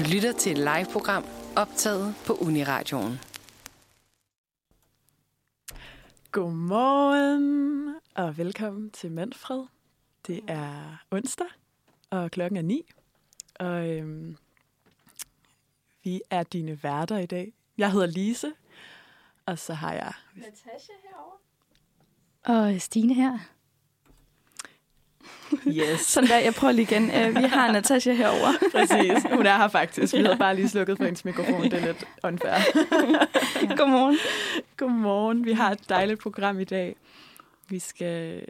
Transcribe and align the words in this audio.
Du 0.00 0.04
lytter 0.04 0.32
til 0.32 0.52
et 0.52 0.58
live-program 0.58 1.24
optaget 1.56 2.14
på 2.26 2.32
Uniradioen. 2.32 3.20
Godmorgen 6.32 7.94
og 8.14 8.38
velkommen 8.38 8.90
til 8.90 9.12
Manfred. 9.12 9.66
Det 10.26 10.40
er 10.48 11.04
onsdag, 11.10 11.46
og 12.10 12.30
klokken 12.30 12.56
er 12.56 12.62
ni. 12.62 12.92
Og 13.58 13.88
øhm, 13.88 14.36
vi 16.04 16.22
er 16.30 16.42
dine 16.42 16.82
værter 16.82 17.18
i 17.18 17.26
dag. 17.26 17.52
Jeg 17.78 17.92
hedder 17.92 18.06
Lise, 18.06 18.52
og 19.46 19.58
så 19.58 19.74
har 19.74 19.92
jeg... 19.92 20.12
Natasha 20.34 20.92
herovre. 21.02 22.74
Og 22.74 22.80
Stine 22.80 23.14
her. 23.14 23.38
Yes. 25.66 26.00
Sådan 26.00 26.28
der, 26.28 26.38
jeg 26.38 26.54
prøver 26.54 26.72
lige 26.72 26.82
igen. 26.82 27.02
Uh, 27.02 27.42
vi 27.42 27.48
har 27.48 27.72
Natasha 27.72 28.12
herover. 28.12 28.52
Præcis. 28.74 29.26
Hun 29.32 29.46
er 29.46 29.56
her 29.56 29.68
faktisk. 29.68 30.14
Vi 30.14 30.22
havde 30.22 30.36
bare 30.36 30.56
lige 30.56 30.68
slukket 30.68 30.96
for 30.96 31.04
hendes 31.04 31.24
mikrofon. 31.24 31.62
Det 31.62 31.72
er 31.72 31.86
lidt 31.86 32.08
unfair. 32.24 32.52
ja. 33.62 33.74
Godmorgen. 33.76 34.18
Godmorgen. 34.76 35.44
Vi 35.44 35.52
har 35.52 35.70
et 35.70 35.88
dejligt 35.88 36.20
program 36.20 36.60
i 36.60 36.64
dag. 36.64 36.96
Vi 37.68 37.78
skal 37.78 38.44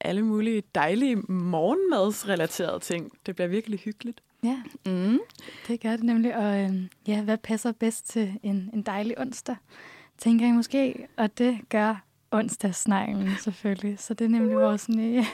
alle 0.00 0.22
mulige 0.22 0.62
dejlige 0.74 1.16
morgenmadsrelaterede 1.28 2.80
ting. 2.80 3.12
Det 3.26 3.34
bliver 3.34 3.48
virkelig 3.48 3.78
hyggeligt. 3.78 4.20
Ja, 4.44 4.62
mm. 4.86 5.18
det 5.68 5.80
gør 5.80 5.90
det 5.90 6.02
nemlig. 6.02 6.36
Og 6.36 6.60
øh, 6.60 6.70
ja, 7.08 7.22
hvad 7.22 7.38
passer 7.38 7.72
bedst 7.72 8.10
til 8.10 8.34
en, 8.42 8.70
en 8.74 8.82
dejlig 8.82 9.18
onsdag, 9.20 9.56
tænker 10.18 10.46
I 10.46 10.52
måske. 10.52 11.06
Og 11.16 11.38
det 11.38 11.58
gør 11.68 12.02
onsdagssneglen 12.30 13.36
selvfølgelig. 13.40 13.98
Så 13.98 14.14
det 14.14 14.24
er 14.24 14.28
nemlig 14.28 14.56
vores 14.56 14.88
nye, 14.88 15.18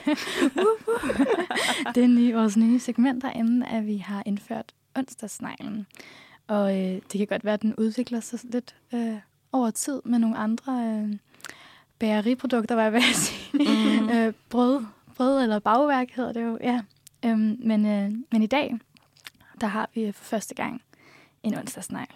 det 1.95 2.03
er 2.03 2.07
nye, 2.07 2.33
vores 2.33 2.57
nye 2.57 2.79
segment 2.79 3.21
derinde, 3.23 3.67
at 3.67 3.85
vi 3.85 3.97
har 3.97 4.23
indført 4.25 4.73
onsdagssneglen. 4.95 5.87
Og 6.47 6.77
øh, 6.77 7.01
det 7.11 7.17
kan 7.17 7.27
godt 7.27 7.45
være, 7.45 7.53
at 7.53 7.61
den 7.61 7.75
udvikler 7.75 8.19
sig 8.19 8.39
lidt 8.43 8.75
øh, 8.93 9.15
over 9.51 9.71
tid 9.71 10.01
med 10.05 10.19
nogle 10.19 10.37
andre 10.37 10.73
øh, 10.73 11.17
bageriprodukter, 11.99 12.75
hvad 12.75 12.83
jeg 12.83 12.93
vil 12.93 13.03
sige. 13.15 14.01
Mm. 14.01 14.09
øh, 14.09 14.33
brød, 14.49 14.85
brød 15.15 15.43
eller 15.43 15.59
bagværk 15.59 16.11
hedder 16.11 16.33
det 16.33 16.43
jo, 16.43 16.57
ja. 16.61 16.81
Øhm, 17.25 17.57
men, 17.59 17.85
øh, 17.85 18.11
men 18.31 18.43
i 18.43 18.47
dag, 18.47 18.79
der 19.61 19.67
har 19.67 19.89
vi 19.93 20.11
for 20.11 20.23
første 20.23 20.55
gang 20.55 20.81
en 21.43 21.57
onsdagsnegl. 21.57 22.15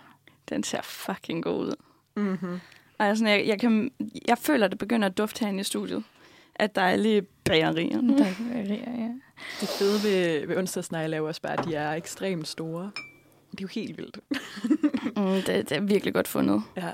Den 0.49 0.63
ser 0.63 0.81
fucking 0.81 1.43
god 1.43 1.65
ud. 1.65 1.75
Mm-hmm. 2.15 2.59
Altså, 2.99 3.27
jeg, 3.27 3.47
jeg, 3.47 3.59
kan, 3.59 3.91
jeg 4.27 4.37
føler, 4.37 4.65
at 4.65 4.71
det 4.71 4.79
begynder 4.79 5.07
at 5.07 5.17
dufte 5.17 5.39
herinde 5.39 5.61
i 5.61 5.63
studiet. 5.63 6.03
At 6.55 6.75
der 6.75 6.81
er 6.81 6.95
lige 6.95 7.21
bagerier. 7.21 8.01
Mm. 8.01 8.07
Der 8.07 8.25
er 8.25 8.33
bagerier, 8.53 8.91
ja. 8.97 9.09
Det 9.61 9.69
fede 9.69 10.03
ved, 10.03 10.47
ved 10.47 10.57
onsdagsnegle 10.57 11.15
er 11.15 11.19
jo 11.19 11.27
også 11.27 11.41
bare, 11.41 11.59
at 11.59 11.65
de 11.65 11.75
er 11.75 11.93
ekstremt 11.93 12.47
store. 12.47 12.91
Det 13.51 13.59
er 13.59 13.61
jo 13.61 13.67
helt 13.67 13.97
vildt. 13.97 14.19
mm, 15.17 15.23
det, 15.23 15.47
det 15.47 15.71
er 15.71 15.81
virkelig 15.81 16.13
godt 16.13 16.27
fundet. 16.27 16.61
Ja. 16.77 16.91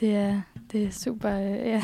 Det 0.00 0.16
er, 0.16 0.42
det 0.72 0.84
er 0.84 0.90
super, 0.90 1.28
ja. 1.28 1.82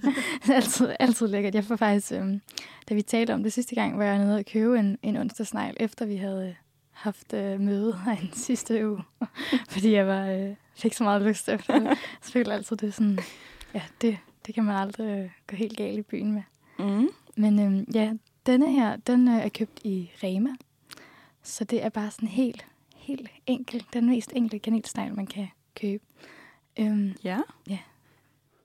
altid, 0.54 0.88
altid 1.00 1.28
lækkert. 1.28 1.54
Jeg 1.54 1.64
får 1.64 1.76
faktisk, 1.76 2.12
øhm, 2.12 2.40
da 2.88 2.94
vi 2.94 3.02
talte 3.02 3.34
om 3.34 3.42
det 3.42 3.52
sidste 3.52 3.74
gang, 3.74 3.98
var 3.98 4.04
jeg 4.04 4.18
nede 4.18 4.36
og 4.36 4.44
købe 4.52 4.78
en, 4.78 4.98
en 5.02 5.16
onsdagsnegl, 5.16 5.76
efter 5.80 6.06
vi 6.06 6.16
havde 6.16 6.54
haft 6.96 7.32
øh, 7.32 7.60
møde 7.60 7.98
her 8.04 8.16
den 8.16 8.32
sidste 8.46 8.88
uge. 8.88 9.02
Fordi 9.72 9.92
jeg 9.92 10.06
var, 10.06 10.26
øh, 10.26 10.54
fik 10.76 10.94
så 10.94 11.04
meget 11.04 11.22
lyst 11.22 11.48
efter 11.48 11.78
det. 11.78 11.98
Så 12.22 12.32
føler 12.32 12.54
altid, 12.54 12.76
det 12.76 12.88
er 12.88 12.92
sådan, 12.92 13.18
ja, 13.74 13.82
det, 14.00 14.18
det 14.46 14.54
kan 14.54 14.64
man 14.64 14.76
aldrig 14.76 15.06
øh, 15.06 15.30
gå 15.46 15.56
helt 15.56 15.76
galt 15.76 15.98
i 15.98 16.02
byen 16.02 16.32
med. 16.32 16.42
Mm. 16.78 17.08
Men 17.36 17.58
øh, 17.58 17.96
ja, 17.96 18.12
denne 18.46 18.72
her, 18.72 18.96
den 18.96 19.28
øh, 19.28 19.34
er 19.34 19.48
købt 19.48 19.80
i 19.84 20.10
Rema. 20.22 20.50
Så 21.42 21.64
det 21.64 21.84
er 21.84 21.88
bare 21.88 22.10
sådan 22.10 22.28
helt, 22.28 22.66
helt 22.96 23.30
enkel, 23.46 23.84
den 23.92 24.08
mest 24.08 24.32
enkle 24.34 24.58
kanelsnegl, 24.58 25.14
man 25.14 25.26
kan 25.26 25.48
købe. 25.74 26.04
Øhm, 26.78 27.16
ja. 27.24 27.40
Ja. 27.68 27.78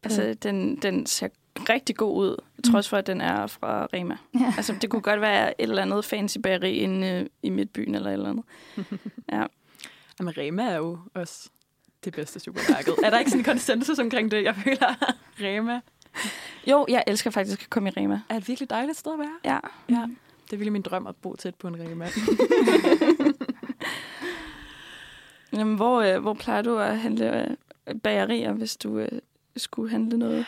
Altså, 0.04 0.34
den, 0.34 0.76
den 0.76 1.06
ser 1.06 1.28
rigtig 1.70 1.96
god 1.96 2.18
ud, 2.18 2.38
trods 2.62 2.90
for, 2.90 2.98
at 2.98 3.08
den 3.08 3.22
er 3.22 3.48
fra 3.48 3.88
Rema. 3.94 4.18
Ja. 4.34 4.54
Altså, 4.58 4.76
det 4.82 4.90
kunne 4.90 5.02
godt 5.02 5.22
være 5.22 5.62
et 5.62 5.70
eller 5.70 5.82
andet 5.82 6.06
fancy 6.06 6.38
bageri 6.38 6.74
inde 6.74 7.30
i 7.44 7.50
midtbyen 7.50 7.96
eller 7.96 8.10
et 8.10 8.14
eller 8.14 8.30
andet. 8.30 8.46
Ja. 9.32 9.44
Jamen, 10.20 10.38
Rema 10.38 10.64
er 10.64 10.76
jo 10.78 11.00
også 11.14 11.50
det 12.04 12.14
bedste 12.14 12.40
supermarked. 12.40 12.94
er 13.04 13.10
der 13.10 13.20
ikke 13.20 13.32
sådan 13.32 13.40
en 13.40 13.44
konsensus 13.46 14.00
omkring 14.00 14.32
det? 14.32 14.44
Jeg 14.44 14.56
føler, 14.56 15.14
Rema... 15.44 15.80
Jo, 16.68 16.86
jeg 16.90 17.04
elsker 17.08 17.30
faktisk 17.30 17.62
at 17.64 17.70
komme 17.70 17.90
i 17.90 17.94
Rema. 17.98 18.22
Er 18.30 18.38
et 18.38 18.48
virkelig 18.48 18.70
dejligt 18.70 18.98
sted 18.98 19.14
at 19.14 19.20
være? 19.20 19.36
Ja. 19.46 19.60
ja. 19.90 20.02
Det 20.46 20.54
er 20.54 20.58
virkelig 20.58 20.72
min 20.72 20.82
drøm 20.82 21.08
at 21.08 21.16
bo 21.16 21.36
tæt 21.36 21.56
på 21.56 21.68
en 21.68 21.76
Rema. 21.80 22.08
Jamen, 25.54 25.76
hvor, 25.76 26.02
øh, 26.02 26.22
hvor 26.22 26.34
plejer 26.34 26.62
du 26.62 26.78
at 26.78 27.00
handle 27.00 27.58
bagerier, 28.04 28.54
hvis 28.54 28.78
du 28.78 28.98
øh, 29.00 29.08
skulle 29.58 29.92
handle 29.92 30.18
noget? 30.18 30.46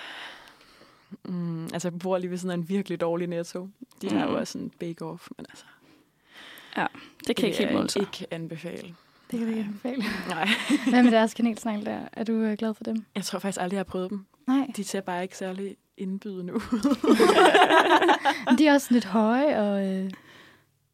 Mm, 1.25 1.63
altså, 1.63 1.90
jeg 1.90 2.00
bor 2.00 2.18
lige 2.18 2.31
ved 2.31 2.38
sådan 2.38 2.59
en 2.59 2.69
virkelig 2.69 3.01
dårlig 3.01 3.28
netto. 3.28 3.68
De 4.01 4.09
mm. 4.09 4.18
har 4.18 4.28
jo 4.28 4.38
også 4.38 4.57
en 4.57 4.72
bake-off, 4.79 5.28
men 5.38 5.46
altså... 5.50 5.66
Ja, 6.78 6.85
det 7.28 7.35
kan 7.35 7.44
det 7.44 7.44
ikke 7.44 7.57
helt 7.57 7.74
måle 7.74 7.90
sig. 7.90 8.01
ikke 8.01 8.28
anbefale. 8.31 8.96
Det 9.31 9.40
kan 9.40 9.41
du 9.41 9.47
ikke 9.47 9.62
anbefale. 9.62 10.03
Nej. 10.35 10.47
Hvad 10.90 11.03
med 11.03 11.12
deres 11.12 11.34
kanelsnegl 11.34 11.85
der? 11.85 12.00
Er 12.13 12.24
du 12.24 12.34
øh, 12.34 12.57
glad 12.57 12.74
for 12.74 12.84
dem? 12.84 13.06
Jeg 13.16 13.24
tror 13.24 13.40
faktisk 13.40 13.62
aldrig, 13.62 13.75
jeg 13.75 13.79
har 13.79 13.84
prøvet 13.84 14.09
dem. 14.09 14.25
Nej. 14.47 14.68
De 14.75 14.84
ser 14.84 15.01
bare 15.01 15.24
ikke 15.24 15.38
særlig 15.38 15.75
indbydende 15.97 16.53
ud. 16.53 16.97
de 18.57 18.68
er 18.68 18.74
også 18.74 18.88
lidt 18.94 19.06
høje 19.06 19.59
og 19.59 19.88
øh, 19.88 20.12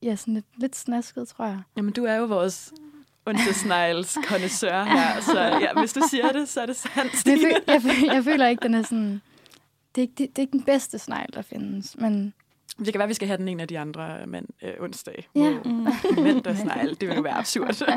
ja, 0.03 0.15
sådan 0.15 0.33
lidt, 0.33 0.45
lidt 0.57 0.75
snasket, 0.75 1.27
tror 1.27 1.45
jeg. 1.45 1.61
Jamen, 1.77 1.93
du 1.93 2.05
er 2.05 2.15
jo 2.15 2.25
vores 2.25 2.73
onsdagsnegls 3.25 4.17
kondensør 4.27 4.83
her, 4.97 5.21
så 5.21 5.39
ja, 5.39 5.79
hvis 5.79 5.93
du 5.93 6.01
siger 6.09 6.31
det, 6.31 6.49
så 6.49 6.61
er 6.61 6.65
det 6.65 6.75
sandt, 6.75 7.25
jeg, 7.25 7.37
føl, 7.39 7.55
jeg, 7.67 7.81
føl, 7.81 8.09
jeg 8.13 8.23
føler 8.23 8.47
ikke, 8.47 8.63
den 8.63 8.73
er 8.73 8.81
sådan... 8.81 9.21
Det 9.99 10.05
er, 10.05 10.09
ikke, 10.09 10.15
det, 10.17 10.29
det 10.29 10.37
er 10.37 10.41
ikke 10.41 10.51
den 10.51 10.63
bedste 10.63 10.99
snegl, 10.99 11.33
der 11.33 11.41
findes, 11.41 11.97
men... 11.97 12.33
Det 12.77 12.85
kan 12.85 12.99
være, 12.99 13.03
at 13.03 13.09
vi 13.09 13.13
skal 13.13 13.27
have 13.27 13.37
den 13.37 13.47
en 13.47 13.59
af 13.59 13.67
de 13.67 13.79
andre 13.79 14.27
mand, 14.27 14.45
øh, 14.61 14.73
onsdag. 14.79 15.27
Ja. 15.35 15.59
Mm. 15.65 15.87
Vintersnegl, 16.23 16.89
det 16.89 17.07
vil 17.09 17.15
jo 17.15 17.21
være 17.21 17.33
absurd. 17.33 17.67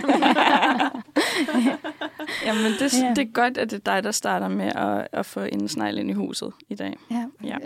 Jamen, 2.46 2.72
det, 2.78 3.02
ja. 3.02 3.12
det 3.16 3.18
er 3.18 3.32
godt, 3.32 3.58
at 3.58 3.70
det 3.70 3.76
er 3.76 3.94
dig, 3.94 4.04
der 4.04 4.10
starter 4.10 4.48
med 4.48 4.66
at, 4.66 5.08
at 5.12 5.26
få 5.26 5.40
en 5.40 5.68
snegl 5.68 5.98
ind 5.98 6.10
i 6.10 6.12
huset 6.12 6.52
i 6.68 6.74
dag. 6.74 6.96
Ja. 7.10 7.26
ja. 7.44 7.56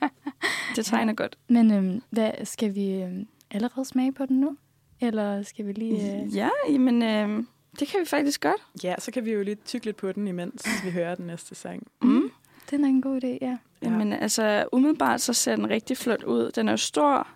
Det 0.76 0.84
tegner 0.84 1.12
ja. 1.12 1.16
godt. 1.16 1.38
Men 1.48 1.72
øhm, 1.72 2.02
hvad, 2.10 2.30
skal 2.44 2.74
vi 2.74 2.92
øhm, 2.92 3.26
allerede 3.50 3.84
smage 3.84 4.12
på 4.12 4.26
den 4.26 4.40
nu? 4.40 4.56
Eller 5.00 5.42
skal 5.42 5.66
vi 5.66 5.72
lige... 5.72 6.22
Øh... 6.22 6.36
Ja, 6.36 6.48
men 6.78 7.02
øh, 7.02 7.44
det 7.80 7.88
kan 7.88 8.00
vi 8.00 8.04
faktisk 8.06 8.40
godt. 8.40 8.84
Ja, 8.84 8.94
så 8.98 9.10
kan 9.10 9.24
vi 9.24 9.32
jo 9.32 9.42
lige 9.42 9.54
tykke 9.54 9.86
lidt 9.86 9.96
på 9.96 10.12
den, 10.12 10.28
imens 10.28 10.68
vi 10.84 10.90
hører 10.90 11.14
den 11.14 11.26
næste 11.26 11.54
sang. 11.54 11.86
Mm. 12.02 12.31
Det 12.72 12.80
er 12.80 12.84
en 12.84 13.02
god 13.02 13.24
idé, 13.24 13.38
ja. 13.40 13.58
Jamen, 13.82 14.12
altså, 14.12 14.68
umiddelbart 14.72 15.20
så 15.20 15.32
ser 15.32 15.56
den 15.56 15.70
rigtig 15.70 15.96
flot 15.96 16.22
ud. 16.22 16.50
Den 16.50 16.68
er 16.68 16.76
stor. 16.76 17.28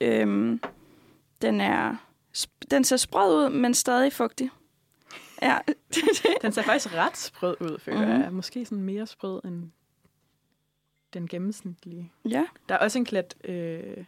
Øhm, 0.00 0.60
den 1.42 1.60
er... 1.60 1.96
Den 2.70 2.84
ser 2.84 2.96
sprød 2.96 3.44
ud, 3.44 3.50
men 3.50 3.74
stadig 3.74 4.12
fugtig. 4.12 4.50
Ja. 5.42 5.58
den 6.42 6.52
ser 6.52 6.62
faktisk 6.62 6.94
ret 6.94 7.16
sprød 7.16 7.56
ud, 7.60 7.78
føler 7.78 8.16
mm. 8.16 8.22
jeg. 8.22 8.32
Måske 8.32 8.64
sådan 8.64 8.84
mere 8.84 9.06
sprød 9.06 9.40
end 9.44 9.70
den 11.14 11.28
gennemsnitlige. 11.28 12.12
Ja. 12.28 12.44
Der 12.68 12.74
er 12.74 12.78
også 12.78 12.98
en 12.98 13.04
klat 13.04 13.34
øh, 13.44 14.04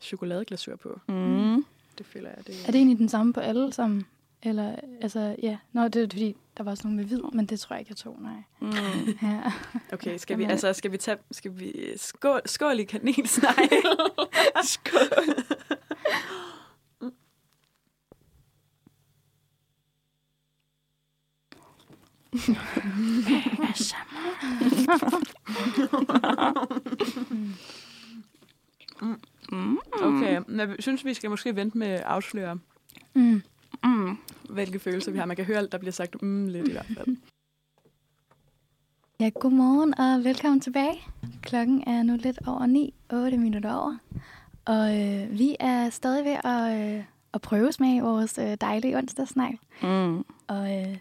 chokoladeglasur 0.00 0.76
på. 0.76 1.00
Mm. 1.08 1.64
Det 1.98 2.06
føler 2.06 2.28
jeg. 2.28 2.46
Det 2.46 2.54
er 2.62 2.66
det 2.66 2.74
egentlig 2.74 2.98
den 2.98 3.08
samme 3.08 3.32
på 3.32 3.40
alle 3.40 3.72
sammen? 3.72 4.06
Eller, 4.44 4.76
altså, 5.00 5.36
ja. 5.42 5.58
Nå, 5.72 5.88
det 5.88 6.02
er 6.02 6.06
fordi, 6.06 6.36
der 6.56 6.64
var 6.64 6.70
også 6.70 6.86
nogle 6.86 6.96
med 6.96 7.04
hvid, 7.04 7.20
men 7.32 7.46
det 7.46 7.60
tror 7.60 7.74
jeg 7.74 7.80
ikke, 7.80 7.90
jeg 7.90 7.96
tog, 7.96 8.18
nej. 8.22 8.42
Mm. 8.60 8.70
ja. 9.22 9.52
Okay, 9.92 10.18
skal 10.24 10.38
vi, 10.38 10.44
altså, 10.44 10.72
skal 10.72 10.92
vi 10.92 10.96
tage, 10.96 11.18
skal 11.30 11.58
vi, 11.58 11.72
skål, 11.96 12.40
skål 12.46 12.80
i 12.80 12.84
kanelsnegl. 12.84 13.84
skål. 14.72 15.44
mm. 29.52 29.78
Okay, 29.92 30.40
jeg 30.48 30.76
synes, 30.78 31.04
vi 31.04 31.14
skal 31.14 31.30
måske 31.30 31.56
vente 31.56 31.78
med 31.78 31.86
at 31.86 32.00
afsløre, 32.00 32.58
mm. 33.14 33.42
Mm. 33.84 34.18
hvilke 34.50 34.78
følelser 34.78 35.12
vi 35.12 35.18
har. 35.18 35.26
Man 35.26 35.36
kan 35.36 35.44
høre, 35.44 35.58
at 35.58 35.72
der 35.72 35.78
bliver 35.78 35.92
sagt 35.92 36.22
mm 36.22 36.46
lidt 36.48 36.68
i 36.68 36.72
hvert 36.72 36.86
fald. 36.96 37.16
Ja, 39.20 39.30
godmorgen 39.40 39.98
og 39.98 40.24
velkommen 40.24 40.60
tilbage. 40.60 41.00
Klokken 41.42 41.84
er 41.86 42.02
nu 42.02 42.16
lidt 42.16 42.38
over 42.46 42.66
9, 42.66 42.94
8 43.12 43.38
minutter 43.38 43.74
over. 43.74 43.96
Og 44.64 45.00
øh, 45.00 45.38
vi 45.38 45.56
er 45.60 45.90
stadig 45.90 46.24
ved 46.24 46.36
at, 46.44 46.96
øh, 46.96 47.04
at 47.34 47.40
prøve 47.40 47.72
smage 47.72 48.02
vores 48.02 48.38
øh, 48.38 48.56
dejlige 48.60 48.98
onsdagsnegl. 48.98 49.58
Mm. 49.82 50.24
Og 50.46 50.78
øh, 50.78 50.96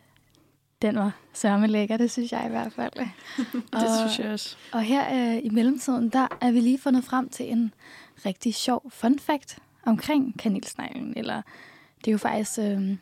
den 0.81 0.95
var 0.95 1.11
sørme 1.33 1.67
lækker, 1.67 1.97
det 1.97 2.11
synes 2.11 2.31
jeg 2.31 2.45
i 2.45 2.49
hvert 2.49 2.73
fald. 2.73 2.93
og, 3.73 3.79
det 3.81 3.89
synes 3.99 4.19
jeg 4.19 4.31
også. 4.31 4.57
Og 4.73 4.81
her 4.81 5.35
øh, 5.35 5.45
i 5.45 5.49
mellemtiden, 5.49 6.09
der 6.09 6.27
er 6.41 6.51
vi 6.51 6.59
lige 6.59 6.79
fundet 6.79 7.03
frem 7.03 7.29
til 7.29 7.51
en 7.51 7.73
rigtig 8.25 8.55
sjov 8.55 8.91
fun 8.91 9.19
fact 9.19 9.59
omkring 9.85 10.39
kanelsneglen, 10.39 11.13
eller 11.17 11.41
det 12.05 12.07
er 12.07 12.11
jo 12.11 12.17
faktisk 12.17 12.59
øh, 12.59 12.97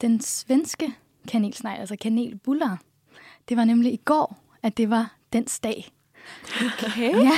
den 0.00 0.20
svenske 0.20 0.94
kanelsnegl, 1.28 1.80
altså 1.80 1.96
kanelbuller. 1.96 2.76
Det 3.48 3.56
var 3.56 3.64
nemlig 3.64 3.92
i 3.92 4.00
går, 4.04 4.38
at 4.62 4.76
det 4.76 4.90
var 4.90 5.14
dens 5.32 5.60
dag. 5.60 5.92
Okay. 6.56 7.14
Ja, 7.24 7.32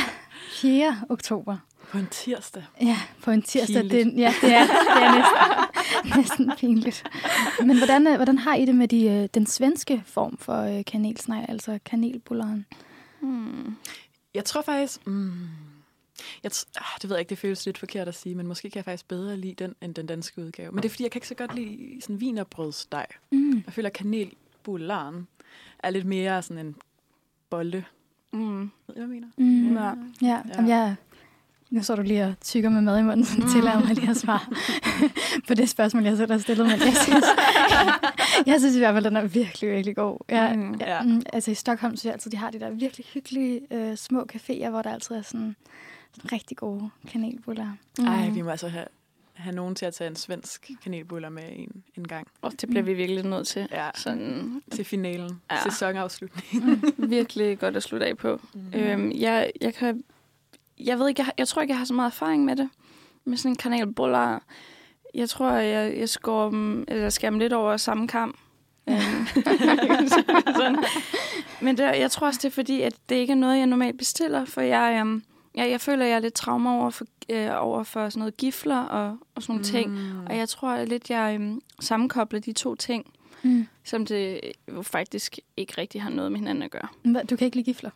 4. 0.52 1.00
oktober. 1.08 1.56
På 1.90 1.98
en 1.98 2.06
tirsdag. 2.10 2.64
Ja, 2.80 2.98
på 3.22 3.30
en 3.30 3.42
tirsdag. 3.42 3.82
Pinligt. 3.82 4.14
Det, 4.14 4.20
ja, 4.20 4.34
det 4.40 4.52
er, 4.54 4.66
det 4.66 5.02
er 5.02 5.14
næsten, 5.14 6.12
næsten 6.18 6.52
pinligt. 6.58 7.04
Men 7.60 7.78
hvordan, 7.78 8.06
øh, 8.06 8.16
hvordan 8.16 8.38
har 8.38 8.54
I 8.54 8.64
det 8.64 8.74
med 8.74 8.88
de, 8.88 9.06
øh, 9.08 9.28
den 9.34 9.46
svenske 9.46 10.02
form 10.06 10.36
for 10.38 10.60
øh, 10.62 10.84
kanelsnegl, 10.84 11.44
altså 11.48 11.78
kanelbulleren? 11.84 12.66
Hmm. 13.20 13.76
Jeg 14.34 14.44
tror 14.44 14.62
faktisk... 14.62 15.06
Mm, 15.06 15.32
jeg 16.42 16.52
t- 16.52 16.64
ah, 16.76 16.82
det 17.02 17.10
ved 17.10 17.16
jeg 17.16 17.20
ikke, 17.20 17.30
det 17.30 17.38
føles 17.38 17.66
lidt 17.66 17.78
forkert 17.78 18.08
at 18.08 18.14
sige, 18.14 18.34
men 18.34 18.46
måske 18.46 18.70
kan 18.70 18.76
jeg 18.76 18.84
faktisk 18.84 19.08
bedre 19.08 19.36
lide 19.36 19.54
den, 19.64 19.74
end 19.82 19.94
den 19.94 20.06
danske 20.06 20.40
udgave. 20.42 20.72
Men 20.72 20.82
det 20.82 20.88
er 20.88 20.90
fordi, 20.90 21.02
jeg 21.02 21.10
kan 21.10 21.18
ikke 21.18 21.28
så 21.28 21.34
godt 21.34 21.54
lide 21.54 22.00
sådan 22.00 22.20
vinerbrødsdej. 22.20 23.06
Mm. 23.32 23.62
Jeg 23.66 23.72
føler, 23.74 23.88
at 23.88 23.92
kanelbullaren 23.92 25.26
er 25.78 25.90
lidt 25.90 26.06
mere 26.06 26.42
sådan 26.42 26.66
en 26.66 26.76
bolle. 27.50 27.84
Mm. 28.32 28.58
Ved 28.60 28.66
I, 28.66 28.70
hvad 28.86 28.96
jeg 28.96 29.08
mener? 29.08 29.28
Mm. 29.36 29.76
Ja. 29.76 29.84
Ja, 29.84 29.94
ja. 30.22 30.40
Jamen, 30.54 30.68
jeg, 30.70 30.94
nu 31.70 31.82
står 31.82 31.96
du 31.96 32.02
lige 32.02 32.24
og 32.24 32.34
tykker 32.44 32.68
med 32.70 32.80
mad 32.80 32.98
i 32.98 33.02
munden, 33.02 33.24
så 33.24 33.34
tillader 33.52 33.80
mig 33.86 33.94
lige 33.94 34.10
at 34.10 34.16
svare 34.16 34.40
på 35.48 35.54
det 35.54 35.68
spørgsmål, 35.68 36.02
jeg 36.04 36.16
selv 36.16 36.30
har 36.32 36.38
stillet. 36.38 36.66
Men 36.66 36.80
jeg 36.80 36.96
synes, 37.04 37.24
jeg 38.46 38.60
synes 38.60 38.74
i 38.76 38.78
hvert 38.78 38.94
fald, 38.94 39.04
den 39.04 39.16
er 39.16 39.26
virkelig, 39.26 39.70
virkelig 39.70 39.96
god. 39.96 40.18
Jeg, 40.28 40.56
Mm. 40.58 40.74
ja. 40.80 40.96
Ja. 40.96 41.02
mm, 41.02 41.22
altså 41.32 41.50
i 41.50 41.54
Stockholm 41.54 41.96
synes 41.96 42.04
jeg 42.04 42.12
altid, 42.12 42.30
de 42.30 42.36
har 42.36 42.50
de 42.50 42.60
der 42.60 42.70
virkelig 42.70 43.06
hyggelige 43.14 43.60
øh, 43.70 43.96
små 43.96 44.26
caféer, 44.32 44.68
hvor 44.68 44.82
der 44.82 44.92
altid 44.92 45.14
er 45.16 45.22
sådan 45.22 45.56
rigtig 46.32 46.56
gode 46.56 46.90
kanelbuller. 47.08 47.72
Mm. 47.98 48.06
Ej, 48.06 48.28
vi 48.28 48.42
må 48.42 48.50
altså 48.50 48.68
have, 48.68 48.84
have 49.34 49.54
nogen 49.54 49.74
til 49.74 49.86
at 49.86 49.94
tage 49.94 50.10
en 50.10 50.16
svensk 50.16 50.70
kanelbuller 50.82 51.28
med 51.28 51.42
en, 51.52 51.82
en 51.96 52.08
gang. 52.08 52.26
Og 52.42 52.52
det 52.60 52.68
bliver 52.68 52.82
vi 52.82 52.94
virkelig 52.94 53.24
nødt 53.24 53.46
til. 53.46 53.68
Ja, 53.70 53.90
Sådan 53.94 54.62
til 54.70 54.84
finalen. 54.84 55.40
Ja. 55.50 55.54
Ja. 55.54 55.62
Sæsonafslutning. 55.62 56.82
virkelig 57.10 57.58
godt 57.58 57.76
at 57.76 57.82
slutte 57.82 58.06
af 58.06 58.16
på. 58.16 58.40
Mm. 58.54 58.60
Øhm, 58.74 59.12
jeg, 59.12 59.50
jeg 59.60 59.74
kan... 59.74 60.04
Jeg 60.78 60.98
ved 60.98 61.08
ikke, 61.08 61.22
jeg, 61.22 61.32
jeg 61.38 61.48
tror 61.48 61.62
ikke, 61.62 61.72
jeg 61.72 61.78
har 61.78 61.84
så 61.84 61.94
meget 61.94 62.10
erfaring 62.10 62.44
med 62.44 62.56
det. 62.56 62.68
Med 63.24 63.36
sådan 63.36 63.52
en 63.52 63.56
kanelbuller. 63.56 64.38
Jeg 65.14 65.28
tror, 65.28 65.50
jeg, 65.50 65.98
jeg, 65.98 66.08
skår 66.08 66.50
dem, 66.50 66.84
eller 66.88 67.10
skærer 67.10 67.30
dem 67.30 67.38
lidt 67.38 67.52
over 67.52 67.76
samme 67.76 68.08
kamp. 68.08 68.36
Øhm, 68.88 69.26
sådan. 70.56 70.84
Men 71.60 71.76
det, 71.78 71.82
jeg 71.82 72.10
tror 72.10 72.26
også, 72.26 72.40
det 72.42 72.48
er 72.48 72.52
fordi, 72.52 72.80
at 72.80 72.94
det 73.08 73.14
ikke 73.14 73.30
er 73.30 73.36
noget, 73.36 73.58
jeg 73.58 73.66
normalt 73.66 73.98
bestiller. 73.98 74.44
For 74.44 74.60
jeg, 74.60 74.96
øhm, 75.00 75.22
jeg, 75.54 75.70
jeg 75.70 75.80
føler, 75.80 76.04
jeg 76.06 76.14
er 76.14 76.18
lidt 76.20 76.34
trauma 76.34 76.70
over 76.70 76.90
for, 76.90 77.04
øh, 77.30 77.48
over 77.52 77.82
for 77.84 78.08
sådan 78.08 78.18
noget 78.18 78.36
gifler 78.36 78.80
og, 78.80 79.18
og 79.34 79.42
sådan 79.42 79.52
nogle 79.52 79.64
ting. 79.64 79.90
Mm. 79.90 80.26
Og 80.26 80.36
jeg 80.36 80.48
tror 80.48 80.68
at 80.70 80.88
lidt, 80.88 81.10
jeg 81.10 81.34
øhm, 81.40 81.60
sammenkobler 81.80 82.40
de 82.40 82.52
to 82.52 82.74
ting, 82.74 83.06
Mm. 83.42 83.66
som 83.84 84.06
det 84.06 84.40
jo 84.72 84.82
faktisk 84.82 85.38
ikke 85.56 85.74
rigtig 85.78 86.02
har 86.02 86.10
noget 86.10 86.32
med 86.32 86.40
hinanden 86.40 86.62
at 86.62 86.70
gøre. 86.70 86.88
Hvad, 87.02 87.24
Du 87.24 87.36
kan 87.36 87.44
ikke 87.44 87.56
lide 87.56 87.64
gifler? 87.64 87.90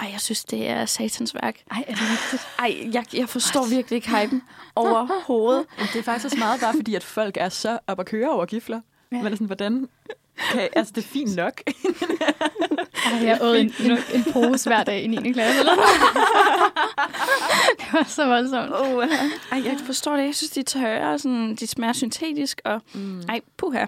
Ej, 0.00 0.08
jeg 0.12 0.20
synes, 0.20 0.44
det 0.44 0.68
er 0.68 0.86
satans 0.86 1.34
værk. 1.34 1.56
Ej, 1.70 1.84
er 1.86 1.94
det 1.94 2.02
rigtigt? 2.02 2.42
Ej, 2.58 2.90
jeg, 2.94 3.04
jeg 3.14 3.28
forstår 3.28 3.66
virkelig 3.70 3.96
ikke 3.96 4.16
hypen 4.16 4.42
overhovedet. 4.76 5.66
Det 5.92 5.96
er 5.98 6.02
faktisk 6.02 6.24
også 6.24 6.38
meget 6.38 6.60
bare 6.60 6.74
fordi, 6.74 6.94
at 6.94 7.04
folk 7.04 7.36
er 7.40 7.48
så 7.48 7.78
op 7.86 8.00
at 8.00 8.06
køre 8.06 8.30
over 8.30 8.46
gifler. 8.46 8.80
Ja. 9.12 9.16
Ja. 9.16 9.22
Men 9.22 9.32
sådan, 9.32 9.46
hvordan... 9.46 9.88
Kan, 10.52 10.68
altså, 10.76 10.92
det 10.96 11.04
er 11.04 11.08
fint 11.08 11.36
nok. 11.36 11.60
Ej, 13.06 13.26
jeg 13.26 13.38
åd 13.42 13.56
en, 13.56 13.74
en, 13.84 13.98
en 14.14 14.24
pose 14.32 14.68
hver 14.70 14.84
dag 14.84 15.02
i 15.02 15.06
9. 15.06 15.32
klasse. 15.32 15.58
Eller? 15.60 15.72
det 17.78 17.92
var 17.92 18.04
så 18.08 18.26
voldsomt. 18.26 18.70
Oh, 18.74 19.04
ej, 19.52 19.62
jeg 19.64 19.76
forstår 19.86 20.16
det. 20.16 20.24
Jeg 20.24 20.34
synes, 20.34 20.50
de 20.50 20.60
er 20.60 20.64
tørre, 20.64 21.12
og 21.14 21.20
sådan, 21.20 21.54
de 21.54 21.66
smager 21.66 21.92
syntetisk. 21.92 22.60
Og, 22.64 22.82
Mm. 22.94 23.20
ej, 23.28 23.40
puha. 23.58 23.78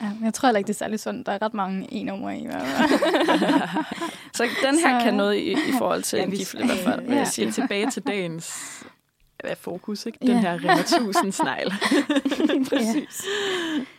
Ja, 0.00 0.06
men 0.16 0.24
jeg 0.24 0.34
tror 0.34 0.46
heller 0.46 0.58
ikke, 0.58 0.68
det 0.68 0.74
er 0.74 0.78
særlig 0.78 1.00
sundt. 1.00 1.26
Der 1.26 1.32
er 1.32 1.42
ret 1.42 1.54
mange 1.54 1.88
e-numre 1.92 2.38
i. 2.38 2.46
Hver. 2.46 2.60
Så 4.34 4.42
den 4.64 4.78
her 4.78 5.00
Så- 5.00 5.04
kan 5.04 5.14
noget 5.14 5.36
i, 5.36 5.52
i 5.52 5.72
forhold 5.78 6.02
til 6.02 6.16
Ja, 6.16 6.22
en 6.24 6.32
vi- 6.32 6.36
gifle 6.36 6.62
i 6.62 6.66
hvert 6.66 6.78
fald, 6.78 7.00
vil 7.00 7.10
Ja. 7.12 7.18
jeg 7.18 7.26
sige. 7.28 7.52
Skal 7.52 7.62
tilbage 7.62 7.90
til 7.90 8.02
dagens 8.02 8.58
hvad, 9.42 9.56
fokus, 9.56 10.06
ikke? 10.06 10.18
Den 10.22 10.28
Ja. 10.36 10.38
her 10.40 10.54
Rema 10.58 10.80
1000 10.80 11.32
snegl. 11.32 11.72
Præcis. 12.68 13.24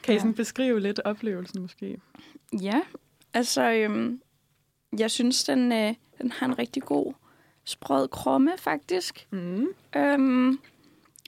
Kan 0.04 0.14
I 0.14 0.16
Ja. 0.16 0.20
sådan 0.20 0.34
beskrive 0.34 0.80
lidt 0.80 1.00
oplevelsen 1.06 1.62
måske? 1.62 2.02
Ja, 2.62 2.82
altså, 3.34 3.72
øhm, 3.72 4.22
jeg 5.00 5.12
synes, 5.12 5.44
den, 5.44 5.72
øh, 5.72 5.94
den 6.22 6.32
har 6.32 6.46
en 6.46 6.60
rigtig 6.60 6.84
god 6.84 7.14
sprød 7.66 8.08
krumme, 8.08 8.52
faktisk. 8.58 9.28
Mm. 9.32 9.68
Øhm, 9.96 10.60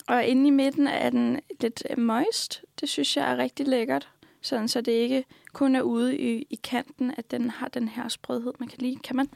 og 0.07 0.25
inde 0.25 0.47
i 0.47 0.51
midten 0.51 0.87
er 0.87 1.09
den 1.09 1.39
lidt 1.61 1.83
øh, 1.89 1.99
moist. 1.99 2.63
Det 2.79 2.89
synes 2.89 3.17
jeg 3.17 3.31
er 3.31 3.37
rigtig 3.37 3.67
lækkert. 3.67 4.09
Sådan, 4.41 4.67
så 4.67 4.81
det 4.81 4.91
ikke 4.91 5.25
kun 5.53 5.75
er 5.75 5.81
ude 5.81 6.17
i, 6.17 6.47
i 6.49 6.55
kanten, 6.63 7.13
at 7.17 7.31
den 7.31 7.49
har 7.49 7.67
den 7.67 7.87
her 7.87 8.07
sprødhed. 8.07 8.53
Man 8.59 8.69
kan 8.69 8.77
lige, 8.81 8.99
kan 9.03 9.15
man 9.15 9.29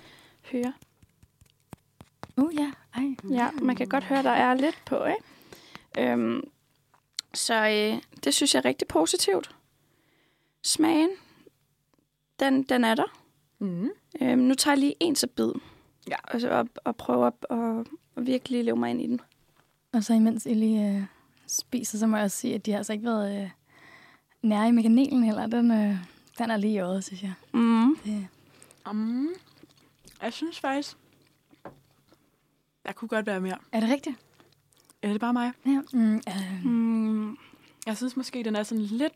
høre? 0.51 0.73
Uh, 2.41 2.55
ja. 2.55 2.71
Ej. 2.95 3.15
Ja, 3.29 3.51
man 3.51 3.75
kan 3.75 3.87
godt 3.87 4.03
høre, 4.03 4.23
der 4.23 4.29
er 4.29 4.53
lidt 4.53 4.81
på, 4.85 5.05
ikke? 5.05 6.11
Øhm, 6.11 6.41
så 7.33 7.53
øh, 7.53 8.01
det 8.23 8.33
synes 8.33 8.53
jeg 8.53 8.61
er 8.61 8.65
rigtig 8.65 8.87
positivt. 8.87 9.55
Smagen, 10.63 11.09
den, 12.39 12.63
den 12.63 12.83
er 12.83 12.95
der. 12.95 13.17
Mm. 13.59 13.89
Øhm, 14.21 14.39
nu 14.39 14.55
tager 14.55 14.73
jeg 14.73 14.79
lige 14.79 14.95
en 14.99 15.15
så 15.15 15.27
bid. 15.27 15.51
Ja. 16.09 16.15
Og, 16.33 16.41
så 16.41 16.49
op, 16.49 16.67
og 16.83 16.95
prøver 16.95 17.27
at, 17.27 17.33
at, 17.49 17.87
at 18.15 18.25
virkelig 18.25 18.63
leve 18.65 18.77
mig 18.77 18.89
ind 18.89 19.01
i 19.01 19.07
den. 19.07 19.21
Og 19.93 20.03
så 20.03 20.13
imens 20.13 20.45
I 20.45 20.53
lige 20.53 20.89
øh, 20.95 21.03
spiser, 21.47 21.97
så 21.97 22.07
må 22.07 22.17
jeg 22.17 22.23
også 22.23 22.37
sige, 22.37 22.55
at 22.55 22.65
de 22.65 22.71
har 22.71 22.77
altså 22.77 22.93
ikke 22.93 23.05
været 23.05 23.43
øh, 23.43 23.49
nære 24.41 24.71
med 24.71 24.83
kanelen 24.83 25.23
heller. 25.23 25.47
Den, 25.47 25.71
øh, 25.71 25.95
den 26.37 26.51
er 26.51 26.57
lige 26.57 26.73
i 26.73 26.79
øjet, 26.79 27.03
synes 27.03 27.23
jeg. 27.23 27.33
Mm. 27.53 27.95
Det, 28.05 28.27
Mm. 28.93 29.27
Jeg 30.21 30.33
synes 30.33 30.59
faktisk, 30.59 30.97
der 32.89 32.93
kunne 32.93 33.09
godt 33.09 33.25
være 33.25 33.41
mere. 33.41 33.57
er 33.71 33.79
det 33.79 33.89
rigtigt? 33.89 34.15
Er 35.01 35.11
det 35.11 35.21
bare 35.21 35.33
mig? 35.33 35.51
Ja. 35.65 35.81
Mm, 35.93 36.15
øh, 36.15 36.65
Mm. 36.65 37.37
Jeg 37.85 37.97
synes 37.97 38.17
måske, 38.17 38.43
den 38.43 38.55
er 38.55 38.63
sådan 38.63 38.83
lidt 38.83 39.13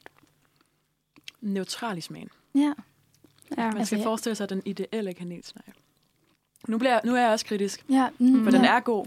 neutral 1.41 1.97
i 1.97 2.01
smagen. 2.01 2.29
ja. 2.55 2.73
Ja. 3.57 3.63
Man 3.67 3.77
Altså, 3.77 3.85
skal 3.85 3.97
jeg- 3.97 4.03
forestille 4.03 4.35
sig 4.35 4.49
den 4.49 4.61
ideelle 4.65 5.13
kanelsnegl. 5.13 5.71
Nu, 6.67 6.77
bliver, 6.77 6.99
nu 7.05 7.15
er 7.15 7.21
jeg 7.21 7.29
også 7.31 7.45
kritisk, 7.45 7.85
Ja, 7.89 8.09
mm, 8.19 8.43
for 8.43 8.51
den 8.51 8.61
ja. 8.61 8.75
er 8.75 8.79
god. 8.79 9.05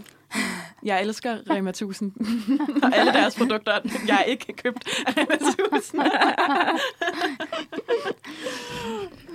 Jeg 0.83 1.01
elsker 1.01 1.49
Rema 1.49 1.69
1000 1.69 2.11
og 2.83 2.95
alle 2.95 3.13
deres 3.13 3.35
produkter. 3.35 3.79
Jeg 4.07 4.19
er 4.19 4.23
ikke 4.23 4.53
købt 4.53 4.87
af 5.07 5.13
Rema 5.17 5.35
1000. 5.35 6.01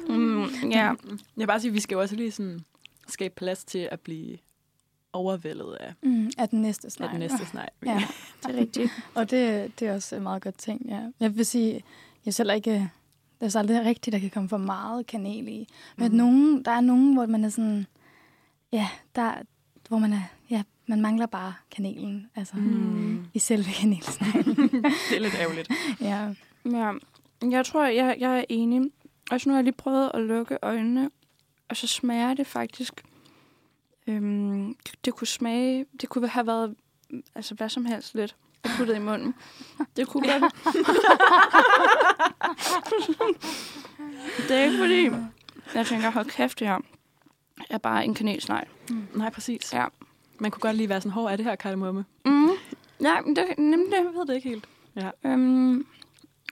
Mm, 0.09 0.71
ja. 0.71 0.85
Jeg 0.87 0.97
vil 1.37 1.47
bare 1.47 1.61
sige, 1.61 1.69
at 1.71 1.75
vi 1.75 1.81
skal 1.81 1.95
jo 1.95 2.01
også 2.01 2.17
lige 2.17 2.31
sådan 2.33 2.61
skabe 3.09 3.35
plads 3.37 3.65
til 3.65 3.89
at 3.93 4.01
blive 4.01 4.39
overvældet 5.13 5.77
af, 5.81 5.95
Mm, 6.03 6.31
af 6.39 6.49
den 6.49 6.63
næste 6.63 6.87
af 6.87 6.93
snegl. 6.93 7.11
den 7.13 7.19
næste 7.21 7.47
snegl. 7.51 7.69
Ja, 7.87 8.03
Det 8.47 8.55
er 8.57 8.61
rigtigt. 8.61 8.91
og 9.15 9.31
det, 9.31 9.73
det 9.81 9.89
er 9.89 9.95
også 9.95 10.17
et 10.17 10.23
meget 10.23 10.43
godt 10.43 10.59
ting, 10.59 10.87
ja. 10.89 11.01
Jeg 11.21 11.37
vil 11.37 11.47
sige, 11.47 11.83
jeg 12.27 12.35
selv 12.35 12.51
ikke... 12.55 12.91
Det 13.41 13.47
er 13.47 13.51
så 13.51 13.59
aldrig 13.59 13.85
rigtigt, 13.85 14.13
der 14.13 14.19
kan 14.21 14.31
komme 14.31 14.49
for 14.49 14.57
meget 14.57 15.07
kanel 15.07 15.49
i. 15.49 15.69
Men 15.97 16.09
Mhm. 16.09 16.17
nogen, 16.17 16.65
der 16.65 16.71
er 16.71 16.81
nogen, 16.81 17.15
hvor 17.15 17.27
man 17.27 17.45
er 17.45 17.49
sådan... 17.49 17.87
Ja, 18.73 18.89
der, 19.17 19.33
hvor 19.89 19.99
man 19.99 20.13
er... 20.13 20.23
Ja, 20.51 20.63
man 20.87 21.01
mangler 21.01 21.27
bare 21.27 21.55
kanelen. 21.71 22.31
Altså, 22.35 22.57
Mm. 22.57 23.25
i 23.35 23.39
selve 23.39 23.71
kanelsneglen. 23.81 24.57
Det 24.57 25.17
er 25.17 25.21
lidt 25.21 25.35
ærgerligt. 25.41 25.71
ja. 26.01 26.29
Ja. 26.71 26.93
Jeg 27.51 27.67
tror, 27.67 27.85
jeg, 27.85 28.17
jeg 28.21 28.39
er 28.39 28.45
enig. 28.49 28.91
Og 29.31 29.41
så 29.41 29.49
nu 29.49 29.53
har 29.53 29.59
jeg 29.59 29.65
lige 29.65 29.75
prøvet 29.75 30.11
at 30.15 30.21
lukke 30.21 30.59
øjnene, 30.63 31.11
og 31.69 31.77
så 31.77 31.87
smager 31.87 32.35
det 32.35 32.47
faktisk. 32.47 33.05
Øhm, 34.07 34.77
det 35.05 35.15
kunne 35.15 35.27
smage, 35.27 35.87
det 36.01 36.09
kunne 36.09 36.29
have 36.29 36.47
været 36.47 36.75
altså 37.35 37.55
hvad 37.55 37.69
som 37.69 37.85
helst 37.85 38.15
lidt 38.15 38.37
puttet 38.77 38.97
i 38.97 38.99
munden. 38.99 39.35
Det 39.97 40.09
kunne 40.09 40.29
godt. 40.33 40.55
det 44.49 44.51
er 44.57 44.65
ikke 44.65 44.79
fordi, 44.79 45.11
jeg 45.75 45.87
tænker, 45.87 46.11
hold 46.11 46.27
kæft, 46.31 46.59
det 46.59 46.67
her 46.69 46.79
er 47.71 47.79
bare 47.79 48.05
en 48.05 48.15
kanelsnegl. 48.15 48.67
Nej, 49.15 49.31
præcis. 49.31 49.73
Ja. 49.73 49.87
Man 50.39 50.51
kunne 50.51 50.61
godt 50.61 50.77
lige 50.77 50.89
være 50.89 51.01
sådan, 51.01 51.13
hvor 51.13 51.29
er 51.31 51.37
det 51.37 51.45
her 51.45 51.55
kardemomme? 51.57 52.05
Mm. 52.25 52.49
Ja, 53.01 53.21
men 53.21 53.37
det, 53.37 53.45
nemlig 53.59 53.87
det. 53.91 53.97
Jeg 53.97 54.05
ved 54.15 54.27
det 54.27 54.35
ikke 54.35 54.49
helt. 54.49 54.69
Øhm, 55.25 55.41
men 55.41 55.85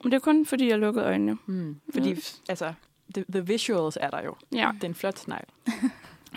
det 0.05 0.15
er 0.15 0.19
kun 0.19 0.47
fordi, 0.47 0.69
jeg 0.69 0.79
lukkede 0.79 1.05
øjnene. 1.07 1.39
Mm. 1.47 1.77
Fordi, 1.93 2.13
Mm. 2.15 2.21
altså, 2.49 2.73
the, 3.15 3.25
the 3.33 3.47
visuals 3.47 3.99
er 4.01 4.11
der 4.11 4.23
jo. 4.25 4.35
Ja. 4.53 4.71
Det 4.75 4.85
er 4.85 4.89
en 4.89 4.95
flot 4.95 5.19
snegl. 5.19 5.45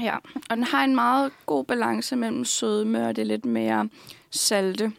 Ja, 0.01 0.15
og 0.49 0.55
den 0.57 0.63
har 0.63 0.83
en 0.83 0.95
meget 0.95 1.31
god 1.45 1.63
balance 1.63 2.15
mellem 2.15 2.45
sødme 2.45 3.07
og 3.07 3.15
det 3.15 3.27
lidt 3.27 3.45
mere 3.45 3.89
salte. 4.31 4.91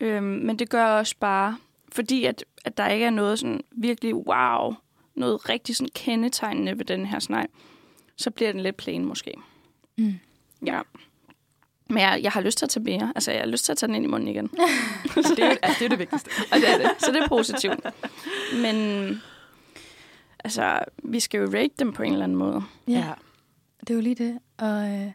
Øhm, 0.00 0.24
men 0.24 0.58
det 0.58 0.68
gør 0.68 0.86
også 0.86 1.14
bare, 1.20 1.56
fordi 1.92 2.24
at, 2.24 2.44
at 2.64 2.76
der 2.76 2.88
ikke 2.88 3.06
er 3.06 3.10
noget 3.10 3.38
sådan 3.38 3.60
virkelig 3.70 4.14
wow, 4.14 4.74
noget 5.14 5.48
rigtig 5.48 5.76
sådan 5.76 5.90
kendetegnende 5.94 6.78
ved 6.78 6.84
den 6.84 7.06
her 7.06 7.18
snegl, 7.18 7.48
så 8.16 8.30
bliver 8.30 8.52
den 8.52 8.60
lidt 8.60 8.76
plain 8.76 9.04
måske. 9.04 9.34
Mm. 9.98 10.14
Ja. 10.66 10.80
Men 11.88 11.98
jeg, 11.98 12.20
jeg 12.22 12.32
har 12.32 12.40
lyst 12.40 12.58
til 12.58 12.66
at 12.66 12.70
tage 12.70 12.84
mere. 12.84 13.12
Altså, 13.14 13.32
jeg 13.32 13.40
har 13.40 13.46
lyst 13.46 13.64
til 13.64 13.72
at 13.72 13.78
tage 13.78 13.88
den 13.88 13.96
ind 13.96 14.04
i 14.04 14.08
munden 14.08 14.28
igen. 14.28 14.50
Så 15.14 15.34
det 15.36 15.44
er, 15.44 15.56
altså, 15.62 15.78
det 15.78 15.80
er 15.80 15.84
jo 15.84 15.88
det 15.88 15.98
vigtigste. 15.98 16.30
Og 16.52 16.58
det 16.58 16.70
er 16.70 16.78
det. 16.78 16.90
Så 16.98 17.12
det 17.12 17.22
er 17.22 17.28
positivt. 17.28 17.86
Men 18.62 18.76
altså, 20.44 20.78
vi 21.04 21.20
skal 21.20 21.38
jo 21.38 21.46
rate 21.46 21.74
dem 21.78 21.92
på 21.92 22.02
en 22.02 22.12
eller 22.12 22.24
anden 22.24 22.38
måde. 22.38 22.62
Ja, 22.88 23.12
det 23.82 23.90
er 23.90 23.94
jo 23.94 24.00
lige 24.00 24.14
det. 24.14 24.38
Og 24.58 24.88
øh, 24.88 25.12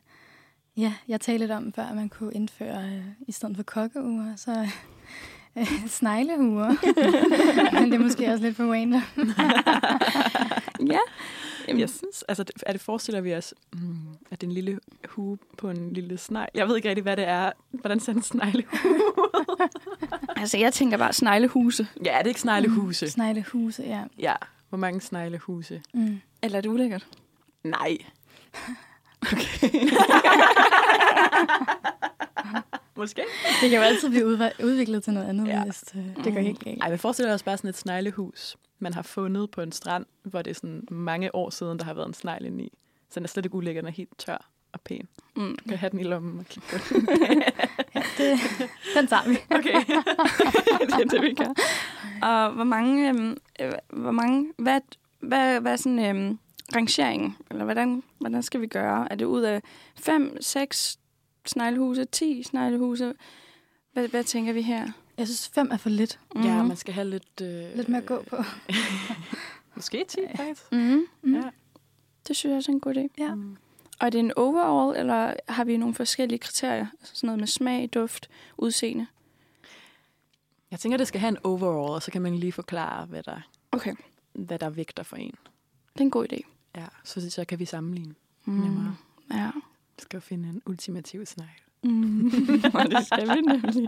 ja, 0.78 0.94
jeg 1.08 1.22
talte 1.22 1.40
lidt 1.40 1.52
om 1.52 1.74
før, 1.74 1.84
at 1.84 1.96
man 1.96 2.10
kunne 2.10 2.34
indføre, 2.34 2.84
øh, 2.86 3.04
i 3.28 3.32
stedet 3.32 3.56
for 3.56 3.64
kokkeuger, 3.64 4.36
så 4.36 4.68
øh, 5.58 5.88
sneglehuer. 5.88 6.68
Men 7.82 7.92
det 7.92 7.94
er 7.94 8.04
måske 8.04 8.28
også 8.32 8.44
lidt 8.44 8.56
for 8.56 8.74
random. 8.74 9.02
Ja. 10.88 11.00
Jeg 11.78 11.90
synes, 11.90 12.24
altså, 12.28 12.44
det- 12.44 12.64
er 12.66 12.72
det 12.72 12.82
forestiller 12.82 13.22
vi 13.22 13.36
os, 13.36 13.54
mm, 13.74 13.80
at 14.32 14.42
det 14.42 14.48
er 14.48 14.52
en 14.52 14.54
lille 14.54 14.80
hue 15.10 15.38
på 15.58 15.70
en 15.70 15.94
lille 15.94 16.18
snegl? 16.18 16.50
Jeg 16.54 16.68
ved 16.68 16.76
ikke 16.76 16.90
rigtig, 16.90 17.04
hvad 17.04 17.18
det 17.18 17.28
er. 17.28 17.52
Hvordan 17.72 18.00
ser 18.00 18.14
en 18.14 18.22
sneglehue? 18.22 18.80
Altså, 20.36 20.58
jeg 20.58 20.74
tænker 20.74 20.98
bare 20.98 21.14
sneglehuse. 21.14 21.88
Ja, 22.06 22.12
er 22.18 22.22
det 22.22 22.28
ikke 22.28 22.42
sneglehuse? 22.42 23.10
Sneglehuse, 23.10 23.84
ja. 23.84 24.04
Ja, 24.20 24.34
hvor 24.70 24.78
mange 24.78 25.02
sneglehuse? 25.02 25.82
Mm. 25.94 26.20
Eller 26.44 26.58
er 26.58 26.62
det 26.62 26.70
ulækkert? 26.70 27.08
Nej. 27.64 27.98
Okay. 29.22 29.90
Måske. 32.98 33.22
Det 33.62 33.70
kan 33.70 33.80
jo 33.80 33.84
altid 33.86 34.10
blive 34.10 34.26
udviklet 34.64 35.04
til 35.04 35.14
noget 35.14 35.28
andet, 35.30 35.48
Ja. 35.48 35.58
ja. 35.58 35.64
hvis 35.64 35.82
det, 35.82 36.14
det 36.24 36.34
går 36.34 36.42
helt 36.42 36.60
galt. 36.64 36.82
Ej, 36.84 36.90
men 36.90 37.00
forestiller 37.00 37.34
os 37.34 37.44
bare 37.44 37.58
sådan 37.58 37.70
et 37.70 37.78
sneglehus, 37.78 38.58
man 38.80 38.94
har 38.94 39.02
fundet 39.02 39.52
på 39.52 39.62
en 39.62 39.72
strand, 39.72 40.06
hvor 40.24 40.42
det 40.42 40.52
er 40.52 40.56
sådan 40.56 40.84
mange 40.92 41.36
år 41.36 41.50
siden, 41.50 41.80
der 41.80 41.86
har 41.86 41.94
været 41.94 42.08
en 42.08 42.14
snegl 42.14 42.46
inde 42.46 42.64
i. 42.64 42.72
Så 43.10 43.20
den 43.20 43.24
er 43.24 43.28
slet 43.28 43.46
ikke 43.46 43.56
ulækker, 43.56 43.82
den 43.82 43.88
er 43.88 43.92
helt 43.92 44.18
tør 44.18 44.50
og 44.74 44.82
pæn. 44.82 45.08
Mm. 45.36 45.58
Du 45.64 45.70
kan 45.70 45.78
have 45.78 45.90
den 45.90 46.00
i 46.00 46.04
lommen 46.04 46.40
og 46.40 46.46
kigge 46.46 46.68
på 46.72 46.78
den. 46.94 47.08
Det, 48.18 48.40
den 48.96 49.08
tager 49.08 49.30
vi. 49.30 49.38
Okay. 49.50 49.74
det 50.98 51.02
er 51.06 51.10
det, 51.12 51.22
vi 51.22 51.34
gør. 51.34 51.54
Og 52.28 52.52
hvor 52.52 52.64
mange, 52.64 53.10
øhm, 53.10 53.38
øh, 53.62 53.72
hvor 53.94 54.12
mange, 54.12 54.54
hvad, 54.58 54.82
hvad, 55.20 55.60
hvad 55.60 55.72
er 55.72 55.76
sådan 55.76 56.00
øhm, 56.00 56.40
rangeringen? 56.76 57.38
Eller 57.52 57.64
hvordan, 57.64 58.04
hvordan 58.20 58.44
skal 58.44 58.62
vi 58.62 58.68
gøre? 58.68 59.12
Er 59.12 59.16
det 59.16 59.26
ud 59.26 59.42
af 59.42 59.62
5, 59.96 60.38
6 60.42 61.00
sneglehuse, 61.46 62.06
10 62.06 62.44
sneglehuse? 62.44 63.14
Hvad, 63.94 64.08
hvad 64.08 64.24
tænker 64.24 64.54
vi 64.54 64.62
her? 64.62 64.88
Jeg 65.18 65.28
synes, 65.28 65.50
fem 65.50 65.70
er 65.72 65.78
for 65.78 65.90
lidt. 65.90 66.20
Ja, 66.36 66.58
Mhm. 66.58 66.68
man 66.68 66.78
skal 66.78 66.94
have 66.94 67.10
lidt... 67.10 67.42
Øh, 67.42 67.76
Lidt 67.76 67.90
mere 67.90 68.02
at 68.02 68.06
gå 68.08 68.24
på. 68.30 68.36
Måske 69.76 70.06
10, 70.08 70.20
faktisk. 70.36 70.72
Mm. 70.72 71.06
Mm. 71.22 71.36
Ja. 71.36 71.50
Det 72.28 72.36
synes 72.36 72.50
jeg 72.52 72.58
også 72.58 72.72
er 72.72 72.74
en 72.76 72.80
god 72.80 72.96
idé. 72.96 73.08
Ja. 73.18 73.36
Mm. 73.36 73.58
Og 74.00 74.06
er 74.06 74.10
det 74.10 74.20
en 74.20 74.32
overall, 74.36 75.00
eller 75.00 75.34
har 75.48 75.64
vi 75.64 75.78
nogle 75.78 75.96
forskellige 75.96 76.40
kriterier? 76.40 76.88
Altså 77.00 77.16
sådan 77.16 77.28
noget 77.28 77.40
med 77.40 77.48
smag, 77.48 77.90
duft, 77.94 78.30
udseende? 78.58 79.08
Jeg 80.72 80.80
tænker, 80.80 80.98
det 80.98 81.08
skal 81.08 81.20
have 81.22 81.30
en 81.30 81.38
overall, 81.44 81.94
og 81.94 82.02
så 82.04 82.12
kan 82.12 82.22
man 82.22 82.36
lige 82.36 82.52
forklare, 82.52 83.06
hvad 83.06 83.24
der, 83.24 83.42
Okay, 83.72 83.96
hvad 84.34 84.60
der 84.60 84.70
vægter 84.70 85.04
for 85.04 85.16
en. 85.16 85.36
det 85.94 86.00
er 86.00 86.04
en 86.06 86.12
god 86.12 86.26
idé. 86.34 86.40
Ja, 86.78 86.86
så, 87.04 87.30
så 87.30 87.46
kan 87.46 87.60
vi 87.60 87.66
sammenligne. 87.66 88.14
Mm. 88.46 88.54
Nemmere. 88.54 88.96
Ja. 89.34 89.52
Vi 89.98 90.02
skal 90.02 90.18
jo 90.18 90.22
finde 90.22 90.50
en 90.50 90.62
ultimativ 90.66 91.26
snegl. 91.26 91.50
Mm. 91.84 92.26
og 92.74 92.86
det 92.92 93.06
skal 93.06 93.28
vi 93.36 93.42
nemlig. 93.42 93.88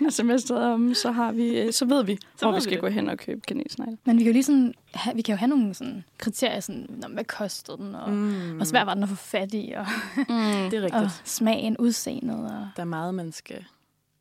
Når 0.00 0.10
semesteret 0.10 0.64
er 0.64 0.68
om, 0.68 0.94
så, 0.94 1.10
har 1.12 1.32
vi, 1.32 1.58
øh, 1.60 1.72
så 1.72 1.84
ved 1.86 2.04
vi, 2.04 2.16
så 2.16 2.44
hvor 2.44 2.48
ved 2.48 2.56
vi 2.58 2.62
skal 2.62 2.72
det. 2.72 2.80
gå 2.80 2.88
hen 2.88 3.08
og 3.08 3.18
købe 3.18 3.40
kanelsnegle. 3.40 3.98
Men 4.04 4.16
vi 4.18 4.22
kan 4.22 4.26
jo 4.26 4.32
lige 4.32 4.42
sådan, 4.42 4.74
have, 4.94 5.16
vi 5.16 5.22
kan 5.22 5.32
jo 5.32 5.36
have 5.36 5.48
nogle 5.48 5.74
sådan 5.74 6.04
kriterier, 6.18 6.60
sådan, 6.60 6.86
"Nå, 7.02 7.08
hvad 7.08 7.24
kostede 7.24 7.76
den, 7.78 7.94
og, 7.94 8.12
mm. 8.12 8.60
og 8.60 8.66
svært 8.66 8.86
var 8.86 8.94
den 8.94 9.02
at 9.02 9.08
få 9.08 9.14
fat 9.14 9.54
i, 9.54 9.72
og, 9.76 9.86
Mm. 10.16 10.24
Det 10.70 10.74
er 10.74 10.82
rigtigt. 10.82 10.94
og 10.94 11.10
smagen, 11.24 11.76
udseendet. 11.78 12.36
Og, 12.44 12.68
Der 12.76 12.82
er 12.82 12.84
meget, 12.84 13.14
man 13.14 13.32
skal 13.32 13.64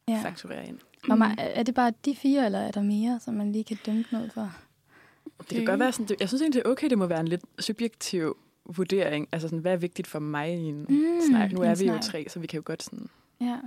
ja. 0.08 0.22
fakturere 0.24 0.68
ind. 0.68 0.78
Hvor 1.08 1.16
meget, 1.16 1.36
er 1.40 1.64
det 1.64 1.76
bare 1.76 1.92
de 2.06 2.16
fire, 2.16 2.46
eller 2.46 2.60
er 2.60 2.72
der 2.72 2.82
mere, 2.84 3.20
som 3.20 3.34
man 3.34 3.52
lige 3.52 3.64
kan 3.64 3.78
dømme 3.86 4.04
noget 4.12 4.32
for? 4.34 4.52
Det 5.40 5.48
kan 5.58 5.66
godt 5.66 5.80
være 5.80 5.92
sådan, 5.92 6.18
jeg 6.20 6.28
synes 6.30 6.42
egentlig, 6.42 6.64
det 6.64 6.68
er 6.68 6.72
okay, 6.72 6.90
det 6.90 6.98
må 6.98 7.06
være 7.06 7.20
en 7.20 7.28
lidt 7.28 7.42
subjektiv 7.60 8.38
vurdering. 8.66 9.28
Altså 9.32 9.48
sådan, 9.48 9.60
hvad 9.60 9.72
er 9.74 9.78
vigtigt 9.78 10.08
for 10.08 10.20
mig 10.20 10.54
i 10.54 10.58
en 10.64 10.86
mm, 10.90 11.20
snak? 11.30 11.52
Nu 11.52 11.62
er 11.62 11.76
vi 11.76 11.86
jo 11.86 11.86
snegl. 12.02 12.02
tre, 12.02 12.26
så 12.30 12.40
vi 12.40 12.48
kan 12.48 12.58
jo 12.58 12.64
godt 12.66 12.84
sådan 12.84 13.10
Ja. 13.42 13.58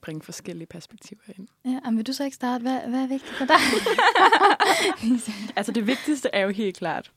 bringe 0.00 0.22
forskellige 0.22 0.66
perspektiver 0.66 1.20
ind. 1.38 1.48
ja 1.64 1.80
men 1.84 1.96
vil 1.96 2.06
du 2.06 2.12
så 2.12 2.24
ikke 2.24 2.34
starte? 2.34 2.62
Hvad, 2.62 2.80
hvad 2.88 3.02
er 3.02 3.06
vigtigt 3.06 3.34
for 3.34 3.44
dig? 3.44 3.56
Altså 5.56 5.72
det 5.72 5.86
vigtigste 5.86 6.28
er 6.32 6.40
jo 6.40 6.48
helt 6.48 6.76
klart, 6.76 7.12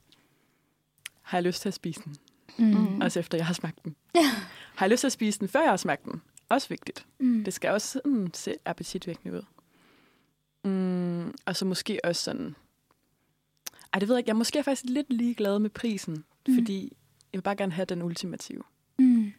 har 1.21 1.37
jeg 1.37 1.43
lyst 1.43 1.61
til 1.61 1.67
at 1.69 1.73
spise 1.73 2.01
den? 2.05 2.15
mm. 2.57 3.01
Også 3.01 3.19
efter 3.19 3.37
jeg 3.37 3.45
har 3.45 3.53
smagt 3.53 3.83
den. 3.83 3.95
Ja. 4.15 4.21
Har 4.75 4.85
jeg 4.85 4.91
lyst 4.91 4.99
til 4.99 5.07
at 5.07 5.11
spise 5.11 5.39
den, 5.39 5.47
før 5.47 5.59
jeg 5.61 5.69
har 5.69 5.77
smagt 5.77 6.05
den? 6.05 6.21
Også 6.49 6.69
vigtigt. 6.69 7.05
Mm. 7.19 7.43
Det 7.43 7.53
skal 7.53 7.71
også 7.71 7.87
sådan 7.87 8.29
se 8.33 8.55
appetitvækkende 8.65 9.37
ud. 9.37 9.43
Mm, 10.69 11.33
og 11.45 11.55
så 11.55 11.65
måske 11.65 11.99
også 12.03 12.23
sådan... 12.23 12.55
Ej, 13.93 13.99
det 13.99 14.07
ved 14.07 14.15
jeg 14.15 14.19
ikke. 14.19 14.29
Jeg 14.29 14.33
er 14.33 14.37
måske 14.37 14.63
faktisk 14.63 14.83
lidt 14.85 15.13
ligeglad 15.13 15.59
med 15.59 15.69
prisen, 15.69 16.23
Mm. 16.47 16.53
fordi 16.55 16.83
jeg 17.33 17.37
vil 17.37 17.41
bare 17.41 17.55
gerne 17.55 17.71
have 17.71 17.85
den 17.85 18.01
ultimative. 18.01 18.63
Mm. 18.99 19.31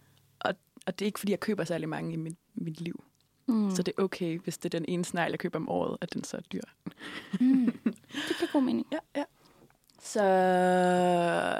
Og 0.87 0.99
det 0.99 1.03
er 1.03 1.07
ikke, 1.07 1.19
fordi 1.19 1.33
jeg 1.33 1.41
køber 1.41 1.65
særlig 1.65 1.89
mange 1.89 2.13
i 2.13 2.17
mit, 2.17 2.37
mit 2.55 2.81
liv. 2.81 3.05
Mm. 3.49 3.71
Så 3.71 3.83
det 3.83 3.95
er 3.99 4.03
okay, 4.03 4.39
hvis 4.39 4.59
det 4.59 4.75
er 4.75 4.79
den 4.79 4.85
ene 4.89 5.05
snegl, 5.05 5.31
jeg 5.31 5.39
køber 5.39 5.59
om 5.59 5.69
året, 5.69 5.97
at 6.01 6.15
den 6.15 6.25
så 6.25 6.37
er 6.37 6.41
dyr. 6.41 6.61
Mm. 7.41 7.65
det 8.29 8.37
giver 8.39 8.53
god 8.53 8.63
mening. 8.63 8.87
Ja, 8.93 8.99
ja. 9.17 9.25
Så 10.03 10.21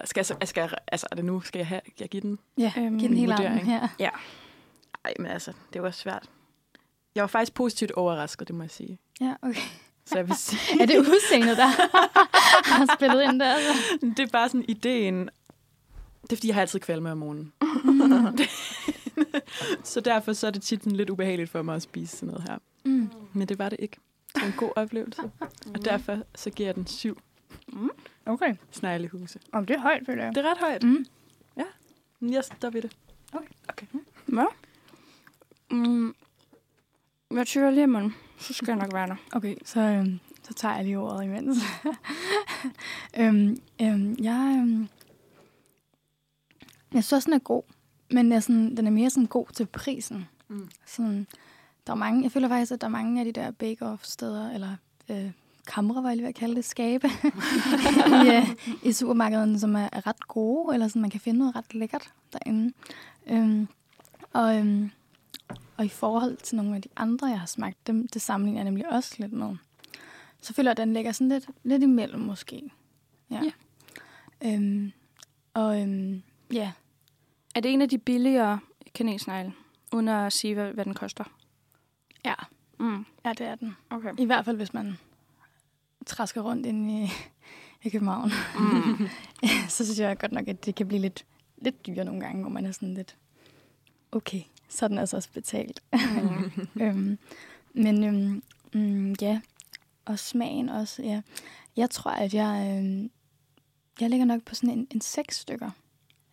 skal 0.05 0.27
jeg, 0.41 0.49
skal 0.49 0.61
jeg, 0.61 0.71
altså 0.93 1.07
er 1.11 1.17
det 1.17 1.25
nu, 1.25 1.41
skal 1.41 1.59
jeg, 1.59 1.67
have, 1.67 1.81
jeg 2.01 2.09
give 2.09 2.21
den? 2.21 2.39
Ja, 2.59 2.73
Øhm, 2.79 2.99
giv 2.99 3.09
den 3.09 3.17
hele 3.17 3.35
armen 3.35 3.59
her. 3.59 3.89
Ej, 5.05 5.15
men 5.19 5.27
altså, 5.27 5.53
det 5.73 5.83
var 5.83 5.91
svært. 5.91 6.31
Jeg 7.15 7.23
var 7.23 7.27
faktisk 7.29 7.55
positivt 7.55 7.91
overrasket, 7.91 8.49
det 8.49 8.57
må 8.57 8.63
jeg 8.63 8.71
sige. 8.71 8.99
Ja, 9.21 9.35
okay. 9.43 9.61
Så 10.07 10.19
jeg 10.19 10.29
vil 10.29 10.37
sige, 10.47 10.83
Er 10.83 10.87
det 10.87 10.99
udseendet, 10.99 11.57
der 11.57 11.67
har 12.77 12.95
spillet 12.97 13.23
ind 13.23 13.41
der? 13.41 13.57
Så? 13.59 13.99
det 14.17 14.19
er 14.19 14.27
bare 14.27 14.49
sådan 14.49 14.65
ideen. 14.69 15.31
Det 16.23 16.33
er, 16.33 16.37
fordi 16.37 16.47
jeg 16.49 16.55
har 16.55 16.61
altid 16.61 16.81
kvalme 16.81 17.13
om 17.13 17.19
morgenen. 17.19 17.53
så 19.85 20.01
derfor 20.01 20.33
så 20.33 20.47
er 20.47 20.51
det 20.51 20.63
tit 20.63 20.83
sådan 20.85 20.97
lidt 20.97 21.11
ubehageligt 21.11 21.51
for 21.51 21.63
mig 21.63 21.75
at 21.77 21.83
spise 21.83 22.17
sådan 22.17 22.27
noget 22.27 22.43
her. 22.49 22.59
Mm. 22.85 23.11
Men 23.33 23.49
det 23.49 23.59
var 23.59 23.69
det 23.69 23.77
ikke. 23.81 23.97
Det 24.35 24.43
var 24.43 24.49
en 24.49 24.55
god 24.57 24.71
oplevelse. 24.77 25.23
Og 25.75 25.85
derfor 25.85 26.19
så 26.35 26.51
giver 26.51 26.69
jeg 26.69 26.75
den 26.75 26.87
syv 26.87 27.19
Okay. 28.27 28.55
sneglehuse. 28.71 29.39
Om 29.53 29.67
det 29.67 29.77
er 29.77 29.81
højt, 29.81 30.03
føler 30.07 30.25
jeg. 30.25 30.35
Det 30.35 30.45
er 30.47 30.51
ret 30.51 30.59
højt. 30.59 30.83
Mm. 30.83 31.07
Men 32.21 32.33
Jeg 32.33 32.45
står 32.45 32.71
ved 32.71 32.83
det. 32.83 32.93
Hvad? 34.27 34.47
Mm. 35.71 36.15
Jeg 37.31 37.73
lige 37.73 37.87
munden. 37.87 38.15
Så 38.43 38.53
skal 38.53 38.67
jeg 38.67 38.77
nok 38.77 38.93
være 38.93 39.07
der. 39.07 39.17
Okay, 39.33 39.57
så, 39.65 39.81
øhm, 39.81 40.21
så 40.43 40.55
tager 40.55 40.75
jeg 40.75 40.85
lige 40.85 40.99
ordet 40.99 41.25
imens. 41.25 41.59
øhm, 43.21 43.57
øhm, 43.83 44.17
jeg, 44.21 44.59
øhm, 44.61 44.89
jeg 46.95 47.05
synes 47.05 47.13
også, 47.13 47.27
den 47.27 47.35
er 47.35 47.39
god, 47.39 47.63
men 48.11 48.33
er 48.33 48.41
sådan, 48.41 48.77
den 48.77 48.87
er 48.87 48.91
mere 48.91 49.11
sådan 49.11 49.27
god 49.27 49.47
til 49.55 49.67
prisen. 49.67 50.29
Mm. 50.49 50.71
Sådan, 50.87 51.27
der 51.87 51.93
er 51.93 51.97
mange, 51.97 52.23
jeg 52.23 52.33
føler 52.33 52.49
faktisk, 52.49 52.73
at 52.73 52.81
der 52.81 52.87
er 52.87 52.91
mange 52.91 53.21
af 53.21 53.25
de 53.25 53.33
der 53.33 53.51
bake-off-steder, 53.51 54.51
eller 54.51 54.77
øh, 55.09 55.31
kamre, 55.67 56.03
var 56.03 56.09
jeg 56.09 56.17
lige 56.17 56.25
ved 56.25 56.29
at 56.29 56.35
kalde 56.35 56.55
det, 56.55 56.65
skabe, 56.65 57.09
i, 58.25 58.29
øh, 58.29 58.49
i 58.83 58.93
supermarkederne, 58.93 59.61
som 59.61 59.77
er, 59.77 59.89
er 59.93 60.07
ret 60.07 60.29
gode, 60.29 60.75
eller 60.75 60.89
sådan, 60.89 61.03
man 61.03 61.11
kan 61.11 61.21
finde 61.21 61.39
noget 61.39 61.57
ret 61.57 61.75
lækkert 61.75 62.13
derinde. 62.33 62.73
Øhm, 63.27 63.69
og, 64.33 64.57
øhm, 64.57 64.91
og 65.83 65.87
i 65.87 65.89
forhold 65.89 66.37
til 66.37 66.57
nogle 66.57 66.77
af 66.77 66.83
de 66.83 66.89
andre, 66.97 67.27
jeg 67.27 67.39
har 67.41 67.47
smagt, 67.47 67.87
dem, 67.87 68.09
det 68.09 68.23
sammenligner 68.23 68.59
jeg 68.61 68.65
nemlig 68.65 68.89
også 68.93 69.15
lidt 69.19 69.33
med. 69.33 69.57
Så 70.41 70.55
føler 70.55 70.71
jeg, 70.71 70.79
at 70.79 70.87
den 70.87 70.93
ligger 70.95 71.13
sådan 71.13 71.29
lidt, 71.29 71.47
lidt 71.63 71.83
imellem 71.83 72.21
måske. 72.21 72.71
Ja. 73.31 73.41
Ja. 73.45 73.53
Øhm, 74.55 74.93
og 75.55 75.81
øhm, 75.83 76.23
ja, 76.53 76.73
Er 77.55 77.61
det 77.61 77.73
en 77.73 77.83
af 77.83 77.89
de 77.89 77.99
billigere 77.99 78.59
kanelsnegle? 78.95 79.53
Uden 79.93 80.09
at 80.09 80.33
sige, 80.33 80.55
hvad, 80.55 80.73
hvad 80.73 80.85
den 80.85 80.95
koster. 80.95 81.25
ja, 82.25 82.35
Mm. 82.79 83.07
ja, 83.25 83.33
det 83.33 83.47
er 83.47 83.55
den. 83.55 83.77
Okay. 83.91 84.13
I 84.19 84.25
hvert 84.25 84.45
fald, 84.45 84.57
hvis 84.57 84.75
man 84.75 84.99
træsker 86.07 86.41
rundt 86.41 86.67
ind 86.67 86.91
i, 86.91 87.09
i 87.83 87.89
København. 87.89 88.31
Mm. 88.59 89.09
så 89.69 89.85
synes 89.85 89.99
jeg 89.99 90.19
godt 90.19 90.33
nok, 90.33 90.49
at 90.49 90.67
det 90.67 90.75
kan 90.75 90.89
blive 90.89 91.01
lidt, 91.01 91.25
lidt 91.59 91.87
dyre 91.87 92.05
nogle 92.05 92.21
gange, 92.21 92.41
hvor 92.41 92.51
man 92.51 92.67
er 92.67 92.73
sådan 92.73 92.95
lidt, 92.95 93.17
okay, 94.13 94.41
så 94.73 94.85
er 94.85 94.89
den 94.89 94.99
altså 94.99 95.17
også 95.17 95.29
betalt. 95.35 95.83
Mm. 95.93 96.53
øhm, 96.83 97.19
men 97.75 98.05
øhm, 98.05 98.43
mm, 98.75 99.15
ja, 99.21 99.41
og 100.05 100.19
smagen 100.19 100.69
også, 100.69 101.03
ja. 101.03 101.23
Jeg 101.77 101.91
tror, 101.91 102.11
at 102.11 102.35
jeg, 102.35 102.79
øhm, 102.79 103.11
jeg 104.01 104.11
ligger 104.11 104.27
nok 104.27 104.43
på 104.43 104.55
sådan 104.55 104.79
en, 104.79 104.87
en 104.91 105.01
seks 105.01 105.37
stykker 105.37 105.71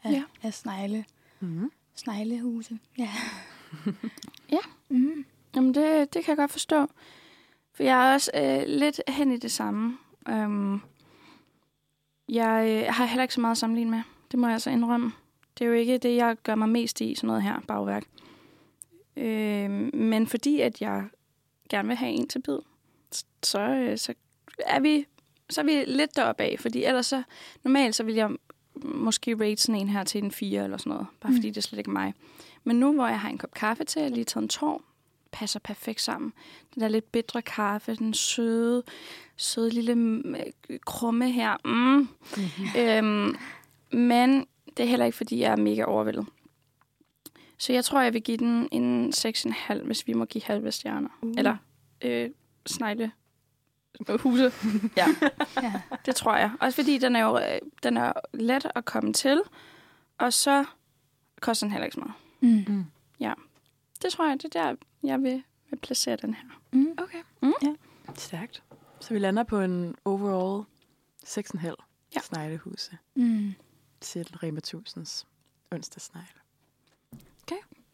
af, 0.04 0.12
Ja. 0.12 0.24
af 0.44 0.54
snegle, 0.54 1.06
Mm-hmm. 1.40 1.72
sneglehuse. 1.96 2.80
Ja. 2.98 3.10
Ja. 4.52 4.58
Mm. 4.90 5.26
Jamen, 5.56 5.74
det, 5.74 6.14
det 6.14 6.26
kan 6.26 6.32
jeg 6.32 6.38
godt 6.38 6.52
forstå. 6.52 6.88
For 7.74 7.84
jeg 7.84 8.10
er 8.10 8.14
også 8.14 8.32
øh, 8.36 8.64
lidt 8.68 9.02
hen 9.08 9.32
i 9.32 9.38
det 9.38 9.52
samme. 9.52 9.98
Um, 10.30 10.82
jeg 12.30 12.84
øh, 12.88 12.94
har 12.94 13.06
heller 13.06 13.22
ikke 13.22 13.34
så 13.34 13.42
meget 13.42 13.52
at 13.52 13.58
sammenligne 13.58 13.92
med. 13.92 14.02
Det 14.32 14.40
må 14.40 14.48
jeg 14.48 14.54
altså 14.54 14.70
indrømme. 14.70 15.12
Det 15.58 15.66
er 15.66 15.70
jo 15.70 15.74
ikke 15.76 15.98
det, 15.98 16.16
jeg 16.16 16.36
gør 16.44 16.56
mig 16.56 16.70
mest 16.70 17.02
i, 17.02 17.16
sådan 17.16 17.28
noget 17.28 17.44
her 17.44 17.60
bagværk. 17.68 18.04
Øh, 19.20 19.70
men 19.94 20.28
fordi 20.28 20.60
at 20.60 20.82
jeg 20.82 21.04
gerne 21.70 21.88
vil 21.88 21.98
have 21.98 22.12
en 22.12 22.28
til 22.28 22.40
bid, 22.42 22.58
så, 23.44 23.60
øh, 23.60 23.98
så 23.98 24.14
er 24.60 24.80
vi 24.80 25.06
så 25.50 25.62
er 25.62 25.66
vi 25.66 25.84
lidt 25.88 26.16
deroppe 26.16 26.44
af, 26.44 26.56
fordi 26.60 26.84
ellers 26.84 27.06
så, 27.06 27.24
normalt 27.64 27.96
så 27.96 28.04
vil 28.04 28.16
jeg 28.16 28.30
måske 28.84 29.36
rate 29.42 29.58
sådan 29.62 29.82
en 29.82 29.90
her 29.90 30.04
til 30.04 30.24
en 30.24 30.32
4 30.32 30.64
eller 30.64 30.78
sådan 30.78 30.90
noget, 30.90 31.08
bare 31.22 31.30
Mm. 31.32 31.38
fordi 31.38 31.50
det 31.50 31.58
er 31.58 31.62
slet 31.62 31.78
ikke 31.80 31.92
mig. 31.92 32.14
Men 32.64 32.80
nu, 32.80 32.94
hvor 32.94 33.08
jeg 33.08 33.20
har 33.20 33.30
en 33.30 33.38
kop 33.38 33.54
kaffe 33.54 33.84
til, 33.84 34.02
jeg 34.02 34.12
lige 34.12 34.24
taget 34.24 34.44
en 34.44 34.50
tår, 34.50 34.82
passer 35.32 35.60
perfekt 35.60 36.02
sammen. 36.02 36.34
Den 36.74 36.82
der 36.82 36.88
lidt 36.88 37.12
bitre 37.12 37.42
kaffe, 37.42 37.96
den 37.96 38.14
søde, 38.14 38.84
søde 39.38 39.70
lille 39.70 39.96
mm, 39.96 40.36
krumme 40.86 41.32
her. 41.32 41.58
Mm. 41.66 42.08
Øhm, 42.82 43.36
men 43.92 44.48
det 44.78 44.84
er 44.84 44.90
heller 44.90 45.06
ikke, 45.06 45.18
fordi 45.18 45.40
jeg 45.40 45.52
er 45.52 45.56
mega 45.56 45.84
overvældet. 45.84 46.26
Så 47.60 47.74
jeg 47.74 47.86
tror, 47.86 48.02
jeg 48.02 48.14
vil 48.14 48.22
give 48.24 48.38
den 48.38 48.70
en 48.72 49.10
6,5, 49.16 49.84
hvis 49.84 50.08
vi 50.08 50.14
må 50.14 50.26
give 50.26 50.44
halve 50.44 50.72
stjerner. 50.72 51.10
Uh. 51.22 51.34
Eller 51.38 51.58
øh, 52.02 52.30
snegle 52.66 53.12
huse. 54.20 54.52
ja, 54.98 55.08
Ja. 55.62 55.82
det 56.06 56.16
tror 56.16 56.36
jeg. 56.36 56.52
Også 56.62 56.76
fordi 56.76 56.98
den 56.98 57.16
er 57.16 57.20
jo 57.26 57.38
øh, 57.38 57.60
den 57.84 57.98
er 57.98 58.14
let 58.34 58.72
at 58.76 58.86
komme 58.86 59.14
til, 59.14 59.42
og 60.18 60.34
så 60.34 60.66
koster 61.42 61.66
den 61.68 61.72
heller 61.72 61.86
ikke 61.86 61.96
så 61.96 62.00
meget. 62.00 62.14
Mm. 62.68 62.86
Det 64.02 64.12
tror 64.12 64.28
jeg, 64.30 64.42
det 64.42 64.56
er 64.56 64.64
der, 64.64 64.76
jeg 65.04 65.22
vil, 65.24 65.44
vil 65.70 65.78
placere 65.80 66.16
den 66.16 66.34
her. 66.34 66.48
Mm. 66.72 66.92
Okay. 66.98 67.18
Mm. 67.42 67.54
Ja. 67.62 67.74
Stærkt. 68.16 68.64
Så 69.00 69.14
vi 69.14 69.20
lander 69.20 69.44
på 69.44 69.60
en 69.62 69.96
overall 70.06 70.66
6,5 71.28 71.66
Ja. 71.66 71.72
ja. 72.16 72.20
sneglehuse 72.22 72.98
Mm. 73.16 73.54
til 74.02 74.28
Rema 74.44 74.60
1000's 74.68 75.26
onsdagsnegle. 75.72 76.39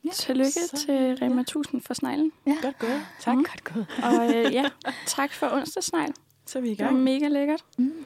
Ja. 0.05 0.09
Tillykke 0.13 0.51
Så- 0.51 0.85
til 0.85 1.17
Rema 1.21 1.41
1000 1.41 1.81
for 1.81 1.93
sneglen. 1.93 2.31
Ja. 2.47 2.57
Godt 2.61 2.79
gået. 2.79 3.05
Tak. 3.19 3.35
Mm. 3.35 3.43
Godt 3.43 3.63
gået. 3.63 3.87
Og 4.03 4.35
øh, 4.35 4.53
ja, 4.53 4.65
tak 5.07 5.33
for 5.33 5.47
onsdagsnegl. 5.53 6.13
Så 6.45 6.57
er 6.59 6.61
vi 6.61 6.67
i 6.67 6.71
Det 6.75 6.79
var 6.79 6.85
gang. 6.91 7.03
mega 7.03 7.27
lækkert. 7.27 7.63
Mm. 7.77 8.05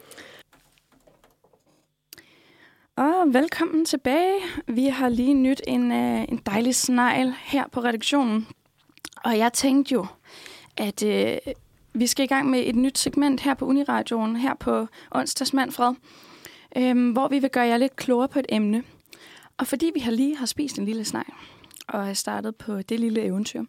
Og 2.96 3.34
velkommen 3.34 3.86
tilbage. 3.86 4.34
Vi 4.68 4.86
har 4.86 5.10
lige 5.10 5.34
nyt 5.34 5.62
en, 5.68 5.92
øh, 5.92 6.22
en 6.30 6.42
dejlig 6.46 6.76
snegl 6.76 7.34
her 7.42 7.68
på 7.72 7.80
redaktionen. 7.80 8.48
Og 9.24 9.38
jeg 9.38 9.54
tænkte 9.54 9.94
jo, 9.94 10.06
at 10.78 11.04
øh, 11.04 11.38
vi 11.94 12.08
skal 12.08 12.24
i 12.24 12.28
gang 12.28 12.50
med 12.50 12.64
et 12.66 12.76
nyt 12.76 12.98
segment 12.98 13.42
her 13.42 13.54
på 13.54 13.66
Uniradioen, 13.66 14.36
her 14.36 14.54
på 14.54 14.88
onsdags 15.12 15.54
Manfred, 15.54 15.94
øh, 16.78 17.12
hvor 17.12 17.28
vi 17.28 17.40
vil 17.40 17.50
gøre 17.50 17.66
jer 17.68 17.78
lidt 17.78 17.96
klogere 17.96 18.28
på 18.28 18.40
et 18.40 18.46
emne. 18.50 18.84
Og 19.58 19.68
fordi 19.68 19.92
vi 19.94 20.00
har 20.00 20.12
lige 20.12 20.38
har 20.38 20.46
spist 20.46 20.80
en 20.80 20.86
lille 20.86 21.06
snegl, 21.06 21.34
og 21.90 22.10
er 22.10 22.14
startet 22.14 22.56
på 22.56 22.82
det 22.82 23.00
lille 23.00 23.22
eventyr, 23.22 23.64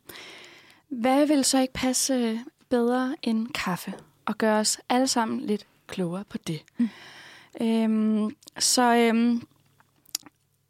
hvad 0.88 1.26
vil 1.26 1.44
så 1.44 1.58
ikke 1.60 1.74
passe 1.74 2.14
øh, 2.14 2.38
bedre 2.68 3.16
end 3.22 3.48
kaffe? 3.48 3.94
Og 4.26 4.38
gøre 4.38 4.60
os 4.60 4.80
alle 4.88 5.06
sammen 5.06 5.40
lidt 5.40 5.66
klogere 5.86 6.24
på 6.24 6.38
det. 6.38 6.62
Mm. 6.78 6.88
Øhm, 7.60 8.36
så 8.58 8.94
øhm, 8.94 9.42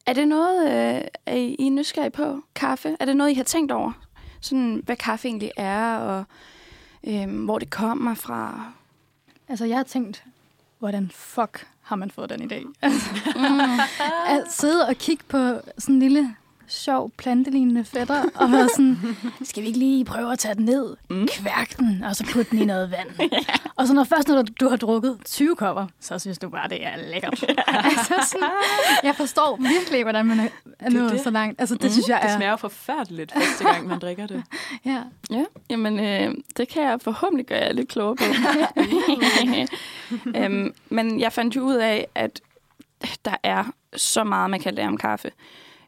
er 0.06 0.12
det 0.12 0.28
noget, 0.28 0.66
øh, 0.66 1.04
er 1.26 1.36
I 1.36 1.66
er 1.66 1.70
nysgerrige 1.70 2.10
på, 2.10 2.40
kaffe? 2.54 2.96
Er 3.00 3.04
det 3.04 3.16
noget, 3.16 3.30
I 3.30 3.34
har 3.34 3.44
tænkt 3.44 3.72
over? 3.72 3.92
Sådan, 4.40 4.82
hvad 4.84 4.96
kaffe 4.96 5.28
egentlig 5.28 5.50
er, 5.56 5.96
og 5.96 6.24
øhm, 7.04 7.44
hvor 7.44 7.58
det 7.58 7.70
kommer 7.70 8.14
fra? 8.14 8.72
Altså, 9.48 9.64
jeg 9.64 9.76
har 9.76 9.84
tænkt, 9.84 10.24
hvordan 10.78 11.10
fuck 11.14 11.66
har 11.80 11.96
man 11.96 12.10
fået 12.10 12.30
den 12.30 12.42
i 12.42 12.48
dag? 12.48 12.64
Altså, 12.82 13.10
at 14.26 14.52
sidde 14.52 14.86
og 14.86 14.96
kigge 14.96 15.24
på 15.28 15.60
sådan 15.78 15.94
en 15.94 15.98
lille 15.98 16.36
sjov 16.70 17.10
plantelignende 17.18 17.84
fætter, 17.84 18.22
og 18.34 18.52
være 18.52 18.68
sådan, 18.68 19.16
skal 19.48 19.62
vi 19.62 19.66
ikke 19.66 19.78
lige 19.78 20.04
prøve 20.04 20.32
at 20.32 20.38
tage 20.38 20.54
den 20.54 20.64
ned, 20.64 20.96
Mm. 21.10 21.28
kværk 21.32 21.76
den, 21.78 22.04
og 22.04 22.16
så 22.16 22.24
putte 22.32 22.50
den 22.50 22.58
i 22.62 22.64
noget 22.64 22.90
vand. 22.90 23.08
Og 23.76 23.86
så 23.86 23.94
når 23.94 24.04
først 24.04 24.28
når 24.28 24.42
du, 24.42 24.52
du 24.60 24.68
har 24.68 24.76
drukket 24.76 25.18
20 25.24 25.56
kopper, 25.56 25.86
så 26.00 26.18
synes 26.18 26.38
du 26.38 26.48
bare, 26.48 26.68
det 26.68 26.86
er 26.86 26.96
lækkert. 27.10 27.44
altså 27.84 28.14
sådan, 28.22 28.48
jeg 29.02 29.14
forstår 29.16 29.56
virkelig 29.60 30.02
hvordan 30.02 30.26
man 30.26 30.40
er, 30.78 30.90
nået 30.90 31.12
det. 31.12 31.20
så 31.20 31.30
langt. 31.30 31.60
Altså, 31.60 31.74
det 31.74 31.92
synes 31.92 32.08
jeg 32.08 32.20
Det 32.22 32.30
er... 32.30 32.36
smager 32.36 32.50
jo 32.50 32.56
forfærdeligt 32.56 33.32
første 33.32 33.64
gang, 33.64 33.86
man 33.86 33.98
drikker 33.98 34.26
det. 34.26 34.42
Ja. 34.84 35.02
Ja, 35.30 35.44
jamen 35.70 36.00
øh, 36.00 36.34
det 36.56 36.68
kan 36.68 36.82
jeg 36.82 37.00
forhåbentlig 37.00 37.46
gøre 37.46 37.58
jer 37.58 37.72
lidt 37.72 37.88
klogere 37.88 38.16
på. 38.16 38.24
øhm, 40.36 40.74
men 40.88 41.20
jeg 41.20 41.32
fandt 41.32 41.56
jo 41.56 41.60
ud 41.62 41.74
af, 41.74 42.06
at 42.14 42.40
der 43.24 43.34
er 43.42 43.64
så 43.96 44.24
meget, 44.24 44.50
man 44.50 44.60
kan 44.60 44.74
lære 44.74 44.86
om 44.88 44.96
kaffe. 44.96 45.30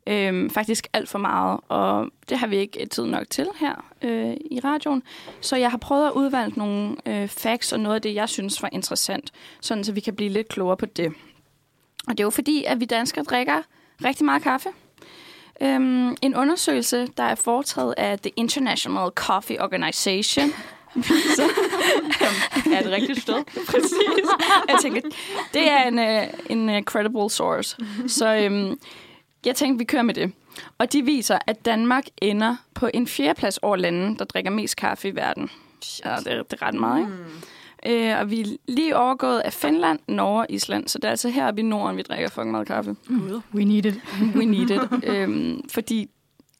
Øhm, 0.06 0.50
faktisk 0.50 0.88
alt 0.92 1.08
for 1.08 1.18
meget, 1.18 1.60
og 1.68 2.08
det 2.28 2.38
har 2.38 2.46
vi 2.46 2.56
ikke 2.56 2.86
tid 2.86 3.06
nok 3.06 3.30
til 3.30 3.46
her 3.56 3.84
øh, 4.02 4.36
i 4.50 4.60
radioen. 4.64 5.02
Så 5.40 5.56
jeg 5.56 5.70
har 5.70 5.78
prøvet 5.78 6.06
at 6.06 6.12
udvalge 6.12 6.52
nogle 6.56 6.96
øh, 7.06 7.28
facts 7.28 7.72
og 7.72 7.80
noget 7.80 7.94
af 7.94 8.02
det, 8.02 8.14
jeg 8.14 8.28
synes 8.28 8.62
var 8.62 8.68
interessant, 8.72 9.32
sådan 9.60 9.84
så 9.84 9.92
vi 9.92 10.00
kan 10.00 10.16
blive 10.16 10.30
lidt 10.30 10.48
klogere 10.48 10.76
på 10.76 10.86
det. 10.86 11.12
Og 12.08 12.18
det 12.18 12.20
er 12.20 12.24
jo 12.24 12.30
fordi, 12.30 12.64
at 12.64 12.80
vi 12.80 12.84
danskere 12.84 13.24
drikker 13.24 13.62
rigtig 14.04 14.24
meget 14.24 14.42
kaffe. 14.42 14.68
Øhm, 15.60 16.16
en 16.22 16.36
undersøgelse, 16.36 17.08
der 17.16 17.22
er 17.22 17.34
foretaget 17.34 17.94
af 17.96 18.18
The 18.18 18.32
International 18.36 19.10
Coffee 19.14 19.62
Organization, 19.62 20.52
viser, 20.94 21.44
Er 22.74 22.82
det 22.82 22.92
rigtigt 22.92 23.22
sted? 23.22 23.44
præcis. 23.70 24.28
Jeg 24.68 24.76
tænker, 24.82 25.00
det 25.54 25.70
er 25.70 25.82
en, 25.88 25.98
uh, 25.98 26.50
en 26.50 26.68
uh, 26.68 26.82
credible 26.82 27.30
source. 27.30 27.76
Så 28.08 28.34
øhm, 28.34 28.78
jeg 29.46 29.56
tænkte, 29.56 29.78
vi 29.78 29.84
kører 29.84 30.02
med 30.02 30.14
det. 30.14 30.32
Og 30.78 30.92
de 30.92 31.02
viser, 31.04 31.38
at 31.46 31.64
Danmark 31.64 32.04
ender 32.22 32.56
på 32.74 32.88
en 32.94 33.06
fjerdeplads 33.06 33.58
over 33.58 33.76
lande, 33.76 34.18
der 34.18 34.24
drikker 34.24 34.50
mest 34.50 34.76
kaffe 34.76 35.08
i 35.08 35.14
verden. 35.16 35.50
Ja, 36.04 36.16
det, 36.16 36.26
er- 36.32 36.42
det 36.42 36.62
er 36.62 36.66
ret 36.66 36.74
meget, 36.74 36.98
ikke? 37.00 37.12
Øh, 38.12 38.18
og 38.20 38.30
vi 38.30 38.40
er 38.40 38.46
lige 38.68 38.96
overgået 38.96 39.40
af 39.40 39.52
Finland, 39.52 39.98
Norge 40.08 40.40
og 40.40 40.46
Island. 40.50 40.88
Så 40.88 40.98
det 40.98 41.04
er 41.04 41.10
altså 41.10 41.28
heroppe 41.28 41.60
i 41.60 41.64
Norden, 41.64 41.96
vi 41.96 42.02
drikker 42.02 42.28
fucking 42.28 42.50
meget 42.50 42.66
kaffe. 42.66 42.96
Gud. 43.08 43.40
We 43.54 43.64
need 43.64 43.84
it. 43.84 43.94
We 44.38 44.44
need 44.44 44.70
it. 44.70 44.80
øhm, 45.10 45.68
fordi 45.68 46.10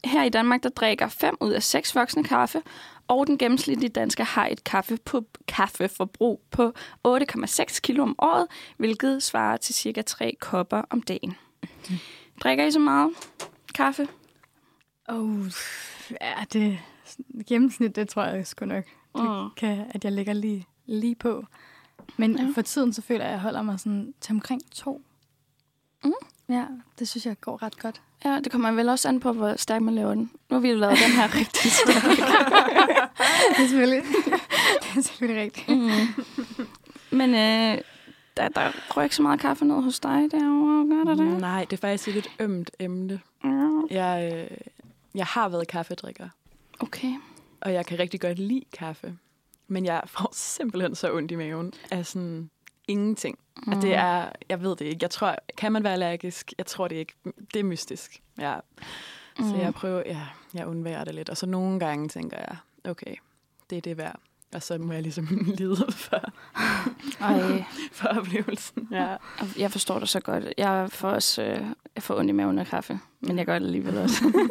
her 0.05 0.25
i 0.25 0.29
Danmark, 0.29 0.63
der 0.63 0.69
drikker 0.69 1.09
5 1.09 1.37
ud 1.41 1.51
af 1.51 1.63
6 1.63 1.95
voksne 1.95 2.25
kaffe, 2.25 2.63
og 3.09 3.27
den 3.27 3.39
gennemsnitlige 3.39 3.91
dansker 3.91 4.25
har 4.25 4.47
et 4.47 4.65
kaffe 4.65 4.99
på, 5.05 5.25
kaffeforbrug 5.49 6.41
på 6.51 6.73
8,6 7.09 7.81
kilo 7.83 8.03
om 8.03 8.15
året, 8.19 8.47
hvilket 8.77 9.23
svarer 9.23 9.57
til 9.57 9.75
cirka 9.75 10.03
3 10.03 10.37
kopper 10.41 10.83
om 10.91 11.03
dagen. 11.03 11.37
Drikker 12.41 12.65
I 12.65 12.71
så 12.71 12.79
meget 12.79 13.11
kaffe? 13.75 14.09
Oh, 15.09 15.47
ja, 16.21 16.33
det 16.53 16.79
gennemsnit, 17.49 17.97
det 17.97 18.09
tror 18.09 18.25
jeg 18.25 18.47
sgu 18.47 18.65
nok, 18.65 18.85
det 19.17 19.25
Mm. 19.25 19.51
kan, 19.57 19.85
at 19.91 20.05
jeg 20.05 20.13
ligger 20.13 20.33
lige, 20.33 20.67
lige 20.87 21.15
på. 21.15 21.45
Men 22.17 22.37
Ja. 22.39 22.47
for 22.55 22.63
tiden, 22.63 22.93
så 22.93 23.03
føler 23.03 23.21
jeg, 23.25 23.29
at 23.29 23.33
jeg 23.33 23.41
holder 23.41 23.63
mig 23.63 23.81
sådan 23.81 24.15
til 24.21 24.33
omkring 24.33 24.71
to. 24.71 25.03
Mm. 26.05 26.13
Ja, 26.49 26.65
det 26.99 27.09
synes 27.09 27.27
jeg 27.27 27.41
går 27.41 27.63
ret 27.63 27.79
godt. 27.79 28.03
Ja, 28.25 28.41
det 28.45 28.53
kommer 28.53 28.73
vel 28.73 28.89
også 28.89 29.09
an 29.09 29.21
på, 29.21 29.33
hvor 29.33 29.57
stærk 29.57 29.83
man 29.83 29.95
laver 29.95 30.15
den. 30.15 30.31
Nu 30.51 30.57
har 30.57 30.61
vi 30.61 30.69
jo 30.71 30.77
lavet 30.77 30.99
den 30.99 31.11
her 31.11 31.35
rigtig 31.35 31.73
stærk. 31.83 32.03
det 33.57 33.65
er 33.65 33.69
selvfølgelig, 33.69 34.03
det 34.83 34.97
er 34.97 35.01
selvfølgelig 35.01 35.43
rigtigt. 35.43 35.69
Mm. 35.69 36.25
Men 37.19 37.35
øh, 37.35 37.79
der, 38.37 38.49
der 38.49 38.73
rører 38.97 39.05
ikke 39.05 39.17
så 39.17 39.23
meget 39.23 39.41
kaffe 39.41 39.65
ned 39.65 39.83
hos 39.83 40.01
dig 40.01 40.29
derovre, 40.31 40.97
gør 40.97 41.05
der 41.05 41.15
det? 41.25 41.41
Nej, 41.41 41.65
det 41.71 41.77
er 41.77 41.81
faktisk 41.81 42.09
et 42.09 42.15
lidt 42.15 42.29
ømt 42.39 42.71
emne. 42.79 43.21
Mm. 43.45 43.87
Jeg, 43.91 44.31
øh, 44.51 44.57
jeg 45.15 45.27
har 45.27 45.49
været 45.49 45.69
kaffedrikker, 45.69 46.29
Okay. 46.81 47.15
og 47.61 47.73
jeg 47.73 47.87
kan 47.87 47.99
rigtig 47.99 48.21
godt 48.21 48.39
lide 48.39 48.65
kaffe. 48.73 49.19
Men 49.69 49.85
jeg 49.85 50.03
får 50.07 50.31
simpelthen 50.33 50.95
så 50.95 51.13
ondt 51.15 51.31
i 51.31 51.35
maven 51.35 51.73
af 51.91 52.07
sådan 52.07 52.51
ingenting. 52.89 53.39
Mm. 53.67 53.73
Og 53.73 53.83
det 53.83 53.95
er, 53.95 54.29
jeg 54.49 54.63
ved 54.63 54.77
det 54.77 54.85
ikke. 54.85 54.99
Jeg 55.03 55.11
tror, 55.11 55.37
kan 55.57 55.73
man 55.73 55.85
være 55.85 55.93
allergisk? 55.93 56.53
Jeg 56.59 56.67
tror 56.67 56.89
det 56.89 56.97
ikke. 56.97 57.13
Det 57.55 57.61
er 57.61 57.65
mystisk. 57.65 58.23
Ja. 58.39 58.57
Mm. 59.39 59.45
Så 59.51 59.57
jeg 59.57 59.75
prøver, 59.75 60.03
ja, 60.07 60.21
jeg 60.55 60.67
undværer 60.67 61.05
det 61.05 61.15
lidt. 61.15 61.31
Og 61.31 61.37
så 61.37 61.47
nogle 61.47 61.81
gange 61.81 62.09
tænker 62.09 62.37
jeg, 62.39 62.57
okay, 62.91 63.15
det 63.71 63.79
er 63.79 63.83
det 63.83 63.97
værd. 63.97 64.21
Og 64.55 64.63
så 64.63 64.79
må 64.79 64.93
jeg 64.93 65.03
ligesom 65.03 65.27
lide 65.59 65.87
for, 65.91 66.33
Ej, 67.21 67.65
for 67.93 68.09
oplevelsen. 68.09 68.89
Ja. 68.91 69.17
jeg 69.59 69.73
forstår 69.73 69.99
det 69.99 70.09
så 70.09 70.21
godt. 70.21 70.45
Jeg 70.59 70.91
får 70.91 71.09
også 71.09 71.43
øh, 71.43 71.67
jeg 71.95 72.03
får 72.03 72.19
ondt 72.19 72.31
i 72.31 72.33
maven 72.33 72.59
af 72.59 72.67
kaffe, 72.67 73.01
men 73.21 73.39
jeg 73.39 73.47
gør 73.47 73.59
det 73.59 73.67
alligevel 73.67 73.99
også. 73.99 74.49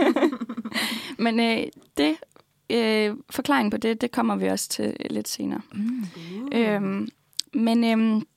men 1.24 1.40
øh, 1.40 1.64
det, 1.98 2.16
øh, 2.70 3.16
forklaringen 3.30 3.72
på 3.72 3.78
det, 3.78 4.02
det 4.02 4.12
kommer 4.12 4.36
vi 4.36 4.48
også 4.48 4.70
til 4.70 4.96
lidt 5.10 5.28
senere. 5.28 5.62
Mm. 5.74 6.06
Øhm, 6.54 7.10
men 7.54 7.84
øhm, 7.84 8.28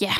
ja, 0.00 0.12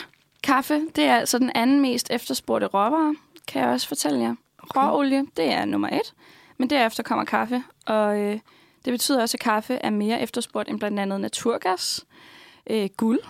kaffe, 0.43 0.83
det 0.97 1.05
er 1.05 1.17
altså 1.17 1.39
den 1.39 1.51
anden 1.55 1.81
mest 1.81 2.11
efterspurgte 2.11 2.67
råvare, 2.67 3.17
kan 3.49 3.63
jeg 3.63 3.71
også 3.71 3.89
fortælle 3.89 4.19
jer. 4.19 4.35
Råolie, 4.77 5.27
det 5.37 5.53
er 5.53 5.65
nummer 5.65 5.89
et, 5.89 6.15
men 6.59 6.71
derefter 6.71 7.03
kommer 7.03 7.25
kaffe, 7.25 7.63
og 7.87 8.21
øh, 8.21 8.39
det 8.85 8.93
betyder 8.93 9.23
også, 9.23 9.37
at 9.37 9.41
kaffe 9.41 9.75
er 9.75 9.91
mere 9.91 10.21
efterspurgt 10.21 10.69
end 10.69 10.79
blandt 10.79 11.01
andet 11.01 11.21
naturgas, 11.21 12.05
øh, 12.71 12.89
guld 12.97 13.21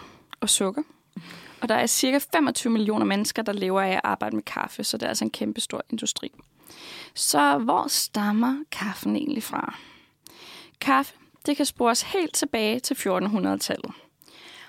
og 0.41 0.51
sukker. 0.51 0.83
Og 1.61 1.69
der 1.69 1.75
er 1.75 1.87
cirka 1.87 2.19
25 2.33 2.73
millioner 2.73 3.05
mennesker, 3.05 3.43
der 3.43 3.53
lever 3.53 3.81
af 3.81 3.91
at 3.93 4.01
arbejde 4.05 4.37
med 4.37 4.43
kaffe, 4.43 4.85
så 4.85 4.97
det 4.97 5.05
er 5.05 5.09
altså 5.09 5.25
en 5.25 5.31
kæmpe 5.31 5.61
stor 5.61 5.83
industri. 5.91 6.33
Så 7.15 7.59
hvor 7.59 7.89
stammer 7.89 8.65
kaffen 8.73 9.17
egentlig 9.17 9.43
fra? 9.43 9.75
Kaffe, 10.81 11.15
det 11.47 11.57
kan 11.57 11.67
spores 11.67 12.03
helt 12.03 12.35
tilbage 12.35 12.81
til 12.81 12.95
1400-tallet. 12.95 13.93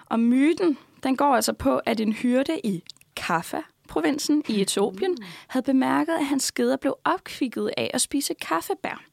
Og 0.06 0.20
myten, 0.20 0.78
den 1.04 1.18
går 1.18 1.36
altså 1.36 1.54
på, 1.54 1.78
at 1.78 2.00
en 2.00 2.14
hyrde 2.14 2.60
i 2.64 2.84
Kaffa, 3.16 3.62
provinsen 3.88 4.44
i 4.48 4.62
Etiopien, 4.62 5.18
havde 5.48 5.64
bemærket, 5.64 6.14
at 6.14 6.26
hans 6.26 6.44
skeder 6.44 6.78
blev 6.78 6.96
opkvikket 7.04 7.72
af 7.78 7.92
at 7.94 8.02
spise 8.02 8.34
kaffebær. 8.34 9.04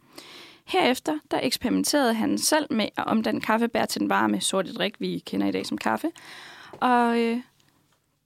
Herefter 0.64 1.18
der 1.30 1.40
eksperimenterede 1.42 2.14
han 2.14 2.38
selv 2.38 2.66
med 2.70 2.88
at 2.96 3.04
omdanne 3.04 3.40
kaffebær 3.40 3.84
til 3.84 4.00
den 4.00 4.08
varme 4.08 4.40
sorte 4.40 4.72
drik, 4.72 5.00
vi 5.00 5.22
kender 5.26 5.46
i 5.46 5.52
dag 5.52 5.66
som 5.66 5.78
kaffe. 5.78 6.10
Og 6.80 7.18
øh, 7.18 7.40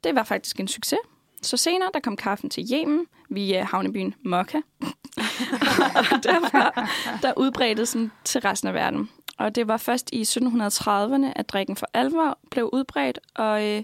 det 0.04 0.14
var 0.14 0.22
faktisk 0.22 0.60
en 0.60 0.68
succes. 0.68 0.98
Så 1.42 1.56
senere 1.56 1.90
der 1.94 2.00
kom 2.00 2.16
kaffen 2.16 2.50
til 2.50 2.64
Yemen 2.72 3.06
via 3.28 3.64
havnebyen 3.64 4.14
Mokka. 4.24 4.58
og 5.16 6.22
derfra 6.28 6.88
der 7.22 7.32
udbredtes 7.36 7.90
den 7.90 8.12
til 8.24 8.40
resten 8.40 8.68
af 8.68 8.74
verden. 8.74 9.10
Og 9.38 9.54
det 9.54 9.68
var 9.68 9.76
først 9.76 10.10
i 10.12 10.22
1730'erne, 10.22 11.32
at 11.36 11.48
drikken 11.48 11.76
for 11.76 11.86
alvor 11.94 12.38
blev 12.50 12.70
udbredt, 12.72 13.18
og 13.34 13.64
øh, 13.64 13.82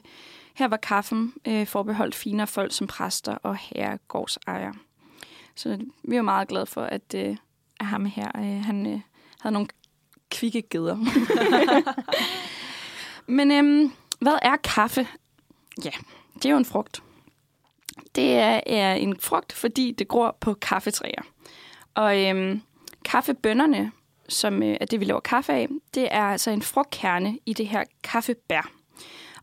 her 0.55 0.69
var 0.69 0.77
kaffen 0.77 1.35
øh, 1.49 1.67
forbeholdt 1.67 2.15
finere 2.15 2.47
folk 2.47 2.73
som 2.73 2.87
præster 2.87 3.35
og 3.35 3.57
herregårdsejere. 3.57 4.75
Så 5.55 5.79
vi 6.03 6.17
er 6.17 6.23
meget 6.23 6.49
glade 6.49 6.67
for, 6.67 6.83
at, 6.83 7.15
øh, 7.15 7.37
at 7.83 7.89
ham 7.89 8.05
her, 8.05 8.31
øh, 8.39 8.65
han 8.65 8.87
øh, 8.87 9.01
havde 9.41 9.53
nogle 9.53 9.69
kvikke 10.31 10.63
geder. 10.71 10.97
Men 13.37 13.51
øh, 13.51 13.91
hvad 14.21 14.39
er 14.43 14.57
kaffe? 14.57 15.07
Ja, 15.85 15.91
det 16.35 16.45
er 16.45 16.51
jo 16.51 16.57
en 16.57 16.65
frugt. 16.65 17.03
Det 18.15 18.33
er, 18.33 18.61
er 18.67 18.95
en 18.95 19.21
frugt, 19.21 19.53
fordi 19.53 19.91
det 19.91 20.09
gror 20.09 20.37
på 20.41 20.55
kaffetræer. 20.55 21.23
Og 21.95 22.27
øhm, 22.27 22.63
kaffebønderne, 23.05 23.93
som 24.29 24.63
øh, 24.63 24.77
er 24.81 24.85
det, 24.85 25.01
vi 25.01 25.05
laver 25.05 25.21
kaffe 25.21 25.53
af, 25.53 25.69
det 25.95 26.09
er 26.11 26.25
altså 26.25 26.51
en 26.51 26.63
frugtkerne 26.63 27.39
i 27.47 27.53
det 27.53 27.69
her 27.69 27.85
kaffebær. 28.03 28.71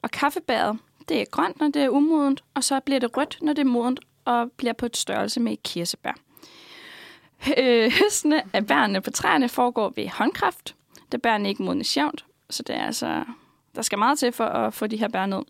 Og 0.02 0.12
kaffebæret, 0.12 0.80
det 1.10 1.22
er 1.22 1.26
grønt, 1.32 1.60
når 1.60 1.68
det 1.68 1.82
er 1.82 1.90
umodent, 1.90 2.44
og 2.54 2.64
så 2.64 2.80
bliver 2.80 3.00
det 3.00 3.18
rødt, 3.18 3.38
når 3.42 3.54
det 3.54 3.62
er 3.62 3.70
modent, 3.70 4.00
og 4.26 4.52
bliver 4.58 4.74
på 4.74 4.86
et 4.86 4.98
størrelse 4.98 5.40
med 5.40 5.58
kirsebær. 5.64 6.14
Øh, 7.58 7.92
høstene 7.92 8.44
af 8.54 8.68
bærene 8.68 9.02
på 9.02 9.12
træerne 9.12 9.50
foregår 9.50 9.94
ved 9.96 10.08
håndkraft, 10.08 10.76
da 11.12 11.18
bærene 11.18 11.50
ikke 11.50 11.64
modnes 11.64 11.98
jævnt, 11.98 12.26
så 12.50 12.64
det 12.64 12.76
er 12.76 12.86
altså, 12.86 13.24
der 13.76 13.82
skal 13.82 13.98
meget 13.98 14.20
til 14.20 14.32
for 14.32 14.46
at 14.46 14.74
få 14.74 14.88
de 14.88 14.98
her 14.98 15.08
bær 15.08 15.26
ned. 15.26 15.42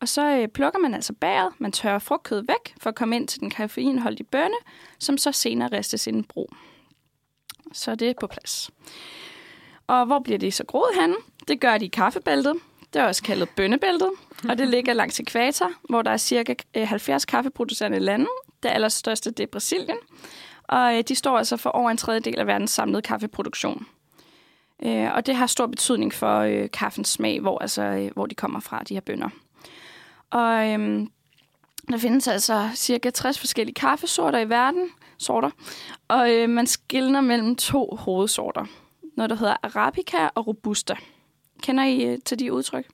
Og 0.00 0.08
så 0.08 0.36
øh, 0.36 0.48
plukker 0.48 0.78
man 0.78 0.94
altså 0.94 1.12
bæret, 1.12 1.52
man 1.58 1.72
tørrer 1.72 1.98
frugtkødet 1.98 2.48
væk 2.48 2.74
for 2.80 2.90
at 2.90 2.96
komme 2.96 3.16
ind 3.16 3.28
til 3.28 3.40
den 3.40 3.50
koffeinholdige 3.50 4.26
bønne, 4.26 4.56
som 4.98 5.18
så 5.18 5.32
senere 5.32 5.68
ristes 5.72 6.06
i 6.06 6.22
brug. 6.22 6.48
Så 7.72 7.84
Så 7.84 7.90
er 7.90 7.94
det 7.94 8.16
på 8.20 8.26
plads. 8.26 8.70
Og 9.86 10.06
hvor 10.06 10.18
bliver 10.18 10.38
det 10.38 10.54
så 10.54 10.64
groet 10.64 10.90
hen? 11.00 11.14
Det 11.48 11.60
gør 11.60 11.78
de 11.78 11.84
i 11.84 11.88
kaffebæltet. 11.88 12.54
Det 12.92 13.02
er 13.02 13.06
også 13.06 13.22
kaldet 13.22 13.48
bønnebæltet, 13.48 14.10
og 14.48 14.58
det 14.58 14.68
ligger 14.68 14.92
langs 14.92 15.20
ekvator, 15.20 15.70
hvor 15.88 16.02
der 16.02 16.10
er 16.10 16.16
cirka 16.16 16.54
øh, 16.74 16.88
70 16.88 17.24
kaffeproducerende 17.24 17.98
lande. 17.98 18.26
Det 18.62 18.68
allerstørste 18.68 19.30
det 19.30 19.42
er 19.42 19.46
Brasilien, 19.46 19.96
og 20.62 20.96
øh, 20.96 21.04
de 21.08 21.14
står 21.14 21.38
altså 21.38 21.56
for 21.56 21.70
over 21.70 21.90
en 21.90 21.96
tredjedel 21.96 22.38
af 22.38 22.46
verdens 22.46 22.70
samlede 22.70 23.02
kaffeproduktion. 23.02 23.86
Øh, 24.84 25.14
og 25.14 25.26
det 25.26 25.36
har 25.36 25.46
stor 25.46 25.66
betydning 25.66 26.14
for 26.14 26.38
øh, 26.38 26.70
kaffens 26.70 27.08
smag, 27.08 27.40
hvor, 27.40 27.58
altså, 27.58 27.82
øh, 27.82 28.10
hvor 28.12 28.26
de 28.26 28.34
kommer 28.34 28.60
fra, 28.60 28.82
de 28.82 28.94
her 28.94 29.00
bønder. 29.00 29.28
Og 30.30 30.70
øhm, 30.70 31.10
der 31.90 31.98
findes 31.98 32.28
altså 32.28 32.68
cirka 32.74 33.10
60 33.10 33.38
forskellige 33.38 33.74
kaffesorter 33.74 34.38
i 34.38 34.48
verden, 34.48 34.88
sorter, 35.18 35.50
og 36.08 36.30
øh, 36.30 36.50
man 36.50 36.66
skiller 36.66 37.20
mellem 37.20 37.56
to 37.56 37.96
hovedsorter. 38.00 38.66
Noget, 39.16 39.30
der 39.30 39.36
hedder 39.36 39.56
Arabica 39.62 40.28
og 40.34 40.46
Robusta. 40.46 40.96
Kender 41.62 41.84
I 41.84 42.04
øh, 42.04 42.18
til 42.24 42.38
de 42.38 42.52
udtryk? 42.52 42.86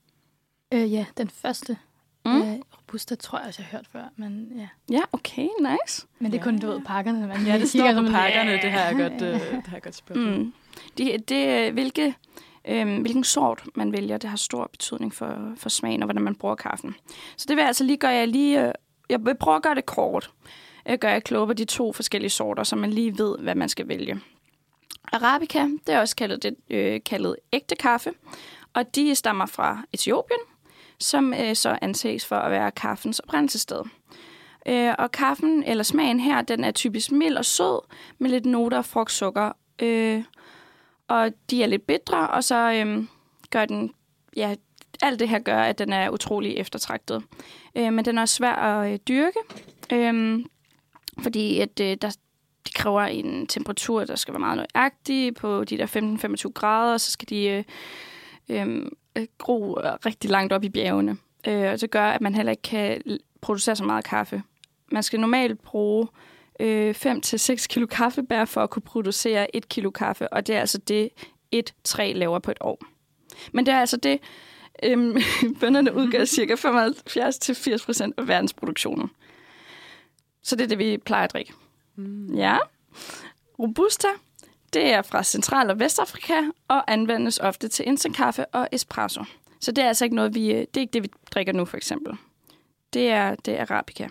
Øh, 0.73 0.93
ja, 0.93 1.07
den 1.17 1.31
første. 1.31 1.79
Mm. 2.25 2.43
Øh, 2.43 2.59
Robusta 2.88 3.14
tror 3.14 3.38
jeg 3.38 3.46
også, 3.48 3.62
jeg 3.62 3.66
har 3.66 3.79
hørt 3.79 3.87
før, 3.92 4.03
men 4.16 4.53
ja. 4.57 4.68
Ja, 4.90 5.01
okay, 5.12 5.48
nice. 5.61 6.07
Men 6.18 6.33
det 6.33 6.38
er 6.38 6.44
kun, 6.44 6.59
du 6.59 6.66
ved, 6.66 6.81
pakkerne. 6.81 7.27
Man 7.27 7.37
Ja, 7.46 7.59
det 7.59 7.68
står 7.68 7.92
på 7.92 8.12
pakkerne, 8.12 8.51
ja. 8.51 8.57
det 8.62 8.70
har 8.70 8.81
jeg 8.81 8.96
godt, 8.96 9.12
øh, 9.12 9.40
det 9.40 9.66
har 9.66 9.77
jeg 9.77 9.83
godt 9.83 9.94
spurgt. 9.94 10.20
Mm. 10.20 10.53
Det, 10.98 11.29
det, 11.29 11.72
hvilke, 11.72 12.14
øhm, 12.64 13.01
hvilken 13.01 13.24
sort 13.24 13.62
man 13.74 13.92
vælger, 13.92 14.18
det 14.18 14.31
har 14.31 14.37
stor 14.37 14.66
betydning 14.66 15.14
for, 15.14 15.53
for 15.57 15.68
smagen 15.68 16.03
og 16.03 16.07
hvordan 16.07 16.22
man 16.22 16.35
bruger 16.35 16.55
kaffen. 16.55 16.94
Så 17.37 17.46
det 17.48 17.57
vil 17.57 17.62
jeg 17.62 17.66
altså 17.66 17.85
lige 17.85 17.96
gøre 17.96 18.11
jeg 18.11 18.29
lige... 18.29 18.66
Øh, 18.66 18.72
jeg 19.11 19.24
vil 19.24 19.35
prøve 19.35 19.57
at 19.57 19.62
gøre 19.62 19.74
det 19.74 19.87
kort. 19.87 20.31
Jeg 20.87 20.98
gør 20.98 21.09
jeg 21.09 21.24
kloge 21.24 21.46
på 21.46 21.53
de 21.53 21.64
to 21.64 21.92
forskellige 21.92 22.31
sorter, 22.31 22.62
så 22.62 22.77
man 22.77 22.90
lige 22.90 23.18
ved, 23.18 23.38
hvad 23.38 23.55
man 23.55 23.68
skal 23.68 23.88
vælge. 23.88 24.20
Arabica, 25.12 25.68
det 25.87 25.94
er 25.94 26.01
også 26.01 26.16
kaldet, 26.16 26.42
det, 26.42 26.57
øh, 26.70 27.01
kaldet 27.07 27.37
ægte 27.53 27.77
kaffe, 27.77 28.11
og 28.74 28.94
de 28.94 29.14
stammer 29.14 29.46
fra 29.46 29.83
Etiopien, 29.92 30.40
som 31.01 31.35
øh, 31.35 31.57
så 31.57 31.79
anses 31.83 32.27
for 32.27 32.37
at 32.37 32.51
være 32.51 32.71
kaffens 32.71 33.19
oprindelsessted. 33.19 33.83
Øh, 34.67 34.95
og 34.99 35.13
kaffen, 35.13 35.65
eller 35.65 35.85
smagen 35.85 36.21
her, 36.21 36.43
den 36.43 36.65
er 36.65 36.71
typisk 36.71 37.13
mild 37.13 37.37
og 37.37 37.45
sød, 37.45 37.81
med 38.19 38.31
lidt 38.31 38.47
noter 38.47 38.79
af 38.79 38.85
frugtsukker. 38.85 39.53
Øh, 39.83 40.25
og 41.09 41.33
de 41.51 41.63
er 41.63 41.67
lidt 41.67 41.87
bitre, 41.87 42.29
og 42.29 42.45
så 42.45 42.73
øh, 42.73 43.05
gør 43.51 43.65
den, 43.65 43.95
ja, 44.37 44.55
alt 45.03 45.21
det 45.21 45.29
her 45.29 45.39
gør, 45.39 45.63
at 45.63 45.79
den 45.79 45.93
er 45.93 46.11
utrolig 46.11 46.57
eftertragtet. 46.57 47.23
Øh, 47.75 47.93
men 47.93 48.05
den 48.05 48.19
er 48.19 48.23
også 48.23 48.35
svær 48.35 48.55
at 48.55 48.93
øh, 48.93 48.99
dyrke, 49.09 49.39
øh, 49.93 50.45
fordi 51.23 51.61
at, 51.61 51.81
øh, 51.81 51.97
der, 52.03 52.17
de 52.67 52.73
kræver 52.75 53.03
en 53.03 53.47
temperatur, 53.47 54.05
der 54.05 54.17
skal 54.17 54.35
være 54.35 54.41
meget 54.41 54.57
nøjagtig 54.57 55.35
på 55.35 55.65
de 55.65 55.79
der 55.79 55.87
15-25 56.47 56.53
grader, 56.53 56.93
og 56.93 57.01
så 57.01 57.11
skal 57.11 57.29
de 57.29 57.47
øh, 57.47 57.65
øh, 58.49 58.87
gro 59.39 59.75
rigtig 60.07 60.31
langt 60.31 60.53
op 60.53 60.65
i 60.65 60.69
bjergene. 60.69 61.17
Øh, 61.47 61.73
og 61.73 61.81
det 61.81 61.91
gør, 61.91 62.05
at 62.05 62.21
man 62.21 62.35
heller 62.35 62.51
ikke 62.51 62.63
kan 62.63 63.03
producere 63.41 63.77
så 63.77 63.85
meget 63.85 64.05
kaffe. 64.05 64.43
Man 64.93 65.03
skal 65.03 65.21
normalt 65.21 65.63
bruge 65.63 66.09
øh, 66.61 66.95
5-6 67.07 67.67
kilo 67.67 67.87
kaffebær 67.87 68.45
for 68.45 68.61
at 68.61 68.71
kunne 68.71 68.83
producere 68.83 69.57
1 69.57 69.69
kilo 69.69 69.91
kaffe, 69.91 70.33
og 70.33 70.47
det 70.47 70.57
er 70.57 70.61
altså 70.61 70.79
det, 70.79 71.11
et 71.53 71.75
træ 71.85 72.13
laver 72.17 72.39
på 72.39 72.51
et 72.51 72.59
år. 72.61 72.85
Men 73.53 73.67
det 73.67 73.75
er 73.75 73.81
altså 73.81 73.97
det, 73.97 74.21
øhm, 74.83 75.17
bønderne 75.61 75.95
udgør 75.95 76.25
cirka 76.37 76.55
75-80% 76.55 78.11
af 78.17 78.29
verdensproduktionen. 78.29 79.11
Så 80.43 80.57
det 80.57 80.65
er 80.65 80.69
det, 80.69 80.79
vi 80.79 80.99
plejer 80.99 81.25
at 81.25 81.33
drikke. 81.33 81.53
Mm. 81.97 82.35
Ja. 82.35 82.59
Robusta, 83.59 84.09
det 84.73 84.93
er 84.93 85.03
fra 85.03 85.23
Central- 85.23 85.71
og 85.71 85.81
Vestafrika 85.81 86.43
og 86.69 86.93
anvendes 86.93 87.39
ofte 87.39 87.69
til 87.69 87.89
instant-kaffe 87.89 88.47
og 88.47 88.69
espresso. 88.73 89.25
Så 89.61 89.73
det 89.73 89.85
er 89.85 89.89
altså 89.89 90.05
ikke 90.05 90.17
noget, 90.17 90.35
vi, 90.35 90.49
det 90.49 90.77
er 90.77 90.81
ikke 90.81 90.93
det, 90.93 91.03
vi 91.03 91.11
drikker 91.35 91.53
nu, 91.53 91.65
for 91.65 91.77
eksempel. 91.77 92.17
Det 92.93 93.11
er, 93.11 93.35
det 93.35 93.59
er 93.59 93.63
Arabica. 93.63 94.09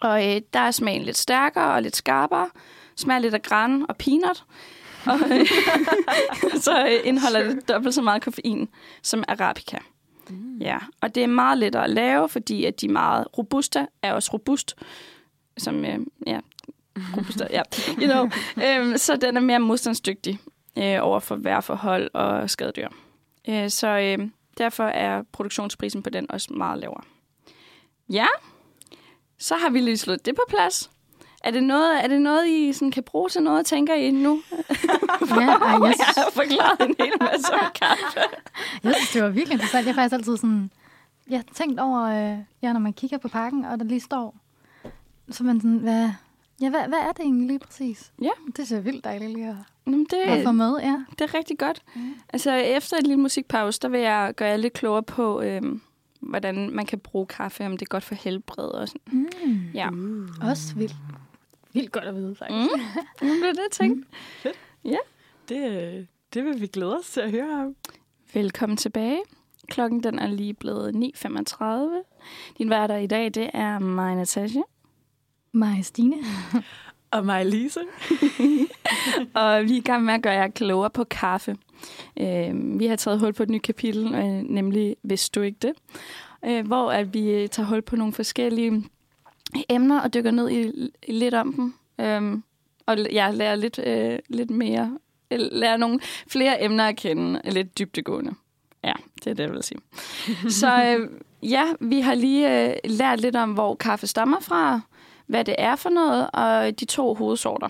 Og 0.00 0.28
øh, 0.28 0.40
der 0.52 0.60
er 0.60 0.70
smagen 0.70 1.02
lidt 1.02 1.16
stærkere 1.16 1.74
og 1.74 1.82
lidt 1.82 1.96
skarpere. 1.96 2.48
Smager 2.96 3.18
lidt 3.18 3.34
af 3.34 3.42
gran 3.42 3.86
og 3.88 3.96
peanut. 3.96 4.44
Og 5.06 5.18
øh, 5.30 5.46
så 6.64 6.86
øh, 6.86 7.00
indeholder 7.04 7.42
det 7.42 7.68
dobbelt 7.68 7.94
så 7.94 8.02
meget 8.02 8.22
koffein 8.22 8.68
som 9.02 9.24
Arabica. 9.28 9.78
Mm. 10.28 10.58
Ja, 10.58 10.78
og 11.00 11.14
det 11.14 11.22
er 11.22 11.26
meget 11.26 11.58
lettere 11.58 11.84
at 11.84 11.90
lave, 11.90 12.28
fordi 12.28 12.64
at 12.64 12.80
de 12.80 12.86
er 12.86 12.90
meget 12.90 13.26
robusta, 13.38 13.86
er 14.02 14.12
også 14.12 14.30
robust, 14.32 14.76
som, 15.58 15.84
øh, 15.84 15.98
ja, 16.26 16.40
robusta, 17.16 17.46
ja, 17.50 17.62
you 17.88 18.06
know. 18.06 18.30
øhm, 18.66 18.98
så 18.98 19.16
den 19.16 19.36
er 19.36 19.40
mere 19.40 19.58
modstandsdygtig 19.58 20.38
øh, 20.78 20.98
over 21.00 21.20
for 21.20 21.36
vejrforhold 21.36 22.10
og 22.14 22.50
skadedyr. 22.50 22.88
Øh, 23.48 23.70
så 23.70 23.88
øh, 23.88 24.28
derfor 24.58 24.84
er 24.84 25.22
produktionsprisen 25.32 26.02
på 26.02 26.10
den 26.10 26.30
også 26.30 26.52
meget 26.52 26.78
lavere. 26.80 27.02
Ja, 28.08 28.26
så 29.38 29.56
har 29.56 29.70
vi 29.70 29.80
lige 29.80 29.96
slået 29.96 30.26
det 30.26 30.34
på 30.34 30.42
plads. 30.48 30.90
Er 31.44 31.50
det 31.50 31.62
noget, 31.62 32.04
er 32.04 32.08
det 32.08 32.20
noget 32.20 32.48
I 32.48 32.72
sådan 32.72 32.90
kan 32.90 33.02
bruge 33.02 33.28
til 33.28 33.42
noget, 33.42 33.66
tænker 33.66 33.94
I 33.94 34.10
nu? 34.10 34.42
Ja, 35.30 35.36
ej, 35.36 35.70
jeg, 35.72 35.82
Jeg 35.86 35.94
synes, 35.94 36.16
har 36.16 36.30
forklaret 36.32 36.88
en 36.88 36.94
hel 37.00 37.12
masse 37.20 37.52
om 37.52 37.72
kaffe. 37.74 38.20
jeg 38.84 38.94
synes, 38.94 39.10
det 39.12 39.22
var 39.22 39.28
virkelig 39.28 39.52
interessant. 39.54 39.86
Jeg 39.86 39.94
har 39.94 40.02
faktisk 40.02 40.14
altid 40.14 40.36
sådan... 40.36 40.70
Jeg 41.30 41.38
har 41.38 41.54
tænkt 41.54 41.80
over, 41.80 42.02
øh, 42.02 42.38
ja, 42.62 42.72
når 42.72 42.80
man 42.80 42.92
kigger 42.92 43.18
på 43.18 43.28
pakken, 43.28 43.64
og 43.64 43.78
der 43.78 43.84
lige 43.84 44.00
står, 44.00 44.34
så 45.30 45.44
man 45.44 45.60
sådan, 45.60 45.76
hvad, 45.76 46.10
ja, 46.60 46.70
hvad, 46.70 46.88
hvad 46.88 46.98
er 46.98 47.12
det 47.12 47.20
egentlig 47.20 47.46
lige 47.46 47.58
præcis? 47.58 48.12
Ja. 48.22 48.30
Det 48.56 48.68
ser 48.68 48.80
vildt 48.80 49.04
dejligt 49.04 49.32
lige 49.32 49.48
at, 49.48 49.56
Jamen, 49.86 50.06
det, 50.10 50.16
at 50.16 50.44
få 50.44 50.52
med, 50.52 50.78
ja. 50.82 51.04
det 51.10 51.20
er 51.20 51.34
rigtig 51.34 51.58
godt. 51.58 51.82
Mm. 51.94 52.14
Altså, 52.32 52.52
efter 52.52 52.96
en 52.96 53.02
lille 53.06 53.20
musikpause, 53.20 53.80
der 53.82 53.88
vil 53.88 54.00
jeg 54.00 54.32
gøre 54.36 54.48
jer 54.48 54.56
lidt 54.56 54.72
klogere 54.72 55.02
på, 55.02 55.40
øhm, 55.40 55.80
hvordan 56.20 56.70
man 56.70 56.86
kan 56.86 56.98
bruge 56.98 57.26
kaffe, 57.26 57.66
om 57.66 57.72
det 57.72 57.82
er 57.82 57.90
godt 57.90 58.04
for 58.04 58.14
helbred 58.14 58.64
og 58.64 58.88
sådan. 58.88 59.28
Mm. 59.44 59.70
Ja. 59.74 59.90
Uh. 59.90 60.28
Også 60.40 60.74
vildt. 60.74 60.96
Vildt 61.72 61.92
godt 61.92 62.04
at 62.04 62.14
vide, 62.14 62.34
faktisk. 62.34 62.70
Mm. 62.76 62.82
Jamen, 63.28 63.42
det 63.42 63.48
er 63.48 63.52
det, 63.52 63.58
jeg 63.58 63.70
tænkte. 63.70 64.08
Det, 65.48 66.06
det 66.34 66.44
vil 66.44 66.60
vi 66.60 66.66
glæde 66.66 66.98
os 66.98 67.10
til 67.10 67.20
at 67.20 67.30
høre 67.30 67.64
om. 67.64 67.76
Velkommen 68.34 68.76
tilbage. 68.76 69.22
Klokken 69.68 70.02
den 70.02 70.18
er 70.18 70.26
lige 70.26 70.54
blevet 70.54 71.12
9.35. 71.16 72.54
Din 72.58 72.70
værter 72.70 72.96
i 72.96 73.06
dag, 73.06 73.24
det 73.24 73.50
er 73.54 73.78
mig, 73.78 74.14
Natasha. 74.14 74.60
Mig, 75.54 75.84
Stine. 75.84 76.16
Og 77.10 77.26
mig, 77.26 77.46
Lise. 77.46 77.80
og 79.34 79.62
vi 79.62 79.72
er 79.72 79.76
i 79.76 79.80
gang 79.80 80.04
med 80.04 80.14
at 80.14 80.22
gøre 80.22 80.32
jer 80.32 80.48
klogere 80.48 80.90
på 80.90 81.04
kaffe. 81.04 81.56
Øh, 82.20 82.78
vi 82.80 82.86
har 82.86 82.96
taget 82.96 83.20
hul 83.20 83.32
på 83.32 83.42
et 83.42 83.50
nyt 83.50 83.62
kapitel, 83.62 84.14
øh, 84.14 84.42
nemlig 84.42 84.96
Hvis 85.02 85.30
du 85.30 85.40
ikke 85.40 85.58
det, 85.62 85.72
øh, 86.44 86.66
hvor 86.66 86.92
at 86.92 87.14
vi 87.14 87.30
øh, 87.30 87.48
tager 87.48 87.66
hul 87.66 87.82
på 87.82 87.96
nogle 87.96 88.12
forskellige 88.12 88.84
emner 89.68 90.00
og 90.00 90.14
dykker 90.14 90.30
ned 90.30 90.50
i, 90.50 90.90
i 91.08 91.12
lidt 91.12 91.34
om 91.34 91.52
dem. 91.52 91.74
Øh, 92.06 92.38
og 92.86 93.12
jeg 93.12 93.34
lærer 93.34 93.54
lidt, 93.54 93.78
øh, 93.86 94.18
lidt 94.28 94.50
mere, 94.50 94.98
lærer 95.30 95.76
nogle 95.76 96.00
flere 96.28 96.64
emner 96.64 96.84
at 96.84 96.96
kende, 96.96 97.40
lidt 97.44 97.78
dybtegående. 97.78 98.34
Ja, 98.84 98.92
det 99.24 99.26
er 99.26 99.34
det, 99.34 99.44
jeg 99.44 99.52
vil 99.52 99.62
sige. 99.62 99.80
Så 100.60 100.84
øh, 100.84 101.08
ja, 101.50 101.64
vi 101.80 102.00
har 102.00 102.14
lige 102.14 102.68
øh, 102.68 102.74
lært 102.84 103.20
lidt 103.20 103.36
om, 103.36 103.52
hvor 103.52 103.74
kaffe 103.74 104.06
stammer 104.06 104.40
fra, 104.40 104.80
hvad 105.32 105.44
det 105.44 105.54
er 105.58 105.76
for 105.76 105.90
noget, 105.90 106.30
og 106.32 106.80
de 106.80 106.84
to 106.84 107.14
hovedsorter. 107.14 107.68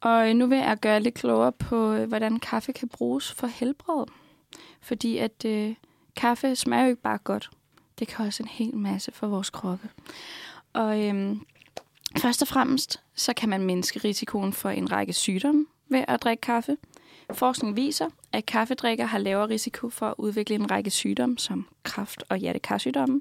Og 0.00 0.36
nu 0.36 0.46
vil 0.46 0.58
jeg 0.58 0.76
gøre 0.80 1.00
lidt 1.00 1.14
klogere 1.14 1.52
på, 1.52 1.92
øh, 1.92 2.08
hvordan 2.08 2.38
kaffe 2.38 2.72
kan 2.72 2.88
bruges 2.88 3.32
for 3.32 3.46
helbred. 3.46 4.06
Fordi 4.80 5.18
at 5.18 5.44
øh, 5.46 5.74
kaffe 6.16 6.56
smager 6.56 6.82
jo 6.82 6.88
ikke 6.88 7.02
bare 7.02 7.18
godt. 7.18 7.50
Det 7.98 8.08
kan 8.08 8.26
også 8.26 8.42
en 8.42 8.48
hel 8.48 8.76
masse 8.76 9.12
for 9.12 9.26
vores 9.26 9.50
kroppe. 9.50 9.88
Og 10.72 11.04
øh, 11.04 11.36
først 12.18 12.42
og 12.42 12.48
fremmest, 12.48 13.00
så 13.14 13.32
kan 13.32 13.48
man 13.48 13.62
mindske 13.62 13.98
risikoen 14.04 14.52
for 14.52 14.70
en 14.70 14.92
række 14.92 15.12
sygdomme 15.12 15.66
ved 15.88 16.04
at 16.08 16.22
drikke 16.22 16.40
kaffe. 16.40 16.76
Forskning 17.32 17.76
viser, 17.76 18.08
at 18.32 18.46
kaffedrikker 18.46 19.04
har 19.04 19.18
lavere 19.18 19.48
risiko 19.48 19.90
for 19.90 20.06
at 20.06 20.14
udvikle 20.18 20.54
en 20.54 20.70
række 20.70 20.90
sygdomme, 20.90 21.38
som 21.38 21.68
kræft 21.82 22.24
og 22.28 22.36
hjertekarsygdomme. 22.36 23.20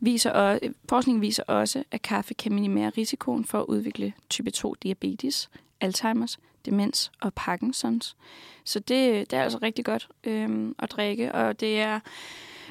Viser 0.00 0.30
og, 0.30 0.60
forskning 0.88 1.20
viser 1.20 1.42
også, 1.42 1.84
at 1.90 2.02
kaffe 2.02 2.34
kan 2.34 2.52
minimere 2.52 2.90
risikoen 2.90 3.44
for 3.44 3.60
at 3.60 3.64
udvikle 3.64 4.12
type 4.30 4.50
2 4.50 4.74
diabetes, 4.82 5.50
Alzheimer's, 5.84 6.36
demens 6.64 7.12
og 7.20 7.34
Parkinsons. 7.34 8.16
Så 8.64 8.78
det, 8.78 9.30
det 9.30 9.38
er 9.38 9.42
altså 9.42 9.58
rigtig 9.62 9.84
godt 9.84 10.08
øhm, 10.24 10.74
at 10.78 10.90
drikke, 10.90 11.32
og 11.32 11.60
det 11.60 11.80
er 11.80 12.00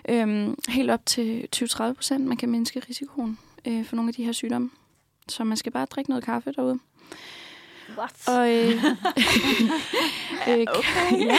øhm, 0.09 0.55
helt 0.69 0.91
op 0.91 1.05
til 1.05 1.47
20-30 1.55 1.93
procent, 1.93 2.25
man 2.25 2.37
kan 2.37 2.49
mindske 2.49 2.81
risikoen 2.89 3.39
øh, 3.67 3.85
for 3.85 3.95
nogle 3.95 4.09
af 4.09 4.13
de 4.13 4.23
her 4.23 4.31
sygdomme. 4.31 4.69
Så 5.29 5.43
man 5.43 5.57
skal 5.57 5.71
bare 5.71 5.85
drikke 5.85 6.09
noget 6.09 6.23
kaffe 6.23 6.51
derude. 6.51 6.79
What? 7.97 8.27
Og, 8.27 8.53
øh, 8.53 8.69
øh, 10.49 10.65
okay. 10.77 11.19
ja, 11.31 11.37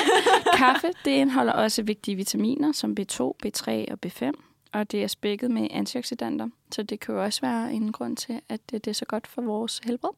kaffe 0.56 0.86
det 1.04 1.10
indeholder 1.10 1.52
også 1.52 1.82
vigtige 1.82 2.16
vitaminer 2.16 2.72
som 2.72 2.96
B2, 3.00 3.32
B3 3.46 3.92
og 3.92 3.98
B5. 4.06 4.47
Og 4.72 4.90
det 4.90 5.02
er 5.02 5.06
spækket 5.06 5.50
med 5.50 5.68
antioxidanter, 5.70 6.48
så 6.72 6.82
det 6.82 7.00
kan 7.00 7.14
jo 7.14 7.24
også 7.24 7.40
være 7.40 7.72
en 7.72 7.92
grund 7.92 8.16
til, 8.16 8.40
at 8.48 8.60
det, 8.70 8.84
det 8.84 8.90
er 8.90 8.94
så 8.94 9.04
godt 9.04 9.26
for 9.26 9.42
vores 9.42 9.80
helbred. 9.84 10.10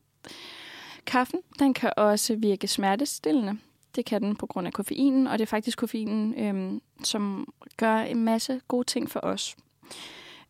Kaffen 1.07 1.41
den 1.59 1.75
kan 1.75 1.93
også 1.97 2.37
virke 2.37 2.69
smertestillende. 2.69 3.59
Det 3.95 4.05
kan 4.05 4.23
den 4.23 4.37
på 4.37 4.47
grund 4.47 4.67
af 4.67 4.73
koffeinen, 4.73 5.27
og 5.27 5.39
det 5.39 5.45
er 5.45 5.47
faktisk 5.47 5.79
koffeinen, 5.79 6.35
øhm, 6.39 6.83
som 7.05 7.53
gør 7.77 7.97
en 7.97 8.25
masse 8.25 8.61
gode 8.69 8.85
ting 8.85 9.11
for 9.11 9.21
os. 9.21 9.57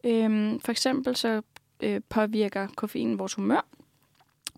Øhm, 0.04 0.60
for 0.60 0.70
eksempel 0.70 1.16
så 1.16 1.42
øh, 1.82 2.00
påvirker 2.08 2.68
koffeinen 2.76 3.18
vores 3.18 3.34
humør, 3.34 3.66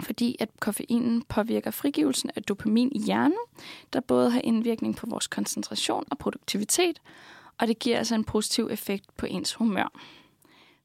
fordi 0.01 0.37
at 0.41 0.49
koffeinen 0.61 1.23
påvirker 1.23 1.71
frigivelsen 1.71 2.31
af 2.37 2.43
dopamin 2.43 2.93
i 2.95 2.99
hjernen, 2.99 3.39
der 3.93 4.01
både 4.01 4.31
har 4.31 4.41
indvirkning 4.45 4.97
på 4.97 5.07
vores 5.07 5.27
koncentration 5.27 6.05
og 6.11 6.19
produktivitet, 6.19 7.01
og 7.63 7.69
det 7.69 7.79
giver 7.79 7.99
altså 7.99 8.15
en 8.15 8.25
positiv 8.25 8.69
effekt 8.71 9.17
på 9.17 9.27
ens 9.27 9.55
humør. 9.55 9.93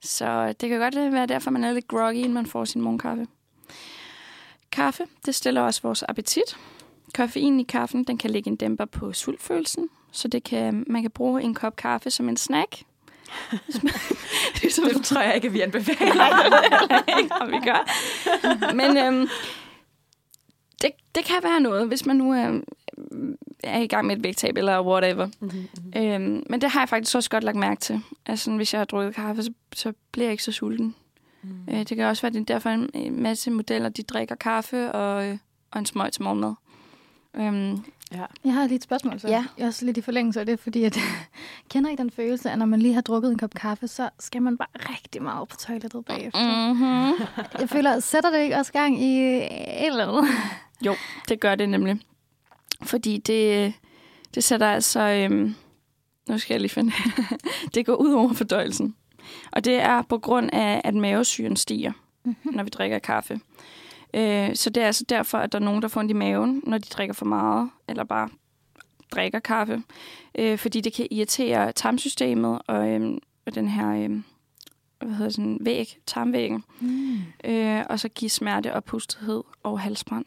Så 0.01 0.53
det 0.61 0.69
kan 0.69 0.79
godt 0.79 0.95
være 0.95 1.25
derfor, 1.25 1.51
man 1.51 1.63
er 1.63 1.73
lidt 1.73 1.87
groggy, 1.87 2.17
inden 2.17 2.33
man 2.33 2.45
får 2.45 2.65
sin 2.65 2.81
morgenkaffe. 2.81 3.27
Kaffe, 4.71 5.03
det 5.25 5.35
stiller 5.35 5.61
også 5.61 5.81
vores 5.81 6.03
appetit. 6.03 6.57
Koffein 7.13 7.59
i 7.59 7.63
kaffen, 7.63 8.03
den 8.03 8.17
kan 8.17 8.29
lægge 8.29 8.49
en 8.49 8.55
dæmper 8.55 8.85
på 8.85 9.13
sultfølelsen, 9.13 9.89
så 10.11 10.27
det 10.27 10.43
kan, 10.43 10.83
man 10.87 11.01
kan 11.01 11.11
bruge 11.11 11.43
en 11.43 11.53
kop 11.53 11.75
kaffe 11.75 12.11
som 12.11 12.29
en 12.29 12.37
snack. 12.37 12.83
ligesom, 14.61 14.85
det 14.93 15.05
tror 15.05 15.21
jeg 15.21 15.35
ikke, 15.35 15.47
at 15.47 15.53
vi 15.53 15.61
anbefaler. 15.61 16.15
Nej, 16.87 16.99
det 16.99 17.13
ikke, 17.19 17.35
om 17.35 17.51
vi 17.51 17.57
gør. 17.57 18.73
Men 18.73 18.97
øhm, 18.97 19.27
det, 20.81 20.91
det 21.15 21.25
kan 21.25 21.43
være 21.43 21.59
noget, 21.59 21.87
hvis 21.87 22.05
man 22.05 22.15
nu 22.15 22.31
er, 22.31 22.61
er 23.63 23.79
i 23.79 23.87
gang 23.87 24.07
med 24.07 24.17
et 24.17 24.23
vægttab 24.23 24.57
eller 24.57 24.81
whatever. 24.81 25.27
Mm-hmm. 25.39 25.93
Øhm, 25.95 26.43
men 26.49 26.61
det 26.61 26.69
har 26.69 26.81
jeg 26.81 26.89
faktisk 26.89 27.15
også 27.15 27.29
godt 27.29 27.43
lagt 27.43 27.57
mærke 27.57 27.81
til. 27.81 28.01
Altså, 28.25 28.51
hvis 28.51 28.73
jeg 28.73 28.79
har 28.79 28.85
drukket 28.85 29.15
kaffe, 29.15 29.43
så, 29.43 29.51
så 29.73 29.93
bliver 30.11 30.25
jeg 30.25 30.31
ikke 30.31 30.43
så 30.43 30.51
sulten. 30.51 30.95
Mm. 31.43 31.49
Øh, 31.69 31.79
det 31.79 31.97
kan 31.97 32.05
også 32.05 32.21
være, 32.21 32.29
at 32.29 32.33
det 32.33 32.41
er 32.41 32.53
derfor 32.53 32.69
en 32.69 33.21
masse 33.21 33.51
modeller, 33.51 33.89
de 33.89 34.03
drikker 34.03 34.35
kaffe 34.35 34.91
og, 34.91 35.25
øh, 35.25 35.37
og 35.71 35.79
en 35.79 35.85
smøg 35.85 36.11
til 36.11 36.23
morgenmad. 36.23 36.53
Øhm, 37.35 37.83
ja. 38.11 38.25
Jeg 38.45 38.53
har 38.53 38.67
lige 38.67 38.75
et 38.75 38.83
spørgsmål, 38.83 39.19
så 39.19 39.27
ja. 39.27 39.45
jeg 39.57 39.63
er 39.63 39.67
også 39.67 39.85
lidt 39.85 39.97
i 39.97 40.01
forlængelse 40.01 40.39
af 40.39 40.45
det, 40.45 40.59
fordi 40.59 40.83
at, 40.83 40.97
kender 41.71 41.91
I 41.91 41.95
den 41.95 42.11
følelse, 42.11 42.51
at 42.51 42.59
når 42.59 42.65
man 42.65 42.79
lige 42.79 42.93
har 42.93 43.01
drukket 43.01 43.31
en 43.31 43.37
kop 43.37 43.53
kaffe, 43.53 43.87
så 43.87 44.09
skal 44.19 44.41
man 44.41 44.57
bare 44.57 44.67
rigtig 44.75 45.21
meget 45.21 45.47
på 45.47 45.55
toilettet 45.55 46.05
bagefter? 46.05 46.67
Mm-hmm. 46.73 47.27
Jeg 47.59 47.69
føler, 47.69 47.99
sætter 47.99 48.29
det 48.29 48.39
ikke 48.39 48.55
også 48.55 48.71
gang 48.71 49.01
i 49.01 49.19
et 49.19 49.85
eller 49.85 50.07
andet? 50.07 50.31
Jo, 50.85 50.95
det 51.29 51.39
gør 51.39 51.55
det 51.55 51.69
nemlig. 51.69 52.01
Fordi 52.83 53.17
det, 53.17 53.73
det 54.35 54.43
sætter 54.43 54.67
altså... 54.67 54.99
Øhm, 55.01 55.55
nu 56.29 56.37
skal 56.37 56.53
jeg 56.53 56.61
lige 56.61 56.71
finde... 56.71 56.91
det 57.73 57.85
går 57.85 57.95
ud 57.95 58.13
over 58.13 58.33
fordøjelsen. 58.33 58.95
Og 59.51 59.65
det 59.65 59.75
er 59.75 60.01
på 60.01 60.17
grund 60.17 60.49
af, 60.53 60.81
at 60.83 60.93
mavesyren 60.93 61.55
stiger, 61.55 61.91
mm-hmm. 62.23 62.53
når 62.55 62.63
vi 62.63 62.69
drikker 62.69 62.99
kaffe. 62.99 63.39
Øh, 64.13 64.55
så 64.55 64.69
det 64.69 64.83
er 64.83 64.87
altså 64.87 65.05
derfor, 65.09 65.37
at 65.37 65.51
der 65.51 65.59
er 65.59 65.63
nogen, 65.63 65.81
der 65.81 65.87
får 65.87 65.99
ondt 65.99 66.11
i 66.11 66.13
maven, 66.13 66.63
når 66.65 66.77
de 66.77 66.89
drikker 66.89 67.13
for 67.13 67.25
meget, 67.25 67.69
eller 67.87 68.03
bare 68.03 68.29
drikker 69.11 69.39
kaffe. 69.39 69.83
Øh, 70.37 70.57
fordi 70.57 70.81
det 70.81 70.93
kan 70.93 71.07
irritere 71.11 71.71
tarmsystemet 71.71 72.61
og, 72.67 72.89
øh, 72.89 73.17
og 73.45 73.55
den 73.55 73.67
her 73.67 73.89
øh, 73.89 74.21
hvad 74.99 75.15
hedder 75.15 75.31
sådan, 75.31 75.57
væg, 75.61 75.97
tarmvæggen. 76.05 76.63
Mm. 76.79 77.17
Øh, 77.43 77.85
og 77.89 77.99
så 77.99 78.09
give 78.09 78.29
smerte 78.29 78.73
og 78.73 78.83
pustethed 78.83 79.43
og 79.63 79.79
halsbrand. 79.79 80.25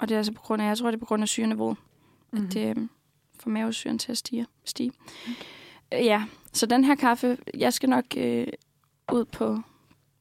Og 0.00 0.08
det 0.08 0.14
er 0.14 0.18
altså 0.18 0.32
på 0.32 0.40
grund 0.40 0.62
af, 0.62 0.66
jeg 0.66 0.78
tror, 0.78 0.86
det 0.86 0.96
er 0.96 1.00
på 1.00 1.06
grund 1.06 1.22
af 1.22 1.28
syreniveauet, 1.28 1.76
mm-hmm. 2.32 2.46
at 2.46 2.52
det 2.52 2.76
øh, 2.76 2.88
får 3.40 3.50
mavesyren 3.50 3.98
til 3.98 4.12
at 4.12 4.18
stige. 4.18 4.46
stige. 4.64 4.92
Okay. 5.92 6.04
Ja, 6.04 6.24
så 6.52 6.66
den 6.66 6.84
her 6.84 6.94
kaffe, 6.94 7.38
jeg 7.54 7.72
skal 7.72 7.88
nok 7.88 8.04
øh, 8.16 8.46
ud 9.12 9.24
på 9.24 9.60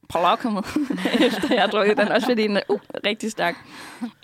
på 0.10 0.18
lokummet, 0.18 0.66
efter 1.28 1.54
jeg 1.54 1.62
har 1.62 1.68
drukket 1.68 1.98
den, 1.98 2.08
også 2.08 2.28
fordi 2.28 2.42
den 2.42 2.58
er 2.58 2.62
uh, 2.70 2.80
rigtig 3.06 3.32
stærk. 3.32 3.56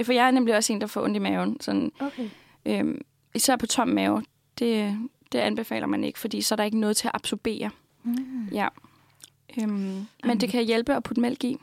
For 0.03 0.13
jeg 0.13 0.27
er 0.27 0.31
nemlig 0.31 0.55
også 0.55 0.73
en, 0.73 0.81
der 0.81 0.87
får 0.87 1.03
ondt 1.03 1.15
i 1.15 1.19
maven. 1.19 1.59
Sådan, 1.59 1.91
okay. 1.99 2.29
øhm, 2.65 3.01
især 3.35 3.55
på 3.55 3.65
tom 3.67 3.87
mave, 3.87 4.23
det, 4.59 4.99
det 5.31 5.39
anbefaler 5.39 5.87
man 5.87 6.03
ikke, 6.03 6.19
fordi 6.19 6.41
så 6.41 6.55
er 6.55 6.57
der 6.57 6.63
ikke 6.63 6.79
noget 6.79 6.97
til 6.97 7.07
at 7.07 7.11
absorbere. 7.13 7.69
Mm. 8.03 8.47
Ja. 8.51 8.67
Øhm, 9.61 9.71
mm. 9.71 10.05
Men 10.23 10.41
det 10.41 10.49
kan 10.49 10.65
hjælpe 10.65 10.95
at 10.95 11.03
putte 11.03 11.21
mælk 11.21 11.43
i, 11.43 11.57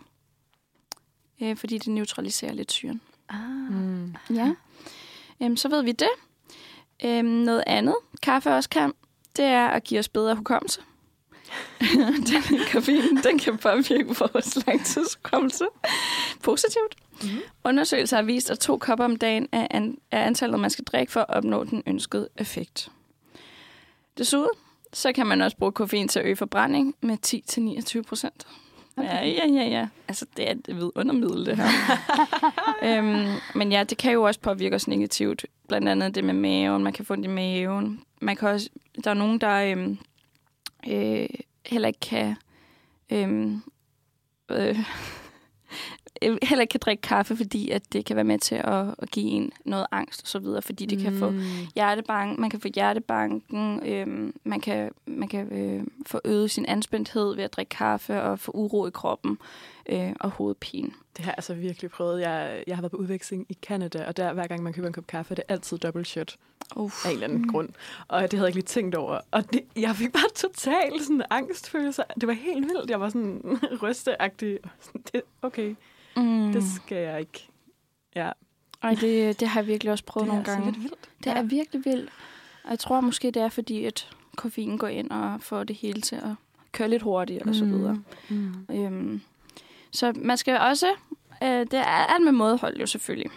øh, 1.43 1.57
fordi 1.57 1.79
det 1.79 1.89
neutraliserer 1.89 2.53
lidt 2.53 2.73
syren. 2.73 3.01
Ah. 3.33 3.73
Mm. 3.73 4.15
Ja. 4.31 4.53
Øhm, 5.43 5.57
så 5.57 5.69
ved 5.69 5.83
vi 5.83 5.93
det. 5.93 6.09
Øhm, 7.05 7.25
noget 7.25 7.65
andet, 7.67 7.97
kaffe 8.23 8.51
også 8.51 8.69
kan, 8.69 8.93
det 9.37 9.45
er 9.45 9.69
at 9.69 9.85
give 9.85 9.99
os 9.99 10.09
bedre 10.09 10.35
hukommelse. 10.35 10.81
den 12.31 12.61
koffein, 12.73 13.17
den 13.25 13.39
kan 13.39 13.59
påvirke 13.59 14.17
vores 14.19 14.67
langtidshukommelse 14.67 15.65
positivt. 16.43 16.97
Mm-hmm. 17.23 17.41
Undersøgelser 17.65 18.17
har 18.17 18.23
vist, 18.23 18.51
at 18.51 18.59
to 18.59 18.79
kopper 18.79 19.05
om 19.05 19.17
dagen 19.17 19.49
er, 19.53 19.67
an, 19.71 19.99
er 20.11 20.25
antallet, 20.25 20.61
man 20.61 20.71
skal 20.71 20.85
drikke 20.85 21.13
for 21.13 21.21
at 21.21 21.27
opnå 21.29 21.65
den 21.65 21.83
ønskede 21.87 22.29
effekt. 22.39 22.89
Desuden 24.19 24.51
så 24.93 25.13
kan 25.13 25.27
man 25.27 25.41
også 25.41 25.57
bruge 25.57 25.73
koffein 25.73 26.09
til 26.09 26.19
at 26.19 26.27
øge 26.27 26.37
forbrænding 26.37 26.95
med 27.01 27.17
10-29 27.99 28.03
procent. 28.03 28.47
Okay. 28.97 29.11
Ja, 29.11 29.25
ja, 29.27 29.47
ja, 29.47 29.69
ja. 29.69 29.89
Altså, 30.09 30.27
det 30.37 30.49
er 30.49 30.53
et 30.53 30.91
undermiddel, 30.95 31.47
det 31.47 31.57
her. 31.57 31.69
øhm, 32.99 33.27
men 33.55 33.73
ja, 33.73 33.85
det 33.85 33.99
kan 33.99 34.13
jo 34.13 34.23
også 34.23 34.41
påvirke 34.41 34.77
os 34.77 34.89
negativt. 34.89 35.47
Blandt 35.69 35.89
andet 35.89 36.15
det 36.15 36.25
med 36.25 36.35
maven. 36.35 36.85
Man 36.85 36.93
kan 36.93 37.05
få 37.05 37.17
det 37.17 37.25
i 37.25 37.29
maven. 37.29 38.03
Man 38.21 38.37
kan 38.37 38.49
også, 38.49 38.71
der 39.05 39.11
er 39.11 39.15
nogen, 39.15 39.39
der 39.39 39.73
øhm, 39.73 39.99
øh, 40.89 41.29
heller 41.67 41.89
ikke 41.89 42.01
kan... 42.01 42.37
Øhm, 43.11 43.63
øh, 44.51 44.79
heller 46.23 46.61
ikke 46.61 46.73
kan 46.73 46.81
drikke 46.81 47.01
kaffe, 47.01 47.37
fordi 47.37 47.71
at 47.71 47.93
det 47.93 48.05
kan 48.05 48.17
være 48.17 48.25
med 48.25 48.39
til 48.39 48.55
at, 48.55 48.95
at 48.99 49.11
give 49.11 49.27
en 49.27 49.53
noget 49.65 49.87
angst 49.91 50.23
og 50.23 50.29
så 50.29 50.39
videre, 50.39 50.63
fordi 50.63 50.87
det 50.87 50.99
mm. 50.99 51.05
kan 51.05 51.19
få 51.19 51.31
mm. 51.31 51.41
hjertebank, 51.75 52.39
man 52.39 52.51
kan 52.51 52.61
få 52.61 52.69
hjertebanken, 52.75 53.83
øhm, 53.87 54.35
man 54.45 54.61
kan, 54.61 54.91
man 55.07 55.29
kan 55.29 55.53
øh, 55.53 55.85
få 56.07 56.21
øget 56.25 56.51
sin 56.51 56.67
anspændthed 56.67 57.35
ved 57.35 57.45
at 57.45 57.53
drikke 57.53 57.71
kaffe 57.71 58.23
og 58.23 58.39
få 58.39 58.53
uro 58.55 58.87
i 58.87 58.91
kroppen 58.91 59.39
øh, 59.89 60.13
og 60.21 60.31
hovedpine. 60.31 60.91
Det 61.17 61.25
har 61.25 61.31
jeg 61.31 61.35
altså 61.39 61.55
virkelig 61.55 61.91
prøvet. 61.91 62.21
Jeg, 62.21 62.65
jeg 62.67 62.77
har 62.77 62.83
været 62.83 62.91
på 62.91 62.97
udveksling 62.97 63.47
i 63.49 63.59
Canada, 63.63 64.07
og 64.07 64.17
der 64.17 64.33
hver 64.33 64.47
gang 64.47 64.63
man 64.63 64.73
køber 64.73 64.89
en 64.89 64.95
kop 64.95 65.07
kaffe, 65.07 65.35
det 65.35 65.45
er 65.49 65.55
altid 65.55 65.79
double 65.79 66.05
shot. 66.05 66.37
Uf. 66.77 67.07
Af 67.07 67.09
en 67.09 67.15
eller 67.15 67.29
anden 67.29 67.49
grund. 67.49 67.69
Og 68.09 68.23
det 68.23 68.33
havde 68.33 68.43
jeg 68.43 68.49
ikke 68.49 68.57
lige 68.57 68.67
tænkt 68.67 68.95
over. 68.95 69.21
Og 69.31 69.53
det, 69.53 69.61
jeg 69.77 69.97
fik 69.97 70.13
bare 70.13 70.31
totalt 70.35 71.03
sådan 71.03 71.23
angstfølelse. 71.31 72.03
Det 72.21 72.27
var 72.27 72.33
helt 72.35 72.67
vildt. 72.67 72.91
Jeg 72.91 73.01
var 73.01 73.09
sådan 73.09 73.59
rysteagtig. 73.83 74.59
Det, 75.13 75.23
okay. 75.43 75.75
Mm. 76.17 76.53
Det 76.53 76.63
skal 76.65 76.97
jeg 76.99 77.21
ikke. 77.21 77.49
Ja. 78.15 78.31
Ej, 78.83 78.95
det, 79.01 79.41
det 79.41 79.49
har 79.49 79.61
jeg 79.61 79.67
virkelig 79.67 79.93
også 79.93 80.05
prøvet 80.05 80.27
det 80.27 80.31
er 80.31 80.35
nogle 80.35 80.51
altså 80.51 80.53
gange. 80.65 80.73
lidt 80.73 80.83
vildt. 80.83 81.09
Det 81.25 81.33
er 81.33 81.43
virkelig 81.43 81.85
vildt. 81.85 82.11
Og 82.65 82.71
jeg 82.71 82.79
tror 82.79 83.01
måske, 83.01 83.31
det 83.31 83.43
er 83.43 83.49
fordi, 83.49 83.85
at 83.85 84.11
koffein 84.37 84.77
går 84.79 84.87
ind 84.89 85.11
og 85.11 85.41
får 85.43 85.65
det 85.65 85.77
hele 85.77 86.01
til 86.01 86.17
at 86.17 86.31
køre 86.73 86.89
lidt 86.89 87.03
hurtigt 87.03 87.43
og 87.43 87.55
så 87.55 87.65
videre. 87.65 88.03
Mm. 88.29 88.67
Øhm, 88.71 89.21
så 89.91 90.13
man 90.17 90.37
skal 90.37 90.59
også... 90.61 90.87
Øh, 91.43 91.49
det 91.49 91.75
er 91.75 91.85
alt 91.85 92.25
med 92.25 92.33
mådehold 92.33 92.77
jo 92.81 92.87
selvfølgelig. 92.87 93.31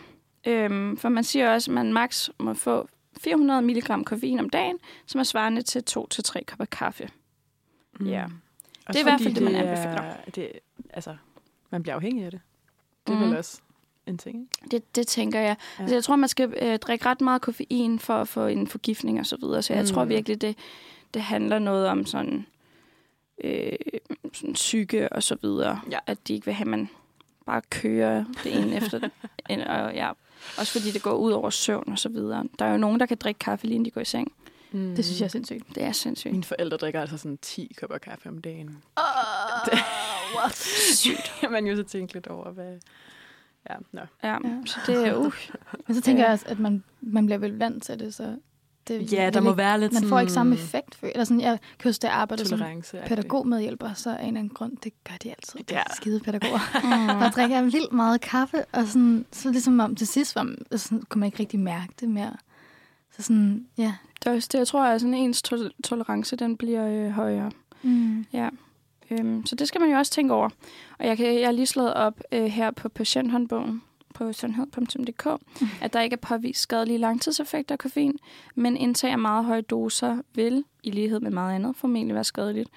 Øhm, 0.47 0.97
for 0.97 1.09
man 1.09 1.23
siger 1.23 1.51
også, 1.53 1.71
at 1.71 1.75
man 1.75 1.93
maks 1.93 2.29
må 2.39 2.53
få 2.53 2.87
400 3.19 3.61
mg 3.61 4.05
koffein 4.05 4.39
om 4.39 4.49
dagen, 4.49 4.77
som 5.05 5.19
er 5.19 5.23
svarende 5.23 5.61
til 5.61 5.83
2-3 5.89 6.43
kopper 6.47 6.65
kaffe. 6.65 7.09
Mm. 7.99 8.05
Ja. 8.07 8.23
Og 8.85 8.93
Det 8.93 8.95
er 8.95 8.99
i 8.99 9.03
hvert 9.03 9.21
fald 9.21 9.35
det, 9.35 9.43
man 9.43 9.55
er- 9.55 9.59
anbefaler. 9.71 10.15
Det, 10.35 10.51
altså, 10.89 11.15
man 11.69 11.83
bliver 11.83 11.95
afhængig 11.95 12.25
af 12.25 12.31
det. 12.31 12.39
Det 13.07 13.13
er 13.13 13.19
Mhm. 13.19 13.29
vel 13.29 13.37
også 13.37 13.57
en 14.07 14.17
ting, 14.17 14.39
ikke? 14.63 14.71
Det, 14.71 14.95
det 14.95 15.07
tænker 15.07 15.39
jeg. 15.39 15.55
Ja. 15.77 15.83
Altså, 15.83 15.95
jeg 15.95 16.03
tror, 16.03 16.15
man 16.15 16.29
skal 16.29 16.53
øh, 16.61 16.79
drikke 16.79 17.05
ret 17.05 17.21
meget 17.21 17.41
koffein 17.41 17.99
for 17.99 18.13
at 18.13 18.27
få 18.27 18.45
en 18.47 18.67
forgiftning 18.67 19.19
og 19.19 19.25
så 19.25 19.37
videre. 19.41 19.61
Så 19.61 19.73
jeg 19.73 19.81
Mm. 19.81 19.87
mm. 19.89 19.93
tror 19.93 20.05
virkelig, 20.05 20.41
det, 20.41 20.57
det 21.13 21.21
handler 21.21 21.59
noget 21.59 21.87
om 21.87 22.05
sådan, 22.05 22.45
øh, 23.43 23.71
sådan 24.33 24.53
psyke 24.53 25.09
og 25.13 25.23
så 25.23 25.37
videre. 25.41 25.81
Ja. 25.91 25.99
At 26.07 26.27
de 26.27 26.33
ikke 26.33 26.45
vil 26.45 26.53
have, 26.53 26.63
at 26.65 26.67
man 26.71 26.89
bare 27.45 27.61
kører 27.69 28.25
det 28.43 28.55
ene 28.59 28.75
efter 28.81 28.99
det. 28.99 29.11
En- 29.49 29.61
Og, 29.61 29.93
ja, 29.93 30.11
også 30.57 30.71
fordi 30.71 30.91
det 30.91 31.01
går 31.01 31.13
ud 31.13 31.31
over 31.31 31.49
søvn 31.49 31.91
og 31.91 31.99
så 31.99 32.09
videre. 32.09 32.43
Der 32.59 32.65
er 32.65 32.71
jo 32.71 32.77
nogen, 32.77 32.99
der 32.99 33.05
kan 33.05 33.17
drikke 33.17 33.39
kaffe, 33.39 33.65
lige 33.65 33.75
inden 33.75 33.85
de 33.85 33.91
går 33.91 34.01
i 34.01 34.05
seng. 34.05 34.31
Mm. 34.71 34.95
Det 34.95 35.05
synes 35.05 35.19
jeg 35.19 35.25
er 35.25 35.29
sindssygt. 35.29 35.75
Det 35.75 35.83
er 35.83 35.91
sindssygt. 35.91 36.31
Mine 36.31 36.43
forældre 36.43 36.77
drikker 36.77 37.01
altså 37.01 37.17
sådan 37.17 37.37
10 37.41 37.75
kopper 37.79 37.97
kaffe 37.97 38.29
om 38.29 38.41
dagen. 38.41 38.67
Uh, 38.67 39.79
what? 40.39 40.55
Sygt. 40.95 41.31
kan 41.39 41.51
man 41.51 41.65
jo 41.67 41.75
så 41.75 41.83
tænke 41.83 42.13
lidt 42.13 42.27
over, 42.27 42.51
hvad... 42.51 42.73
Ja, 43.69 43.75
nå. 43.91 44.01
Ja, 44.23 44.33
Ja. 44.33 44.39
så 44.65 44.79
det 44.87 45.07
er 45.07 45.15
uh, 45.15 45.33
Men 45.87 45.95
så 45.95 46.01
tænker 46.01 46.23
Ja. 46.23 46.27
jeg 46.29 46.33
også, 46.33 46.45
at 46.47 46.59
man, 46.59 46.83
man 47.01 47.25
bliver 47.25 47.39
vel 47.39 47.57
vant 47.57 47.83
til 47.83 47.99
det, 47.99 48.13
så 48.13 48.35
det 48.87 49.13
Ja, 49.13 49.29
der 49.29 49.41
må 49.41 49.49
ikke, 49.49 49.57
være 49.57 49.79
lidt 49.79 49.91
man 49.93 49.99
sådan... 49.99 50.09
får 50.09 50.19
ikke 50.19 50.31
samme 50.33 50.55
effekt. 50.55 50.95
For, 50.95 51.07
eller 51.07 51.23
sådan, 51.23 51.41
jeg 51.41 51.59
kan 51.79 51.89
huske, 51.89 52.01
da 52.01 52.07
jeg 52.07 52.15
arbejdede 52.15 52.47
som 52.49 52.59
pædagogmedhjælper, 53.07 53.93
så 53.93 54.09
af 54.09 54.21
en 54.21 54.27
eller 54.27 54.39
anden 54.39 54.53
grund, 54.53 54.77
det 54.83 54.93
gør 55.03 55.15
de 55.23 55.29
altid, 55.29 55.59
de 55.59 55.73
Ja. 55.73 55.83
skide 55.95 56.19
pædagoger. 56.19 56.59
mm. 57.13 57.19
Der 57.19 57.31
drikker 57.31 57.55
jeg 57.55 57.65
vildt 57.65 57.93
meget 57.93 58.21
kaffe, 58.21 58.65
og 58.71 58.87
sådan, 58.87 59.25
så 59.31 59.51
ligesom 59.51 59.79
om 59.79 59.95
til 59.95 60.07
sidst 60.07 60.35
var, 60.35 60.43
man- 60.43 60.57
sådan, 60.77 61.01
kunne 61.09 61.19
man 61.19 61.27
ikke 61.27 61.39
rigtig 61.39 61.59
mærke 61.59 61.93
det 61.99 62.09
mere. 62.09 62.35
Så 63.17 63.21
sådan, 63.23 63.65
ja. 63.77 63.93
det, 64.23 64.31
er 64.31 64.35
også 64.35 64.49
det, 64.51 64.57
jeg 64.57 64.67
tror, 64.67 64.83
at 64.83 65.01
sådan 65.01 65.13
ens 65.13 65.41
to- 65.41 65.69
tolerance, 65.83 66.35
den 66.35 66.57
bliver 66.57 66.87
øh, 67.05 67.09
højere. 67.11 67.51
Mm. 67.83 68.25
Ja. 68.33 68.49
Øhm, 69.11 69.45
så 69.45 69.55
det 69.55 69.67
skal 69.67 69.81
man 69.81 69.89
jo 69.89 69.97
også 69.97 70.11
tænke 70.11 70.33
over. 70.33 70.49
Og 70.99 71.05
jeg, 71.07 71.17
kan, 71.17 71.39
jeg 71.39 71.47
har 71.47 71.51
lige 71.51 71.65
slået 71.65 71.93
op 71.93 72.19
øh, 72.31 72.45
her 72.45 72.71
på 72.71 72.89
patienthåndbogen 72.89 73.81
på 74.13 74.33
sundhed.dk, 74.33 75.25
Mm. 75.61 75.67
at 75.81 75.93
der 75.93 76.01
ikke 76.01 76.13
er 76.13 76.17
påvist 76.17 76.59
skadelige 76.61 76.97
langtidseffekter 76.97 77.75
af 77.75 77.79
koffein, 77.79 78.17
men 78.55 78.77
indtag 78.77 79.11
af 79.11 79.17
meget 79.19 79.45
høje 79.45 79.61
doser 79.61 80.17
vil, 80.33 80.63
i 80.83 80.91
lighed 80.91 81.19
med 81.19 81.31
meget 81.31 81.55
andet, 81.55 81.75
formentlig 81.75 82.15
være 82.15 82.23
skadeligt. 82.23 82.69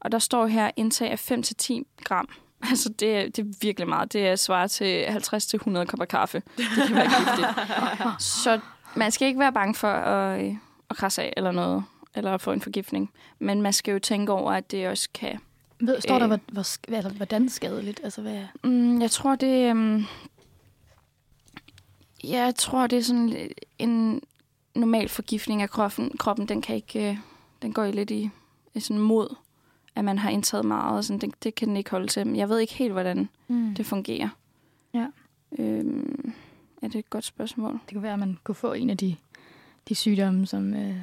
Og 0.00 0.12
der 0.12 0.18
står 0.18 0.46
her 0.46 0.70
indtag 0.76 1.10
af 1.10 1.30
5-10 1.30 1.82
gram. 2.04 2.28
Altså, 2.70 2.88
det 2.88 3.16
er, 3.16 3.22
det 3.22 3.38
er 3.38 3.52
virkelig 3.62 3.88
meget. 3.88 4.12
Det 4.12 4.26
er 4.28 4.36
svar 4.36 4.66
til 4.66 5.04
50-100 5.04 5.84
kopper 5.84 6.04
kaffe. 6.04 6.42
Det 6.56 6.64
kan 6.86 6.96
være 6.96 7.04
giftigt. 7.04 7.48
Så 8.44 8.60
man 8.96 9.10
skal 9.12 9.28
ikke 9.28 9.40
være 9.40 9.52
bange 9.52 9.74
for 9.74 9.88
at, 9.88 10.40
øh, 10.44 10.54
at 10.90 10.96
krasse 10.96 11.22
af 11.22 11.32
eller 11.36 11.50
noget, 11.52 11.84
eller 12.14 12.34
at 12.34 12.40
få 12.40 12.52
en 12.52 12.60
forgiftning. 12.60 13.10
Men 13.38 13.62
man 13.62 13.72
skal 13.72 13.92
jo 13.92 13.98
tænke 13.98 14.32
over, 14.32 14.52
at 14.52 14.70
det 14.70 14.88
også 14.88 15.08
kan 15.14 15.38
Ved, 15.80 16.00
står 16.00 16.18
der, 16.18 16.22
Øh. 16.24 16.28
hvor, 16.28 16.40
hvor, 16.52 16.62
sk- 16.62 16.96
eller, 16.96 17.10
hvordan 17.10 17.48
skadeligt? 17.48 18.00
Altså, 18.04 18.22
hvad, 18.22 18.44
Mm, 18.64 19.00
jeg 19.00 19.10
tror, 19.10 19.34
det 19.36 19.66
ja, 22.24 22.44
jeg 22.44 22.54
tror, 22.54 22.86
det 22.86 22.98
er 22.98 23.02
sådan 23.02 23.50
en 23.78 24.20
normal 24.74 25.08
forgiftning 25.08 25.62
af 25.62 25.70
kroppen. 25.70 26.10
Kroppen, 26.18 26.48
den 26.48 26.62
kan 26.62 26.76
ikke, 26.76 27.10
øh, 27.10 27.16
den 27.62 27.72
går 27.72 27.86
lidt 27.86 28.10
i, 28.10 28.30
i 28.74 28.80
sådan 28.80 29.02
mod, 29.02 29.34
at 29.94 30.04
man 30.04 30.18
har 30.18 30.30
indtaget 30.30 30.64
meget. 30.64 30.96
Og 30.96 31.04
sådan, 31.04 31.18
det, 31.20 31.44
det 31.44 31.54
kan 31.54 31.68
den 31.68 31.76
ikke 31.76 31.90
holde 31.90 32.06
til. 32.06 32.26
Men 32.26 32.36
jeg 32.36 32.48
ved 32.48 32.58
ikke 32.58 32.74
helt, 32.74 32.92
hvordan 32.92 33.28
mm. 33.48 33.74
det 33.74 33.86
fungerer. 33.86 34.28
Ja. 34.94 35.06
Øhm, 35.58 36.32
er 36.82 36.88
det 36.88 36.98
et 36.98 37.10
godt 37.10 37.24
spørgsmål? 37.24 37.72
Det 37.72 37.92
kunne 37.92 38.02
være, 38.02 38.12
at 38.12 38.18
man 38.18 38.38
kunne 38.44 38.54
få 38.54 38.72
en 38.72 38.90
af 38.90 38.96
de, 38.96 39.16
de 39.88 39.94
sygdomme, 39.94 40.46
som 40.46 40.74
øh, 40.74 40.96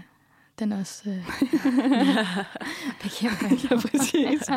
den 0.59 0.71
også 0.71 1.09
øh, 1.09 1.15
bekæmper. 3.03 3.67
ja, 3.71 3.75
præcis. 3.75 4.49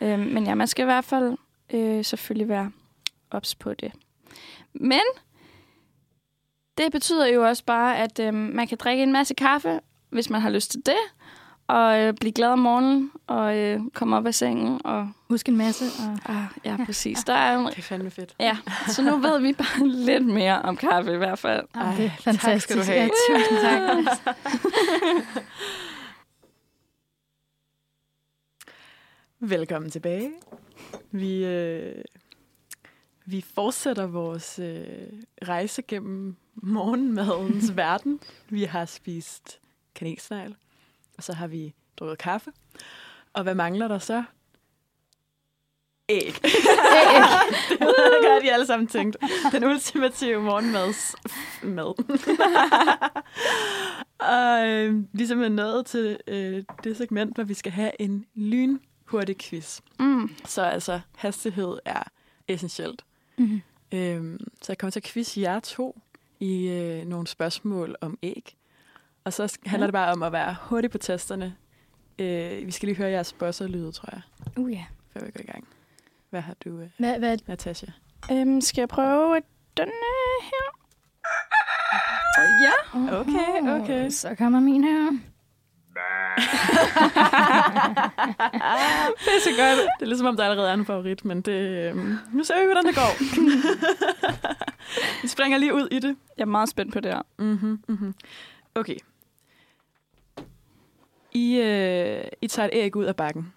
øhm, 0.00 0.20
men 0.20 0.46
ja, 0.46 0.54
man 0.54 0.66
skal 0.66 0.82
i 0.82 0.84
hvert 0.84 1.04
fald 1.04 1.36
øh, 1.74 2.04
selvfølgelig 2.04 2.48
være 2.48 2.70
ops 3.30 3.54
på 3.54 3.74
det. 3.74 3.92
Men 4.72 5.02
det 6.78 6.92
betyder 6.92 7.26
jo 7.26 7.48
også 7.48 7.64
bare, 7.64 7.98
at 7.98 8.18
øh, 8.18 8.34
man 8.34 8.66
kan 8.66 8.78
drikke 8.78 9.02
en 9.02 9.12
masse 9.12 9.34
kaffe, 9.34 9.80
hvis 10.10 10.30
man 10.30 10.40
har 10.40 10.50
lyst 10.50 10.70
til 10.70 10.86
det, 10.86 10.96
og 11.66 11.98
øh, 12.00 12.14
blive 12.14 12.32
glad 12.32 12.48
om 12.48 12.58
morgenen, 12.58 13.10
og 13.26 13.56
øh, 13.56 13.80
komme 13.94 14.16
op 14.16 14.26
af 14.26 14.34
sengen. 14.34 14.80
Og, 14.84 15.12
Husk 15.28 15.48
en 15.48 15.56
masse. 15.56 15.84
Og, 15.84 16.34
ah, 16.34 16.44
ja, 16.64 16.76
præcis. 16.86 17.24
Der 17.24 17.32
er 17.34 17.58
en, 17.58 17.66
Det 17.66 17.78
er 17.78 17.82
fandme 17.82 18.10
fedt. 18.10 18.34
ja, 18.40 18.56
så 18.88 19.02
nu 19.02 19.16
ved 19.16 19.40
vi 19.40 19.52
bare 19.52 19.88
lidt 20.08 20.26
mere 20.26 20.62
om 20.62 20.76
kaffe 20.76 21.14
i 21.14 21.16
hvert 21.16 21.38
fald. 21.38 21.66
Ej, 21.74 21.82
Ej, 21.82 21.96
det 21.96 22.04
er 22.04 22.08
tak 22.08 22.20
fantastisk. 22.22 22.64
skal 22.64 22.76
du 22.78 22.82
have. 22.82 23.00
Ja, 23.02 23.08
tusind 23.38 23.58
tak. 23.60 24.34
Velkommen 29.40 29.90
tilbage. 29.90 30.30
Vi, 31.10 31.44
øh, 31.44 32.04
vi 33.24 33.44
fortsætter 33.54 34.06
vores 34.06 34.58
øh, 34.58 34.84
rejse 35.48 35.82
gennem 35.82 36.36
morgenmadens 36.54 37.76
verden. 37.76 38.20
Vi 38.48 38.64
har 38.64 38.84
spist 38.84 39.60
kanelsnegl, 39.94 40.54
og 41.16 41.22
så 41.22 41.32
har 41.32 41.46
vi 41.46 41.74
drukket 41.96 42.18
kaffe. 42.18 42.52
Og 43.32 43.42
hvad 43.42 43.54
mangler 43.54 43.88
der 43.88 43.98
så? 43.98 44.24
Æg. 46.08 46.34
det 48.22 48.30
har 48.30 48.40
de 48.42 48.52
alle 48.52 48.66
sammen 48.66 48.86
tænkt. 48.86 49.16
Den 49.52 49.64
ultimative 49.64 50.42
morgenmads 50.42 51.14
mad. 51.62 51.94
og 54.18 54.68
øh, 54.68 55.04
vi 55.12 55.22
er 55.22 55.26
simpelthen 55.26 55.56
nået 55.56 55.86
til 55.86 56.18
øh, 56.26 56.64
det 56.84 56.96
segment, 56.96 57.34
hvor 57.34 57.44
vi 57.44 57.54
skal 57.54 57.72
have 57.72 58.00
en 58.00 58.26
lynhurtig 58.34 59.38
quiz. 59.38 59.80
Mm. 60.00 60.30
Så 60.44 60.62
altså, 60.62 61.00
hastighed 61.16 61.78
er 61.84 62.02
essentielt. 62.48 63.04
Mhm. 63.36 63.62
Øhm, 63.92 64.40
så 64.62 64.72
jeg 64.72 64.78
kommer 64.78 64.90
til 64.90 65.00
at 65.00 65.04
quizze 65.04 65.40
jer 65.40 65.60
to 65.60 66.00
i 66.40 66.68
øh, 66.68 67.06
nogle 67.06 67.26
spørgsmål 67.26 67.96
om 68.00 68.18
æg. 68.22 68.56
Og 69.24 69.32
så 69.32 69.58
handler 69.66 69.84
Ja. 69.84 69.86
det 69.86 69.92
bare 69.92 70.12
om 70.12 70.22
at 70.22 70.32
være 70.32 70.56
hurtig 70.62 70.90
på 70.90 70.98
testerne. 70.98 71.56
Øh, 72.18 72.66
vi 72.66 72.70
skal 72.70 72.86
lige 72.86 72.96
høre 72.96 73.10
jeres 73.10 73.32
buzzer-lyde, 73.32 73.92
tror 73.92 74.08
jeg, 74.12 74.20
Uh, 74.56 74.72
ja. 74.72 74.84
før 75.12 75.24
vi 75.24 75.30
går 75.30 75.40
i 75.40 75.46
gang. 75.52 75.68
Hvad 76.30 76.40
har 76.40 76.54
du, 76.64 76.78
øh, 76.80 76.88
Hvad, 76.98 77.18
hvad, 77.18 77.38
Natasha? 77.46 77.86
Øhm, 78.32 78.60
skal 78.60 78.80
jeg 78.80 78.88
prøve 78.88 79.34
den 79.76 79.88
øh, 79.88 80.44
her? 80.44 80.78
Ja. 82.62 82.72
Okay, 83.20 83.80
okay. 83.82 84.10
Så 84.10 84.34
kommer 84.34 84.60
min 84.60 84.84
her. 84.84 85.10
det 89.24 89.32
er 89.36 89.40
så 89.44 89.50
godt. 89.50 89.78
Det 89.98 90.02
er 90.02 90.06
ligesom 90.06 90.26
om, 90.26 90.36
der 90.36 90.44
allerede 90.44 90.70
er 90.70 90.74
en 90.74 90.86
favorit, 90.86 91.24
men 91.24 91.40
det, 91.40 91.52
øh, 91.52 91.96
nu 92.32 92.44
ser 92.44 92.58
vi, 92.60 92.64
hvordan 92.64 92.84
det 92.86 92.94
går. 92.94 93.12
vi 95.22 95.28
springer 95.28 95.58
lige 95.58 95.74
ud 95.74 95.88
i 95.90 95.98
det. 95.98 96.16
Jeg 96.36 96.42
er 96.42 96.46
meget 96.46 96.68
spændt 96.68 96.92
på 96.92 97.00
det 97.00 97.12
her. 97.12 97.22
Mm-hmm, 97.38 97.82
mm-hmm. 97.88 98.14
Okay. 98.74 98.96
I, 101.34 101.56
øh, 101.56 102.24
I 102.42 102.46
tager 102.46 102.66
et 102.66 102.70
æg 102.74 102.96
ud 102.96 103.04
af 103.04 103.16
bakken 103.16 103.52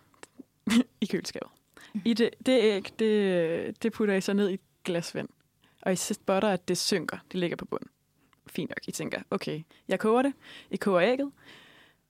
i 1.02 1.06
køleskabet. 1.06 1.50
I 2.06 2.13
det, 2.13 2.30
det 2.46 2.63
æg, 2.63 3.00
det, 3.00 3.84
det 3.84 3.92
putter 3.94 4.13
I 4.13 4.22
så 4.22 4.34
ned 4.34 4.50
i 4.50 4.54
et 4.54 4.60
glas 4.84 5.16
vand. 5.16 5.30
Og 5.82 5.94
I 5.94 5.96
spotter, 5.96 6.50
at 6.50 6.67
det 6.67 6.78
synker. 6.78 7.17
Det 7.32 7.40
ligger 7.40 7.58
på 7.58 7.65
bunden. 7.65 7.90
Fint 8.48 8.69
nok. 8.69 8.88
I 8.88 8.92
tænker, 8.92 9.21
okay, 9.32 9.62
jeg 9.88 10.00
koger 10.00 10.21
det. 10.21 10.34
I 10.71 10.75
koger 10.75 11.02
ægget. 11.02 11.32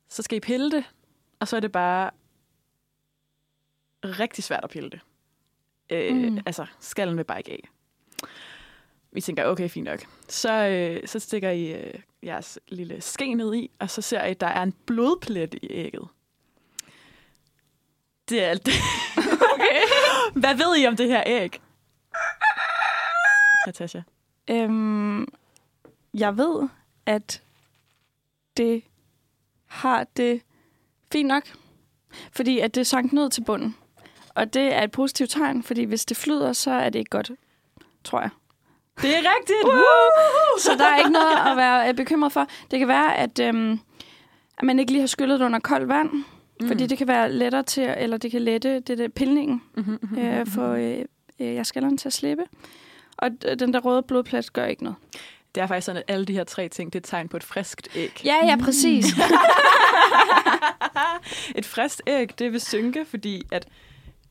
Så 0.09 0.23
skal 0.23 0.37
I 0.37 0.39
pille 0.39 0.71
det. 0.71 0.83
Og 1.39 1.47
så 1.47 1.55
er 1.55 1.59
det 1.59 1.71
bare 1.71 2.11
rigtig 4.03 4.43
svært 4.43 4.63
at 4.63 4.69
pille 4.69 4.89
det. 4.89 4.99
Øh, 5.89 6.15
Mm. 6.15 6.39
Altså, 6.45 6.65
skallen 6.79 7.17
vil 7.17 7.23
bare 7.23 7.39
ikke 7.39 7.51
af. 7.51 7.69
Vi 9.11 9.21
tænker, 9.21 9.45
okay, 9.45 9.69
fint 9.69 9.85
nok. 9.85 10.05
Så, 10.27 10.53
øh, 10.53 11.07
så 11.07 11.19
stikker 11.19 11.49
I 11.49 11.71
øh, 11.71 11.93
jeres 12.23 12.59
lille 12.67 13.01
ske 13.01 13.33
ned 13.33 13.55
i, 13.55 13.71
og 13.79 13.89
så 13.89 14.01
ser 14.01 14.23
I, 14.23 14.31
at 14.31 14.41
der 14.41 14.47
er 14.47 14.63
en 14.63 14.73
blodplet 14.85 15.53
i 15.53 15.67
ægget. 15.69 16.07
Det 18.29 18.43
er 18.43 18.47
alt 18.47 18.65
det. 18.65 18.73
okay. 19.53 19.81
Hvad 20.41 20.55
ved 20.55 20.77
I 20.77 20.87
om 20.87 20.95
det 20.95 21.07
her 21.07 21.23
æg? 21.25 21.61
Natasha. 23.65 24.01
Øhm, 24.49 25.27
jeg 26.13 26.37
ved, 26.37 26.69
at 27.05 27.41
det 28.57 28.83
har 29.65 30.03
det 30.17 30.41
fint 31.11 31.27
nok. 31.27 31.43
Fordi 32.31 32.59
at 32.59 32.75
det 32.75 32.87
sank 32.87 33.13
ned 33.13 33.29
til 33.29 33.43
bunden. 33.43 33.75
og 34.35 34.53
det 34.53 34.73
er 34.73 34.83
et 34.83 34.91
positivt 34.91 35.29
tegn, 35.29 35.63
fordi 35.63 35.83
hvis 35.83 36.05
det 36.05 36.17
flyder, 36.17 36.53
så 36.53 36.71
er 36.71 36.89
det 36.89 36.99
ikke 36.99 37.09
godt, 37.09 37.31
tror 38.03 38.21
jeg. 38.21 38.29
Det 39.01 39.09
er 39.15 39.17
rigtigt! 39.37 39.63
Woo! 39.65 40.59
Så 40.59 40.71
der 40.77 40.85
er 40.85 40.97
ikke 40.97 41.09
noget 41.11 41.37
at 41.51 41.57
være 41.57 41.89
øh, 41.89 41.93
bekymret 41.95 42.31
for. 42.31 42.47
Det 42.71 42.79
kan 42.79 42.87
være, 42.87 43.17
at, 43.17 43.39
øhm, 43.39 43.79
at 44.57 44.63
man 44.63 44.79
ikke 44.79 44.91
lige 44.91 44.99
har 45.01 45.07
skyllet 45.07 45.39
det 45.39 45.45
under 45.45 45.59
koldt 45.59 45.87
vand, 45.89 46.09
mm. 46.61 46.67
fordi 46.67 46.85
det 46.87 46.97
kan 46.97 47.07
være 47.07 47.31
lettere 47.31 47.63
til, 47.63 47.93
eller 47.97 48.17
det 48.17 48.31
kan 48.31 48.41
lette 48.41 48.79
det 48.79 48.97
der 48.97 49.07
pilningen, 49.07 49.61
Mm-hmm, 49.75 49.99
mm-hmm, 50.01 50.19
øh, 50.19 50.47
få 50.47 50.61
øh, 50.73 51.05
øh, 51.39 51.53
jerskallerne 51.55 51.97
til 51.97 52.09
at 52.09 52.13
slippe. 52.13 52.43
Og 53.17 53.29
d- 53.45 53.53
den 53.55 53.73
der 53.73 53.79
røde 53.79 54.03
blodplet 54.03 54.53
gør 54.53 54.65
ikke 54.65 54.83
noget. 54.83 54.97
Det 55.55 55.63
er 55.63 55.67
faktisk 55.67 55.85
sådan, 55.85 56.03
at 56.07 56.13
alle 56.13 56.25
de 56.25 56.33
her 56.33 56.43
tre 56.43 56.69
ting, 56.69 56.93
det 56.93 56.99
er 56.99 57.01
et 57.01 57.05
tegn 57.09 57.27
på 57.29 57.37
et 57.37 57.43
friskt 57.43 57.87
æg. 57.95 58.21
Ja, 58.25 58.35
ja, 58.45 58.55
præcis. 58.63 59.05
et 61.55 61.65
friskt 61.65 62.01
æg, 62.07 62.39
det 62.39 62.51
vil 62.51 62.61
synke, 62.61 63.05
fordi 63.05 63.41
at 63.51 63.67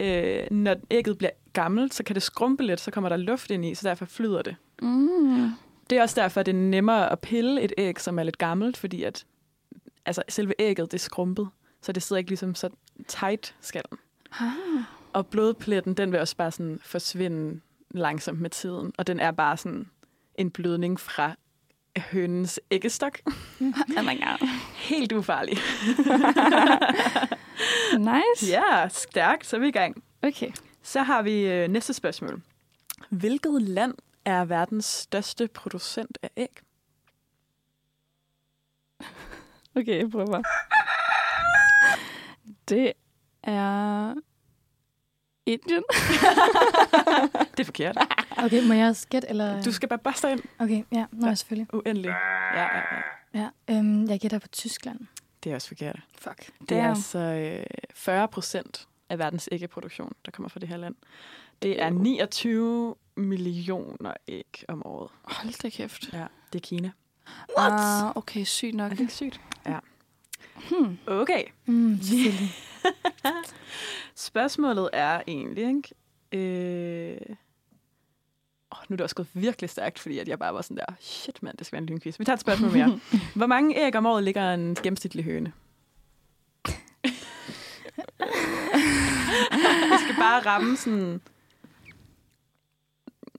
øh, 0.01 0.47
når 0.51 0.77
ægget 0.91 1.19
bliver 1.19 1.31
gammelt, 1.53 1.95
så 1.95 2.05
kan 2.05 2.15
det 2.15 2.23
skrumpe 2.23 2.63
lidt, 2.63 2.81
så 2.81 2.91
kommer 2.91 3.09
der 3.09 3.17
luft 3.17 3.51
ind 3.51 3.65
i, 3.65 3.75
så 3.75 3.89
derfor 3.89 4.05
flyder 4.05 4.43
det. 4.43 4.57
Mm. 4.83 5.51
Det 5.91 5.99
er 5.99 6.03
også 6.03 6.21
derfor, 6.21 6.41
at 6.41 6.47
det 6.47 6.53
er 6.53 6.59
nemmere 6.59 7.13
at 7.13 7.21
pille 7.21 7.63
et 7.63 7.73
æg, 7.79 8.01
som 8.01 8.19
er 8.19 8.23
lidt 8.23 8.39
gammelt, 8.39 8.77
fordi 8.77 9.03
at 9.03 9.27
altså, 10.07 10.23
selve 10.29 10.55
ægget, 10.59 10.93
det 10.93 10.99
er 10.99 11.03
skrumpet, 11.03 11.49
så 11.83 11.93
det 11.93 12.03
sidder 12.03 12.19
ikke 12.19 12.31
ligesom 12.31 12.55
så 12.55 12.71
tight 13.09 13.55
skallen. 13.61 13.99
Ah. 14.41 14.53
Og 15.13 15.27
blodpletten, 15.27 15.95
den 15.95 16.13
vil 16.13 16.21
også 16.21 16.37
bare 16.37 16.51
sådan 16.51 16.79
forsvinde 16.83 17.61
langsomt 17.91 18.41
med 18.41 18.51
tiden, 18.51 18.93
og 18.99 19.07
den 19.07 19.21
er 19.21 19.31
bare 19.31 19.57
sådan 19.57 19.91
en 20.35 20.51
blødning 20.51 21.01
fra 21.01 21.37
hønens 22.01 22.61
æggestok. 22.71 23.19
Oh 23.99 24.05
my 24.05 24.21
God. 24.25 24.49
Helt 24.75 25.13
ufarlig. 25.13 25.59
Nice. 27.99 28.51
Ja, 28.53 28.89
stærkt, 28.89 29.47
så 29.47 29.57
er 29.57 29.61
vi 29.61 29.69
i 29.69 29.71
gang. 29.71 30.05
Okay. 30.23 30.51
Så 30.83 31.03
har 31.03 31.23
vi 31.23 31.41
øh, 31.47 31.69
næste 31.69 31.95
spørgsmål. 31.95 32.43
Hvilket 33.11 33.63
land 33.63 33.95
er 34.25 34.45
verdens 34.45 34.85
største 34.85 35.49
producent 35.49 36.19
af 36.23 36.31
æg? 36.37 36.59
Okay, 39.77 39.99
jeg 39.99 40.11
prøver. 40.11 40.43
Det 42.69 42.93
er 43.43 44.15
Indien. 45.47 45.83
Det 47.51 47.61
er 47.61 47.65
forkert. 47.65 47.97
Okay, 48.39 48.67
må 48.67 48.75
jeg 48.75 48.89
også 48.89 49.07
gætte? 49.09 49.29
Eller? 49.29 49.63
Du 49.63 49.73
skal 49.73 49.89
bare 49.89 49.99
børste 49.99 50.31
ind. 50.33 50.41
Okay, 50.59 50.83
ja, 50.93 51.05
nå, 51.13 51.35
selvfølgelig. 51.35 51.75
Uendelig. 51.75 52.09
Ja, 52.55 52.63
ja, 52.63 52.77
ja. 52.77 53.03
Ja, 53.35 53.49
øhm, 53.71 54.09
jeg 54.09 54.21
gætter 54.21 54.39
på 54.39 54.49
Tyskland. 54.49 55.01
Det 55.45 55.51
er 55.51 55.55
også 55.55 55.69
forkert. 55.69 55.99
Fuck. 56.19 56.51
Det 56.69 56.77
er 56.77 56.89
altså 56.89 57.19
øh, 57.19 57.65
40 57.95 58.29
procent 58.29 58.89
af 59.09 59.19
verdens 59.19 59.49
æggeproduktion, 59.53 60.13
der 60.25 60.31
kommer 60.31 60.49
fra 60.49 60.61
det 60.61 60.69
her 60.69 60.77
land. 60.77 60.95
Det 61.63 61.83
er 61.83 61.91
29 61.91 62.95
millioner 63.17 64.13
æg 64.29 64.65
om 64.69 64.87
året. 64.87 65.11
Hold 65.23 65.63
da 65.63 65.69
kæft. 65.69 66.13
Ja, 66.13 66.25
det 66.53 66.59
er 66.59 66.67
Kina. 66.67 66.91
What? 67.59 67.73
Ah, 67.73 68.17
okay, 68.17 68.45
sygt 68.45 68.75
nok. 68.75 68.91
Er 68.93 68.95
det 68.95 69.01
ikke 69.01 69.15
sygt? 69.15 69.41
Ja. 69.67 69.79
Hmm. 70.71 70.99
Okay. 71.07 71.45
Mm, 71.67 71.99
selvfølgelig. 72.03 72.55
Spørgsmålet 74.15 74.91
er 74.93 75.23
egentlig, 75.27 75.67
ikke? 75.69 75.95
Øh... 76.33 77.37
Oh, 78.71 78.79
nu 78.89 78.95
er 78.95 78.97
det 78.97 79.01
også 79.01 79.17
gået 79.17 79.29
virkelig 79.33 79.71
stærkt, 79.71 79.99
fordi 79.99 80.19
at 80.19 80.29
jeg 80.29 80.39
bare 80.39 80.55
var 80.55 80.63
sådan 80.63 80.77
der, 80.77 80.95
shit 81.01 81.43
mand, 81.43 81.57
det 81.57 81.67
skal 81.67 81.77
være 81.77 81.83
en 81.83 81.89
lynquiz. 81.89 82.19
Vi 82.19 82.25
tager 82.25 82.35
et 82.35 82.41
spørgsmål 82.41 82.73
mere. 82.73 83.01
Hvor 83.37 83.47
mange 83.47 83.87
æg 83.87 83.97
om 83.97 84.07
året 84.07 84.25
ligger 84.25 84.55
en 84.55 84.75
gennemsnitlig 84.75 85.25
høne? 85.25 85.53
Vi 89.91 89.97
skal 90.05 90.17
bare 90.19 90.41
ramme 90.47 90.77
sådan... 90.77 91.21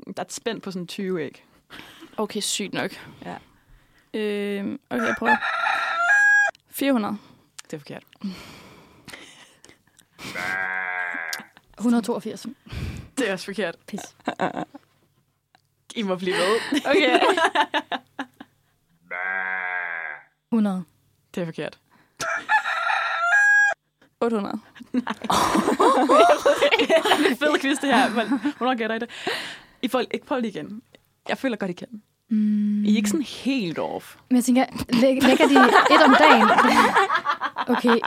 Der 0.05 0.13
er 0.17 0.21
et 0.21 0.33
spænd 0.33 0.61
på 0.61 0.71
sådan 0.71 0.87
20 0.87 1.23
æg. 1.23 1.45
Okay, 2.17 2.39
sygt 2.39 2.73
nok. 2.73 2.91
Ja. 3.25 3.37
Øh, 4.13 4.77
okay, 4.89 5.05
jeg 5.05 5.15
prøver. 5.19 5.35
400. 6.69 7.17
Det 7.63 7.73
er 7.73 7.79
forkert. 7.79 8.03
182. 11.87 12.47
Det 13.17 13.29
er 13.29 13.33
også 13.33 13.45
forkert. 13.45 13.75
Pis. 13.87 13.99
I 15.95 16.01
må 16.01 16.15
blive 16.15 16.35
ved. 16.35 16.81
Okay. 16.85 17.19
100. 20.51 20.83
Det 21.35 21.41
er 21.41 21.45
forkert. 21.45 21.79
800. 24.21 24.59
Det 24.93 25.03
er 27.31 27.35
fed 27.39 27.59
quiz, 27.61 27.77
det 27.81 27.93
her. 27.95 28.09
Men 28.09 28.27
Hvornår 28.57 28.75
gætter 28.75 28.95
I 28.95 28.99
det? 28.99 29.09
I 29.81 29.87
får 29.87 29.99
ikke 29.99 30.25
prøv 30.25 30.39
lige 30.39 30.51
igen. 30.51 30.81
Jeg 31.29 31.37
føler 31.37 31.57
godt, 31.57 31.71
I 31.71 31.73
kan. 31.73 31.87
Mm. 32.29 32.85
I 32.85 32.91
er 32.93 32.97
ikke 32.97 33.09
sådan 33.09 33.25
helt 33.25 33.79
off. 33.79 34.15
Men 34.29 34.35
jeg 34.35 34.43
tænker, 34.43 34.65
læg, 34.89 35.23
lægger 35.23 35.47
de 35.47 35.53
et 35.95 36.03
om 36.05 36.15
dagen? 36.19 36.49
Okay. 37.69 37.99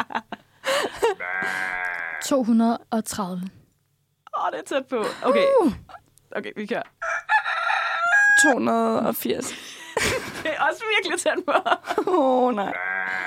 230. 2.25 3.43
Åh, 4.41 4.47
oh, 4.47 4.53
det 4.53 4.59
er 4.59 4.65
tæt 4.65 4.87
på. 4.87 5.05
Okay. 5.23 5.47
Okay, 6.37 6.53
vi 6.57 6.67
kører. 6.67 6.83
280. 8.45 9.47
Det 10.43 10.51
er 10.57 10.63
også 10.71 10.83
virkelig 10.97 11.21
tæt 11.21 11.45
på. 11.47 11.53
Åh, 12.11 12.45
oh, 12.45 12.55
nej. 12.55 12.73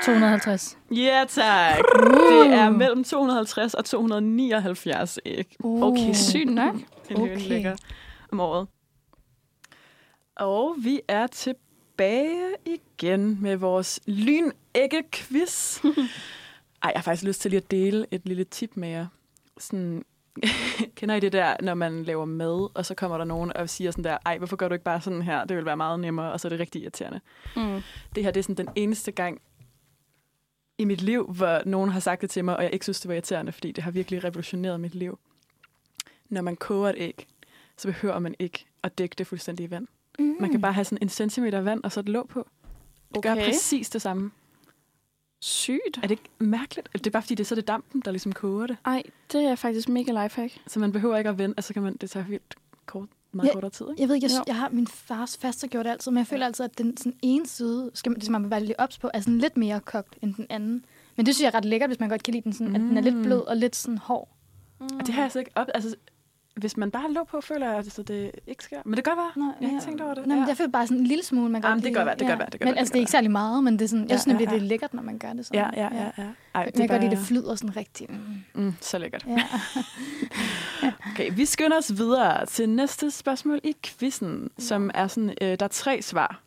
250. 0.06 0.78
Ja, 0.92 1.26
tak. 1.30 1.78
Det 1.78 2.54
er 2.54 2.70
mellem 2.70 3.04
250 3.04 3.74
og 3.74 3.86
279 3.86 5.20
æg. 5.26 5.56
Okay, 5.64 6.14
sygt 6.14 6.50
nok. 6.50 6.76
En 7.10 7.18
høne 7.18 7.32
Okay. 7.34 7.48
lægger 7.50 7.76
om 8.32 8.40
året. 8.40 8.68
Og 10.36 10.76
vi 10.84 11.02
er 11.08 11.28
tilbage 11.28 12.56
igen 12.66 13.38
med 13.42 13.56
vores 13.56 14.00
lynægge-quiz. 14.08 15.82
Ej, 16.84 16.92
jeg 16.94 17.00
har 17.00 17.02
faktisk 17.02 17.24
lyst 17.24 17.42
til 17.42 17.52
lige 17.52 17.62
at 17.62 17.72
dele 17.72 18.06
et 18.12 18.22
lille 18.26 18.44
tip 18.44 18.72
med 18.76 18.90
jer. 18.90 19.06
Sådan, 19.60 20.04
kender 20.96 21.16
I 21.16 21.20
det 21.20 21.32
der, 21.34 21.56
når 21.62 21.74
man 21.74 22.04
laver 22.04 22.26
mad, 22.26 22.70
og 22.74 22.86
så 22.86 22.96
kommer 22.96 23.18
der 23.18 23.26
nogen 23.26 23.58
og 23.58 23.70
siger 23.70 23.92
sådan 23.92 24.04
der, 24.04 24.18
ej, 24.26 24.38
hvorfor 24.38 24.56
gør 24.56 24.68
du 24.68 24.74
ikke 24.74 24.86
bare 24.86 25.02
sådan 25.02 25.22
her? 25.22 25.46
Det 25.46 25.58
vil 25.58 25.66
være 25.66 25.78
meget 25.78 26.00
nemmere, 26.00 26.32
og 26.32 26.40
så 26.40 26.48
er 26.48 26.50
det 26.50 26.60
rigtig 26.60 26.82
irriterende. 26.82 27.20
Mm. 27.56 27.82
Det 28.16 28.24
her 28.24 28.32
det 28.32 28.40
er 28.40 28.44
sådan 28.44 28.66
den 28.66 28.74
eneste 28.76 29.12
gang 29.12 29.42
i 30.78 30.86
mit 30.86 31.02
liv, 31.02 31.26
hvor 31.26 31.62
nogen 31.66 31.90
har 31.90 32.00
sagt 32.00 32.22
det 32.22 32.30
til 32.30 32.46
mig, 32.46 32.58
og 32.58 32.64
jeg 32.64 32.74
ikke 32.74 32.86
synes, 32.86 33.00
det 33.02 33.10
var 33.10 33.14
irriterende, 33.14 33.52
fordi 33.52 33.72
det 33.72 33.84
har 33.84 33.92
virkelig 33.92 34.24
revolutioneret 34.24 34.80
mit 34.80 34.96
liv. 34.96 35.20
Når 36.30 36.42
man 36.42 36.56
koger 36.56 36.90
et 36.90 36.96
æg, 36.98 37.28
så 37.78 37.88
behøver 37.88 38.20
man 38.20 38.36
ikke 38.40 38.66
at 38.84 38.98
dække 38.98 39.16
det 39.18 39.28
fuldstændig 39.28 39.64
i 39.64 39.72
vand. 39.72 39.88
Mm. 40.20 40.36
Man 40.40 40.52
kan 40.52 40.62
bare 40.62 40.74
have 40.74 40.86
sådan 40.86 41.00
en 41.02 41.10
centimeter 41.10 41.62
vand, 41.62 41.84
og 41.84 41.92
så 41.92 42.00
et 42.00 42.10
låg 42.10 42.28
på. 42.28 42.48
Det 43.10 43.18
okay. 43.18 43.36
gør 43.36 43.46
præcis 43.46 43.90
det 43.90 44.02
samme. 44.02 44.32
Sygt. 45.46 45.98
Er 45.98 46.02
det 46.02 46.12
ikke 46.12 46.24
mærkeligt? 46.40 46.90
Det 46.94 47.08
er 47.08 47.12
bare 47.12 47.22
fordi, 47.22 47.36
det 47.36 47.44
er 47.44 47.48
så 47.48 47.56
det 47.56 47.68
dampen, 47.68 48.02
der 48.06 48.12
ligesom 48.12 48.32
koger 48.34 48.68
det. 48.68 48.78
Ej, 48.86 49.04
det 49.32 49.42
er 49.44 49.56
faktisk 49.56 49.90
mega 49.90 50.24
lifehack. 50.24 50.58
Så 50.68 50.80
man 50.80 50.92
behøver 50.92 51.18
ikke 51.18 51.30
at 51.30 51.38
vente, 51.38 51.54
altså 51.58 51.74
kan 51.74 51.82
man, 51.84 51.96
det 52.02 52.10
tager 52.10 52.26
vildt 52.26 52.56
kort, 52.86 53.08
meget 53.32 53.48
Ja. 53.48 53.54
kortere 53.54 53.72
tid. 53.72 53.86
Ikke? 53.90 54.02
Jeg 54.02 54.08
ved 54.10 54.16
ikke, 54.16 54.28
jeg, 54.32 54.44
jeg 54.48 54.56
har 54.56 54.70
min 54.70 54.88
fars 54.88 55.38
faster 55.38 55.68
gjort 55.68 55.86
det 55.86 55.92
altid, 55.92 56.12
men 56.12 56.18
jeg 56.18 56.28
føler 56.28 56.46
altid, 56.46 56.66
at 56.66 56.78
den 56.78 56.98
sådan 56.98 57.14
ene 57.22 57.48
side, 57.48 57.92
skal 57.94 58.10
man, 58.10 58.16
det 58.16 58.24
skal 58.24 58.32
man 58.32 58.52
være 58.52 58.60
lidt 58.66 58.78
ops 58.78 58.98
på, 58.98 59.10
er 59.14 59.20
sådan 59.20 59.38
lidt 59.38 59.58
mere 59.58 59.80
kogt 59.80 60.16
end 60.22 60.36
den 60.36 60.46
anden. 60.50 60.86
Men 61.16 61.26
det 61.26 61.36
synes 61.36 61.44
jeg 61.44 61.50
er 61.54 61.58
ret 61.58 61.66
lækkert, 61.66 61.90
hvis 61.90 62.00
man 62.00 62.10
godt 62.10 62.24
kan 62.24 62.34
lide 62.34 62.44
den, 62.44 62.54
sådan, 62.54 62.76
at 62.76 62.82
den 62.82 62.98
er 62.98 63.02
lidt 63.02 63.16
Mm. 63.16 63.24
blød 63.24 63.40
og 63.40 63.58
lidt 63.58 63.76
sådan 63.76 63.98
hård. 63.98 64.30
Og 64.80 65.06
det 65.06 65.10
har 65.14 65.22
jeg 65.22 65.32
så 65.32 65.40
ikke 65.40 65.52
op... 65.56 65.68
Altså, 65.74 65.96
hvis 66.56 66.78
man 66.78 66.92
bare 66.92 67.12
låg 67.12 67.28
på, 67.28 67.42
føler 67.42 67.68
jeg, 67.70 67.78
at 67.78 68.00
det 68.08 68.32
ikke 68.48 68.64
sker. 68.64 68.78
Men 68.86 68.96
det 68.96 69.04
kan 69.04 69.16
godt 69.16 69.26
være. 69.36 69.46
Nej, 69.46 69.56
Jeg 69.62 69.70
har 69.70 69.74
ikke 69.76 69.86
tænkt 69.86 70.02
over 70.02 70.14
det. 70.14 70.26
Nej, 70.28 70.36
men 70.36 70.44
Ja. 70.44 70.48
jeg 70.50 70.58
føler 70.58 70.72
bare 70.72 70.88
sådan 70.88 70.98
en 71.02 71.08
lille 71.08 71.24
smule, 71.24 71.50
man 71.52 71.62
Jamen, 71.64 71.76
godt 71.76 71.84
det 71.84 71.94
kan 71.94 72.00
lide. 72.00 72.06
være, 72.06 72.16
det 72.16 72.28
kan 72.28 72.40
være, 72.40 72.50
det 72.52 72.60
kan 72.60 72.66
Men 72.68 72.74
være, 72.74 72.80
altså, 72.80 72.90
det 72.92 72.94
det 72.94 73.00
er 73.00 73.02
ikke 73.02 73.12
særlig 73.12 73.32
meget, 73.32 73.64
men 73.64 73.74
det 73.74 73.82
er 73.82 73.88
sådan, 73.90 74.04
jeg 74.04 74.10
Ja, 74.12 74.16
synes 74.18 74.28
nemlig, 74.28 74.46
ja, 74.46 74.50
det 74.52 74.58
er 74.58 74.62
ja. 74.62 74.68
lækkert, 74.68 74.94
når 74.94 75.04
man 75.04 75.18
gør 75.18 75.34
det 75.34 75.46
sådan. 75.46 75.74
Ja, 75.78 75.84
ja, 75.84 75.96
ja. 75.96 76.12
ja. 76.18 76.24
Ej, 76.56 76.62
Jeg 76.62 76.74
kan 76.74 76.88
godt 76.88 77.02
lide, 77.02 77.12
det 77.16 77.20
flyder 77.26 77.56
sådan 77.56 77.76
rigtig. 77.76 78.08
Mm. 78.56 78.62
Mm, 78.64 78.74
så 78.82 78.98
lækkert. 78.98 79.26
Ja. 79.28 79.44
Okay, 81.12 81.30
vi 81.36 81.46
skynder 81.46 81.78
os 81.78 81.98
videre 81.98 82.46
til 82.46 82.70
næste 82.70 83.12
spørgsmål 83.12 83.60
i 83.64 83.76
quizzen, 83.86 84.50
som 84.60 84.92
er 84.94 85.08
sådan, 85.08 85.34
øh, 85.42 85.48
der 85.60 85.64
er 85.64 85.68
tre 85.68 86.02
svar. 86.02 86.42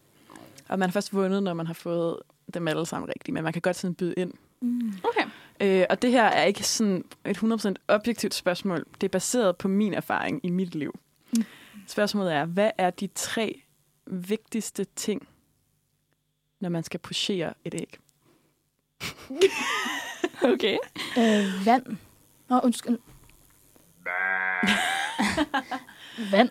Og 0.69 0.79
man 0.79 0.89
har 0.89 0.93
først 0.93 1.15
vundet, 1.15 1.43
når 1.43 1.55
man 1.55 1.67
har 1.67 1.75
fået 1.75 2.17
dem 2.55 2.69
alle 2.69 2.87
sammen 2.87 3.09
rigtigt, 3.09 3.35
men 3.35 3.45
man 3.45 3.53
kan 3.53 3.63
godt 3.63 3.77
sådan 3.77 3.95
byde 3.95 4.15
ind. 4.17 4.33
Mm. 4.61 4.93
Okay. 5.03 5.27
Øh, 5.61 5.87
og 5.91 6.03
det 6.03 6.11
her 6.11 6.25
er 6.25 6.45
ikke 6.45 6.63
sådan 6.63 7.05
et 7.25 7.37
100% 7.37 7.75
objektivt 7.89 8.35
spørgsmål. 8.35 8.85
Det 9.01 9.07
er 9.07 9.09
baseret 9.09 9.57
på 9.57 9.69
min 9.69 9.95
erfaring 9.95 10.41
i 10.43 10.51
mit 10.51 10.75
liv. 10.75 10.99
Mm. 11.37 11.45
Spørgsmålet 11.87 12.33
er, 12.33 12.45
hvad 12.45 12.71
er 12.79 12.91
de 12.91 13.07
tre 13.15 13.63
vigtigste 14.07 14.87
ting, 14.97 15.29
når 16.61 16.69
man 16.69 16.85
skal 16.85 17.01
pochere 17.01 17.55
et 17.65 17.75
æg? 17.75 17.99
Okay. 20.43 20.79
Øh, 21.19 21.67
vand. 21.67 21.97
Nå, 22.49 22.61
undskyld. 22.65 22.99
vand. 26.33 26.49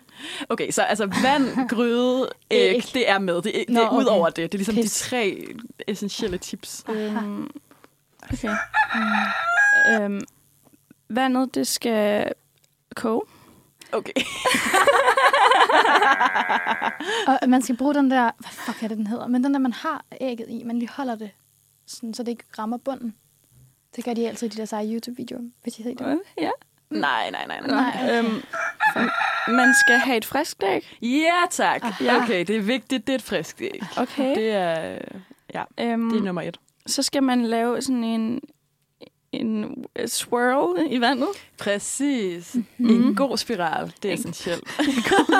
Okay, 0.48 0.70
så 0.70 0.82
altså 0.82 1.06
vand, 1.22 1.44
gryde, 1.74 2.30
æg, 2.50 2.74
Æg. 2.76 2.84
det 2.94 3.08
er 3.08 3.18
med. 3.18 3.42
Det 3.42 3.60
er, 3.60 3.64
det 3.64 3.74
Nå, 3.74 3.80
er 3.80 3.90
ud 3.90 4.04
okay. 4.04 4.16
over 4.16 4.26
det. 4.26 4.36
Det 4.36 4.54
er 4.54 4.58
ligesom 4.58 4.74
Pis. 4.74 5.00
de 5.00 5.08
tre 5.08 5.46
essentielle 5.88 6.38
tips. 6.38 6.84
Um, 6.88 7.50
okay. 8.32 8.54
Øhm, 9.90 10.20
vandet, 11.08 11.54
det 11.54 11.66
skal 11.66 12.32
koge. 12.96 13.22
Okay. 13.92 14.12
Og 17.42 17.48
man 17.48 17.62
skal 17.62 17.76
bruge 17.76 17.94
den 17.94 18.10
der, 18.10 18.30
hvad 18.38 18.50
fuck 18.50 18.82
er 18.82 18.88
det, 18.88 18.96
den 18.98 19.06
hedder? 19.06 19.26
Men 19.26 19.44
den 19.44 19.54
der, 19.54 19.60
man 19.60 19.72
har 19.72 20.04
ægget 20.20 20.46
i, 20.50 20.62
man 20.64 20.78
lige 20.78 20.88
holder 20.96 21.14
det, 21.14 21.30
sådan, 21.86 22.14
så 22.14 22.22
det 22.22 22.28
ikke 22.30 22.44
rammer 22.58 22.76
bunden. 22.76 23.14
Det 23.96 24.04
gør 24.04 24.14
de 24.14 24.28
altid 24.28 24.46
i 24.46 24.50
de 24.50 24.56
der 24.56 24.64
seje 24.64 24.86
YouTube-videoer, 24.94 25.42
hvis 25.62 25.78
I 25.78 25.82
har 25.82 25.90
set 25.90 25.98
dem. 25.98 26.22
Ja. 26.40 26.50
nej, 26.90 27.30
nej, 27.30 27.46
nej, 27.46 27.60
nej. 27.60 27.68
Nej. 27.68 28.18
Øhm, 28.18 28.42
man 29.48 29.74
skal 29.84 29.98
have 29.98 30.16
et 30.16 30.24
frisk 30.24 30.62
æg. 30.62 30.96
Ja, 31.02 31.40
tak. 31.50 31.82
Ja. 32.00 32.22
Okay, 32.22 32.44
det 32.44 32.56
er 32.56 32.60
vigtigt. 32.60 33.06
Det 33.06 33.12
er 33.12 33.16
et 33.16 33.22
frisk 33.22 33.62
æg. 33.62 33.82
Okay. 33.96 34.34
Det 34.34 34.50
er, 34.52 34.98
ja, 35.54 35.64
Øhm, 35.80 36.10
det 36.10 36.18
er 36.18 36.22
nummer 36.22 36.42
et. 36.42 36.58
Så 36.86 37.02
skal 37.02 37.22
man 37.22 37.46
lave 37.46 37.82
sådan 37.82 38.04
en, 38.04 38.40
en 39.32 39.84
swirl 40.06 40.92
i 40.92 41.00
vandet. 41.00 41.28
Præcis. 41.58 42.56
Mhm. 42.78 42.90
En 43.08 43.14
god 43.16 43.36
spiral. 43.36 43.92
Det 44.02 44.08
er 44.08 44.12
En- 44.12 44.18
essentielt. 44.18 44.64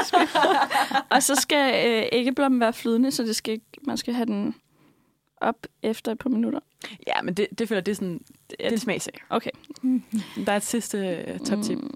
Og 1.11 1.23
så 1.23 1.35
skal 1.35 1.91
øh, 2.03 2.09
æggeblommen 2.13 2.61
være 2.61 2.73
flydende, 2.73 3.11
så 3.11 3.23
det 3.23 3.37
skal, 3.37 3.53
ikke- 3.55 3.67
man 3.87 3.97
skal 3.97 4.15
have 4.15 4.27
den 4.27 4.55
op 5.41 5.67
efter 5.83 6.13
et 6.13 6.19
par 6.19 6.31
minutter. 6.31 6.61
Ja, 7.07 7.23
men 7.23 7.35
det, 7.35 7.47
det 7.59 7.69
føler 7.69 7.81
det 7.81 7.93
er 7.93 7.97
sådan, 7.97 8.21
det 8.51 8.57
er 8.61 8.71
en 8.71 8.79
smagsag. 8.79 9.15
Okay. 9.31 9.51
Der 10.47 10.53
er 10.53 10.57
et 10.57 10.63
sidste 10.65 10.99
øh, 11.29 11.39
top 11.39 11.63
tip. 11.63 11.79
Mm. 11.79 11.91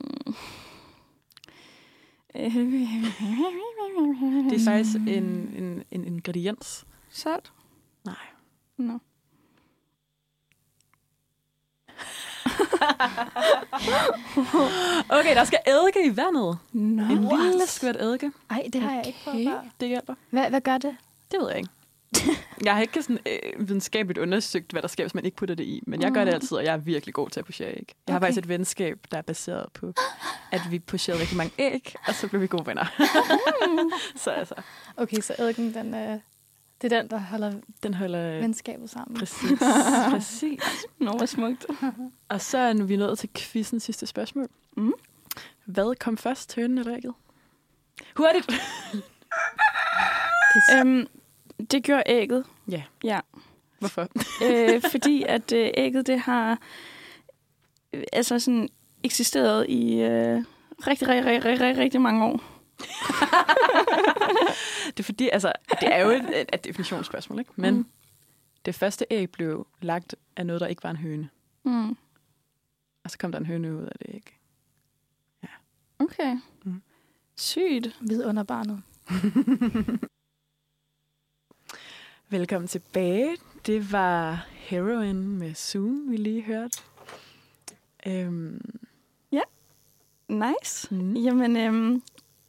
Det 4.51 4.61
er 4.61 4.65
faktisk 4.65 4.97
en, 4.97 5.25
en, 5.59 5.83
en 5.91 6.05
ingrediens. 6.05 6.85
Salt? 7.11 7.53
Nej. 8.05 8.15
Nå. 8.77 8.99
Okay, 15.19 15.35
der 15.35 15.45
skal 15.45 15.59
eddike 15.67 16.07
i 16.13 16.17
vandet. 16.17 16.59
Nå. 16.73 17.03
En 17.03 17.29
lille 17.43 17.67
skvæt 17.67 17.97
eddike. 18.03 18.31
Ej, 18.51 18.63
det 18.73 18.81
har 18.83 18.95
jeg 18.95 19.07
ikke 19.07 19.19
prøvet 19.25 19.41
Okay. 19.47 19.51
før. 19.51 19.61
Det 19.81 19.89
hjælper. 19.89 20.15
Hvad, 20.31 20.51
hvad 20.51 20.61
gør 20.61 20.79
det? 20.79 20.97
Det 21.31 21.41
ved 21.41 21.49
jeg 21.49 21.59
ikke. 21.59 21.71
Jeg 22.65 22.75
har 22.75 22.81
ikke 22.83 23.03
sådan, 23.03 23.19
øh, 23.27 23.69
videnskabeligt 23.69 24.19
undersøgt, 24.19 24.73
hvad 24.73 24.83
der 24.83 24.89
sker, 24.89 25.05
hvis 25.05 25.15
man 25.15 25.25
ikke 25.25 25.37
putter 25.37 25.55
det 25.55 25.65
i. 25.65 25.83
Men 25.87 26.03
jeg 26.03 26.13
gør 26.13 26.25
det 26.25 26.35
altid, 26.35 26.57
og 26.57 26.65
jeg 26.65 26.73
er 26.73 26.77
virkelig 26.77 27.15
god 27.15 27.29
til 27.31 27.41
at 27.41 27.47
pochere 27.47 27.69
æg. 27.71 27.95
Jeg 28.07 28.15
har 28.15 28.19
Okay. 28.19 28.27
faktisk 28.27 28.39
et 28.45 28.49
venskab, 28.49 28.99
der 29.11 29.19
er 29.19 29.23
baseret 29.23 29.67
på, 29.75 29.93
at 30.53 30.61
vi 30.71 30.79
pocherede 30.79 31.21
rigtig 31.21 31.37
mange 31.37 31.53
æg, 31.59 31.95
og 32.07 32.15
så 32.15 32.29
blev 32.29 32.43
vi 32.43 32.47
gode 32.47 32.67
venner. 32.67 32.87
så 34.25 34.31
altså, 34.31 34.55
Okay, 34.97 35.21
så 35.21 35.35
eddike, 35.39 35.75
den, 35.75 35.95
øh, 35.95 36.19
det 36.83 36.93
er 36.93 37.01
den, 37.03 37.11
der 37.11 37.19
holder 37.19 37.53
den 37.83 37.95
holder 37.95 38.41
venskabet 38.41 38.91
sammen. 38.91 39.17
præcis. 39.19 39.59
præcis. 40.11 40.63
Nå, 40.99 41.13
hvor 41.13 41.27
smukt. 41.27 41.67
Og 42.29 42.41
så 42.41 42.59
er 42.59 42.75
vi 42.75 42.97
nået 42.97 43.19
til 43.19 43.31
quizzen 43.37 43.81
sidste 43.81 44.07
spørgsmål. 44.07 44.49
Mm. 44.77 44.93
Hvad 45.65 45.95
kom 45.95 46.17
først, 46.17 46.57
hønen 46.57 46.79
eller 46.79 46.97
ægget? 46.97 47.15
Hurtigt! 48.17 48.51
Øhm, 50.75 51.07
det 51.71 51.83
gjorde 51.83 52.03
ægget. 52.07 52.45
Ja. 52.71 52.83
Ja. 53.05 53.21
Hvorfor? 53.79 54.09
øh, 54.45 54.83
fordi 54.91 55.25
at 55.29 55.53
øh, 55.53 55.71
ægget, 55.75 56.07
det 56.07 56.21
har 56.21 56.59
øh, 57.93 58.03
altså 58.13 58.39
sådan 58.39 58.69
eksisteret 59.03 59.67
i 59.69 60.01
øh, 60.01 60.45
rigtig, 60.87 61.09
rigtig, 61.09 61.27
rigtig, 61.27 61.61
rigtig, 61.61 61.79
rigtig 61.79 62.01
mange 62.01 62.25
år. 62.25 62.60
Det 64.97 65.01
er 65.01 65.03
fordi, 65.05 65.29
altså, 65.33 65.53
det 65.81 65.95
er 65.95 65.99
jo 65.99 66.11
et, 66.11 66.41
et, 66.41 66.49
et 66.53 66.65
definitionsspørgsmål, 66.65 67.39
ikke? 67.39 67.51
Men 67.57 67.75
Mm. 67.75 67.87
det 68.65 68.75
første 68.75 69.07
æg 69.11 69.31
blev 69.31 69.67
lagt 69.81 70.15
af 70.37 70.47
noget, 70.47 70.61
der 70.61 70.67
ikke 70.67 70.83
var 70.85 70.91
en 70.91 70.97
høne. 70.97 71.29
Mm. 71.65 71.91
Og 73.05 73.11
så 73.11 73.19
kom 73.19 73.33
der 73.33 73.39
en 73.39 73.47
høne 73.47 73.77
ud 73.77 73.83
af 73.83 73.93
det 73.99 74.07
æg. 74.15 74.37
Okay. 75.99 76.39
Mm. 76.65 76.83
Sygt. 77.37 77.97
Vidunderbarnet. 78.01 78.83
Velkommen 82.29 82.69
tilbage. 82.69 83.37
Det 83.67 83.93
var 83.93 84.47
Heroin 84.51 85.39
med 85.39 85.55
Zoom, 85.55 86.11
vi 86.11 86.17
lige 86.17 86.43
hørte. 86.43 86.79
Øhm, 88.07 88.61
Nice. 90.29 90.95
mm. 90.95 91.17
Jamen, 91.17 91.57
øhm, 91.57 92.03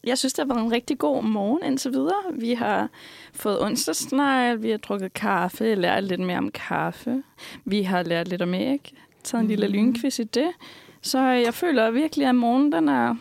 jeg 0.03 0.17
synes, 0.17 0.33
det 0.33 0.45
har 0.47 0.53
været 0.55 0.65
en 0.65 0.71
rigtig 0.71 0.97
god 0.97 1.23
morgen 1.23 1.63
indtil 1.65 1.91
videre. 1.93 2.21
Vi 2.33 2.53
har 2.53 2.89
fået 3.33 3.61
onsdagsnegl, 3.61 4.61
vi 4.63 4.69
har 4.69 4.77
drukket 4.77 5.13
kaffe, 5.13 5.75
lært 5.75 6.03
lidt 6.03 6.21
mere 6.21 6.37
om 6.37 6.51
kaffe. 6.51 7.23
Vi 7.65 7.81
har 7.81 8.03
lært 8.03 8.27
lidt 8.27 8.41
om 8.41 8.53
æg, 8.53 8.93
taget 9.23 9.41
en 9.41 9.47
lille 9.47 9.67
Mhm. 9.67 9.75
lynquiz 9.75 10.19
i 10.19 10.23
det. 10.23 10.51
Så 11.01 11.19
jeg 11.19 11.53
føler 11.53 11.91
virkelig, 11.91 12.27
at 12.27 12.35
morgen 12.35 12.71
den 12.71 12.89
er, 12.89 13.15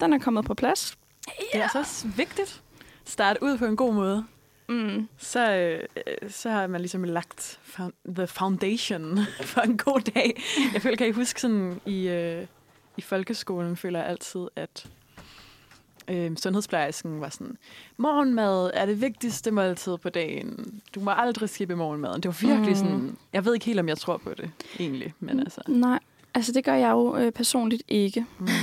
den 0.00 0.12
er 0.12 0.18
kommet 0.18 0.44
på 0.44 0.54
plads. 0.54 0.98
Det 1.26 1.34
er 1.52 1.62
altså 1.62 1.78
også 1.78 2.08
vigtigt. 2.16 2.62
Starte 3.04 3.42
ud 3.42 3.58
på 3.58 3.64
en 3.64 3.76
god 3.76 3.94
måde. 3.94 4.24
Mm. 4.68 5.08
Så, 5.18 5.50
øh, 5.56 5.80
så 6.30 6.50
har 6.50 6.66
man 6.66 6.80
ligesom 6.80 7.04
lagt 7.04 7.60
the 8.08 8.26
foundation 8.26 9.18
for 9.52 9.60
en 9.60 9.76
god 9.76 10.00
dag. 10.14 10.42
Jeg 10.74 10.82
føler, 10.82 10.96
kan 10.96 11.06
I 11.08 11.10
huske 11.10 11.40
sådan 11.40 11.80
i, 11.86 12.08
øh, 12.08 12.46
i 12.96 13.00
folkeskolen, 13.00 13.76
føler 13.76 13.98
jeg 13.98 14.08
altid, 14.08 14.40
at 14.56 14.86
øh, 16.08 16.36
sundhedsplejersken 16.36 17.20
var 17.20 17.28
sådan, 17.28 17.56
morgenmad 17.96 18.70
er 18.74 18.86
det 18.86 19.00
vigtigste 19.00 19.50
måltid 19.50 19.96
på 19.98 20.08
dagen. 20.08 20.80
Du 20.94 21.00
må 21.00 21.10
aldrig 21.10 21.48
skippe 21.48 21.76
morgenmaden. 21.76 22.20
Det 22.22 22.28
var 22.28 22.48
virkelig 22.48 22.68
Mm. 22.70 22.76
sådan, 22.76 23.16
jeg 23.32 23.44
ved 23.44 23.54
ikke 23.54 23.66
helt, 23.66 23.80
om 23.80 23.88
jeg 23.88 23.98
tror 23.98 24.16
på 24.16 24.30
det, 24.36 24.50
egentlig. 24.80 25.14
Men 25.20 25.40
altså, 25.40 25.60
Nej, 25.68 25.98
altså 26.34 26.52
det 26.52 26.64
gør 26.64 26.74
jeg 26.74 26.90
jo 26.90 27.16
øh, 27.16 27.32
personligt 27.32 27.82
ikke. 27.88 28.26
mm. 28.38 28.46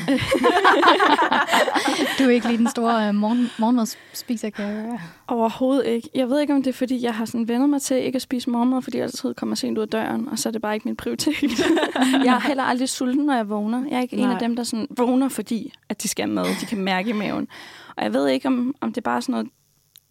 Du 2.19 2.23
er 2.23 2.29
ikke 2.29 2.47
lige 2.47 2.57
den 2.57 2.69
store 2.69 3.09
uh, 3.09 3.15
morgen, 3.15 3.49
morgenmadsspiser, 3.59 4.49
kan 4.49 4.65
jeg 4.65 4.73
høre. 4.73 4.99
Overhovedet 5.27 5.87
ikke. 5.87 6.09
Jeg 6.15 6.29
ved 6.29 6.39
ikke, 6.39 6.53
om 6.53 6.63
det 6.63 6.69
er, 6.69 6.73
fordi 6.73 7.03
jeg 7.03 7.15
har 7.15 7.25
sådan 7.25 7.47
vendet 7.47 7.69
mig 7.69 7.81
til 7.81 7.97
ikke 7.97 8.15
at 8.15 8.21
spise 8.21 8.49
morgenmad, 8.49 8.81
fordi 8.81 8.97
jeg 8.97 9.03
altid 9.03 9.33
kommer 9.33 9.55
sent 9.55 9.77
ud 9.77 9.83
af 9.83 9.89
døren, 9.89 10.27
og 10.27 10.39
så 10.39 10.49
er 10.49 10.51
det 10.51 10.61
bare 10.61 10.73
ikke 10.73 10.87
min 10.87 10.95
prioritet. 10.95 11.59
jeg 12.25 12.35
er 12.35 12.39
heller 12.39 12.63
aldrig 12.63 12.89
sulten, 12.89 13.25
når 13.25 13.35
jeg 13.35 13.49
vågner. 13.49 13.83
Jeg 13.89 13.97
er 13.97 14.01
ikke 14.01 14.15
Nej. 14.15 14.25
en 14.25 14.31
af 14.31 14.39
dem, 14.39 14.55
der 14.55 14.63
sådan 14.63 14.87
vågner, 14.97 15.29
fordi 15.29 15.73
at 15.89 16.03
de 16.03 16.07
skal 16.07 16.25
have 16.25 16.33
mad. 16.33 16.45
De 16.61 16.65
kan 16.65 16.77
mærke 16.77 17.09
i 17.09 17.13
maven. 17.13 17.47
Og 17.95 18.03
jeg 18.03 18.13
ved 18.13 18.27
ikke, 18.27 18.47
om, 18.47 18.75
om 18.81 18.89
det 18.89 18.97
er 18.97 19.01
bare 19.01 19.21
sådan 19.21 19.33
noget... 19.33 19.47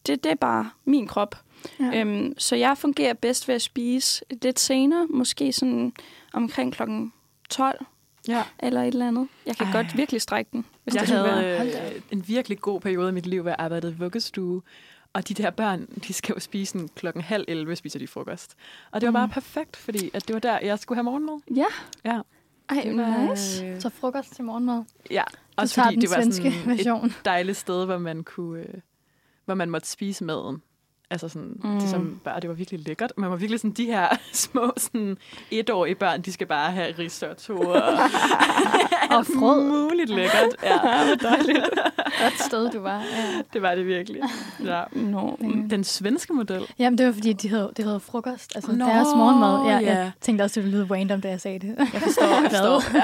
Det, 0.07 0.25
det 0.25 0.33
er 0.33 0.37
bare 0.37 0.71
min 0.85 1.07
krop. 1.07 1.37
Ja. 1.81 2.01
Øhm, 2.01 2.35
så 2.39 2.57
jeg 2.57 2.79
fungerer 2.79 3.15
bedst 3.15 3.49
ved 3.49 3.55
at 3.55 3.63
spise 3.63 4.25
lidt 4.43 4.61
senere, 4.61 5.07
måske 5.11 5.53
sådan 5.53 5.93
omkring 6.33 6.73
klokken 6.73 7.13
12 7.51 7.87
ja. 8.29 8.43
eller 8.59 8.83
et 8.83 8.87
eller 8.89 9.09
andet. 9.09 9.29
Jeg 9.47 9.57
kan 9.57 9.67
Ej. 9.67 9.73
Godt 9.73 9.97
virkelig 9.97 10.23
strække 10.23 10.49
den, 10.53 10.65
hvis 10.85 10.95
Jeg 10.95 11.01
det 11.07 11.09
havde 11.17 11.95
øh, 11.97 12.01
en 12.11 12.29
virkelig 12.29 12.61
god 12.61 12.81
periode 12.81 13.09
i 13.09 13.13
mit 13.13 13.27
liv, 13.27 13.43
hvor 13.43 13.51
jeg 13.51 13.57
arbejdede 13.59 13.93
i 13.93 13.97
vuggestue. 13.97 14.63
Og 15.13 15.29
de 15.29 15.35
der 15.35 15.51
børn, 15.51 15.87
de 16.09 16.13
skal 16.13 16.33
jo 16.33 16.41
spise 16.41 16.79
en 16.79 16.89
klokken 16.95 17.23
halv 17.23 17.45
11, 17.49 17.77
spiser 17.77 17.99
de 17.99 18.07
frokost. 18.07 18.55
Og 18.91 19.01
det 19.01 19.07
var 19.07 19.11
Mm. 19.11 19.15
bare 19.15 19.29
perfekt, 19.29 19.77
fordi 19.77 20.11
at 20.15 20.27
det 20.29 20.35
var 20.35 20.41
der, 20.41 20.59
jeg 20.63 20.79
skulle 20.79 20.97
have 20.97 21.05
morgenmad. 21.05 21.41
Ja. 21.57 21.65
Ja. 22.05 22.21
Ej, 22.69 22.93
var, 22.95 23.31
nice. 23.31 23.67
øh, 23.67 23.81
Så 23.81 23.89
frokost 23.89 24.35
til 24.35 24.45
morgenmad. 24.45 24.85
Ja, 25.11 25.25
også 25.57 25.83
fordi 25.83 25.97
det 25.97 26.11
var 26.11 26.23
sådan 26.33 26.47
et 26.47 26.67
version. 26.79 27.13
dejligt 27.25 27.57
sted, 27.59 27.85
hvor 27.85 27.99
man 27.99 28.25
kunne, 28.25 28.61
øh, 28.61 28.75
hvor 29.45 29.55
man 29.55 29.71
måtte 29.71 29.89
spise 29.89 30.25
maden. 30.25 30.63
Altså 31.13 31.29
sådan, 31.29 31.53
mm. 31.65 31.81
Det, 31.81 31.89
som 31.91 32.21
bare, 32.25 32.41
det 32.41 32.49
var 32.49 32.55
virkelig 32.55 32.81
lækkert. 32.87 33.13
Man 33.17 33.31
var 33.31 33.37
virkelig 33.37 33.61
sådan, 33.61 33.71
de 33.71 33.85
her 33.87 34.09
små 34.33 34.73
sådan, 34.77 35.17
etårige 35.51 35.95
børn, 35.95 36.23
de 36.23 36.33
skal 36.33 36.47
bare 36.47 36.71
have 36.73 36.95
risotto 36.99 37.55
og, 37.61 37.83
Og 39.17 39.27
frød. 39.27 39.65
muligt 39.89 40.11
lækkert. 40.11 40.57
Ja, 40.63 40.79
Hvor 40.79 41.15
dejligt. 41.31 41.65
Godt 42.23 42.41
sted, 42.41 42.71
du 42.71 42.81
var. 42.81 42.99
Ja. 42.99 43.41
det 43.53 43.63
var 43.63 43.75
det 43.75 43.87
virkelig. 43.87 44.23
Ja. 44.65 44.83
Nå, 44.93 45.37
Mm. 45.41 45.69
Den 45.69 45.85
svenske 45.85 46.33
model. 46.33 46.67
Jamen, 46.79 46.99
det 46.99 47.07
var 47.07 47.13
fordi, 47.13 47.33
de 47.33 47.49
havde, 47.49 47.73
de 47.77 47.83
havde 47.83 48.01
frokost. 48.01 48.53
Altså, 48.55 48.73
Nå, 48.73 48.85
deres 48.85 49.09
morgenmad. 49.17 49.71
Ja, 49.71 49.79
ja. 49.93 49.99
Jeg 49.99 50.11
tænkte 50.21 50.43
også, 50.43 50.61
det 50.61 50.65
ville 50.65 50.79
lyde 50.85 50.95
random, 50.95 51.21
da 51.21 51.29
jeg 51.29 51.41
sagde 51.41 51.59
det. 51.59 51.77
Jeg 51.93 52.03
forstår, 52.03 52.27
jeg 52.43 52.51
forstår. 52.51 52.95
Ja. 52.95 53.03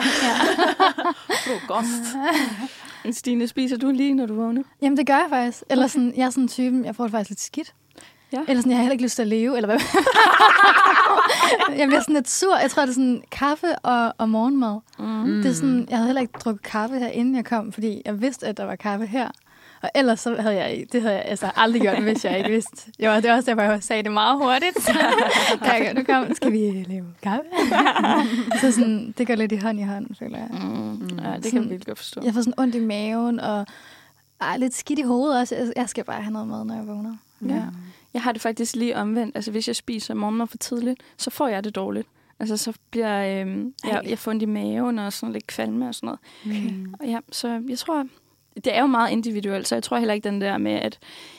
Frokost. 1.46 2.16
Stine, 3.12 3.46
spiser 3.46 3.76
du 3.76 3.90
lige, 3.90 4.14
når 4.14 4.26
du 4.26 4.34
vågner? 4.34 4.62
Jamen, 4.82 4.96
det 4.96 5.06
gør 5.06 5.14
jeg 5.14 5.26
faktisk. 5.28 5.62
Eller 5.70 5.86
sådan, 5.86 6.12
jeg 6.16 6.26
er 6.26 6.30
sådan 6.30 6.44
en 6.44 6.48
typen, 6.48 6.84
jeg 6.84 6.96
får 6.96 7.04
det 7.04 7.10
faktisk 7.10 7.30
lidt 7.30 7.40
skidt. 7.40 7.74
Ja. 8.32 8.38
Eller 8.48 8.56
sådan, 8.60 8.70
jeg 8.70 8.76
har 8.78 8.82
heller 8.82 8.92
ikke 8.92 9.04
lyst 9.04 9.14
til 9.16 9.22
at 9.22 9.28
leve, 9.28 9.56
eller 9.56 9.68
hvad? 9.68 9.80
jeg 11.78 11.88
bliver 11.88 12.00
sådan 12.00 12.14
lidt 12.14 12.30
sur. 12.30 12.56
Jeg 12.56 12.70
tror, 12.70 12.82
det 12.82 12.88
er 12.88 12.94
sådan 12.94 13.22
kaffe 13.30 13.78
og, 13.78 14.14
og 14.18 14.28
morgenmad. 14.28 14.78
Mm. 14.98 15.42
Det 15.42 15.50
er 15.50 15.54
sådan, 15.54 15.86
jeg 15.90 15.96
havde 15.98 16.08
heller 16.08 16.20
ikke 16.20 16.38
drukket 16.44 16.62
kaffe 16.62 16.98
her, 16.98 17.08
inden 17.08 17.34
jeg 17.34 17.44
kom, 17.44 17.72
fordi 17.72 18.02
jeg 18.04 18.20
vidste, 18.20 18.46
at 18.46 18.56
der 18.56 18.64
var 18.64 18.76
kaffe 18.76 19.06
her. 19.06 19.30
Og 19.86 19.92
ellers 19.94 20.20
så 20.20 20.36
havde 20.40 20.54
jeg, 20.56 20.84
det 20.92 21.02
havde 21.02 21.14
jeg 21.14 21.24
altså 21.24 21.50
aldrig 21.56 21.82
gjort, 21.82 22.02
hvis 22.02 22.24
jeg 22.24 22.38
ikke 22.38 22.50
vidste. 22.50 22.92
Jo, 22.98 23.10
det 23.16 23.24
var 23.30 23.36
også 23.36 23.50
derfor, 23.50 23.62
jeg 23.62 23.82
sagde 23.82 24.02
det 24.02 24.12
meget 24.12 24.36
hurtigt. 24.38 24.82
Så 24.82 24.92
kan 25.64 25.84
jeg, 25.84 25.94
nu 25.94 26.02
kom, 26.02 26.34
skal 26.34 26.52
vi 26.52 26.84
lave 26.88 27.04
kaffe? 27.22 27.42
så 28.60 28.72
sådan, 28.72 29.14
det 29.18 29.26
går 29.26 29.34
lidt 29.34 29.52
i 29.52 29.56
hånd 29.56 29.80
i 29.80 29.82
hånd, 29.82 30.06
føler 30.18 30.38
jeg. 30.38 30.48
Mm. 30.50 31.00
Ja, 31.00 31.06
det 31.06 31.18
kan 31.18 31.42
Sådan- 31.42 31.62
jeg 31.62 31.70
virkelig 31.70 31.86
godt 31.86 31.98
forstå. 31.98 32.20
Jeg 32.24 32.34
får 32.34 32.40
sådan 32.40 32.54
ondt 32.58 32.74
i 32.74 32.80
maven, 32.80 33.40
og 33.40 33.66
ej, 34.40 34.56
lidt 34.56 34.74
skidt 34.74 34.98
i 34.98 35.02
hovedet 35.02 35.40
også. 35.40 35.72
Jeg- 35.76 35.88
skal 35.88 36.04
bare 36.04 36.22
have 36.22 36.32
noget 36.32 36.48
mad, 36.48 36.64
når 36.64 36.74
jeg 36.74 36.86
vågner. 36.86 37.16
Ja. 37.48 37.62
Jeg 38.14 38.22
har 38.22 38.32
det 38.32 38.42
faktisk 38.42 38.76
lige 38.76 38.96
omvendt. 38.96 39.36
Altså, 39.36 39.50
hvis 39.50 39.68
jeg 39.68 39.76
spiser 39.76 40.14
morgenmad 40.14 40.46
for 40.46 40.56
tidligt, 40.58 41.00
så 41.16 41.30
får 41.30 41.48
jeg 41.48 41.64
det 41.64 41.74
dårligt. 41.74 42.08
Altså, 42.40 42.56
så 42.56 42.72
bliver 42.90 43.18
øh, 43.46 43.64
jeg, 43.84 44.00
jeg 44.04 44.18
får 44.18 44.30
ondt 44.30 44.42
i 44.42 44.46
maven 44.46 44.98
og 44.98 45.12
sådan 45.12 45.32
lidt 45.32 45.46
kvalme 45.46 45.88
og 45.88 45.94
sådan 45.94 46.06
noget. 46.06 46.64
Mm. 46.74 46.94
Og 47.00 47.06
ja, 47.06 47.18
så 47.32 47.62
jeg 47.68 47.78
tror, 47.78 48.06
det 48.64 48.76
er 48.76 48.80
jo 48.80 48.86
meget 48.86 49.10
individuelt, 49.10 49.68
så 49.68 49.74
jeg 49.74 49.82
tror 49.82 49.98
heller 49.98 50.14
ikke 50.14 50.28
den 50.28 50.40
der 50.40 50.58
med, 50.58 50.72
at 50.72 50.98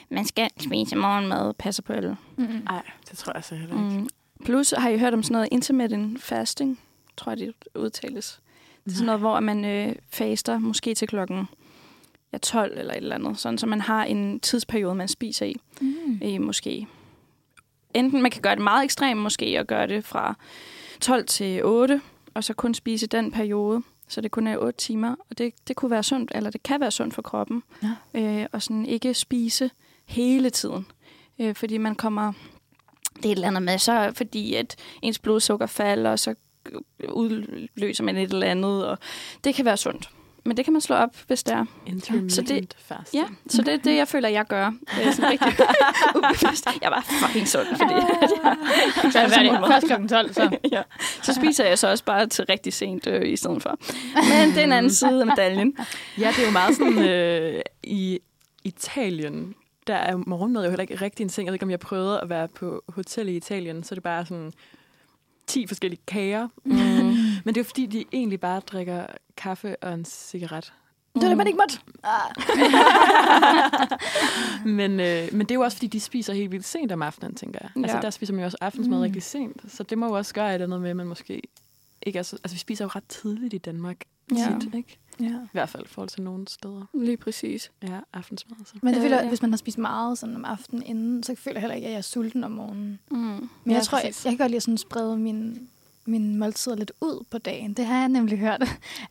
man 0.09 0.25
skal 0.25 0.49
spise 0.59 0.95
morgenmad, 0.95 1.53
passer 1.53 1.83
på 1.83 1.93
alle. 1.93 2.17
Mm-hmm. 2.37 2.61
Nej, 2.63 2.81
det 3.09 3.17
tror 3.17 3.33
jeg 3.35 3.43
så 3.43 3.55
heller 3.55 3.75
ikke. 3.75 3.99
Mm. 3.99 4.09
Plus 4.45 4.73
har 4.77 4.89
I 4.89 4.99
hørt 4.99 5.13
om 5.13 5.23
sådan 5.23 5.33
noget 5.33 5.47
intermittent 5.51 6.23
fasting, 6.23 6.79
tror 7.17 7.31
jeg, 7.31 7.39
det 7.39 7.53
udtales. 7.75 8.39
Det 8.85 8.91
er 8.91 8.95
sådan 8.95 9.05
noget, 9.05 9.21
hvor 9.21 9.39
man 9.39 9.65
øh, 9.65 9.95
faster 10.09 10.57
måske 10.57 10.93
til 10.93 11.07
klokken 11.07 11.47
ja, 12.33 12.37
12 12.37 12.77
eller 12.77 12.93
et 12.93 12.97
eller 12.97 13.15
andet, 13.15 13.39
sådan, 13.39 13.57
så 13.57 13.65
man 13.65 13.81
har 13.81 14.03
en 14.03 14.39
tidsperiode, 14.39 14.95
man 14.95 15.07
spiser 15.07 15.45
i. 15.45 15.55
Mm. 15.81 16.19
i 16.21 16.37
måske 16.37 16.87
enten 17.93 18.21
man 18.21 18.31
kan 18.31 18.41
gøre 18.41 18.55
det 18.55 18.63
meget 18.63 18.83
ekstremt 18.83 19.21
måske 19.21 19.59
og 19.59 19.67
gøre 19.67 19.87
det 19.87 20.05
fra 20.05 20.35
12 21.01 21.25
til 21.25 21.65
8 21.65 22.01
og 22.33 22.43
så 22.43 22.53
kun 22.53 22.73
spise 22.73 23.07
den 23.07 23.31
periode 23.31 23.81
så 24.07 24.21
det 24.21 24.31
kun 24.31 24.47
er 24.47 24.57
8 24.57 24.77
timer 24.79 25.15
og 25.29 25.37
det, 25.37 25.53
det 25.67 25.75
kunne 25.75 25.91
være 25.91 26.03
sundt 26.03 26.31
eller 26.35 26.49
det 26.49 26.63
kan 26.63 26.79
være 26.81 26.91
sundt 26.91 27.13
for 27.13 27.21
kroppen 27.21 27.63
Ja. 28.13 28.19
øh, 28.41 28.45
og 28.51 28.61
sådan 28.61 28.85
ikke 28.85 29.13
spise 29.13 29.71
hele 30.05 30.49
tiden 30.49 30.85
øh, 31.39 31.55
fordi 31.55 31.77
man 31.77 31.95
kommer 31.95 32.33
det 33.15 33.25
er 33.25 33.29
et 33.29 33.31
eller 33.35 33.47
andet 33.47 33.63
med 33.63 33.77
så 33.77 34.11
fordi 34.15 34.53
at 34.53 34.75
ens 35.01 35.19
blodsukker 35.19 35.65
falder 35.65 36.11
og 36.11 36.19
så 36.19 36.35
udløser 37.09 38.03
man 38.03 38.17
et 38.17 38.31
eller 38.33 38.47
andet 38.47 38.87
og 38.87 38.97
det 39.43 39.55
kan 39.55 39.65
være 39.65 39.77
sundt 39.77 40.09
men 40.47 40.57
det 40.57 40.65
kan 40.65 40.73
man 40.73 40.81
slå 40.81 40.95
op, 40.95 41.09
hvis 41.27 41.43
det 41.43 41.53
er. 41.53 41.65
Intermittent 41.85 42.33
Så 42.33 42.41
det- 42.41 42.75
fasting. 42.79 43.23
Ja, 43.23 43.27
så 43.49 43.61
det 43.61 43.73
er 43.73 43.77
det, 43.77 43.95
jeg 43.95 44.07
føler, 44.07 44.29
jeg 44.29 44.45
gør. 44.45 44.65
Det 44.95 45.07
er 45.07 45.11
sådan 45.11 45.31
rigtig 45.31 45.47
ubevidst. 46.17 46.67
Jeg 46.81 46.91
var 46.91 47.05
fucking 47.25 47.47
sund, 47.47 47.67
fordi 47.67 47.93
Så 49.11 49.19
hvad 49.27 49.37
er 49.37 49.57
det? 49.59 49.67
Først 49.71 49.87
klokken 49.87 50.07
12, 50.09 50.33
så. 50.33 50.57
ja. 50.71 50.81
Så 51.23 51.33
spiser 51.33 51.65
jeg 51.65 51.79
så 51.79 51.87
også 51.91 52.03
bare 52.03 52.27
til 52.27 52.45
rigtig 52.49 52.73
sent 52.73 53.07
øh, 53.07 53.29
i 53.29 53.35
stedet 53.35 53.61
for. 53.63 53.77
Men 54.15 54.49
det 54.49 54.57
er 54.57 54.63
en 54.63 54.71
anden 54.71 54.91
side 54.93 55.19
af 55.21 55.25
medaljen. 55.27 55.77
Ja, 56.19 56.27
det 56.35 56.39
er 56.41 56.45
jo 56.45 56.51
meget 56.51 56.75
sådan 56.75 56.97
øh, 57.09 57.61
i 57.83 58.19
Italien, 58.63 59.55
der 59.87 59.95
er 59.95 60.17
morgenmad 60.27 60.63
jo 60.63 60.69
heller 60.69 60.81
ikke 60.81 60.95
rigtig 60.95 61.23
en 61.23 61.29
ting. 61.29 61.45
Jeg 61.45 61.51
ved 61.51 61.55
ikke, 61.55 61.63
om 61.65 61.71
jeg 61.71 61.79
prøvede 61.79 62.21
at 62.21 62.29
være 62.29 62.47
på 62.47 62.83
hotel 62.89 63.27
i 63.29 63.35
Italien, 63.35 63.83
så 63.83 63.93
er 63.93 63.95
det 63.95 64.03
bare 64.03 64.25
sådan 64.25 64.51
10 65.47 65.67
forskellige 65.67 66.01
kager. 66.07 66.47
Mm. 66.65 67.16
Men 67.45 67.55
det 67.55 67.59
er 67.59 67.63
jo 67.63 67.67
fordi, 67.67 67.85
de 67.85 68.05
egentlig 68.11 68.39
bare 68.39 68.59
drikker 68.59 69.05
kaffe 69.37 69.75
og 69.83 69.93
en 69.93 70.05
cigaret. 70.05 70.73
Det 71.15 71.23
er 71.23 71.27
det, 71.27 71.37
man 71.37 71.47
ikke 71.47 71.59
måtte. 71.59 71.79
Ah. 72.03 72.35
Men, 74.65 74.99
øh, 74.99 75.27
men 75.31 75.39
det 75.39 75.51
er 75.51 75.55
jo 75.55 75.61
også 75.61 75.77
fordi, 75.77 75.87
de 75.87 75.99
spiser 75.99 76.33
helt 76.33 76.51
vildt 76.51 76.65
sent 76.65 76.91
om 76.91 77.01
aftenen, 77.01 77.35
tænker 77.35 77.59
jeg. 77.61 77.69
Ja. 77.75 77.81
Altså 77.81 77.97
Ja. 77.97 78.01
der 78.01 78.09
spiser 78.09 78.33
man 78.33 78.39
jo 78.41 78.45
også 78.45 78.57
aftensmad 78.61 78.97
Mm. 78.97 79.01
rigtig 79.01 79.23
sent. 79.23 79.61
Så 79.67 79.83
det 79.83 79.97
må 79.97 80.05
jo 80.05 80.11
også 80.13 80.33
gøre 80.33 80.49
et 80.49 80.53
eller 80.53 80.65
andet 80.65 80.81
med, 80.81 80.89
at 80.89 80.95
man 80.95 81.07
måske 81.07 81.41
ikke 82.01 82.19
er 82.19 82.23
så... 82.23 82.35
Altså 82.35 82.55
vi 82.55 82.59
spiser 82.59 82.85
jo 82.85 82.89
ret 82.95 83.03
tidligt 83.09 83.53
i 83.53 83.57
Danmark. 83.57 83.97
Ja. 84.35 84.57
Tit, 84.61 84.73
ikke? 84.75 84.97
Ja, 85.19 85.25
I 85.25 85.47
hvert 85.51 85.69
fald 85.69 85.83
i 85.85 85.87
forhold 85.87 86.09
til 86.09 86.21
nogle 86.21 86.47
steder. 86.47 86.85
lige 86.93 87.17
præcis. 87.17 87.71
Ja, 87.83 87.99
aftensmad. 88.13 88.57
Så. 88.65 88.73
Men 88.81 88.93
det 88.93 89.01
føler, 89.01 89.21
ja. 89.21 89.27
hvis 89.27 89.41
man 89.41 89.51
har 89.51 89.57
spist 89.57 89.77
meget 89.77 90.17
sådan 90.17 90.35
om 90.35 90.45
aftenen 90.45 90.83
inden, 90.85 91.23
så 91.23 91.35
føler 91.35 91.55
jeg 91.55 91.61
heller 91.61 91.75
ikke, 91.75 91.87
at 91.87 91.91
jeg 91.91 91.97
er 91.97 92.01
sulten 92.01 92.43
om 92.43 92.51
morgenen. 92.51 92.99
Mm. 93.11 93.17
Men 93.17 93.49
Ja, 93.67 93.73
jeg 93.73 93.83
tror, 93.83 93.97
jeg, 93.97 94.05
jeg 94.05 94.31
kan 94.31 94.37
godt 94.37 94.51
lide 94.51 94.55
at 94.57 94.63
sådan 94.63 94.77
sprede 94.77 95.17
min, 95.17 95.69
mine 96.07 96.37
måltider 96.37 96.75
lidt 96.75 96.91
ud 97.01 97.25
på 97.31 97.37
dagen. 97.37 97.73
Det 97.73 97.85
har 97.85 97.99
jeg 97.99 98.09
nemlig 98.09 98.39
hørt. 98.39 98.63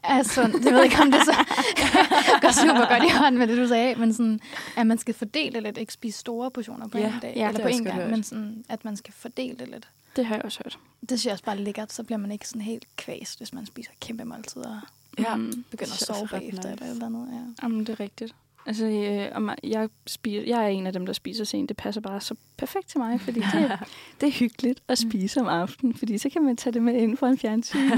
Altså, 0.03 0.41
jeg 0.41 0.73
ved 0.75 0.85
ikke, 0.85 0.97
om 1.01 1.13
det 1.13 1.21
så 1.25 1.33
går 2.43 2.53
super 2.53 2.89
godt 2.89 3.03
i 3.13 3.17
hånd 3.17 3.37
med 3.37 3.47
det, 3.47 3.57
du 3.59 3.69
sagde, 3.69 3.95
men 3.95 4.13
sådan, 4.15 4.41
at 4.77 4.87
man 4.87 4.99
skal 4.99 5.15
fordele 5.15 5.61
lidt, 5.61 5.79
ikke 5.79 5.93
spise 5.93 6.19
store 6.19 6.51
portioner 6.51 6.89
på 6.89 6.99
Ja, 6.99 7.07
en 7.07 7.21
dag, 7.23 7.33
ja, 7.37 7.49
eller 7.49 7.53
det 7.53 7.63
på 7.63 7.69
en 7.69 7.85
gang, 7.85 8.01
godt 8.01 8.11
men 8.11 8.23
sådan, 8.23 8.65
at 8.69 8.85
man 8.85 8.97
skal 8.97 9.15
fordele 9.15 9.57
det 9.59 9.69
lidt. 9.69 9.89
Det 10.17 10.27
har 10.27 10.35
jeg 10.35 10.45
også 10.45 10.61
hørt. 10.65 10.79
Det 11.01 11.09
synes 11.11 11.25
jeg 11.27 11.33
også 11.33 11.45
bare 11.45 11.57
er 11.57 11.61
lækkert, 11.61 11.93
så 11.93 12.03
bliver 12.03 12.19
man 12.19 12.33
ikke 12.33 12.49
sådan 12.49 12.63
helt 12.63 12.87
kvæst, 12.97 13.39
hvis 13.39 13.53
man 13.53 13.67
spiser 13.67 13.91
kæmpe 14.01 14.25
måltider 14.25 14.81
og 15.17 15.23
Ja. 15.23 15.35
Mm. 15.35 15.65
begynder 15.71 15.93
at 15.93 15.99
Det 15.99 16.07
sove 16.07 16.29
bagefter 16.29 16.71
nice. 16.71 16.85
eller 16.85 16.91
eller 16.93 17.07
andet. 17.07 17.29
Ja. 17.33 17.41
Jamen, 17.63 17.81
det 17.81 17.89
er 17.89 18.01
rigtigt. 18.01 18.35
Altså, 18.67 18.87
øh, 18.87 19.29
om 19.37 19.51
jeg, 19.65 19.89
spiser, 20.07 20.43
jeg 20.47 20.65
er 20.65 20.69
en 20.69 20.87
af 20.87 20.93
dem, 20.93 21.07
der 21.07 21.13
spiser 21.13 21.45
sent. 21.45 21.69
Det 21.69 21.77
passer 21.77 22.01
bare 22.01 22.21
så 22.21 22.35
perfekt 22.57 22.89
til 22.89 23.01
mig, 23.01 23.21
fordi 23.21 23.41
det, 23.41 23.55
er- 23.71 23.77
det 24.21 24.27
er 24.27 24.31
hyggeligt 24.33 24.81
at 24.89 24.99
spise 24.99 25.41
om 25.41 25.47
aftenen, 25.47 25.95
fordi 25.97 26.19
så 26.19 26.29
kan 26.31 26.43
man 26.45 26.57
tage 26.57 26.73
det 26.73 26.83
med 26.83 26.95
ind 26.95 27.17
for 27.17 27.27
en 27.27 27.39
fjernsyn. 27.39 27.91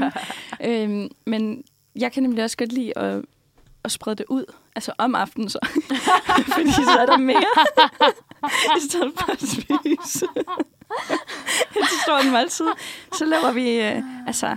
øhm, 0.70 1.08
men 1.26 1.64
jeg 1.96 2.12
kan 2.12 2.22
nemlig 2.22 2.44
også 2.44 2.56
godt 2.56 2.72
lide 2.72 2.98
at, 2.98 3.22
at 3.84 3.90
sprede 3.92 4.16
det 4.16 4.26
ud, 4.28 4.44
altså 4.76 4.92
om 4.98 5.14
aftenen 5.14 5.48
så. 5.48 5.58
fordi 6.54 6.72
så 6.72 6.96
er 7.00 7.06
der 7.06 7.16
mere, 7.16 7.44
i 8.76 8.80
stedet 8.88 9.12
for 9.20 9.32
at 9.32 9.40
spise. 9.40 10.26
Et 11.76 11.88
stort 12.04 12.32
måltid. 12.32 12.66
Så 13.12 13.24
laver 13.24 13.52
vi 13.52 13.80
øh, 13.80 14.02
altså 14.26 14.56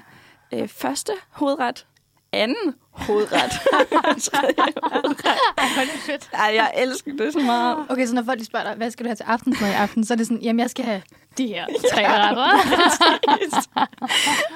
øh, 0.54 0.68
første 0.68 1.12
hovedret, 1.30 1.86
anden 2.34 2.74
hovedret, 2.92 3.52
tredje 4.28 4.54
hovedret. 4.84 5.16
Ej, 5.58 5.68
hvor 5.74 5.82
er 5.82 5.86
det 5.86 6.00
fedt. 6.06 6.30
Ej, 6.34 6.52
jeg 6.56 6.72
elsker 6.78 7.12
det 7.18 7.34
så 7.34 7.40
meget. 7.40 7.78
Okay, 7.90 8.06
så 8.08 8.16
når 8.16 8.24
folk 8.24 8.46
spørger 8.46 8.66
dig, 8.68 8.76
hvad 8.76 8.92
skal 8.92 9.04
du 9.06 9.08
have 9.10 9.16
til 9.16 9.24
aftensmad 9.24 9.70
i 9.70 9.74
aften, 9.74 10.06
så 10.06 10.14
er 10.14 10.18
det 10.18 10.28
sådan, 10.28 10.42
jamen 10.44 10.60
jeg 10.60 10.70
skal 10.70 10.86
have 10.86 11.02
de 11.38 11.48
her 11.48 11.66
tre 11.94 12.08
retter. 12.08 12.42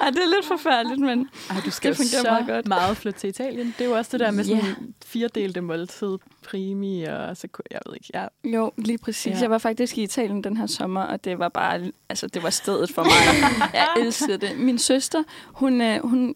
Ej, 0.00 0.10
det 0.10 0.18
er 0.22 0.34
lidt 0.36 0.46
forfærdeligt, 0.46 1.00
men 1.00 1.28
Ej, 1.50 1.56
du 1.64 1.70
skal 1.70 1.90
Det 1.90 1.96
fungerer 1.96 2.22
så 2.22 2.30
meget 2.30 2.46
godt. 2.46 2.68
meget 2.68 2.96
flytte 2.96 3.20
til 3.20 3.28
Italien. 3.30 3.74
Det 3.78 3.84
er 3.84 3.88
jo 3.88 3.96
også 3.96 4.08
det 4.12 4.20
der 4.20 4.30
med 4.30 4.44
sådan 4.44 4.58
Ja. 4.62 4.66
yeah. 4.68 4.76
firedelte 5.06 5.60
måltid, 5.60 6.16
primi 6.48 7.04
og 7.04 7.36
så 7.36 7.48
jeg 7.70 7.80
ved 7.86 7.94
ikke. 7.94 8.08
Ja, 8.14 8.26
jo, 8.44 8.72
lige 8.76 8.98
præcis. 8.98 9.32
Ja. 9.36 9.40
Jeg 9.40 9.50
var 9.50 9.58
faktisk 9.58 9.98
i 9.98 10.02
Italien 10.02 10.44
den 10.44 10.56
her 10.56 10.66
sommer, 10.66 11.02
og 11.02 11.24
det 11.24 11.38
var 11.38 11.48
bare, 11.48 11.90
altså 12.08 12.26
det 12.26 12.42
var 12.42 12.50
stedet 12.50 12.90
for 12.94 13.02
mig. 13.04 13.70
jeg 13.74 13.88
elskede 14.00 14.38
det. 14.38 14.58
Min 14.58 14.78
søster, 14.78 15.22
hun, 15.52 15.80
øh, 15.80 16.00
hun, 16.08 16.34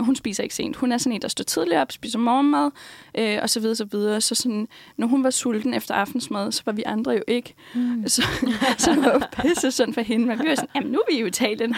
hun 0.00 0.16
spiser 0.16 0.42
ikke 0.42 0.54
sent. 0.54 0.76
Hun 0.76 0.92
er 0.92 0.98
sådan 0.98 1.12
en, 1.12 1.22
der 1.22 1.28
står 1.28 1.44
tidligt 1.44 1.76
op, 1.76 1.92
spiser 1.92 2.18
morgenmad, 2.18 2.70
øh, 3.18 3.38
og 3.42 3.50
så 3.50 3.60
videre, 3.60 3.76
så 3.76 3.84
videre. 3.84 4.20
Så 4.20 4.34
sådan, 4.34 4.68
når 4.96 5.06
hun 5.06 5.24
var 5.24 5.30
sulten 5.30 5.74
efter 5.74 5.94
aftensmad, 5.94 6.52
så 6.52 6.62
var 6.66 6.72
vi 6.72 6.82
andre 6.86 7.12
jo 7.12 7.22
ikke. 7.28 7.54
Mm. 7.74 8.08
Så, 8.08 8.22
så 8.78 8.90
det 8.90 9.02
var 9.04 9.12
jo 9.12 9.20
pisse 9.42 9.70
synd 9.70 9.94
for 9.94 10.00
hende. 10.00 10.26
Men 10.26 10.38
vi 10.42 10.48
var 10.48 10.54
sådan, 10.54 10.68
jamen 10.74 10.92
nu 10.92 10.98
er 10.98 11.12
vi 11.12 11.18
i 11.24 11.26
Italien, 11.26 11.74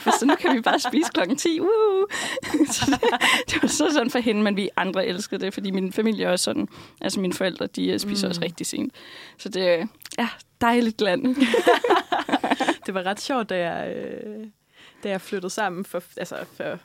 for 0.00 0.18
så 0.18 0.26
nu 0.26 0.34
kan 0.34 0.56
vi 0.56 0.60
bare 0.60 0.78
spise 0.78 1.10
klokken 1.14 1.36
10. 1.36 1.60
Woo! 1.60 2.06
Så 2.72 2.86
det, 2.90 3.00
det 3.50 3.62
var 3.62 3.68
så 3.68 3.88
sådan 3.92 4.10
for 4.10 4.18
hende, 4.18 4.42
men 4.42 4.56
vi 4.56 4.68
andre 4.76 5.06
elskede 5.06 5.44
det, 5.44 5.54
fordi 5.54 5.70
min 5.70 5.92
familie 5.92 6.24
er 6.26 6.30
også 6.30 6.44
sådan, 6.44 6.68
altså 7.00 7.20
mine 7.20 7.32
forældre, 7.34 7.66
de 7.66 7.86
øh, 7.92 7.98
spiser 8.00 8.26
Mm. 8.26 8.30
også 8.30 8.40
rigtig 8.40 8.66
sent. 8.66 8.94
Så 9.38 9.48
det 9.48 9.68
er 9.68 9.86
ja, 10.18 10.28
dejligt 10.60 11.00
land. 11.00 11.36
det 12.86 12.94
var 12.94 13.02
ret 13.06 13.20
sjovt, 13.20 13.48
da 13.50 13.70
jeg, 13.70 13.96
øh, 13.96 14.46
da 15.04 15.08
jeg 15.08 15.20
flyttede 15.20 15.50
sammen 15.50 15.84
for, 15.84 16.02
altså 16.16 16.36
for 16.56 16.78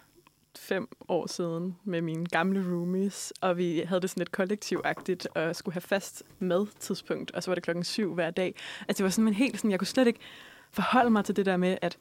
fem 0.58 0.88
år 1.08 1.28
siden 1.28 1.76
med 1.84 2.01
mine 2.01 2.26
gamle 2.26 2.60
roomies, 2.72 3.34
og 3.41 3.58
vi 3.58 3.84
havde 3.88 4.01
det 4.01 4.10
sådan 4.10 4.22
lidt 4.22 4.32
kollektivagtigt 4.32 5.28
og 5.36 5.56
skulle 5.56 5.74
have 5.74 5.82
fast 5.82 6.24
med 6.39 6.66
tidspunkt, 6.80 7.32
og 7.32 7.43
så 7.43 7.51
var 7.51 7.56
det 7.56 7.64
klokken 7.64 7.84
syv 7.84 8.14
hver 8.14 8.32
dag. 8.32 8.56
Altså 8.88 8.97
det 8.97 9.03
var 9.03 9.10
sådan 9.10 9.28
en 9.28 9.34
helt 9.34 9.58
sådan, 9.58 9.72
jeg 9.72 9.80
kunne 9.80 9.88
slet 9.88 10.08
ikke 10.08 10.20
forholde 10.72 11.10
mig 11.10 11.26
til 11.26 11.36
det 11.36 11.45
der 11.45 11.58
med, 11.58 11.78
at 11.82 11.97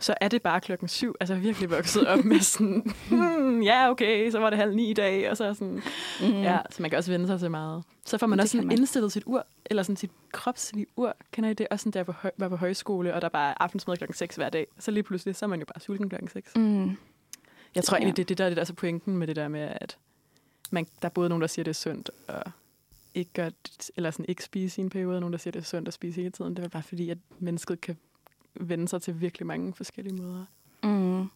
så 0.00 0.14
er 0.20 0.28
det 0.28 0.42
bare 0.42 0.60
klokken 0.60 0.88
syv. 0.88 1.14
Altså 1.20 1.34
jeg 1.34 1.38
er 1.40 1.42
virkelig 1.42 1.70
vokset 1.70 2.06
op 2.08 2.24
med 2.24 2.40
sådan, 2.40 2.92
hmm, 3.10 3.62
ja 3.62 3.90
okay, 3.90 4.30
så 4.30 4.38
var 4.38 4.50
det 4.50 4.58
halv 4.58 4.74
ni 4.74 4.90
i 4.90 4.94
dag, 4.94 5.30
og 5.30 5.36
så 5.36 5.54
sådan, 5.54 5.82
Mm. 6.20 6.26
ja, 6.42 6.58
så 6.70 6.82
man 6.82 6.90
kan 6.90 6.96
også 6.98 7.10
vende 7.12 7.26
sig 7.26 7.40
til 7.40 7.50
meget. 7.50 7.84
Så 8.04 8.18
får 8.18 8.26
man 8.26 8.38
Det 8.38 8.42
også 8.42 8.52
sådan 8.52 8.66
man. 8.68 8.78
indstillet 8.78 9.12
sit 9.12 9.22
ur, 9.26 9.46
eller 9.66 9.82
sådan 9.82 9.96
sit 9.96 10.10
kropslige 10.32 10.86
ur. 10.96 11.16
Kender 11.32 11.50
I 11.50 11.54
det? 11.54 11.66
Også 11.70 11.82
sådan, 11.82 11.92
da 11.92 11.98
jeg 11.98 12.32
var, 12.38 12.48
på 12.48 12.56
højskole, 12.56 13.14
og 13.14 13.22
der 13.22 13.28
bare 13.28 13.62
aftensmad 13.62 13.96
klokken 13.96 14.14
6 14.14 14.36
hver 14.36 14.48
dag. 14.50 14.66
Så 14.78 14.90
lige 14.90 15.02
pludselig, 15.02 15.36
så 15.36 15.44
er 15.44 15.48
man 15.48 15.58
jo 15.60 15.66
bare 15.66 15.80
sulten 15.80 16.08
klokken 16.08 16.28
6. 16.28 16.56
Mm. 16.56 16.96
Jeg 17.74 17.84
tror 17.84 17.96
Ja. 17.96 17.98
egentlig, 17.98 18.16
det 18.16 18.22
er 18.22 18.26
det, 18.26 18.38
der 18.38 18.44
er 18.44 18.48
det 18.48 18.56
der 18.56 18.60
er 18.62 18.66
så 18.66 18.74
pointen 18.74 19.16
med 19.16 19.26
det 19.26 19.36
der 19.36 19.48
med, 19.48 19.60
at 19.80 19.98
man, 20.70 20.84
der 21.02 21.08
er 21.08 21.12
både 21.12 21.28
nogen, 21.28 21.40
der 21.42 21.46
siger, 21.48 21.64
det 21.64 21.70
er 21.70 21.74
sundt, 21.74 22.10
og 22.28 22.42
ikke, 23.14 23.30
gør, 23.34 23.50
eller 23.96 24.10
sådan 24.10 24.24
ikke 24.28 24.44
spise 24.44 24.80
i 24.80 24.84
en 24.84 24.90
periode, 24.90 25.14
og 25.16 25.20
nogen, 25.20 25.32
der 25.32 25.38
siger, 25.38 25.52
det 25.52 25.60
er 25.60 25.64
sundt 25.64 25.88
at 25.88 25.94
spise 25.94 26.16
hele 26.20 26.30
tiden. 26.30 26.56
Det 26.56 26.64
er 26.64 26.68
bare 26.68 26.82
fordi, 26.82 27.10
at 27.10 27.18
mennesket 27.38 27.80
kan 27.80 27.96
vende 28.54 28.88
sig 28.88 29.02
til 29.02 29.20
virkelig 29.20 29.46
mange 29.46 29.74
forskellige 29.74 30.14
måder 30.14 30.44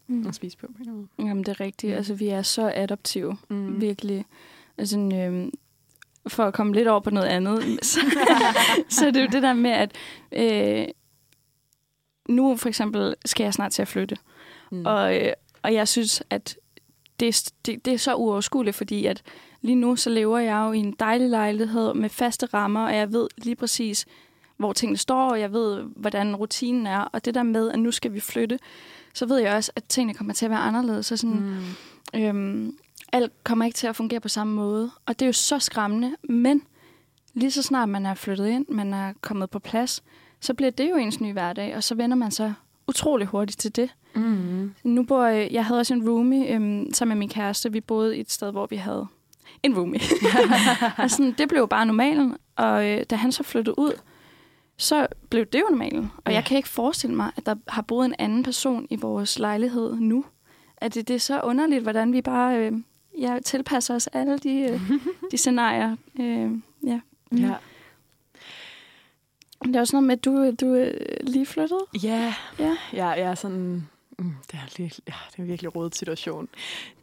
Mm. 0.07 0.26
At 0.28 0.34
spise 0.34 0.57
på. 0.59 0.66
på 0.66 0.72
en 0.82 0.89
anden 0.89 1.09
Jamen, 1.18 1.39
det 1.39 1.49
er 1.49 1.61
rigtigt. 1.61 1.91
Mm. 1.91 1.97
Altså, 1.97 2.14
vi 2.14 2.28
er 2.28 2.43
så 2.43 2.72
adaptive. 2.74 3.36
måde. 3.49 3.61
Mm. 3.62 3.80
Virkelig. 3.80 4.24
Altså, 4.78 4.99
øhm, 4.99 5.51
for 6.28 6.45
at 6.45 6.55
komme 6.55 6.74
lidt 6.74 6.89
over 6.89 7.01
på 7.01 7.11
noget 7.11 7.26
andet, 7.28 7.62
så, 7.86 8.01
så 8.89 9.07
er 9.07 9.11
det 9.11 9.20
jo 9.22 9.26
det 9.32 9.43
der 9.43 9.53
med, 9.53 9.70
at 9.70 9.93
øh, 10.32 10.89
nu 12.28 12.57
for 12.57 12.68
eksempel 12.68 13.14
skal 13.24 13.45
jeg 13.45 13.55
snart 13.55 13.72
til 13.72 13.82
at 13.82 13.89
flytte. 13.89 14.16
Mm. 14.72 14.86
Og, 14.86 15.16
øh, 15.26 15.32
og 15.63 15.75
jeg 15.75 15.89
synes, 15.89 16.23
at 16.31 16.57
det, 17.21 17.29
er- 17.29 17.51
det, 17.67 17.85
det 17.85 17.93
er 17.93 17.99
så 17.99 18.15
uoverskueligt, 18.15 18.77
fordi 18.77 19.07
at 19.07 19.23
lige 19.63 19.75
nu 19.75 19.97
så 19.97 20.11
lever 20.11 20.39
jeg 20.39 20.65
jo 20.67 20.73
i 20.73 20.79
en 20.79 20.95
dejlig 21.01 21.29
lejlighed 21.31 21.95
med 21.95 22.09
faste 22.09 22.47
rammer, 22.47 22.85
og 22.87 22.97
jeg 22.97 23.13
ved 23.13 23.29
lige 23.37 23.57
præcis, 23.57 24.07
hvor 24.57 24.73
tingene 24.73 24.97
står, 24.97 25.31
og 25.31 25.41
jeg 25.41 25.53
ved, 25.53 25.83
hvordan 25.97 26.37
rutinen 26.37 26.87
er. 26.87 26.99
Og 27.01 27.25
det 27.25 27.35
der 27.35 27.43
med, 27.43 27.71
at 27.71 27.79
nu 27.79 27.91
skal 27.91 28.13
vi 28.13 28.21
flytte, 28.21 28.59
så 29.15 29.27
ved 29.27 29.39
jeg 29.39 29.55
også, 29.55 29.73
at 29.77 29.85
tingene 29.85 30.15
kommer 30.15 30.35
til 30.35 30.45
at 30.45 30.51
være 30.51 30.61
anderledes. 30.61 31.07
Så 31.07 31.17
sådan, 31.17 31.41
Mm. 32.15 32.21
Øhm, 32.21 32.77
alt 33.13 33.45
kommer 33.45 33.65
ikke 33.65 33.77
til 33.77 33.87
at 33.87 33.97
fungere 33.97 34.21
på 34.21 34.29
samme 34.29 34.55
måde. 34.55 34.91
Og 35.07 35.19
det 35.19 35.25
er 35.25 35.29
jo 35.29 35.33
så 35.33 35.59
skræmmende. 35.59 36.17
Men 36.23 36.63
lige 37.35 37.51
så 37.51 37.63
snart 37.63 37.89
man 37.89 38.07
er 38.07 38.15
flyttet 38.15 38.49
ind, 38.49 38.67
man 38.69 38.95
er 38.95 39.13
kommet 39.21 39.51
på 39.51 39.59
plads, 39.59 40.03
så 40.41 40.55
bliver 40.55 40.71
det 40.71 40.91
jo 40.91 40.97
ens 40.97 41.21
nye 41.21 41.33
hverdag, 41.33 41.77
og 41.77 41.85
så 41.85 41.95
vender 41.95 42.17
man 42.17 42.31
sig 42.31 42.55
utrolig 42.89 43.27
hurtigt 43.27 43.59
til 43.59 43.77
det. 43.77 43.91
Mm. 44.19 44.75
Nu 44.85 45.03
bor 45.03 45.25
jeg, 45.25 45.49
jeg 45.53 45.64
havde 45.64 45.81
også 45.81 45.95
en 45.95 46.09
roomie 46.09 46.55
øhm, 46.55 46.93
sammen 46.93 47.16
med 47.16 47.19
min 47.19 47.29
kæreste. 47.29 47.73
Vi 47.73 47.81
boede 47.81 48.16
et 48.16 48.31
sted, 48.33 48.51
hvor 48.51 48.66
vi 48.66 48.77
havde 48.77 49.07
en 49.62 49.79
roomie. 49.79 50.01
og 50.99 51.11
sådan, 51.11 51.33
det 51.39 51.49
blev 51.49 51.61
jo 51.61 51.66
bare 51.66 51.87
normalen. 51.87 52.37
Og 52.57 52.89
øh, 52.91 53.05
da 53.11 53.16
han 53.16 53.33
så 53.33 53.43
flyttede 53.43 53.79
ud, 53.79 53.93
så 54.77 55.07
blev 55.31 55.45
det 55.47 55.59
jo 55.61 55.66
normalen. 55.71 56.11
Og 56.25 56.31
Ja. 56.33 56.35
jeg 56.37 56.45
kan 56.45 56.57
ikke 56.57 56.69
forestille 56.69 57.16
mig, 57.16 57.31
at 57.37 57.47
der 57.47 57.55
har 57.69 57.83
boet 57.83 58.05
en 58.07 58.14
anden 58.19 58.43
person 58.43 58.87
i 58.91 58.97
vores 58.97 59.39
lejlighed 59.39 59.97
nu. 60.01 60.25
At 60.77 60.95
det, 60.95 61.09
det 61.09 61.14
er 61.16 61.21
så 61.21 61.41
underligt, 61.41 61.83
hvordan 61.83 62.12
vi 62.12 62.23
bare 62.23 62.59
øh, 62.59 62.73
ja, 63.21 63.39
tilpasser 63.45 63.95
os 63.95 64.07
alle 64.07 64.39
de, 64.39 64.61
øh, 64.61 64.81
de 65.31 65.37
scenarier. 65.37 65.97
Øh, 66.21 66.51
ja. 66.87 67.01
Ja. 67.33 67.55
Det 69.64 69.77
er 69.77 69.81
også 69.81 69.97
noget 69.97 70.07
med, 70.07 70.16
at 70.19 70.25
du, 70.25 70.51
du 70.61 70.75
er 70.75 70.91
lige 71.21 71.47
flyttet. 71.47 71.79
Ja, 72.03 72.35
Ja. 72.59 72.77
ja, 72.93 73.07
jeg 73.09 73.21
er 73.21 73.35
sådan... 73.35 73.89
Mm, 74.19 74.35
det, 74.51 74.55
er 74.55 74.75
lige, 74.77 74.93
ja, 75.09 75.14
det 75.31 75.39
er 75.39 75.43
en 75.43 75.49
virkelig 75.49 75.77
rodet 75.77 75.95
situation. 75.95 76.49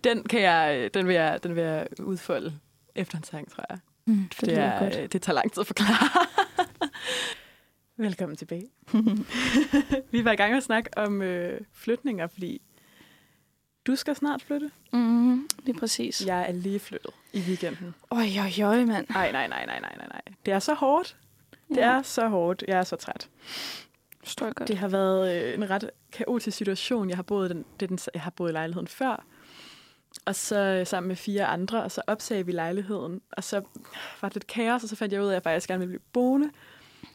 Den, 0.03 0.23
kan 0.23 0.41
jeg, 0.41 0.89
den, 0.93 1.07
vil 1.07 1.13
jeg, 1.15 1.43
den 1.43 1.55
vil 1.55 1.63
jeg 1.63 1.87
udfolde 1.99 2.59
efter 2.95 3.17
en 3.17 3.23
sang, 3.23 3.51
tror 3.51 3.65
jeg. 3.69 3.79
Mm, 4.05 4.29
Det, 4.29 4.41
det, 4.49 4.57
er, 4.57 5.07
det 5.07 5.21
tager 5.21 5.33
lang 5.35 5.51
tid 5.51 5.61
at 5.61 5.67
forklare. 5.67 6.25
Velkommen 7.97 8.35
tilbage. 8.37 8.69
Vi 10.11 10.25
var 10.25 10.31
i 10.31 10.35
gang 10.35 10.51
med 10.51 10.57
at 10.57 10.63
snakke 10.63 10.89
om 10.97 11.21
øh, 11.21 11.61
flytninger, 11.73 12.27
fordi 12.27 12.61
du 13.87 13.95
skal 13.95 14.15
snart 14.15 14.41
flytte. 14.41 14.71
Mm, 14.93 15.47
lige 15.63 15.79
præcis. 15.79 16.25
Jeg 16.25 16.45
er 16.47 16.51
lige 16.51 16.79
flyttet 16.79 17.11
i 17.33 17.39
weekenden. 17.39 17.95
Øj, 18.11 18.25
øj, 18.39 18.63
øj, 18.63 18.85
mand. 18.85 19.07
Nej, 19.09 19.31
nej, 19.31 19.47
nej, 19.47 19.65
nej, 19.65 19.79
nej, 19.79 19.95
nej, 19.97 20.07
nej. 20.07 20.21
Det 20.45 20.53
er 20.53 20.59
så 20.59 20.73
hårdt. 20.73 21.17
Det 21.69 21.83
er 21.83 22.01
så 22.01 22.27
hårdt. 22.27 22.63
Jeg 22.67 22.79
er 22.79 22.83
så 22.83 22.95
træt. 22.95 23.29
Forstår 24.25 24.45
jeg 24.45 24.55
godt. 24.55 24.67
Det 24.67 24.77
har 24.77 24.87
været 24.87 25.43
øh, 25.43 25.53
en 25.53 25.69
ret 25.69 25.89
kaotisk 26.11 26.57
situation. 26.57 27.09
Jeg 27.09 27.17
har 27.17 27.23
boet, 27.23 27.49
den, 27.49 27.65
det 27.79 27.89
den, 27.89 27.99
jeg 28.13 28.21
har 28.21 28.31
boet 28.31 28.49
i 28.49 28.53
lejligheden 28.53 28.87
før, 28.87 29.25
og 30.25 30.35
så 30.35 30.59
øh, 30.59 30.87
sammen 30.87 31.07
med 31.07 31.15
fire 31.15 31.45
andre, 31.45 31.83
og 31.83 31.91
så 31.91 32.01
opsagde 32.07 32.45
vi 32.45 32.51
lejligheden, 32.51 33.21
og 33.31 33.43
så 33.43 33.61
var 34.21 34.29
det 34.29 34.35
lidt 34.35 34.47
kaos, 34.47 34.83
og 34.83 34.89
så 34.89 34.95
fandt 34.95 35.13
jeg 35.13 35.21
ud 35.21 35.27
af, 35.27 35.31
at 35.31 35.33
jeg 35.35 35.43
faktisk 35.43 35.67
gerne 35.67 35.79
ville 35.79 35.89
blive 35.89 36.01
boende. 36.13 36.49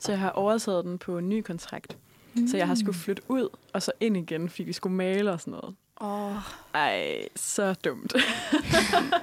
Så 0.01 0.13
jeg 0.13 0.19
har 0.19 0.31
overtaget 0.31 0.85
den 0.85 0.99
på 0.99 1.19
en 1.19 1.29
ny 1.29 1.43
kontrakt. 1.43 1.97
Mm. 2.35 2.49
Så 2.49 2.57
jeg 2.57 2.67
har 2.67 2.75
skulle 2.75 2.99
flytte 2.99 3.23
ud, 3.29 3.49
og 3.73 3.83
så 3.83 3.93
ind 4.01 4.17
igen, 4.17 4.49
fordi 4.49 4.63
vi 4.63 4.73
skulle 4.73 4.97
male 4.97 5.33
og 5.33 5.41
sådan 5.41 5.51
noget. 5.51 5.75
Åh. 6.01 6.37
Ej, 6.75 7.29
så 7.37 7.75
dumt. 7.75 8.15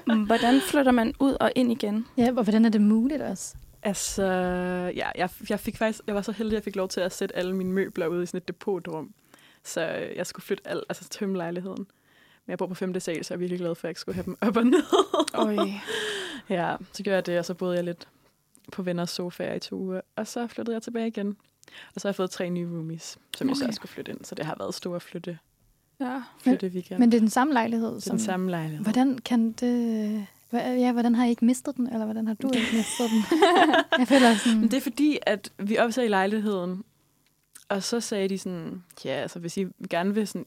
Mm, 0.08 0.24
Hvordan 0.24 0.62
flytter 0.62 0.92
man 0.92 1.14
ud 1.20 1.38
og 1.40 1.52
ind 1.56 1.72
igen? 1.72 2.06
Ja, 2.18 2.28
og 2.38 2.44
hvordan 2.44 2.66
er 2.66 2.70
det 2.70 2.82
muligt 2.82 3.22
også? 3.22 3.56
Altså, 3.88 4.24
ja, 4.96 5.10
jeg, 5.16 5.30
jeg, 5.50 5.60
fik 5.60 5.78
faktisk, 5.78 6.04
jeg 6.08 6.16
var 6.16 6.22
så 6.22 6.32
heldig, 6.32 6.54
at 6.54 6.56
jeg 6.56 6.64
fik 6.64 6.76
lov 6.76 6.88
til 6.88 7.02
at 7.02 7.14
sætte 7.14 7.36
alle 7.36 7.56
mine 7.56 7.72
møbler 7.72 8.08
ud 8.08 8.24
i 8.24 8.26
sådan 8.26 8.38
et 8.38 8.48
depotrum. 8.48 9.14
Så 9.64 9.82
øh, 9.82 10.18
jeg 10.18 10.28
skulle 10.28 10.44
flytte 10.44 10.68
alt, 10.68 10.84
altså 10.90 11.10
tømme 11.10 11.38
lejligheden. 11.38 11.88
Men 12.46 12.52
jeg 12.52 12.58
bor 12.58 12.68
på 12.68 12.76
5. 12.76 13.00
sal, 13.00 13.26
så 13.26 13.34
jeg 13.34 13.36
er 13.36 13.40
virkelig 13.40 13.60
glad 13.60 13.76
for, 13.76 13.80
at 13.80 13.84
jeg 13.84 13.90
ikke 13.90 14.00
skulle 14.00 14.16
have 14.16 14.26
dem 14.26 14.38
op 14.42 14.58
og 14.58 14.66
ned. 14.66 14.84
Øj. 15.34 15.56
ja, 16.58 16.76
så 16.94 17.04
gjorde 17.04 17.16
jeg 17.16 17.26
det, 17.26 17.40
og 17.40 17.46
så 17.46 17.54
boede 17.54 17.76
jeg 17.76 17.84
lidt 17.84 18.08
på 18.72 18.82
venners 18.82 19.10
sofaer 19.10 19.54
i 19.54 19.60
to 19.60 19.76
uger. 19.76 20.02
Og 20.16 20.28
så 20.28 20.48
flyttede 20.48 20.76
jeg 20.76 20.82
tilbage 20.82 21.08
igen. 21.08 21.38
Og 21.96 22.02
så 22.02 22.08
har 22.08 22.10
jeg 22.10 22.16
fået 22.16 22.32
tre 22.32 22.50
nye 22.50 22.68
roomies, 22.68 23.18
som 23.38 23.50
okay. 23.50 23.62
jeg 23.62 23.74
så 23.74 23.76
skulle 23.76 23.92
flytte 23.92 24.12
ind. 24.12 24.26
Så 24.26 24.36
det 24.36 24.46
har 24.46 24.56
været 24.60 24.76
store 24.76 25.00
flytte, 25.00 25.38
Ja. 26.00 26.22
flytte 26.40 26.68
weekend. 26.68 27.00
Men 27.00 27.12
det 27.12 27.18
er 27.18 27.22
den 27.22 27.30
samme 27.30 27.54
lejlighed? 27.54 27.96
det 27.96 28.08
er 28.08 28.12
den 28.12 28.20
samme 28.20 28.50
lejlighed. 28.50 28.84
Hvordan 28.84 29.18
kan 29.18 29.52
det... 29.52 30.28
Ja, 30.54 30.92
hvordan 30.92 31.16
har 31.16 31.26
I 31.26 31.30
ikke 31.30 31.46
mistet 31.46 31.78
den, 31.78 31.88
eller 31.94 32.06
hvordan 32.06 32.28
har 32.28 32.34
du 32.34 32.50
ikke 32.54 32.68
mistet 32.76 33.10
den? 33.10 33.24
jeg 34.00 34.08
føler 34.08 34.36
sådan... 34.36 34.60
Men 34.60 34.72
det 34.72 34.78
er 34.78 34.82
fordi, 34.82 35.18
at 35.22 35.52
vi 35.60 35.78
opsagde 35.78 36.06
i 36.08 36.10
lejligheden, 36.10 36.84
og 37.70 37.84
så 37.84 38.00
sagde 38.00 38.30
de 38.30 38.38
sådan, 38.38 38.84
ja, 39.06 39.10
altså 39.10 39.40
hvis 39.40 39.58
I 39.58 39.66
gerne 39.90 40.14
vil 40.14 40.28
sådan 40.28 40.46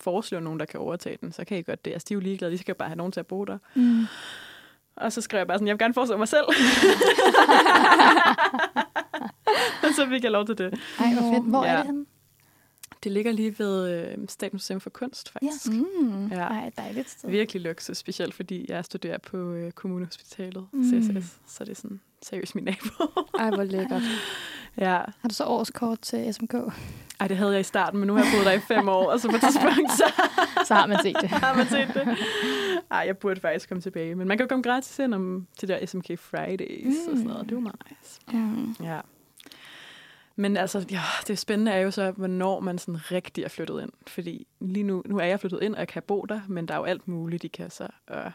foreslå 0.00 0.40
nogen, 0.40 0.60
der 0.60 0.66
kan 0.66 0.80
overtage 0.80 1.18
den, 1.20 1.32
så 1.32 1.44
kan 1.44 1.58
I 1.58 1.62
godt 1.62 1.84
det. 1.84 1.92
Altså, 1.92 2.06
de 2.08 2.14
er 2.14 2.16
jo 2.16 2.20
ligeglade, 2.20 2.52
de 2.52 2.58
skal 2.58 2.74
bare 2.74 2.88
have 2.88 2.96
nogen 2.96 3.12
til 3.12 3.20
at 3.20 3.26
bo 3.26 3.44
der. 3.44 3.58
Mm. 3.74 4.06
Og 4.96 5.12
så 5.12 5.20
skrev 5.20 5.38
jeg 5.38 5.46
bare 5.46 5.56
sådan, 5.58 5.66
jeg 5.68 5.74
vil 5.74 5.78
gerne 5.78 5.94
foreslå 5.94 6.16
mig 6.16 6.28
selv. 6.28 6.44
og 6.46 6.54
så 9.96 10.06
fik 10.08 10.22
jeg 10.24 10.30
lov 10.30 10.46
til 10.46 10.58
det. 10.58 10.80
Ej, 10.98 11.12
hvor 11.14 11.32
fedt. 11.34 11.44
Hvor 11.48 11.64
Ja. 11.64 11.70
er 11.72 11.76
det 11.76 11.86
henne? 11.86 12.04
Det 13.04 13.12
ligger 13.12 13.32
lige 13.32 13.58
ved 13.58 13.90
øh, 13.90 14.18
Statens 14.28 14.52
Museum 14.52 14.80
for 14.80 14.90
Kunst, 14.90 15.32
faktisk. 15.32 15.72
Mm. 15.72 16.26
Ja. 16.26 16.36
Ej, 16.40 16.70
dejligt 16.76 17.10
sted. 17.10 17.30
Virkelig 17.30 17.62
luksus, 17.62 17.96
specielt 17.96 18.34
fordi 18.34 18.66
jeg 18.68 18.84
studerer 18.84 19.18
på 19.18 19.36
øh, 19.52 19.72
Kommunehospitalet, 19.72 20.66
Mm. 20.72 20.84
CSS. 20.84 21.36
Så 21.46 21.64
det 21.64 21.70
er 21.70 21.74
sådan 21.74 22.00
seriøst 22.22 22.54
min 22.54 22.64
nabo. 22.64 23.04
Ej, 23.38 23.50
hvor 23.50 23.64
lækkert. 23.64 24.02
ja. 24.78 24.98
Har 25.20 25.28
du 25.28 25.34
så 25.34 25.44
årskort 25.44 26.00
til 26.00 26.34
SMK? 26.34 26.54
Ej, 27.20 27.28
det 27.28 27.36
havde 27.36 27.52
jeg 27.52 27.60
i 27.60 27.64
starten, 27.64 27.98
men 28.00 28.06
nu 28.06 28.14
har 28.14 28.22
jeg 28.24 28.32
boet 28.34 28.46
der 28.46 28.52
i 28.52 28.60
fem 28.60 28.88
år, 28.88 29.10
og 29.10 29.20
så 29.20 29.28
på 29.28 29.34
et 29.36 29.40
tidspunkt, 29.40 29.92
så 29.92 30.04
Så 30.68 30.74
har 30.74 30.86
man 30.86 30.98
set 31.02 31.16
det. 31.20 31.28
har 31.44 31.56
man 31.56 31.66
set 31.66 31.88
det. 31.94 32.16
Ej, 32.90 32.98
jeg 33.06 33.18
burde 33.18 33.40
faktisk 33.40 33.68
komme 33.68 33.82
tilbage. 33.82 34.14
Men 34.14 34.28
man 34.28 34.38
kan 34.38 34.44
jo 34.44 34.48
komme 34.48 34.62
gratis 34.62 34.98
ind 34.98 35.14
om 35.14 35.46
til 35.58 35.68
der 35.68 35.86
SMK 35.86 36.18
Fridays 36.18 36.84
mm. 36.84 37.12
og 37.12 37.16
sådan 37.16 37.26
noget. 37.26 37.44
Det 37.44 37.50
er 37.52 37.56
jo 37.56 37.60
meget 37.60 37.82
nice. 37.90 38.20
Mm. 38.38 38.74
Ja. 38.84 39.00
Men 40.40 40.56
altså, 40.56 40.86
ja, 40.90 41.02
det 41.26 41.38
spændende 41.38 41.72
er 41.72 41.78
jo 41.78 41.90
så, 41.90 42.10
hvornår 42.10 42.60
man 42.60 42.78
sådan 42.78 43.12
rigtig 43.12 43.44
er 43.44 43.48
flyttet 43.48 43.82
ind. 43.82 43.92
Fordi 44.06 44.46
lige 44.60 44.82
nu, 44.82 45.02
nu 45.06 45.18
er 45.18 45.24
jeg 45.24 45.40
flyttet 45.40 45.62
ind, 45.62 45.74
og 45.74 45.78
jeg 45.78 45.88
kan 45.88 46.02
bo 46.02 46.24
der, 46.28 46.40
men 46.48 46.68
der 46.68 46.74
er 46.74 46.78
jo 46.78 46.84
alt 46.84 47.08
muligt, 47.08 47.42
de 47.42 47.48
kan 47.48 47.70
så... 47.70 47.88
Øh, 48.10 48.30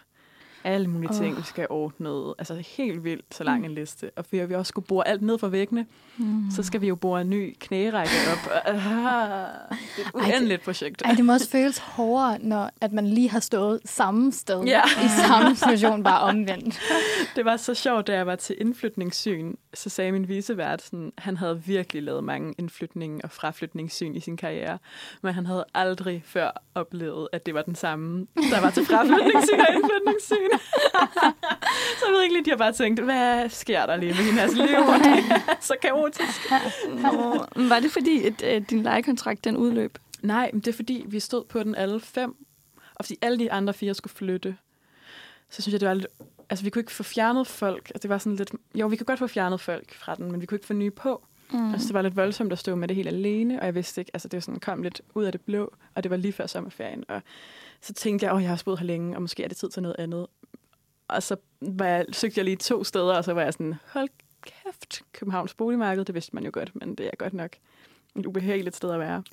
alle 0.64 0.88
mulige 0.88 1.10
Åh. 1.12 1.16
ting, 1.18 1.38
vi 1.38 1.42
skal 1.44 1.68
ordne. 1.70 2.34
Altså 2.40 2.64
helt 2.78 3.04
vildt 3.04 3.26
så 3.36 3.44
lang 3.44 3.66
en 3.66 3.72
liste. 3.72 4.12
Og 4.16 4.26
fordi 4.26 4.38
vi 4.46 4.54
også 4.56 4.70
skulle 4.70 4.88
bore 4.88 5.08
alt 5.08 5.22
ned 5.22 5.38
fra 5.40 5.48
væggene, 5.48 5.86
Mm. 6.18 6.44
så 6.52 6.64
skal 6.64 6.82
vi 6.82 6.88
jo 6.88 6.96
bore 6.96 7.22
en 7.22 7.30
ny 7.30 7.56
knærække 7.60 8.12
op. 8.32 8.52
Det 8.66 10.04
er 10.06 10.08
et 10.08 10.14
uendeligt 10.14 10.62
projekt. 10.64 11.02
Ej, 11.06 11.12
det 11.14 11.26
må 11.26 11.34
også 11.34 11.50
føles 11.50 11.78
hårdere, 11.78 12.38
når 12.42 12.70
at 12.82 12.92
man 12.92 13.08
lige 13.08 13.30
har 13.30 13.40
stået 13.40 13.80
samme 13.86 14.32
sted 14.32 14.64
Ja. 14.64 14.82
i 15.06 15.08
samme 15.28 15.56
situation, 15.56 16.04
bare 16.04 16.20
omvendt. 16.22 16.80
Det 17.36 17.46
var 17.46 17.58
så 17.58 17.74
sjovt, 17.74 18.08
da 18.08 18.14
jeg 18.14 18.28
var 18.28 18.36
til 18.36 18.56
indflytningssyn, 18.62 19.54
så 19.74 19.90
sagde 19.90 20.12
min 20.12 20.28
visevært, 20.28 20.82
sådan, 20.82 21.12
han 21.18 21.38
havde 21.38 21.62
virkelig 21.66 22.04
lavet 22.04 22.24
mange 22.24 22.54
indflytning- 22.62 23.22
og 23.24 23.32
fraflytningssyn 23.32 24.16
i 24.16 24.20
sin 24.20 24.38
karriere, 24.38 24.78
men 25.22 25.34
han 25.34 25.46
havde 25.46 25.66
aldrig 25.74 26.24
før 26.26 26.52
oplevet, 26.76 27.28
at 27.34 27.46
det 27.46 27.54
var 27.54 27.62
den 27.62 27.76
samme, 27.76 28.28
der 28.52 28.62
var 28.62 28.70
til 28.70 28.86
fraflytningssyn 28.90 29.60
og 29.60 29.76
indflytningssyn. 29.76 30.53
så 32.00 32.22
jeg 32.22 32.32
lige, 32.32 32.46
de 32.46 32.50
har 32.50 32.58
bare 32.58 32.72
tænkt, 32.72 33.00
hvad 33.00 33.50
sker 33.50 33.86
der 33.86 33.96
lige 33.96 34.14
med 34.14 34.24
hendes 34.24 34.56
liv? 34.56 34.68
Det 34.68 34.76
er 34.76 35.56
så 35.70 35.76
kaotisk. 35.82 36.52
Nå, 36.90 37.46
var 37.56 37.80
det 37.80 37.92
fordi, 37.92 38.26
at, 38.26 38.42
at 38.42 38.70
din 38.70 38.84
lejekontrakt 38.84 39.44
den 39.44 39.58
udløb? 39.58 39.98
Nej, 40.22 40.50
men 40.54 40.62
det 40.62 40.68
er 40.68 40.76
fordi, 40.76 41.06
vi 41.08 41.20
stod 41.20 41.44
på 41.44 41.64
den 41.64 41.76
alle 41.76 42.00
fem, 42.00 42.36
og 42.96 43.06
fordi 43.06 43.18
alle 43.22 43.40
de 43.40 43.52
andre 43.52 43.74
fire 43.74 43.94
skulle 43.94 44.14
flytte, 44.14 44.58
så 45.50 45.62
synes 45.62 45.74
jeg, 45.74 45.80
det 45.82 45.88
var 45.88 45.94
lidt... 45.94 46.08
Altså, 46.50 46.64
vi 46.64 46.70
kunne 46.70 46.80
ikke 46.80 46.92
få 46.92 47.04
fjernet 47.04 47.48
folk. 47.48 47.90
Altså, 47.90 48.00
det 48.02 48.10
var 48.10 48.18
sådan 48.18 48.36
lidt... 48.36 48.52
Jo, 48.76 48.88
vi 48.88 48.96
kunne 48.96 49.06
godt 49.06 49.20
få 49.20 49.28
fjernet 49.28 49.62
folk 49.62 49.94
fra 49.94 50.16
den, 50.16 50.32
men 50.32 50.42
vi 50.42 50.46
kunne 50.46 50.56
ikke 50.56 50.68
få 50.68 50.74
nye 50.74 50.92
på. 50.92 51.26
Mm. 51.52 51.74
Altså, 51.74 51.88
det 51.88 51.94
var 51.94 52.02
lidt 52.02 52.16
voldsomt 52.16 52.52
at 52.52 52.60
stå 52.60 52.76
med 52.76 52.88
det 52.88 52.96
helt 52.96 53.08
alene, 53.08 53.60
og 53.60 53.66
jeg 53.66 53.76
vidste 53.76 54.02
ikke... 54.02 54.12
Altså, 54.14 54.28
det 54.28 54.38
var 54.38 54.42
sådan, 54.42 54.60
kom 54.60 54.84
lidt 54.84 55.02
ud 55.16 55.24
af 55.24 55.32
det 55.32 55.42
blå, 55.42 55.74
og 55.96 56.04
det 56.04 56.10
var 56.10 56.18
lige 56.18 56.34
før 56.34 56.48
sommerferien. 56.48 57.04
Og 57.08 57.22
så 57.82 57.94
tænkte 57.94 58.26
jeg, 58.26 58.36
åh, 58.36 58.42
jeg 58.42 58.50
har 58.50 58.62
boet 58.66 58.80
her 58.80 58.86
længe, 58.86 59.16
og 59.16 59.22
måske 59.22 59.44
er 59.44 59.48
det 59.48 59.58
tid 59.58 59.70
til 59.70 59.82
noget 59.82 59.96
andet. 60.00 60.28
Og 61.08 61.24
så 61.24 61.36
var 61.62 61.86
jeg, 61.86 62.06
søgte 62.12 62.38
jeg 62.40 62.46
lige 62.46 62.56
to 62.56 62.84
steder, 62.84 63.16
og 63.16 63.24
så 63.24 63.34
var 63.34 63.42
jeg 63.42 63.54
sådan, 63.54 63.76
hold 63.94 64.10
kæft, 64.42 65.02
Københavns 65.14 65.54
boligmarked, 65.54 66.06
det 66.06 66.16
vidste 66.16 66.36
man 66.36 66.44
jo 66.46 66.50
godt, 66.54 66.72
men 66.76 66.96
det 66.96 67.06
er 67.06 67.12
godt 67.18 67.34
nok 67.34 67.52
et 68.16 68.26
ubehageligt 68.26 68.76
sted 68.76 68.92
at 68.92 69.00
være. 69.00 69.24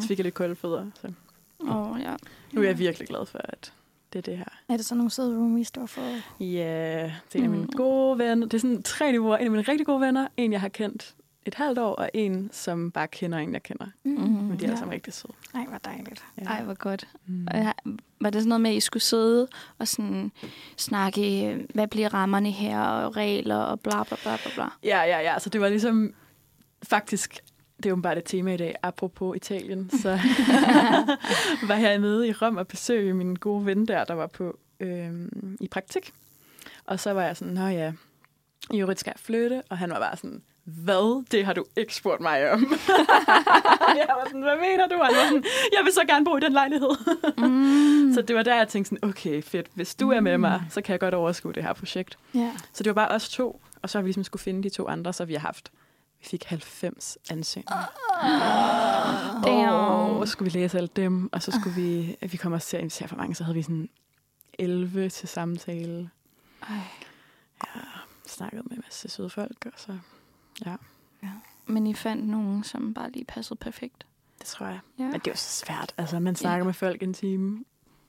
Så 0.00 0.08
fik 0.08 0.18
jeg 0.18 0.24
lidt 0.24 0.34
kolde 0.34 0.56
fødder. 0.56 0.90
Så 1.00 1.12
oh, 1.60 2.00
ja. 2.00 2.14
nu 2.52 2.60
er 2.62 2.66
jeg 2.66 2.78
virkelig 2.78 3.08
glad 3.08 3.26
for, 3.26 3.38
at 3.44 3.72
det 4.12 4.18
er 4.18 4.22
det 4.22 4.38
her. 4.38 4.44
Er 4.68 4.76
det 4.76 4.86
så 4.86 4.94
nogle 4.94 5.10
søde 5.10 5.36
roomies, 5.38 5.70
du 5.70 5.80
har 5.80 5.86
fået? 5.86 6.22
Ja, 6.40 7.02
det 7.32 7.34
er 7.34 7.38
en 7.38 7.44
af 7.44 7.50
mine 7.50 7.62
Mm. 7.64 7.70
gode 7.76 8.18
venner. 8.18 8.46
Det 8.46 8.54
er 8.54 8.60
sådan 8.60 8.82
tre 8.82 9.12
niveauer. 9.12 9.36
En 9.36 9.44
af 9.44 9.50
mine 9.50 9.62
rigtig 9.62 9.86
gode 9.86 10.00
venner, 10.00 10.28
en 10.36 10.52
jeg 10.52 10.60
har 10.60 10.68
kendt 10.68 11.14
et 11.46 11.54
halvt 11.54 11.78
år, 11.78 11.94
og 11.94 12.10
en, 12.14 12.50
som 12.52 12.90
bare 12.90 13.08
kender 13.08 13.38
en, 13.38 13.52
jeg 13.52 13.62
kender. 13.62 13.86
Mm. 14.04 14.10
Men 14.20 14.58
de 14.60 14.64
er 14.64 14.70
ja. 14.70 14.76
sammen 14.76 14.92
rigtig 14.94 15.12
søde. 15.12 15.32
Ej, 15.54 15.64
hvor 15.64 15.78
dejligt. 15.78 16.24
Ja. 16.38 16.44
Ej, 16.44 16.62
hvor 16.62 16.74
godt. 16.74 17.08
Mm. 17.26 17.46
Og 17.50 17.56
jeg- 17.58 17.74
Var 18.20 18.30
det 18.30 18.40
sådan 18.40 18.48
noget 18.48 18.60
med, 18.60 18.70
at 18.70 18.76
I 18.76 18.80
skulle 18.80 19.02
sidde 19.02 19.48
og 19.78 19.88
sådan 19.88 20.32
snakke, 20.76 21.46
øh, 21.52 21.60
hvad 21.74 21.88
bliver 21.88 22.14
rammerne 22.14 22.50
her, 22.50 22.80
og 22.80 23.16
regler, 23.16 23.56
og 23.56 23.80
bla 23.80 24.02
bla 24.02 24.16
bla 24.22 24.36
bla 24.36 24.50
bla? 24.54 24.68
Ja, 24.84 25.02
ja, 25.02 25.18
ja. 25.20 25.38
Så 25.38 25.50
det 25.50 25.60
var 25.60 25.68
ligesom 25.68 26.14
faktisk, 26.82 27.40
det 27.76 27.86
er 27.86 27.90
jo 27.90 27.96
bare 27.96 28.14
det 28.14 28.24
tema 28.24 28.54
i 28.54 28.56
dag, 28.56 28.74
apropos 28.82 29.36
Italien, 29.36 29.90
så 30.02 30.08
var 31.68 31.74
jeg 31.76 31.98
nede 31.98 32.28
i 32.28 32.32
Rom 32.32 32.56
og 32.56 32.68
besøgte 32.68 33.12
min 33.14 33.34
gode 33.34 33.66
ven 33.66 33.88
der, 33.88 34.04
der 34.04 34.14
var 34.14 34.26
på 34.26 34.58
øhm, 34.80 35.56
i 35.60 35.68
praktik. 35.68 36.12
Og 36.84 37.00
så 37.00 37.12
var 37.12 37.22
jeg 37.22 37.36
sådan, 37.36 37.54
nå 37.54 37.66
ja, 37.66 37.92
i 38.70 38.80
øvrigt 38.80 39.00
skal 39.00 39.12
jeg 39.16 39.20
flytte, 39.20 39.62
og 39.68 39.78
han 39.78 39.90
var 39.90 39.98
bare 39.98 40.16
sådan, 40.16 40.42
hvad? 40.64 41.24
Det 41.30 41.44
har 41.44 41.52
du 41.52 41.64
ikke 41.76 41.94
spurgt 41.94 42.20
mig 42.20 42.50
om. 42.52 42.60
jeg 44.00 44.06
var 44.08 44.24
sådan, 44.26 44.42
hvad 44.42 44.56
mener 44.56 44.86
du? 44.88 44.94
Han 45.02 45.14
var 45.14 45.26
sådan, 45.26 45.44
jeg 45.72 45.84
vil 45.84 45.92
så 45.92 46.04
gerne 46.06 46.24
bo 46.24 46.36
i 46.36 46.40
den 46.40 46.52
lejlighed. 46.52 46.90
Mm. 47.38 48.12
så 48.14 48.22
det 48.22 48.36
var 48.36 48.42
der, 48.42 48.56
jeg 48.56 48.68
tænkte 48.68 48.88
sådan, 48.88 49.08
okay, 49.08 49.42
fedt. 49.42 49.66
Hvis 49.74 49.94
du 49.94 50.10
er 50.10 50.20
med 50.20 50.38
mig, 50.38 50.62
så 50.70 50.82
kan 50.82 50.92
jeg 50.92 51.00
godt 51.00 51.14
overskue 51.14 51.52
det 51.52 51.62
her 51.62 51.72
projekt. 51.72 52.18
Ja. 52.34 52.52
Så 52.72 52.82
det 52.82 52.90
var 52.94 53.06
bare 53.06 53.14
os 53.14 53.28
to, 53.28 53.60
og 53.82 53.90
så 53.90 53.98
har 53.98 54.02
vi 54.02 54.08
ligesom 54.08 54.24
skulle 54.24 54.42
finde 54.42 54.62
de 54.62 54.68
to 54.68 54.88
andre, 54.88 55.12
så 55.12 55.24
vi 55.24 55.34
har 55.34 55.40
haft 55.40 55.72
Vi 56.20 56.26
fik 56.26 56.44
90 56.44 57.18
ansøgninger. 57.30 57.92
Damn. 59.44 59.68
Og 59.74 60.28
så 60.28 60.32
skulle 60.32 60.52
vi 60.52 60.58
læse 60.58 60.76
alle 60.78 60.90
dem, 60.96 61.32
og 61.32 61.42
så 61.42 61.50
skulle 61.60 61.76
vi... 61.82 62.16
Vi 62.20 62.36
kom 62.36 62.52
også 62.52 62.68
til 62.68 62.76
at 62.76 62.80
invitere 62.80 63.08
for 63.08 63.16
mange, 63.16 63.34
så 63.34 63.44
havde 63.44 63.54
vi 63.54 63.62
sådan 63.62 63.88
11 64.58 65.08
til 65.08 65.28
samtale. 65.28 66.10
Ej. 66.68 66.76
Ja, 67.66 67.80
snakket 68.26 68.62
med 68.64 68.76
en 68.76 68.82
masse 68.86 69.08
søde 69.08 69.30
folk, 69.30 69.66
og 69.66 69.72
så... 69.76 69.92
Ja, 70.66 70.76
Men 71.66 71.86
I 71.86 71.94
fandt 71.94 72.28
nogen, 72.28 72.64
som 72.64 72.94
bare 72.94 73.10
lige 73.10 73.24
passede 73.24 73.58
perfekt. 73.58 74.06
det 74.38 74.46
tror 74.46 74.66
jeg. 74.66 74.78
Ja. 74.98 75.04
Men 75.04 75.12
det 75.12 75.26
er 75.26 75.30
jo 75.30 75.36
så 75.36 75.64
svært. 75.66 75.94
Altså, 75.98 76.18
man 76.18 76.36
snakker 76.36 76.58
Ja. 76.58 76.64
med 76.64 76.74
folk 76.74 77.02
en 77.02 77.14
time. 77.14 77.64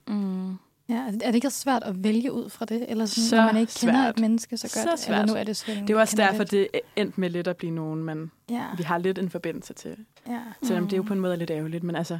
Mm. 0.07 0.57
Ja, 0.89 0.95
er 0.95 1.11
det 1.11 1.35
ikke 1.35 1.47
også 1.47 1.59
svært 1.59 1.83
at 1.83 2.03
vælge 2.03 2.31
ud 2.31 2.49
fra 2.49 2.65
det? 2.65 2.85
Eller 2.91 3.05
sådan, 3.05 3.23
Så 3.29 3.35
når 3.35 3.43
man 3.45 3.57
ikke 3.57 3.73
kender 3.79 3.93
svært. 4.03 4.15
et 4.15 4.21
menneske 4.21 4.57
så 4.57 4.67
Så 4.67 4.79
godt? 4.89 4.99
svært. 4.99 5.19
Eller 5.19 5.33
nu 5.33 5.39
er 5.39 5.43
det 5.43 5.57
selvfølgelig, 5.57 5.87
Det 5.87 5.95
var 5.95 6.01
også 6.01 6.15
derfor, 6.17 6.43
det 6.43 6.67
endte 6.95 7.19
med 7.21 7.29
lidt 7.29 7.47
at 7.47 7.57
blive 7.57 7.71
nogen, 7.71 8.03
men. 8.03 8.31
Ja, 8.49 8.65
vi 8.77 8.83
har 8.83 8.97
lidt 8.97 9.17
en 9.19 9.29
forbindelse 9.29 9.73
til. 9.73 9.97
ja. 10.27 10.41
Selvom 10.63 10.83
det 10.83 10.93
er 10.93 10.97
jo 10.97 11.03
på 11.03 11.13
en 11.13 11.19
måde 11.19 11.37
lidt 11.37 11.51
ærgerligt, 11.51 11.83
men 11.83 11.95
altså... 11.95 12.19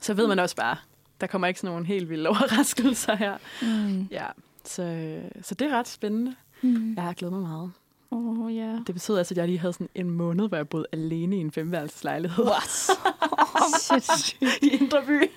Så 0.00 0.14
ved 0.14 0.26
man 0.26 0.38
også 0.38 0.56
bare, 0.56 0.76
der 1.20 1.26
kommer 1.26 1.48
ikke 1.48 1.60
sådan 1.60 1.72
nogle 1.74 1.86
helt 1.86 2.08
vilde 2.08 2.28
overraskelser 2.30 3.14
her. 3.16 3.36
Mm. 3.62 4.02
Ja, 4.10 4.26
så, 4.64 5.20
så 5.42 5.54
det 5.54 5.72
er 5.72 5.78
ret 5.78 5.88
spændende. 5.88 6.34
Mm. 6.62 6.94
Jeg 6.94 7.02
har 7.04 7.12
glædet 7.12 7.32
mig 7.32 7.42
meget. 7.42 7.72
Oh, 8.14 8.56
ja. 8.56 8.78
Det 8.86 8.94
betød 8.94 9.18
altså, 9.18 9.34
at 9.34 9.38
jeg 9.38 9.46
lige 9.46 9.58
havde 9.58 9.72
sådan 9.72 9.88
en 9.94 10.10
måned, 10.10 10.48
hvor 10.48 10.56
jeg 10.56 10.68
boede 10.68 10.86
alene 10.92 11.36
i 11.36 11.40
en 11.40 11.50
femværelseslejlighed. 11.50 12.44
What? 12.44 12.90
Shit. 13.80 14.36
I 14.62 14.68
Indre 14.80 14.98
By. 15.06 15.30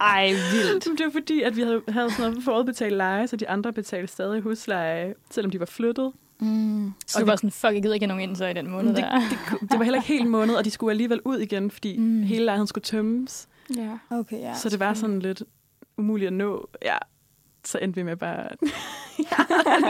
Ej, 0.00 0.26
vildt. 0.52 0.84
Det 0.98 1.06
var 1.06 1.12
fordi, 1.12 1.42
at 1.42 1.56
vi 1.56 1.62
havde, 1.62 1.82
havde 1.88 2.10
sådan 2.10 2.30
noget 2.30 2.44
forudbetalt 2.44 2.96
leje, 2.96 3.26
så 3.26 3.36
de 3.36 3.48
andre 3.48 3.72
betalte 3.72 4.12
stadig 4.12 4.40
husleje, 4.40 5.14
selvom 5.30 5.50
de 5.50 5.60
var 5.60 5.66
flyttet. 5.66 6.12
Mm. 6.40 6.92
Så 7.06 7.20
du 7.20 7.24
var 7.26 7.36
sådan, 7.36 7.50
fuck, 7.50 7.72
jeg 7.74 7.82
gider 7.82 7.94
ikke 7.94 8.06
have 8.06 8.16
nogen 8.16 8.30
ind 8.30 8.36
så 8.36 8.46
i 8.46 8.52
den 8.52 8.70
måned 8.70 8.88
det, 8.94 8.96
der. 9.04 9.20
det, 9.20 9.38
ku- 9.48 9.58
det 9.70 9.78
var 9.78 9.84
heller 9.84 9.98
ikke 9.98 10.08
helt 10.08 10.22
en 10.22 10.28
måned, 10.28 10.54
og 10.54 10.64
de 10.64 10.70
skulle 10.70 10.90
alligevel 10.90 11.20
ud 11.24 11.38
igen, 11.38 11.70
fordi 11.70 11.98
Mm. 11.98 12.22
hele 12.22 12.44
lejligheden 12.44 12.66
skulle 12.66 12.82
tømmes. 12.84 13.48
Ja. 13.76 13.98
Okay, 14.10 14.38
ja. 14.40 14.54
så 14.54 14.68
det 14.68 14.80
var 14.80 14.94
sådan 14.94 15.18
lidt 15.18 15.42
umuligt 15.98 16.26
at 16.26 16.32
nå. 16.32 16.68
Ja, 16.82 16.96
så 17.70 17.78
endte 17.78 17.96
vi 17.96 18.02
med 18.02 18.16
bare 18.16 18.48
ja, 19.30 19.36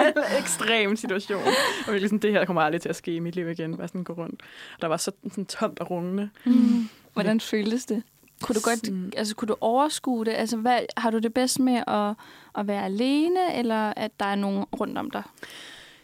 en 0.08 0.38
ekstrem 0.38 0.96
situation. 0.96 1.42
Og 1.86 1.92
virkelig 1.92 2.08
sådan, 2.08 2.18
det 2.18 2.32
her 2.32 2.44
kommer 2.44 2.62
aldrig 2.62 2.80
til 2.80 2.88
at 2.88 2.96
ske 2.96 3.14
i 3.14 3.18
mit 3.18 3.34
liv 3.34 3.48
igen. 3.48 3.76
Bare 3.76 3.88
sådan 3.88 4.04
gå 4.04 4.12
rundt. 4.12 4.42
Og 4.74 4.82
der 4.82 4.88
var 4.88 4.96
så 4.96 5.12
sådan 5.28 5.46
tomt 5.46 5.78
og 5.80 5.90
rungende. 5.90 6.30
Mm. 6.44 6.88
Hvordan 7.12 7.40
føltes 7.40 7.86
det? 7.86 8.02
Kunne 8.42 8.54
du 8.54 8.60
godt, 8.64 9.16
altså 9.16 9.34
kunne 9.34 9.48
du 9.48 9.56
overskue 9.60 10.24
det? 10.24 10.32
Altså, 10.32 10.56
hvad, 10.56 10.80
har 10.96 11.10
du 11.10 11.18
det 11.18 11.34
bedst 11.34 11.58
med 11.58 11.82
at, 11.86 12.14
at 12.58 12.66
være 12.66 12.84
alene, 12.84 13.54
eller 13.54 13.92
at 13.96 14.20
der 14.20 14.26
er 14.26 14.34
nogen 14.34 14.64
rundt 14.64 14.98
om 14.98 15.10
dig? 15.10 15.22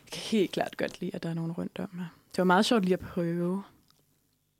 Jeg 0.04 0.12
kan 0.12 0.22
helt 0.22 0.52
klart 0.52 0.76
godt 0.76 1.00
lide, 1.00 1.10
at 1.14 1.22
der 1.22 1.28
er 1.28 1.34
nogen 1.34 1.52
rundt 1.52 1.78
om 1.78 1.88
mig. 1.92 2.06
Det 2.30 2.38
var 2.38 2.44
meget 2.44 2.64
sjovt 2.66 2.84
lige 2.84 2.92
at 2.92 3.00
prøve. 3.00 3.62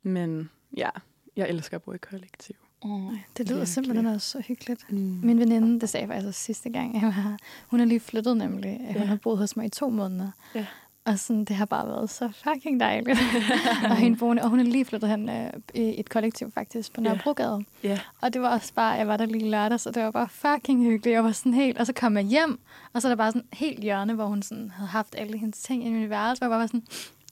Men 0.03 0.49
ja, 0.77 0.89
jeg 1.35 1.49
elsker 1.49 1.77
at 1.77 1.83
bo 1.83 1.93
i 1.93 1.97
kollektiv. 1.97 2.55
Mm. 2.83 2.89
Det 2.89 3.19
lyder 3.37 3.55
Virkelig. 3.55 3.67
simpelthen 3.67 4.05
også 4.05 4.27
så 4.29 4.39
hyggeligt. 4.47 4.91
Mm. 4.91 4.97
Min 5.23 5.39
veninde, 5.39 5.79
det 5.79 5.89
sagde 5.89 6.07
jeg 6.07 6.15
faktisk 6.23 6.43
sidste 6.43 6.69
gang, 6.69 6.93
jeg 7.01 7.03
var. 7.03 7.37
Hun 7.67 7.79
er 7.79 7.85
lige 7.85 7.99
flyttet 7.99 8.37
nemlig. 8.37 8.77
Hun 8.87 8.95
Ja. 8.95 9.05
har 9.05 9.15
boet 9.15 9.37
hos 9.37 9.55
mig 9.57 9.65
i 9.65 9.69
to 9.69 9.89
måneder. 9.89 10.31
Ja. 10.55 10.65
Og 11.05 11.19
sådan, 11.19 11.45
det 11.45 11.55
har 11.55 11.65
bare 11.65 11.87
været 11.87 12.09
så 12.09 12.29
fucking 12.43 12.79
dejligt. 12.79 13.19
og, 13.89 13.95
hende 13.95 14.17
boende, 14.17 14.41
og 14.43 14.49
hun 14.49 14.59
er 14.59 14.63
lige 14.63 14.85
flyttet 14.85 15.09
hen 15.09 15.29
øh, 15.29 15.49
i 15.75 15.99
et 15.99 16.09
kollektiv 16.09 16.51
faktisk 16.51 16.93
på. 16.93 17.01
Nørrebrogade. 17.01 17.63
Ja. 17.83 17.99
Og 18.21 18.33
det 18.33 18.41
var 18.41 18.49
også 18.49 18.73
bare, 18.73 18.91
jeg 18.91 19.07
var 19.07 19.17
der 19.17 19.25
lige 19.25 19.49
lørdag, 19.49 19.79
så 19.79 19.91
det 19.91 20.03
var 20.03 20.11
bare 20.11 20.29
fucking 20.29 20.83
hyggeligt. 20.83 21.13
Jeg 21.13 21.23
var 21.23 21.31
sådan 21.31 21.53
helt, 21.53 21.77
og 21.77 21.85
så 21.85 21.93
kom 21.93 22.17
jeg 22.17 22.25
hjem, 22.25 22.59
og 22.93 23.01
så 23.01 23.07
er 23.07 23.09
der 23.09 23.15
bare 23.15 23.31
sådan 23.31 23.47
helt 23.53 23.79
hjørne, 23.79 24.13
hvor 24.13 24.25
hun 24.25 24.41
sådan 24.41 24.71
havde 24.71 24.89
haft 24.89 25.15
alle 25.17 25.37
hendes 25.37 25.59
ting 25.59 25.85
i 25.85 25.89
mit 25.89 26.09
værelse, 26.09 26.39
hvor 26.39 26.45
jeg 26.45 26.51
bare 26.51 26.59
var 26.59 26.67
sådan, 26.67 26.83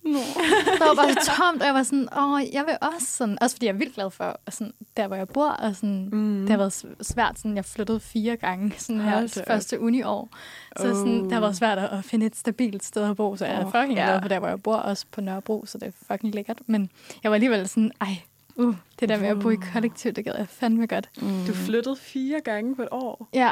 Nå. 0.06 0.20
der 0.80 0.86
var 0.88 0.96
bare 0.96 1.16
tomt, 1.36 1.62
og 1.62 1.66
jeg 1.68 1.74
var 1.74 1.84
sådan, 1.84 2.08
åh, 2.18 2.42
jeg 2.54 2.66
vil 2.66 2.78
også 2.82 3.08
sådan, 3.08 3.38
også 3.42 3.56
fordi 3.56 3.66
jeg 3.66 3.74
er 3.74 3.78
vildt 3.78 3.96
glad 3.96 4.10
for, 4.12 4.40
sådan, 4.50 4.74
der 4.98 5.08
hvor 5.08 5.16
jeg 5.16 5.28
bor, 5.28 5.48
og 5.50 5.76
sådan, 5.76 6.10
Mm. 6.12 6.40
det 6.42 6.50
har 6.50 6.58
været 6.58 6.86
svært, 7.02 7.38
sådan, 7.40 7.56
jeg 7.56 7.66
flyttede 7.66 8.00
fire 8.00 8.36
gange 8.36 8.74
sådan 8.78 9.02
her 9.02 9.12
Hold 9.12 9.38
op. 9.40 9.48
første 9.48 9.80
uniår. 9.80 10.30
Så 10.78 10.84
sådan, 10.96 11.24
det 11.24 11.32
har 11.32 11.40
været 11.40 11.56
svært 11.56 11.78
at 11.78 12.04
finde 12.06 12.26
et 12.26 12.36
stabilt 12.36 12.84
sted 12.86 13.04
at 13.10 13.16
bo, 13.18 13.36
så 13.36 13.46
jeg 13.46 13.56
er 13.56 13.66
Åh, 13.66 13.72
fucking 13.72 13.94
ja. 14.00 14.06
glad 14.06 14.22
for 14.22 14.28
der, 14.30 14.40
hvor 14.40 14.48
jeg 14.48 14.64
bor, 14.64 14.76
også 14.76 15.06
på 15.12 15.22
Nørrebro, 15.22 15.66
så 15.66 15.78
det 15.78 15.88
er 15.88 15.92
fucking 16.14 16.36
lækkert. 16.36 16.58
Men 16.68 16.90
jeg 17.24 17.32
var 17.32 17.36
alligevel 17.36 17.68
sådan, 17.68 17.92
ej, 18.02 18.16
uh, 18.56 18.76
det 19.00 19.10
der 19.10 19.20
med 19.20 19.28
at 19.28 19.40
bo 19.40 19.50
i 19.50 19.56
kollektiv, 19.74 20.12
det 20.14 20.26
gad 20.26 20.34
jeg 20.38 20.48
fandme 20.50 20.88
godt. 20.88 21.10
Mm. 21.22 21.46
Du 21.48 21.54
flyttede 21.54 21.96
fire 21.96 22.40
gange 22.42 22.76
på 22.76 22.82
et 22.82 22.88
år. 22.92 23.30
Ja, 23.34 23.52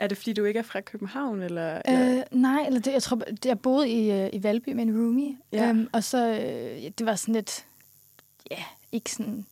Er 0.00 0.06
det, 0.06 0.16
fordi 0.18 0.32
du 0.32 0.44
ikke 0.44 0.58
er 0.58 0.62
fra 0.62 0.80
København? 0.80 1.42
Eller, 1.42 1.82
eller? 1.84 2.16
Øh, 2.18 2.22
nej, 2.40 2.62
eller 2.66 2.80
det, 2.80 2.92
jeg 2.92 3.02
tror, 3.02 3.20
jeg 3.44 3.58
boede 3.60 3.88
i, 3.88 4.10
øh, 4.12 4.30
i 4.32 4.42
Valby 4.42 4.68
med 4.68 4.82
en 4.82 4.90
roomie, 4.96 5.36
Ja. 5.52 5.68
øhm, 5.68 5.88
og 5.92 6.04
så, 6.04 6.28
øh, 6.28 6.90
det 6.98 7.06
var 7.06 7.14
sådan 7.14 7.34
lidt, 7.34 7.64
ja, 8.50 8.62
ikke 8.92 9.10
sådan, 9.12 9.46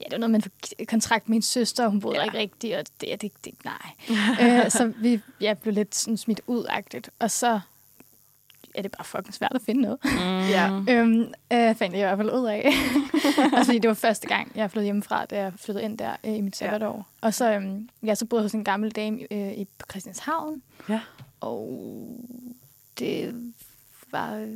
ja, 0.00 0.04
det 0.04 0.12
var 0.12 0.18
noget 0.18 0.30
med 0.30 0.42
en 0.78 0.86
kontrakt 0.86 1.28
med 1.28 1.34
min 1.34 1.42
søster, 1.42 1.84
og 1.84 1.90
hun 1.90 2.00
boede 2.00 2.16
Ja. 2.16 2.20
ja. 2.22 2.26
ikke 2.26 2.38
rigtigt, 2.38 2.76
og 2.76 2.84
det, 3.00 3.22
det, 3.22 3.32
det 3.44 3.52
nej. 3.64 3.90
øh, 4.64 4.70
så 4.70 4.92
vi 5.00 5.20
ja, 5.40 5.54
blev 5.54 5.74
lidt 5.74 5.94
sådan 5.94 6.16
smidt 6.16 6.40
ud-agtigt, 6.46 7.10
og 7.18 7.30
så 7.30 7.60
er 8.76 8.82
det 8.82 8.90
bare 8.90 9.04
fucking 9.04 9.34
svært 9.34 9.52
at 9.54 9.62
finde 9.62 9.82
noget. 9.82 9.98
Mm. 10.04 10.48
Ja. 10.48 10.80
Øhm, 10.88 11.20
øh, 11.52 11.74
fandt 11.74 11.96
jeg 11.96 12.00
i 12.00 12.02
hvert 12.02 12.18
fald 12.18 12.32
ud 12.32 12.46
af. 12.46 12.56
altså, 13.52 13.64
fordi 13.64 13.78
det 13.78 13.88
var 13.88 13.94
første 13.94 14.28
gang, 14.28 14.52
jeg 14.54 14.70
flyttede 14.70 14.84
hjemmefra, 14.84 15.24
da 15.24 15.38
jeg 15.38 15.52
flyttede 15.56 15.84
ind 15.84 15.98
der 15.98 16.16
øh, 16.24 16.36
i 16.36 16.40
mit 16.40 16.56
sabbatår. 16.56 16.96
Ja. 16.96 17.26
Og 17.26 17.34
så, 17.34 17.52
øhm, 17.52 17.88
ja, 18.02 18.14
så 18.14 18.26
boede 18.26 18.40
jeg 18.40 18.44
hos 18.44 18.52
en 18.52 18.64
gammel 18.64 18.90
dame 18.90 19.20
øh, 19.30 19.52
i 19.52 19.68
Christianshavn. 19.90 20.62
Ja. 20.88 21.00
Og 21.40 21.80
det 22.98 23.34
var... 24.12 24.48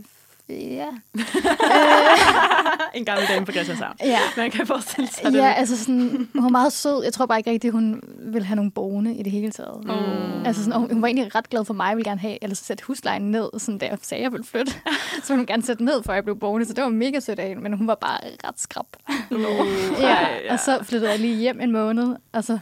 Ja. 0.51 0.87
en 2.99 3.05
gammel 3.05 3.27
dame 3.29 3.47
på 3.47 3.53
Christianshavn. 3.53 3.97
ja. 4.05 4.19
Man 4.37 4.51
kan 4.51 4.67
forestille 4.67 5.09
sig 5.09 5.33
det. 5.33 5.39
Ja, 5.39 5.53
altså 5.53 5.79
sådan, 5.79 6.29
hun 6.35 6.43
var 6.43 6.49
meget 6.49 6.73
sød. 6.73 7.05
Jeg 7.05 7.13
tror 7.13 7.27
bare 7.27 7.39
ikke 7.39 7.51
rigtigt, 7.51 7.73
hun 7.73 8.03
ville 8.19 8.47
have 8.47 8.57
nogle 8.57 8.71
boende 8.71 9.15
i 9.15 9.23
det 9.23 9.33
hele 9.33 9.51
taget. 9.51 9.85
Mm. 9.85 10.47
Altså 10.47 10.65
sådan, 10.65 10.81
hun, 10.81 11.03
var 11.03 11.09
egentlig 11.09 11.35
ret 11.35 11.51
glad 11.51 11.65
for 11.65 11.75
mig. 11.75 11.89
Jeg 11.89 11.97
ville 11.97 12.11
gerne 12.11 12.21
have, 12.21 12.39
eller 12.43 12.57
sætte 12.57 12.85
huslejen 12.85 13.31
ned, 13.31 13.51
sådan 13.59 13.79
da 13.79 13.87
jeg 13.87 13.99
sagde, 14.03 14.21
at 14.21 14.25
jeg 14.25 14.33
ville 14.33 14.47
flytte. 14.47 14.73
så 15.25 15.29
ville 15.29 15.37
hun 15.41 15.47
gerne 15.47 15.63
sætte 15.63 15.85
ned, 15.85 16.03
før 16.03 16.15
jeg 16.15 16.25
blev 16.25 16.39
boende. 16.39 16.67
Så 16.67 16.73
det 16.73 16.85
var 16.85 16.91
mega 16.91 17.21
sødt 17.21 17.39
af 17.39 17.49
hende, 17.49 17.63
men 17.63 17.73
hun 17.73 17.87
var 17.87 17.95
bare 17.95 18.19
ret 18.45 18.61
skrab. 18.61 18.87
Uh, 19.31 20.01
Ja, 20.01 20.27
og 20.53 20.59
så 20.61 20.79
flyttede 20.83 21.11
jeg 21.11 21.21
lige 21.21 21.37
hjem 21.37 21.61
en 21.61 21.73
måned, 21.73 22.17
og 22.33 22.45
så 22.45 22.59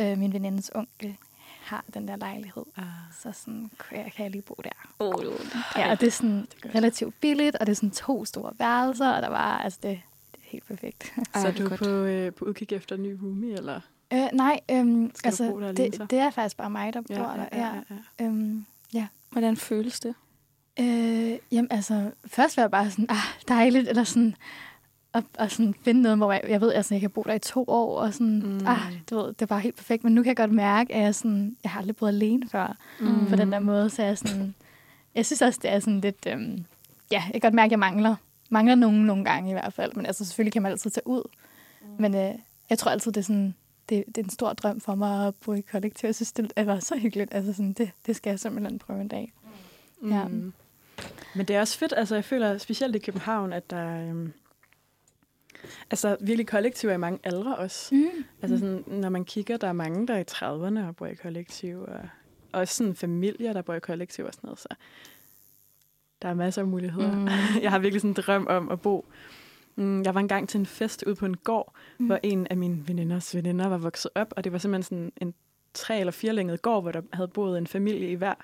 øh, 0.00 0.18
min 0.18 0.32
venindes 0.32 0.70
onkel 0.74 1.16
har 1.64 1.84
den 1.94 2.08
der 2.08 2.16
lejlighed. 2.16 2.64
Ah. 2.76 2.84
Så 3.22 3.32
sådan, 3.32 3.70
kan 3.88 3.98
jeg, 3.98 4.12
kan 4.12 4.22
jeg 4.22 4.30
lige 4.30 4.42
bo 4.42 4.54
der. 4.64 4.70
Oh, 4.98 5.24
Ja, 5.76 5.90
og 5.90 6.00
det 6.00 6.06
er 6.06 6.10
sådan 6.10 6.40
det 6.40 6.74
relativt 6.74 7.14
billigt, 7.20 7.56
og 7.56 7.66
det 7.66 7.72
er 7.72 7.76
sådan 7.76 7.90
to 7.90 8.24
store 8.24 8.52
værelser, 8.58 9.10
og 9.10 9.22
der 9.22 9.28
var, 9.28 9.58
altså 9.58 9.78
det, 9.82 10.00
det 10.32 10.40
er 10.44 10.48
helt 10.48 10.66
perfekt. 10.66 11.14
Så 11.42 11.48
er 11.48 11.52
du 11.52 11.68
godt. 11.68 11.80
på, 11.80 11.88
øh, 11.88 12.32
på 12.32 12.44
udkig 12.44 12.72
efter 12.72 12.96
en 12.96 13.02
ny 13.02 13.18
roomie, 13.22 13.56
eller? 13.56 13.80
øh, 14.12 14.28
nej, 14.32 14.60
øhm, 14.70 15.10
Skal 15.14 15.28
altså, 15.28 15.44
der 15.44 15.68
alene 15.68 15.74
det, 15.90 16.10
det 16.10 16.18
er 16.18 16.30
faktisk 16.30 16.56
bare 16.56 16.70
mig, 16.70 16.94
der 16.94 17.00
bor 17.00 17.14
der. 17.14 17.46
Ja, 17.52 17.70
ja. 18.18 18.24
Øhm, 18.24 18.66
Hvordan 19.30 19.56
føles 19.56 20.00
det? 20.00 20.14
øh, 20.80 21.38
jamen 21.52 21.68
altså, 21.70 22.10
først 22.26 22.56
var 22.56 22.62
jeg 22.62 22.70
bare 22.70 22.90
sådan, 22.90 23.06
ah, 23.08 23.16
dejligt, 23.48 23.88
eller 23.88 24.04
sådan, 24.04 24.36
og, 25.14 25.22
og 25.38 25.50
sådan 25.50 25.74
finde 25.84 26.02
noget, 26.02 26.18
hvor 26.18 26.32
jeg, 26.32 26.40
jeg 26.48 26.60
ved, 26.60 26.72
altså, 26.72 26.94
jeg 26.94 27.00
kan 27.00 27.10
bo 27.10 27.22
der 27.22 27.32
i 27.34 27.38
to 27.38 27.64
år, 27.68 28.00
og 28.00 28.12
sådan, 28.14 28.42
Mm. 28.42 28.48
mm. 28.48 28.66
ah, 28.66 28.78
du 29.10 29.16
ved, 29.18 29.26
det 29.26 29.42
er 29.42 29.46
bare 29.46 29.60
helt 29.60 29.76
perfekt. 29.76 30.04
Men 30.04 30.14
nu 30.14 30.22
kan 30.22 30.28
jeg 30.28 30.36
godt 30.36 30.52
mærke, 30.52 30.94
at 30.94 31.02
jeg, 31.02 31.14
sådan, 31.14 31.56
jeg 31.64 31.70
har 31.70 31.80
aldrig 31.80 31.96
boet 31.96 32.08
alene 32.08 32.48
før, 32.48 32.76
Mm. 33.00 33.26
på 33.28 33.36
den 33.36 33.52
der 33.52 33.58
måde, 33.58 33.90
så 33.90 34.02
jeg 34.02 34.18
sådan, 34.18 34.54
jeg 35.14 35.26
synes 35.26 35.42
også, 35.42 35.58
det 35.62 35.72
er 35.72 35.78
sådan 35.80 36.00
lidt, 36.00 36.26
øhm, 36.26 36.64
ja, 37.10 37.22
jeg 37.26 37.32
kan 37.32 37.40
godt 37.40 37.54
mærke, 37.54 37.66
at 37.66 37.70
jeg 37.70 37.78
mangler, 37.78 38.16
mangler 38.50 38.74
nogen 38.74 39.06
nogle 39.06 39.24
gange 39.24 39.50
i 39.50 39.52
hvert 39.52 39.72
fald, 39.72 39.92
men 39.96 40.06
altså 40.06 40.24
selvfølgelig 40.24 40.52
kan 40.52 40.62
man 40.62 40.72
altid 40.72 40.90
tage 40.90 41.06
ud, 41.06 41.22
Mm. 41.82 41.88
men 41.98 42.14
øh, 42.14 42.32
jeg 42.70 42.78
tror 42.78 42.90
altid, 42.90 43.12
det 43.12 43.20
er 43.20 43.24
sådan, 43.24 43.54
det, 43.88 44.04
det 44.06 44.18
er 44.18 44.22
en 44.24 44.30
stor 44.30 44.52
drøm 44.52 44.80
for 44.80 44.94
mig 44.94 45.26
at 45.26 45.34
bo 45.34 45.52
i 45.52 45.60
kollektiv. 45.60 46.06
Jeg 46.06 46.14
synes, 46.14 46.32
det 46.32 46.52
er 46.56 46.64
bare 46.64 46.80
så 46.80 46.96
hyggeligt. 46.98 47.34
Altså 47.34 47.52
sådan, 47.52 47.72
det, 47.72 47.90
det 48.06 48.16
skal 48.16 48.30
jeg 48.30 48.40
simpelthen 48.40 48.78
prøve 48.78 49.00
en 49.00 49.08
dag. 49.08 49.32
Ja. 50.08 50.24
Mm. 50.24 50.52
Men 51.34 51.46
det 51.46 51.56
er 51.56 51.60
også 51.60 51.78
fedt, 51.78 51.94
altså 51.96 52.14
jeg 52.14 52.24
føler 52.24 52.58
specielt 52.58 52.96
i 52.96 52.98
København, 52.98 53.52
at 53.52 53.70
der 53.70 54.08
øhm, 54.08 54.32
altså 55.90 56.16
virkelig 56.20 56.46
kollektiv 56.46 56.88
er 56.90 56.94
i 56.94 56.96
mange 56.96 57.18
aldre 57.24 57.56
også. 57.56 57.94
Mm. 57.94 58.24
Altså 58.42 58.58
sådan, 58.58 58.84
når 58.86 59.08
man 59.08 59.24
kigger, 59.24 59.56
der 59.56 59.68
er 59.68 59.72
mange, 59.72 60.06
der 60.06 60.14
er 60.14 60.18
i 60.18 60.24
30'erne 60.30 60.88
og 60.88 60.96
bor 60.96 61.06
i 61.06 61.14
kollektiv, 61.14 61.80
og 61.80 62.00
og 62.52 62.60
også 62.60 62.74
sådan 62.74 62.94
familier, 62.94 63.52
der 63.52 63.62
bor 63.62 63.74
i 63.74 63.80
kollektiv 63.80 64.24
og 64.24 64.34
sådan 64.34 64.46
noget, 64.46 64.58
så 64.58 64.68
der 66.22 66.28
er 66.28 66.34
masser 66.34 66.62
af 66.62 66.68
muligheder. 66.68 67.12
Mm. 67.12 67.18
Mm. 67.18 67.28
Jeg 67.62 67.70
har 67.70 67.78
virkelig 67.78 68.00
sådan 68.00 68.10
en 68.10 68.14
drøm 68.14 68.46
om 68.50 68.68
at 68.70 68.80
bo. 68.80 69.06
Mm, 69.76 70.02
Jeg 70.02 70.14
var 70.14 70.20
engang 70.20 70.48
til 70.48 70.58
en 70.60 70.66
fest 70.66 71.04
ude 71.06 71.14
på 71.14 71.26
en 71.26 71.36
gård, 71.36 71.72
Mm. 71.98 72.02
mm. 72.02 72.06
hvor 72.06 72.18
en 72.22 72.46
af 72.50 72.56
mine 72.56 72.88
veninders 72.88 73.34
veninder 73.34 73.66
var 73.66 73.78
vokset 73.78 74.10
op, 74.14 74.34
og 74.36 74.44
det 74.44 74.52
var 74.52 74.58
simpelthen 74.58 74.82
sådan 74.82 75.12
en 75.28 75.34
tre- 75.74 76.00
eller 76.00 76.10
firelænget 76.10 76.62
gård, 76.62 76.82
hvor 76.82 76.92
der 76.92 77.02
havde 77.12 77.28
boet 77.28 77.58
en 77.58 77.66
familie 77.66 78.08
i 78.10 78.14
hver 78.14 78.34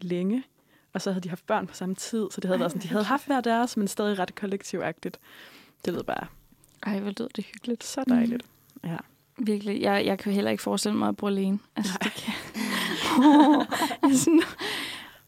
længe. 0.00 0.44
Og 0.92 1.02
så 1.02 1.10
havde 1.12 1.22
de 1.22 1.28
haft 1.28 1.46
børn 1.46 1.66
på 1.66 1.74
samme 1.74 1.94
tid, 1.94 2.26
så 2.30 2.40
det 2.40 2.44
havde 2.48 2.56
Ej, 2.56 2.58
været 2.58 2.72
sådan, 2.72 2.82
de 2.82 2.88
havde 2.88 3.04
haft 3.04 3.26
hver 3.26 3.40
deres, 3.40 3.76
men 3.76 3.88
stadig 3.88 4.18
ret 4.18 4.34
kollektivagtigt. 4.34 5.18
Det 5.84 5.92
lød 5.92 6.02
bare 6.02 6.26
Ej, 6.86 7.00
hvor 7.00 7.10
lyder 7.10 7.28
det 7.36 7.44
hyggeligt. 7.44 7.84
så 7.84 8.04
dejligt. 8.08 8.42
Ja. 8.84 8.96
Virkelig. 9.38 9.80
Jeg, 9.80 10.06
jeg 10.06 10.18
kan 10.18 10.32
heller 10.32 10.50
ikke 10.50 10.62
forestille 10.62 10.98
mig 10.98 11.08
at 11.08 11.16
bo 11.16 11.26
alene. 11.26 11.58
Altså, 11.76 11.98
det 12.02 12.12
kan... 12.12 12.34
oh, 13.18 13.64
jeg 14.10 14.18
sådan, 14.18 14.42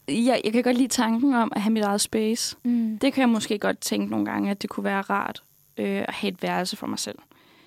jeg, 0.08 0.40
jeg 0.44 0.52
kan 0.52 0.62
godt 0.62 0.76
lide 0.76 0.88
tanken 0.88 1.34
om 1.34 1.52
at 1.56 1.62
have 1.62 1.72
mit 1.72 1.82
eget 1.82 2.00
space. 2.00 2.56
Mm. 2.62 2.98
Det 2.98 3.12
kan 3.12 3.20
jeg 3.20 3.28
måske 3.28 3.58
godt 3.58 3.78
tænke 3.78 4.10
nogle 4.10 4.26
gange, 4.26 4.50
at 4.50 4.62
det 4.62 4.70
kunne 4.70 4.84
være 4.84 5.00
rart 5.00 5.42
øh, 5.76 5.86
at 6.08 6.14
have 6.14 6.32
et 6.32 6.42
værelse 6.42 6.76
for 6.76 6.86
mig 6.86 6.98
selv. 6.98 7.18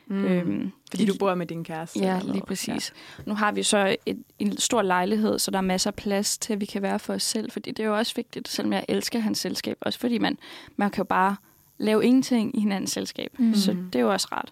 Mm. 0.07 0.25
Øhm, 0.25 0.71
Fordi 0.89 1.05
du 1.05 1.13
bor 1.19 1.35
med 1.35 1.45
din 1.45 1.63
kæreste? 1.63 1.99
Ja, 1.99 2.19
eller 2.19 2.33
lige 2.33 2.45
præcis. 2.45 2.93
Ja. 3.17 3.23
Nu 3.25 3.35
har 3.35 3.51
vi 3.51 3.63
så 3.63 3.95
et, 4.05 4.23
en 4.39 4.57
stor 4.57 4.81
lejlighed, 4.81 5.39
så 5.39 5.51
der 5.51 5.57
er 5.57 5.61
masser 5.61 5.89
af 5.89 5.95
plads 5.95 6.37
til, 6.37 6.53
at 6.53 6.61
vi 6.61 6.65
kan 6.65 6.81
være 6.81 6.99
for 6.99 7.13
os 7.13 7.23
selv. 7.23 7.51
Fordi 7.51 7.71
det 7.71 7.83
er 7.83 7.87
jo 7.87 7.97
også 7.97 8.15
vigtigt, 8.15 8.47
selvom 8.47 8.73
jeg 8.73 8.85
elsker 8.87 9.19
hans 9.19 9.39
selskab. 9.39 9.77
Også 9.81 9.99
fordi 9.99 10.17
man, 10.17 10.37
man 10.75 10.91
kan 10.91 11.01
jo 11.01 11.05
bare 11.05 11.35
lave 11.77 12.05
ingenting 12.05 12.57
i 12.57 12.59
hinandens 12.59 12.91
selskab. 12.91 13.31
Mm. 13.39 13.55
Så 13.55 13.71
det 13.93 13.99
er 13.99 14.03
jo 14.03 14.11
også 14.11 14.27
rart. 14.31 14.51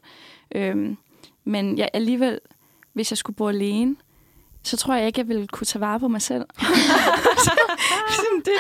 Øhm, 0.56 0.98
men 1.44 1.78
jeg 1.78 1.90
alligevel, 1.94 2.40
hvis 2.94 3.12
jeg 3.12 3.18
skulle 3.18 3.36
bo 3.36 3.48
alene, 3.48 3.96
så 4.64 4.78
tror 4.78 4.96
jeg 4.96 5.08
ikke, 5.08 5.20
jeg 5.20 5.28
ville 5.28 5.48
kunne 5.48 5.66
tage 5.66 5.82
vare 5.82 6.00
på 6.00 6.08
mig 6.08 6.22
selv. 6.22 6.46
Sådan 8.16 8.40
det, 8.46 8.54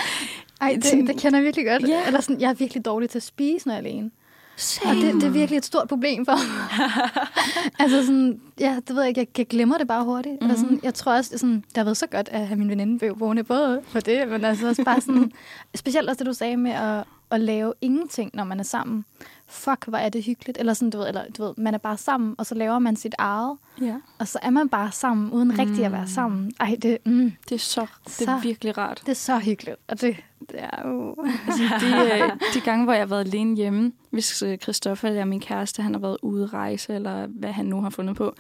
Ej, 0.62 0.80
Sådan- 0.84 1.00
det, 1.00 1.08
det 1.08 1.22
kender 1.22 1.40
jeg 1.40 1.46
virkelig 1.46 1.66
godt. 1.66 1.88
Ja. 1.90 2.08
Eller 2.08 2.22
sådan, 2.22 2.42
jeg 2.42 2.50
er 2.50 2.54
virkelig 2.54 2.86
dårlig 2.86 3.10
til 3.10 3.20
at 3.20 3.24
spise, 3.24 3.68
når 3.68 3.74
jeg 3.76 3.84
er 3.84 3.88
alene. 3.88 4.12
Same. 4.58 4.90
Og 4.92 4.96
det, 4.96 5.14
det 5.14 5.24
er 5.24 5.30
virkelig 5.30 5.58
et 5.58 5.66
stort 5.66 5.88
problem 5.88 6.26
for 6.26 6.34
mig. 6.34 6.80
altså 7.80 8.06
sådan, 8.06 8.42
ja, 8.60 8.76
det 8.88 8.96
ved 8.96 9.02
jeg 9.02 9.10
ikke, 9.10 9.20
jeg, 9.20 9.28
jeg 9.38 9.48
glemmer 9.48 9.78
det 9.78 9.88
bare 9.88 10.04
hurtigt. 10.04 10.34
Mm-hmm. 10.34 10.46
Eller 10.50 10.60
sådan, 10.62 10.80
jeg 10.84 10.94
tror 10.94 11.14
også, 11.14 11.38
sådan, 11.38 11.56
det 11.56 11.78
har 11.78 11.84
været 11.84 11.98
så 11.98 12.08
godt 12.08 12.30
at 12.30 12.48
have 12.48 12.58
min 12.60 12.70
veninde 12.70 13.00
blev 13.00 13.18
boende 13.18 13.44
både 13.44 13.82
for 13.88 14.00
det, 14.00 14.28
men 14.28 14.46
altså 14.46 14.68
også 14.68 14.84
bare 14.84 15.02
sådan, 15.02 15.32
specielt 15.76 16.10
også 16.10 16.20
det, 16.20 16.28
du 16.28 16.34
sagde 16.34 16.58
med 16.58 16.72
at, 16.72 17.04
at 17.32 17.42
lave 17.42 17.74
ingenting, 17.82 18.32
når 18.34 18.44
man 18.44 18.60
er 18.60 18.64
sammen. 18.64 19.06
Fuck, 19.48 19.86
hvor 19.88 19.98
er 19.98 20.10
det 20.10 20.24
hyggeligt. 20.24 20.58
Eller 20.58 20.74
sådan, 20.74 20.90
du 20.90 20.98
ved, 20.98 21.08
eller, 21.08 21.24
du 21.38 21.44
ved, 21.44 21.54
man 21.58 21.74
er 21.74 21.78
bare 21.78 21.98
sammen, 21.98 22.36
og 22.38 22.46
så 22.46 22.56
laver 22.56 22.80
man 22.80 22.96
sit 22.96 23.16
eget, 23.18 23.58
Ja, 23.82 23.96
og 24.20 24.28
så 24.28 24.40
er 24.42 24.50
man 24.50 24.70
bare 24.70 24.92
sammen, 24.92 25.32
uden 25.32 25.48
mm. 25.48 25.56
rigtig 25.60 25.86
at 25.86 25.92
være 25.92 26.08
sammen. 26.08 26.52
Ej, 26.60 26.78
det, 26.82 26.98
mm, 27.06 27.34
det 27.50 27.56
er 27.56 27.60
så, 27.60 27.88
det 28.20 28.28
er 28.28 28.42
virkelig 28.42 28.78
rart. 28.78 29.02
det 29.06 29.12
er 29.12 29.16
så 29.16 29.38
hyggeligt. 29.38 29.78
Og 29.88 30.02
det, 30.02 30.16
det 30.40 30.64
er 30.64 30.88
jo... 30.88 31.16
Altså, 31.48 31.64
de, 31.80 32.24
øh, 32.24 32.32
de 32.54 32.62
gange, 32.62 32.84
hvor 32.84 32.94
jeg 32.94 33.02
har 33.02 33.08
været 33.08 33.26
alene 33.26 33.56
hjemme, 33.56 33.92
hvis 34.10 34.42
øh, 34.42 34.58
Christoffer 34.58 35.08
eller 35.08 35.26
min 35.26 35.40
kæreste, 35.40 35.82
han 35.82 35.94
har 35.94 36.02
været 36.02 36.18
ude 36.22 36.46
rejse, 36.46 36.94
eller 36.94 37.28
hvad 37.28 37.52
han 37.52 37.66
nu 37.66 37.82
har 37.82 37.90
fundet 37.90 38.16
på, 38.16 38.36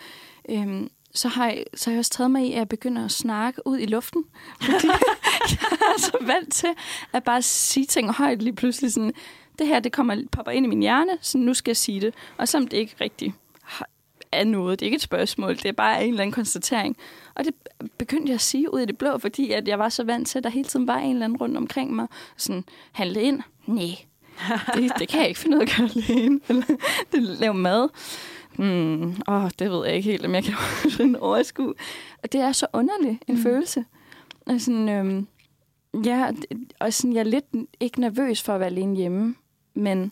øhm, 0.49 0.89
så, 1.15 1.27
har 1.27 1.47
jeg, 1.47 1.63
så 1.75 1.89
har 1.89 1.91
jeg 1.91 1.99
også 1.99 2.11
taget 2.11 2.31
mig 2.31 2.45
i, 2.47 2.51
at 2.51 2.57
jeg 2.57 2.69
begynder 2.69 3.05
at 3.05 3.11
snakke 3.11 3.67
ud 3.67 3.77
i 3.79 3.85
luften. 3.85 4.23
Fordi 4.61 4.87
jeg 5.51 5.77
er 5.81 5.99
så 5.99 6.17
vant 6.21 6.53
til 6.53 6.69
at 7.13 7.23
bare 7.23 7.41
sige 7.41 7.85
ting 7.85 8.11
højt 8.13 8.41
lige 8.41 8.55
pludselig 8.55 8.93
sådan, 8.93 9.13
det 9.59 9.67
her, 9.67 9.79
det 9.79 9.91
kommer, 9.91 10.23
popper 10.31 10.51
ind 10.51 10.65
i 10.65 10.69
min 10.69 10.79
hjerne, 10.81 11.11
så 11.21 11.37
nu 11.37 11.53
skal 11.53 11.69
jeg 11.69 11.77
sige 11.77 12.01
det. 12.01 12.13
Og 12.37 12.47
selvom 12.47 12.67
det 12.67 12.77
ikke 12.77 12.95
rigtig 13.01 13.33
har- 13.63 13.89
er 14.31 14.43
noget, 14.43 14.79
det 14.79 14.85
er 14.85 14.87
ikke 14.87 14.95
et 14.95 15.01
spørgsmål, 15.01 15.55
det 15.57 15.65
er 15.65 15.71
bare 15.71 16.03
en 16.03 16.09
eller 16.09 16.21
anden 16.21 16.33
konstatering. 16.33 16.97
Og 17.35 17.45
det 17.45 17.53
begyndte 17.97 18.29
jeg 18.29 18.35
at 18.35 18.41
sige 18.41 18.73
ud 18.73 18.79
i 18.79 18.85
det 18.85 18.97
blå, 18.97 19.17
fordi 19.17 19.51
at 19.51 19.67
jeg 19.67 19.79
var 19.79 19.89
så 19.89 20.03
vant 20.03 20.27
til, 20.27 20.37
at 20.37 20.43
der 20.43 20.49
hele 20.49 20.67
tiden 20.67 20.87
var 20.87 20.97
en 20.97 21.11
eller 21.11 21.25
anden 21.25 21.37
rundt 21.37 21.57
omkring 21.57 21.93
mig. 21.95 22.07
Sådan, 22.37 22.63
handle 22.91 23.21
ind? 23.21 23.41
Nej, 23.65 23.95
det, 24.75 24.91
det 24.99 25.07
kan 25.07 25.19
jeg 25.19 25.27
ikke 25.27 25.39
finde 25.39 25.57
ud 25.57 25.61
af 25.61 25.65
at 25.65 25.73
gøre 25.77 25.89
alene. 25.95 26.39
Eller 26.49 26.63
det 27.11 27.21
lave 27.23 27.53
mad. 27.53 27.89
Hmm, 28.57 29.15
åh, 29.27 29.49
det 29.59 29.71
ved 29.71 29.85
jeg 29.85 29.95
ikke 29.95 30.09
helt, 30.11 30.25
om 30.25 30.35
jeg 30.35 30.43
kan 30.43 30.55
sådan 30.97 31.15
overskue. 31.15 31.73
Og 32.23 32.31
det 32.31 32.41
er 32.41 32.51
så 32.51 32.67
underlig 32.73 33.19
en 33.27 33.35
mm. 33.35 33.41
følelse. 33.41 33.85
Og 34.45 34.61
sådan, 34.61 34.89
øhm, 34.89 35.27
ja, 36.05 36.31
og 36.79 36.93
sådan, 36.93 37.13
jeg 37.13 37.19
er 37.19 37.23
lidt 37.23 37.45
ikke 37.79 38.01
nervøs 38.01 38.41
for 38.43 38.53
at 38.53 38.59
være 38.59 38.69
alene 38.69 38.95
hjemme, 38.95 39.35
men 39.73 40.11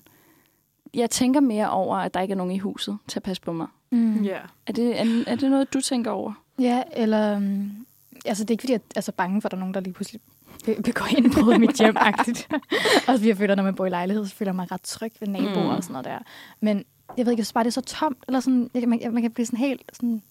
jeg 0.94 1.10
tænker 1.10 1.40
mere 1.40 1.70
over, 1.70 1.98
at 1.98 2.14
der 2.14 2.22
ikke 2.22 2.32
er 2.32 2.38
nogen 2.38 2.52
i 2.52 2.60
huset 2.60 2.98
til 3.08 3.20
at 3.20 3.24
passe 3.24 3.42
på 3.42 3.54
mig. 3.54 3.68
Mm. 3.92 4.24
Ja. 4.24 4.40
Er 4.68 4.74
det, 4.74 5.00
er, 5.00 5.24
er 5.28 5.36
det 5.36 5.50
noget, 5.50 5.74
du 5.74 5.82
tænker 5.82 6.12
over? 6.12 6.34
Ja, 6.60 6.84
eller... 6.96 7.38
Um, 7.38 7.86
altså, 8.26 8.44
det 8.44 8.50
er 8.50 8.54
ikke, 8.54 8.62
fordi 8.62 8.74
jeg 8.74 8.82
er 8.96 9.02
så 9.02 9.12
bange 9.12 9.42
for, 9.42 9.48
at 9.48 9.52
der 9.52 9.58
er 9.58 9.60
nogen, 9.60 9.74
der 9.74 9.80
lige 9.80 9.94
pludselig 9.94 10.22
be- 10.66 10.82
begår 10.84 11.18
indbrud 11.18 11.54
i 11.54 11.58
mit 11.58 11.78
hjem 11.78 11.98
-agtigt. 11.98 12.48
Også 13.08 13.18
fordi 13.18 13.28
jeg 13.28 13.38
føler, 13.38 13.56
når 13.56 13.64
man 13.64 13.76
bor 13.76 13.86
i 13.86 13.90
lejlighed, 13.90 14.26
så 14.26 14.36
føler 14.36 14.52
jeg 14.52 14.56
mig 14.56 14.72
ret 14.72 14.82
tryg 14.82 15.12
ved 15.20 15.28
naboer 15.28 15.64
mm. 15.64 15.70
og 15.70 15.84
sådan 15.84 15.94
noget 15.94 16.06
der. 16.06 16.20
Men 16.60 16.86
jeg 17.18 17.26
ved 17.26 17.32
ikke, 17.34 17.40
jeg 17.40 17.46
synes 17.46 17.54
bare, 17.54 17.64
det 17.64 17.70
er 17.70 17.72
så 17.72 17.82
tomt. 17.82 18.18
Eller 18.28 18.40
sådan, 18.40 18.70
jeg, 18.74 18.90
man, 18.90 19.00
man 19.12 19.22
kan 19.22 19.32
blive 19.32 19.46
sådan 19.46 19.60
helt 19.60 19.82
sådan 19.94 20.22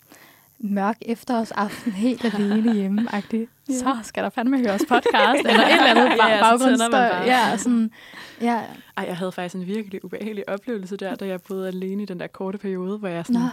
mørk 0.58 0.96
efterårsaften, 1.02 1.92
helt 1.92 2.24
alene 2.24 2.74
hjemme 2.74 3.08
-agtigt. 3.10 3.46
Ja. 3.68 3.74
Så 3.74 3.96
skal 4.02 4.22
der 4.22 4.30
fandme 4.30 4.58
høres 4.58 4.82
podcast, 4.88 5.40
eller 5.46 5.66
et 5.66 5.72
eller 5.72 5.86
andet 5.86 6.04
Ja, 6.18 6.40
baggrundsstøj. 6.40 7.00
Ja, 7.00 7.56
sådan, 7.56 7.90
ja. 8.40 8.60
Ej, 8.96 9.04
jeg 9.06 9.16
havde 9.16 9.32
faktisk 9.32 9.54
en 9.54 9.66
virkelig 9.66 10.04
ubehagelig 10.04 10.48
oplevelse 10.48 10.96
der, 10.96 11.14
da 11.14 11.26
jeg 11.26 11.40
boede 11.48 11.68
alene 11.68 12.02
i 12.02 12.06
den 12.06 12.20
der 12.20 12.26
korte 12.26 12.58
periode, 12.58 12.98
hvor 12.98 13.08
jeg 13.08 13.26
sådan, 13.26 13.40
Nå, 13.40 13.46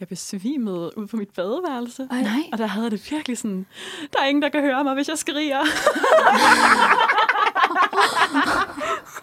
jeg 0.00 0.08
besvimede 0.08 0.98
ud 0.98 1.06
på 1.06 1.16
mit 1.16 1.28
badeværelse. 1.28 2.08
Ej. 2.10 2.22
Nej. 2.22 2.42
Og 2.52 2.58
der 2.58 2.66
havde 2.66 2.90
det 2.90 3.10
virkelig 3.10 3.38
sådan, 3.38 3.66
der 4.12 4.18
er 4.22 4.26
ingen, 4.26 4.42
der 4.42 4.48
kan 4.48 4.60
høre 4.60 4.84
mig, 4.84 4.94
hvis 4.94 5.08
jeg 5.08 5.18
skriger. 5.18 5.58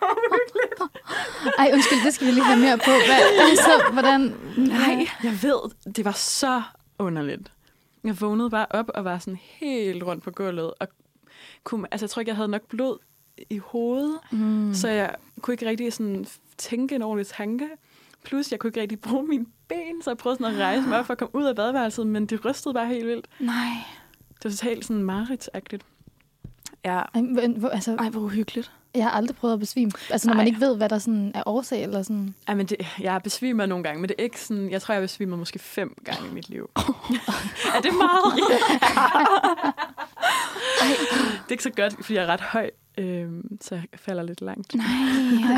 Ej, 1.59 1.69
undskyld, 1.73 2.05
det 2.05 2.13
skal 2.13 2.27
vi 2.27 2.31
lige 2.31 2.43
have 2.43 2.59
mere 2.59 2.77
på. 2.77 2.91
Hvad, 3.05 3.49
altså, 3.49 3.89
hvordan... 3.93 4.21
Nej, 4.57 5.07
jeg 5.23 5.39
ved, 5.43 5.91
det 5.93 6.05
var 6.05 6.11
så 6.11 6.61
underligt. 6.99 7.51
Jeg 8.03 8.21
vågnede 8.21 8.49
bare 8.49 8.65
op 8.69 8.89
og 8.95 9.05
var 9.05 9.19
sådan 9.19 9.39
helt 9.43 10.03
rundt 10.03 10.23
på 10.23 10.31
gulvet. 10.31 10.73
Og 10.79 10.87
kunne, 11.63 11.87
altså, 11.91 12.05
jeg 12.05 12.09
tror 12.09 12.19
ikke, 12.19 12.29
jeg 12.29 12.35
havde 12.35 12.47
nok 12.49 12.61
blod 12.69 12.97
i 13.49 13.57
hovedet, 13.57 14.19
mm. 14.31 14.73
så 14.73 14.87
jeg 14.87 15.15
kunne 15.41 15.53
ikke 15.53 15.69
rigtig 15.69 15.93
sådan 15.93 16.25
tænke 16.57 16.95
en 16.95 17.01
ordentlig 17.01 17.27
tanke. 17.27 17.69
Plus, 18.23 18.51
jeg 18.51 18.59
kunne 18.59 18.67
ikke 18.69 18.81
rigtig 18.81 18.99
bruge 19.01 19.27
mine 19.27 19.45
ben, 19.67 20.01
så 20.01 20.09
jeg 20.09 20.17
prøvede 20.17 20.39
sådan 20.39 20.55
at 20.55 20.61
rejse 20.61 20.81
mig 20.87 20.99
op 20.99 21.05
for 21.05 21.13
at 21.13 21.17
komme 21.17 21.35
ud 21.35 21.43
af 21.45 21.55
badeværelset, 21.55 22.07
men 22.07 22.25
det 22.25 22.45
rystede 22.45 22.73
bare 22.73 22.87
helt 22.87 23.07
vildt. 23.07 23.27
Nej. 23.39 23.69
Det 24.29 24.43
var 24.43 24.49
totalt 24.49 24.85
sådan 24.85 25.03
mareridsagtigt. 25.03 25.85
Ja, 26.85 27.01
Ej, 27.13 27.21
hvor- 27.57 27.69
altså, 27.69 27.95
Ej, 27.95 28.09
hvor 28.09 28.21
uhyggeligt. 28.21 28.71
Jeg 28.95 29.03
har 29.03 29.11
aldrig 29.11 29.35
prøvet 29.35 29.53
at 29.53 29.59
besvime. 29.59 29.91
Altså, 30.09 30.27
når 30.27 30.33
Ej. 30.33 30.37
man 30.37 30.47
ikke 30.47 30.59
ved, 30.59 30.77
hvad 30.77 30.89
der 30.89 30.97
sådan 30.97 31.31
er 31.35 31.43
årsag, 31.45 31.83
eller 31.83 32.03
sådan... 32.03 32.35
Ej, 32.47 32.55
men 32.55 32.65
det, 32.65 32.77
jeg 32.99 33.21
besvimer 33.23 33.65
nogle 33.65 33.83
gange, 33.83 34.01
men 34.01 34.09
det 34.09 34.15
er 34.19 34.23
ikke 34.23 34.41
sådan, 34.41 34.71
jeg 34.71 34.81
tror, 34.81 34.93
jeg 34.93 35.01
besvimer 35.01 35.37
måske 35.37 35.59
fem 35.59 35.97
gange 36.05 36.29
i 36.29 36.33
mit 36.33 36.49
liv. 36.49 36.69
er 37.75 37.81
det 37.81 37.91
meget? 37.93 38.33
Det 41.45 41.47
er 41.47 41.51
ikke 41.51 41.63
så 41.63 41.71
godt, 41.75 41.95
fordi 41.95 42.13
jeg 42.13 42.23
er 42.23 42.27
ret 42.27 42.41
høj, 42.41 42.69
øhm, 42.97 43.57
så 43.61 43.75
jeg 43.75 43.85
falder 43.95 44.23
lidt 44.23 44.41
langt. 44.41 44.75
Nej, 44.75 44.85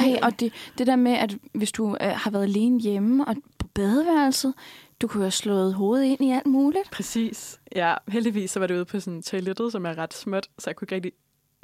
ej, 0.03 0.19
og 0.23 0.39
det, 0.39 0.53
det 0.77 0.88
der 0.88 0.95
med, 0.95 1.11
at 1.11 1.35
hvis 1.53 1.71
du 1.71 1.97
øh, 2.01 2.07
har 2.09 2.31
været 2.31 2.43
alene 2.43 2.79
hjemme 2.79 3.25
og 3.27 3.35
på 3.59 3.67
badeværelset, 3.67 4.53
du 5.01 5.07
kunne 5.07 5.23
have 5.23 5.31
slået 5.31 5.73
hovedet 5.73 6.05
ind 6.05 6.21
i 6.21 6.31
alt 6.31 6.45
muligt. 6.45 6.91
Præcis. 6.91 7.59
Ja, 7.75 7.93
heldigvis 8.07 8.51
så 8.51 8.59
var 8.59 8.67
det 8.67 8.75
ude 8.75 8.85
på 8.85 8.99
sådan 8.99 9.21
toilettet, 9.21 9.71
som 9.71 9.85
er 9.85 9.97
ret 9.97 10.13
småt, 10.13 10.47
så 10.59 10.69
jeg 10.69 10.75
kunne 10.75 10.85
ikke 10.85 10.95
rigtig 10.95 11.11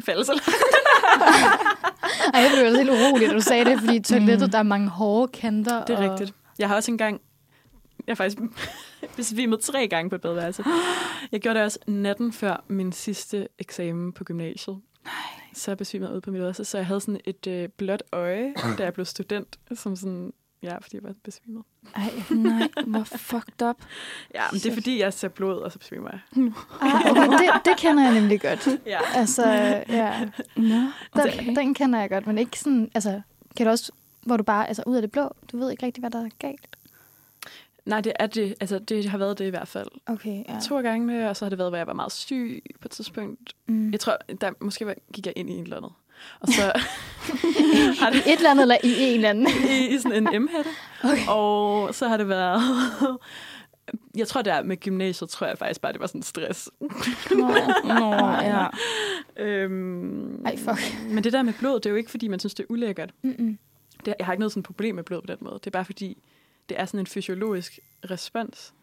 falde 0.01 0.25
så 0.25 0.31
langt. 0.31 0.47
Ej, 2.33 2.41
jeg 2.41 2.51
blev 2.53 2.75
helt 2.75 2.89
urolig, 2.89 3.27
da 3.27 3.33
du 3.33 3.41
sagde 3.41 3.65
det, 3.65 3.79
fordi 3.79 3.95
i 3.95 4.01
toilettet, 4.01 4.51
der 4.51 4.57
er 4.57 4.63
mange 4.63 4.89
hårde 4.89 5.31
kanter. 5.31 5.85
Det 5.85 5.93
er 5.93 6.09
og... 6.09 6.11
rigtigt. 6.11 6.33
Jeg 6.59 6.67
har 6.67 6.75
også 6.75 6.91
engang, 6.91 7.21
jeg 8.07 8.11
har 8.11 8.15
faktisk 8.15 8.37
besvimet 9.17 9.59
tre 9.59 9.87
gange 9.87 10.09
på 10.09 10.15
et 10.15 10.21
badeværelse. 10.21 10.63
Jeg 11.31 11.41
gjorde 11.41 11.59
det 11.59 11.65
også 11.65 11.79
natten 11.87 12.33
før 12.33 12.63
min 12.67 12.91
sidste 12.91 13.47
eksamen 13.59 14.13
på 14.13 14.23
gymnasiet. 14.23 14.77
Nej. 15.05 15.13
Så 15.53 15.71
jeg 15.71 15.77
besvimede 15.77 16.15
ud 16.15 16.21
på 16.21 16.31
mit 16.31 16.41
værelse, 16.41 16.65
så 16.65 16.77
jeg 16.77 16.87
havde 16.87 17.01
sådan 17.01 17.21
et 17.25 17.47
øh, 17.47 17.69
blåt 17.69 18.03
øje, 18.11 18.53
da 18.77 18.83
jeg 18.83 18.93
blev 18.93 19.05
student, 19.05 19.59
som 19.73 19.95
sådan, 19.95 20.33
ja, 20.63 20.77
fordi 20.77 20.95
jeg 20.95 21.03
var 21.03 21.13
besvimet. 21.23 21.63
Ej, 21.95 22.11
Nej, 22.29 22.67
hvor 22.87 23.03
fucked 23.03 23.61
up. 23.69 23.75
Ja, 24.35 24.41
men 24.51 24.59
det 24.59 24.65
er 24.65 24.73
fordi, 24.73 24.99
jeg 24.99 25.13
ser 25.13 25.27
blod, 25.27 25.61
og 25.61 25.71
så 25.71 25.79
besvimer 25.79 26.09
jeg. 26.11 26.19
ah, 26.81 27.11
okay, 27.11 27.31
det, 27.31 27.49
det 27.65 27.73
kender 27.77 28.03
jeg 28.03 28.13
nemlig 28.13 28.41
godt. 28.41 28.67
Ja. 28.85 28.99
Altså, 29.15 29.43
ja. 29.89 30.29
Nå, 30.55 30.63
Den, 30.63 30.89
okay. 31.15 31.55
den 31.55 31.73
kender 31.73 31.99
jeg 31.99 32.09
godt, 32.09 32.27
men 32.27 32.37
ikke 32.37 32.59
sådan... 32.59 32.91
Altså, 32.95 33.21
kan 33.57 33.65
du 33.65 33.69
også, 33.71 33.91
hvor 34.21 34.37
du 34.37 34.43
bare, 34.43 34.67
altså 34.67 34.83
ud 34.87 34.95
af 34.95 35.01
det 35.01 35.11
blå, 35.11 35.29
du 35.51 35.57
ved 35.57 35.71
ikke 35.71 35.85
rigtig, 35.85 36.01
hvad 36.01 36.11
der 36.11 36.25
er 36.25 36.29
galt. 36.39 36.77
Nej, 37.85 38.01
det 38.01 38.13
er 38.19 38.27
det. 38.27 38.55
Altså, 38.59 38.79
det 38.79 39.09
har 39.09 39.17
været 39.17 39.39
det 39.39 39.45
i 39.45 39.49
hvert 39.49 39.67
fald. 39.67 39.87
Okay, 40.05 40.43
ja. 40.49 40.59
To 40.63 40.81
gange, 40.81 41.29
og 41.29 41.37
så 41.37 41.45
har 41.45 41.49
det 41.49 41.57
været, 41.59 41.71
hvor 41.71 41.77
jeg 41.77 41.87
var 41.87 41.93
meget 41.93 42.11
syg 42.11 42.63
på 42.79 42.87
et 42.87 42.91
tidspunkt. 42.91 43.53
Mm. 43.67 43.91
Jeg 43.91 43.99
tror, 43.99 44.17
der 44.41 44.51
måske 44.59 44.85
var- 44.85 44.95
gik 45.13 45.25
jeg 45.25 45.33
ind 45.35 45.49
i 45.49 45.53
en 45.53 45.63
eller 45.63 45.77
andet. 45.77 45.91
Og 46.39 46.47
så 46.47 46.61
har 48.01 48.09
det 48.09 48.25
I 48.25 48.29
et 48.29 48.37
eller 48.37 48.51
andet, 48.51 48.61
eller 48.61 48.77
i 48.83 48.95
en 48.99 49.15
eller 49.15 49.29
anden. 49.29 49.47
i, 49.69 49.95
i 49.95 49.97
sådan 49.99 50.27
en 50.27 50.43
M-hætte. 50.43 50.69
Okay. 51.03 51.27
Og 51.27 51.95
så 51.95 52.07
har 52.07 52.17
det 52.17 52.29
været... 52.29 52.61
Jeg 54.15 54.27
tror, 54.27 54.41
der 54.41 54.63
med 54.63 54.77
gymnasiet, 54.77 55.29
tror 55.29 55.47
jeg 55.47 55.57
faktisk 55.57 55.81
bare, 55.81 55.93
det 55.93 56.01
var 56.01 56.07
sådan 56.07 56.23
stress. 56.23 56.69
Nå, 57.31 57.51
nå, 57.85 58.15
ja. 58.41 58.67
øhm, 59.37 60.45
Ej, 60.45 60.57
fuck. 60.57 60.97
Men 61.09 61.23
det 61.23 61.33
der 61.33 61.41
med 61.41 61.53
blod, 61.59 61.75
det 61.79 61.85
er 61.85 61.89
jo 61.89 61.95
ikke, 61.95 62.11
fordi 62.11 62.27
man 62.27 62.39
synes, 62.39 62.53
det 62.53 62.63
er 62.63 62.67
ulækkert. 62.69 63.13
Mm-mm. 63.21 63.57
Det, 64.05 64.15
jeg 64.19 64.25
har 64.25 64.33
ikke 64.33 64.39
noget 64.39 64.51
sådan 64.51 64.63
problem 64.63 64.95
med 64.95 65.03
blod 65.03 65.21
på 65.21 65.27
den 65.27 65.37
måde. 65.41 65.53
Det 65.53 65.67
er 65.67 65.71
bare 65.71 65.85
fordi, 65.85 66.17
det 66.69 66.79
er 66.79 66.85
sådan 66.85 66.99
en 66.99 67.07
fysiologisk 67.07 67.79
respons. 68.11 68.73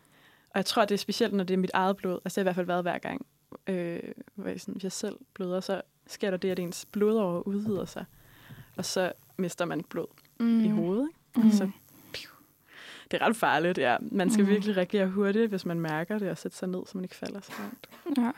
Og 0.51 0.59
jeg 0.59 0.67
tror, 0.67 0.85
det 0.85 0.95
er 0.95 0.99
specielt, 0.99 1.33
når 1.33 1.45
det 1.45 1.55
er 1.55 1.59
mit 1.59 1.71
eget 1.75 1.97
blod. 1.97 2.19
Altså, 2.25 2.41
det 2.41 2.45
har 2.45 2.45
i 2.45 2.47
hvert 2.47 2.55
fald 2.55 2.67
været 2.67 2.83
hver 2.83 2.99
gang. 2.99 3.27
Øh, 3.67 4.01
hvor 4.35 4.49
jeg, 4.49 4.61
sådan, 4.61 4.75
hvis 4.75 4.85
jeg 4.85 4.93
selv 4.93 5.17
bløder, 5.35 5.61
så 5.61 5.83
sker 6.13 6.31
der 6.31 6.37
det, 6.37 6.51
at 6.51 6.59
ens 6.59 6.87
blodårer 6.93 7.41
udvider 7.49 7.85
sig. 7.85 8.05
Og 8.77 8.85
så 8.85 9.13
mister 9.37 9.65
man 9.65 9.83
blod 9.85 10.07
mm. 10.41 10.65
i 10.65 10.69
hovedet. 10.69 11.09
Ikke? 11.37 11.47
Mm. 11.49 11.53
Så, 11.53 11.71
piu. 12.13 12.31
det 13.11 13.23
er 13.23 13.27
ret 13.27 13.37
farligt, 13.37 13.79
ja. 13.79 13.97
Man 14.01 14.31
skal 14.31 14.45
Mm. 14.45 14.51
virkelig 14.51 14.77
reagere 14.77 15.07
hurtigt, 15.07 15.49
hvis 15.51 15.67
man 15.67 15.81
mærker 15.81 16.19
det, 16.19 16.31
og 16.31 16.39
sætte 16.39 16.57
sig 16.57 16.69
ned, 16.69 16.81
så 16.87 16.93
man 16.95 17.05
ikke 17.05 17.17
falder 17.17 17.41
så 17.41 17.53
langt. 17.61 17.89
ja. 18.19 18.31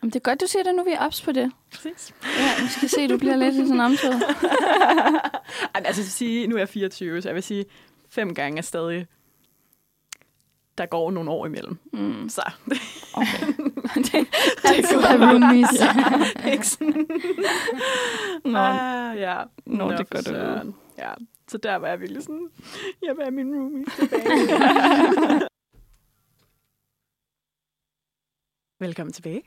Men 0.00 0.10
det 0.10 0.16
er 0.16 0.20
godt, 0.20 0.40
du 0.40 0.46
siger 0.46 0.62
det, 0.62 0.74
nu 0.74 0.84
vi 0.84 0.90
er 0.90 0.98
ops 0.98 1.22
på 1.22 1.32
det. 1.32 1.52
Præcis. 1.74 2.14
Ja, 2.38 2.62
vi 2.62 2.68
skal 2.68 2.88
se, 2.88 3.08
du 3.08 3.18
bliver 3.18 3.36
lidt 3.36 3.54
i 3.54 3.66
sådan 3.66 3.80
en 3.80 3.98
altså, 5.86 6.04
så 6.04 6.10
sige, 6.10 6.46
nu 6.46 6.54
er 6.54 6.58
jeg 6.58 6.68
24, 6.68 7.22
så 7.22 7.28
jeg 7.28 7.34
vil 7.34 7.42
sige, 7.42 7.64
fem 8.10 8.34
gange 8.34 8.58
er 8.58 8.62
stadig... 8.62 9.06
Der 10.78 10.86
går 10.86 11.10
nogle 11.10 11.30
år 11.30 11.46
imellem. 11.46 11.78
Mm. 11.92 12.28
Så 12.28 12.42
Okay. 13.14 13.46
det, 14.04 14.26
Altid 14.64 15.00
have 15.00 15.30
roomies. 15.32 15.68
ikke 16.52 16.66
sådan... 16.66 17.06
Nå, 18.44 18.58
Ah, 18.58 19.18
ja. 19.18 19.42
Nå, 19.66 19.90
det 19.90 20.08
for 20.08 20.14
gør 20.32 20.60
det. 20.62 20.74
Ja, 20.98 21.12
så 21.48 21.58
der 21.58 21.76
var 21.76 21.88
jeg 21.88 22.00
virkelig 22.00 22.22
sådan, 22.22 22.48
jeg 23.02 23.16
vil 23.16 23.24
have 23.24 23.34
min 23.34 23.54
roomie 23.54 23.84
tilbage. 23.84 25.40
Velkommen 28.80 29.12
tilbage. 29.12 29.42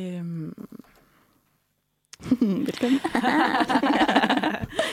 Øhm, 0.00 0.54
Velkommen. 2.66 3.00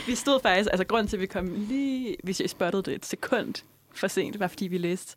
vi 0.07 0.15
stod 0.15 0.39
faktisk, 0.41 0.69
altså 0.71 0.85
grund 0.87 1.07
til, 1.07 1.17
at 1.17 1.21
vi 1.21 1.25
kom 1.27 1.53
lige, 1.55 2.15
hvis 2.23 2.41
jeg 2.41 2.49
spottede 2.49 2.83
det 2.83 2.93
et 2.95 3.05
sekund 3.05 3.53
for 3.93 4.07
sent, 4.07 4.39
var 4.39 4.47
fordi 4.47 4.67
vi 4.67 4.77
læste 4.77 5.15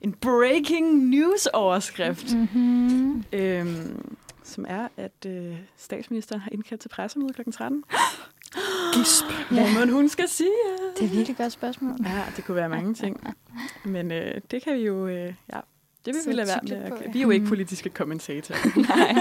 en 0.00 0.12
breaking 0.12 1.08
news 1.08 1.46
overskrift, 1.46 2.34
Mm-hmm. 2.34 3.24
øhm, 3.32 4.16
som 4.42 4.64
er, 4.68 4.88
at 4.96 5.26
øh, 5.26 5.56
statsministeren 5.76 6.40
har 6.40 6.50
indkaldt 6.52 6.80
til 6.80 6.88
pressemøde 6.88 7.32
kl. 7.32 7.50
13. 7.50 7.84
Gisp. 8.94 9.24
Hvad 9.50 9.86
må 9.86 9.92
hun 9.92 10.08
skal 10.08 10.28
sige? 10.28 10.50
Det 10.96 11.02
er 11.02 11.04
et 11.06 11.12
virkelig 11.16 11.36
godt 11.36 11.52
spørgsmål. 11.52 11.96
Ja, 12.04 12.22
det 12.36 12.44
kunne 12.44 12.56
være 12.56 12.68
mange 12.68 12.94
ting. 12.94 13.34
Men 13.84 14.12
øh, 14.12 14.40
det 14.50 14.62
kan 14.62 14.74
vi 14.76 14.80
jo... 14.80 15.06
Øh, 15.06 15.34
ja, 15.52 15.60
det 16.04 16.14
vil 16.14 16.20
vi 16.26 16.32
lade 16.32 16.48
være 16.48 16.60
med. 16.80 16.90
på, 16.90 16.96
ja. 17.04 17.10
Vi 17.10 17.18
er 17.18 17.22
jo 17.22 17.30
ikke 17.30 17.46
politiske 17.46 17.88
kommentatorer. 17.90 18.58
Nej. 18.88 19.14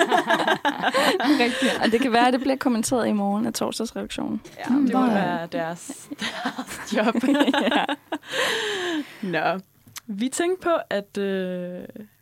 Rigtigt. 1.45 1.81
Og 1.85 1.91
det 1.91 2.01
kan 2.01 2.11
være, 2.11 2.27
at 2.27 2.33
det 2.33 2.41
bliver 2.41 2.55
kommenteret 2.55 3.07
i 3.07 3.11
morgen 3.11 3.45
af 3.45 3.53
torsdagsredaktionen. 3.53 4.41
Ja, 4.57 4.73
Mm, 4.75 4.85
det 4.85 4.93
må 4.95 5.05
være 5.07 5.47
deres, 5.51 6.09
deres 6.19 6.93
job. 6.95 7.15
ja. 7.61 7.85
Nå, 9.21 9.59
vi 10.07 10.29
tænkte 10.29 10.63
på, 10.63 10.71
at 10.89 11.17
øh, 11.17 11.79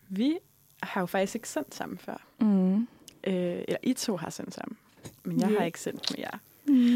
vi 0.10 0.38
har 0.84 1.02
jo 1.02 1.06
faktisk 1.06 1.36
ikke 1.36 1.50
sendt 1.50 1.76
sammen 1.76 1.98
før. 1.98 2.26
Mm. 2.42 2.76
Øh, 2.78 2.84
eller 3.68 3.78
I 3.84 3.94
to 3.94 4.18
har 4.18 4.30
sendt 4.30 4.54
sammen. 4.54 4.78
Men 5.24 5.42
jeg 5.42 5.50
Ja. 5.50 5.58
har 5.58 5.66
ikke 5.66 5.80
sendt 5.80 6.12
med 6.12 6.20
jer. 6.20 6.38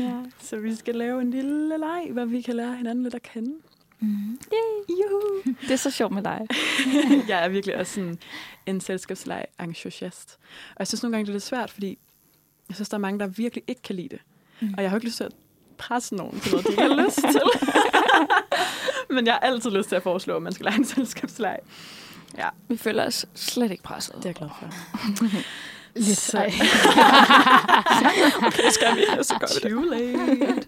Ja. 0.05 0.13
Så 0.39 0.57
vi 0.57 0.75
skal 0.75 0.95
lave 0.95 1.21
en 1.21 1.31
lille 1.31 1.77
leg, 1.77 2.07
hvor 2.11 2.25
vi 2.25 2.41
kan 2.41 2.55
lære 2.55 2.75
hinanden 2.75 3.03
lidt 3.03 3.15
at 3.15 3.21
kende. 3.23 3.53
Mm. 4.01 4.39
Juhu! 4.89 5.21
Det 5.61 5.71
er 5.71 5.75
så 5.75 5.91
sjovt 5.91 6.13
med 6.13 6.23
dig. 6.23 6.47
jeg 7.29 7.43
er 7.45 7.47
virkelig 7.47 7.77
også 7.77 7.93
sådan 7.93 8.19
en 8.65 8.81
selskabsleg 8.81 9.45
entusiast. 9.63 10.37
Og 10.69 10.75
jeg 10.79 10.87
synes 10.87 11.03
nogle 11.03 11.17
gange, 11.17 11.25
det 11.25 11.29
er 11.29 11.33
lidt 11.33 11.43
svært, 11.43 11.71
fordi 11.71 11.97
jeg 12.69 12.75
synes, 12.75 12.89
der 12.89 12.95
er 12.97 13.01
mange, 13.01 13.19
der 13.19 13.27
virkelig 13.27 13.63
ikke 13.67 13.81
kan 13.81 13.95
lide 13.95 14.09
det. 14.09 14.19
Mm. 14.61 14.73
Og 14.77 14.83
jeg 14.83 14.89
har 14.91 14.95
jo 14.95 14.97
ikke 14.97 15.07
lyst 15.07 15.17
til 15.17 15.23
at 15.23 15.31
presse 15.77 16.15
nogen 16.15 16.39
til 16.39 16.51
noget, 16.51 16.65
de 16.67 16.71
ikke 16.71 16.81
har 16.83 17.05
lyst 17.05 17.15
til. 17.35 17.41
Men 19.15 19.25
jeg 19.25 19.33
har 19.33 19.39
altid 19.39 19.71
lyst 19.71 19.89
til 19.89 19.95
at 19.95 20.03
foreslå, 20.03 20.35
at 20.35 20.41
man 20.41 20.53
skal 20.53 20.63
lege 20.63 20.77
en 20.77 20.85
selskabsleg. 20.85 21.57
Ja, 22.37 22.49
Vi 22.67 22.77
føler 22.77 23.05
os 23.05 23.25
slet 23.35 23.71
ikke 23.71 23.83
presset. 23.83 24.15
det 24.15 24.25
er 24.25 24.29
jeg 24.29 24.35
glad 24.35 24.49
for. 24.59 24.69
Lidt. 25.95 26.17
Så- 26.17 26.37
Ej. 26.37 26.51
okay, 28.47 28.69
skal 28.71 28.95
vi, 28.95 29.05
så 29.23 29.35
gør 29.39 29.47
vi 29.47 29.69
det. 29.69 29.71
Too 29.71 29.81
late. 29.81 30.67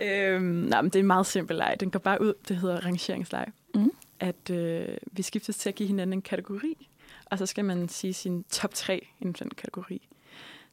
Øhm, 0.00 0.44
nej, 0.44 0.82
men 0.82 0.90
det 0.90 0.96
er 0.96 1.00
en 1.00 1.06
meget 1.06 1.26
simpel 1.26 1.56
leg. 1.56 1.76
Den 1.80 1.90
går 1.90 1.98
bare 1.98 2.22
ud, 2.22 2.34
det 2.48 2.56
hedder 2.56 2.86
rangeringsleg. 2.86 3.46
Mm. 3.74 3.90
At 4.20 4.50
øh, 4.50 4.88
vi 5.12 5.22
skiftes 5.22 5.58
til 5.58 5.68
at 5.68 5.74
give 5.74 5.86
hinanden 5.86 6.12
en 6.12 6.22
kategori, 6.22 6.88
og 7.24 7.38
så 7.38 7.46
skal 7.46 7.64
man 7.64 7.88
sige 7.88 8.12
sin 8.12 8.44
top 8.44 8.74
3 8.74 9.06
inden 9.20 9.36
for 9.36 9.44
den 9.44 9.54
kategori. 9.54 10.08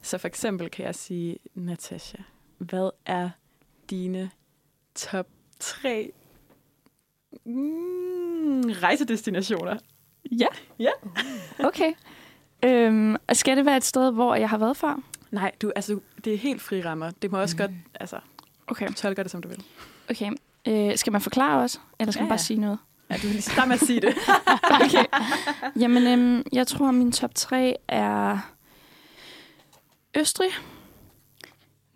Så 0.02 0.18
for 0.18 0.28
eksempel 0.28 0.70
kan 0.70 0.86
jeg 0.86 0.96
sige, 0.96 1.38
Natasha, 1.56 2.18
hvad 2.58 2.90
er 3.06 3.30
dine 3.90 4.32
top 4.96 5.28
3 5.60 6.12
mm, 7.46 8.62
rejsedestinationer? 8.62 9.78
Ja. 10.32 10.48
Ja. 10.80 10.92
Okay. 11.68 11.94
Øhm, 12.64 13.16
og 13.28 13.36
skal 13.36 13.58
det 13.58 13.66
være 13.66 13.78
et 13.78 13.84
sted, 13.84 14.12
hvor 14.12 14.36
jeg 14.36 14.50
har 14.50 14.58
været 14.58 14.78
før? 14.78 15.02
Nej, 15.32 15.52
du, 15.62 15.72
altså, 15.76 16.00
det 16.26 16.34
er 16.34 16.38
helt 16.38 16.62
fri 16.62 16.82
rammer. 16.82 17.12
Det 17.22 17.32
må 17.32 17.42
også 17.42 17.56
mm. 17.56 17.58
godt, 17.58 17.72
altså, 18.00 18.20
Okay. 18.68 18.94
tolke 18.94 19.24
det, 19.24 19.32
som 19.32 19.42
du 19.42 19.48
vil. 19.48 19.64
okay. 20.10 20.32
Øh, 20.68 20.98
skal 20.98 21.12
man 21.12 21.22
forklare 21.22 21.64
os, 21.64 21.82
eller 22.00 22.12
skal 22.12 22.20
Ja, 22.20 22.24
man 22.24 22.30
bare 22.30 22.40
ja. 22.40 22.44
sige 22.44 22.60
noget? 22.60 22.78
Ja, 23.10 23.16
du 23.16 23.22
vil 23.22 23.30
lige 23.32 23.42
starte 23.42 23.68
med 23.68 23.76
at 23.76 23.82
sige 23.82 24.02
det. 24.02 24.16
Okay. 24.86 25.06
Jamen, 25.82 26.08
øhm, 26.08 26.44
jeg 26.54 26.68
tror, 26.68 26.92
min 26.92 27.12
top 27.12 27.36
3 27.36 27.76
er 27.88 28.38
Østrig, 30.18 30.50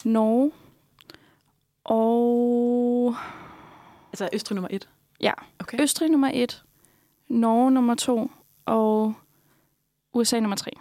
Norge 0.06 0.52
og 1.84 3.16
altså 4.14 4.30
Østrig 4.34 4.56
nummer 4.56 4.68
et. 4.72 4.90
Ja. 5.22 5.32
Okay. 5.60 5.82
Østrig 5.82 6.10
nummer 6.10 6.32
1, 6.34 6.64
Norge 7.28 7.72
nummer 7.72 7.96
2 7.96 8.32
og 8.66 9.14
USA 10.14 10.40
nummer 10.40 10.56
3. 10.56 10.72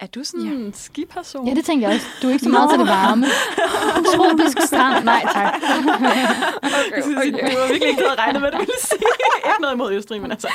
Er 0.00 0.06
du 0.06 0.24
sådan 0.24 0.46
en 0.46 0.72
skiperson? 0.74 1.48
Ja, 1.48 1.54
det 1.54 1.64
tænker 1.64 1.88
jeg 1.88 1.94
også. 1.96 2.06
Du 2.22 2.28
er 2.28 2.32
ikke 2.32 2.44
så 2.44 2.50
meget 2.50 2.70
til 2.70 2.78
det 2.78 2.86
varme. 2.86 3.26
Tropisk 4.16 4.60
strand. 4.60 5.04
Nej, 5.04 5.22
tak. 5.32 5.54
okay, 5.62 7.02
okay. 7.02 7.52
Du 7.52 7.58
var 7.58 7.68
virkelig 7.68 7.88
ikke 7.88 8.02
noget 8.02 8.18
regnet 8.18 8.40
med, 8.40 8.48
at 8.48 8.54
du 8.54 8.58
ville 8.58 8.80
sige. 8.80 8.98
ikke 9.48 9.60
noget 9.60 9.74
imod 9.74 9.92
Østrig, 9.92 10.22
men 10.22 10.30
altså. 10.30 10.48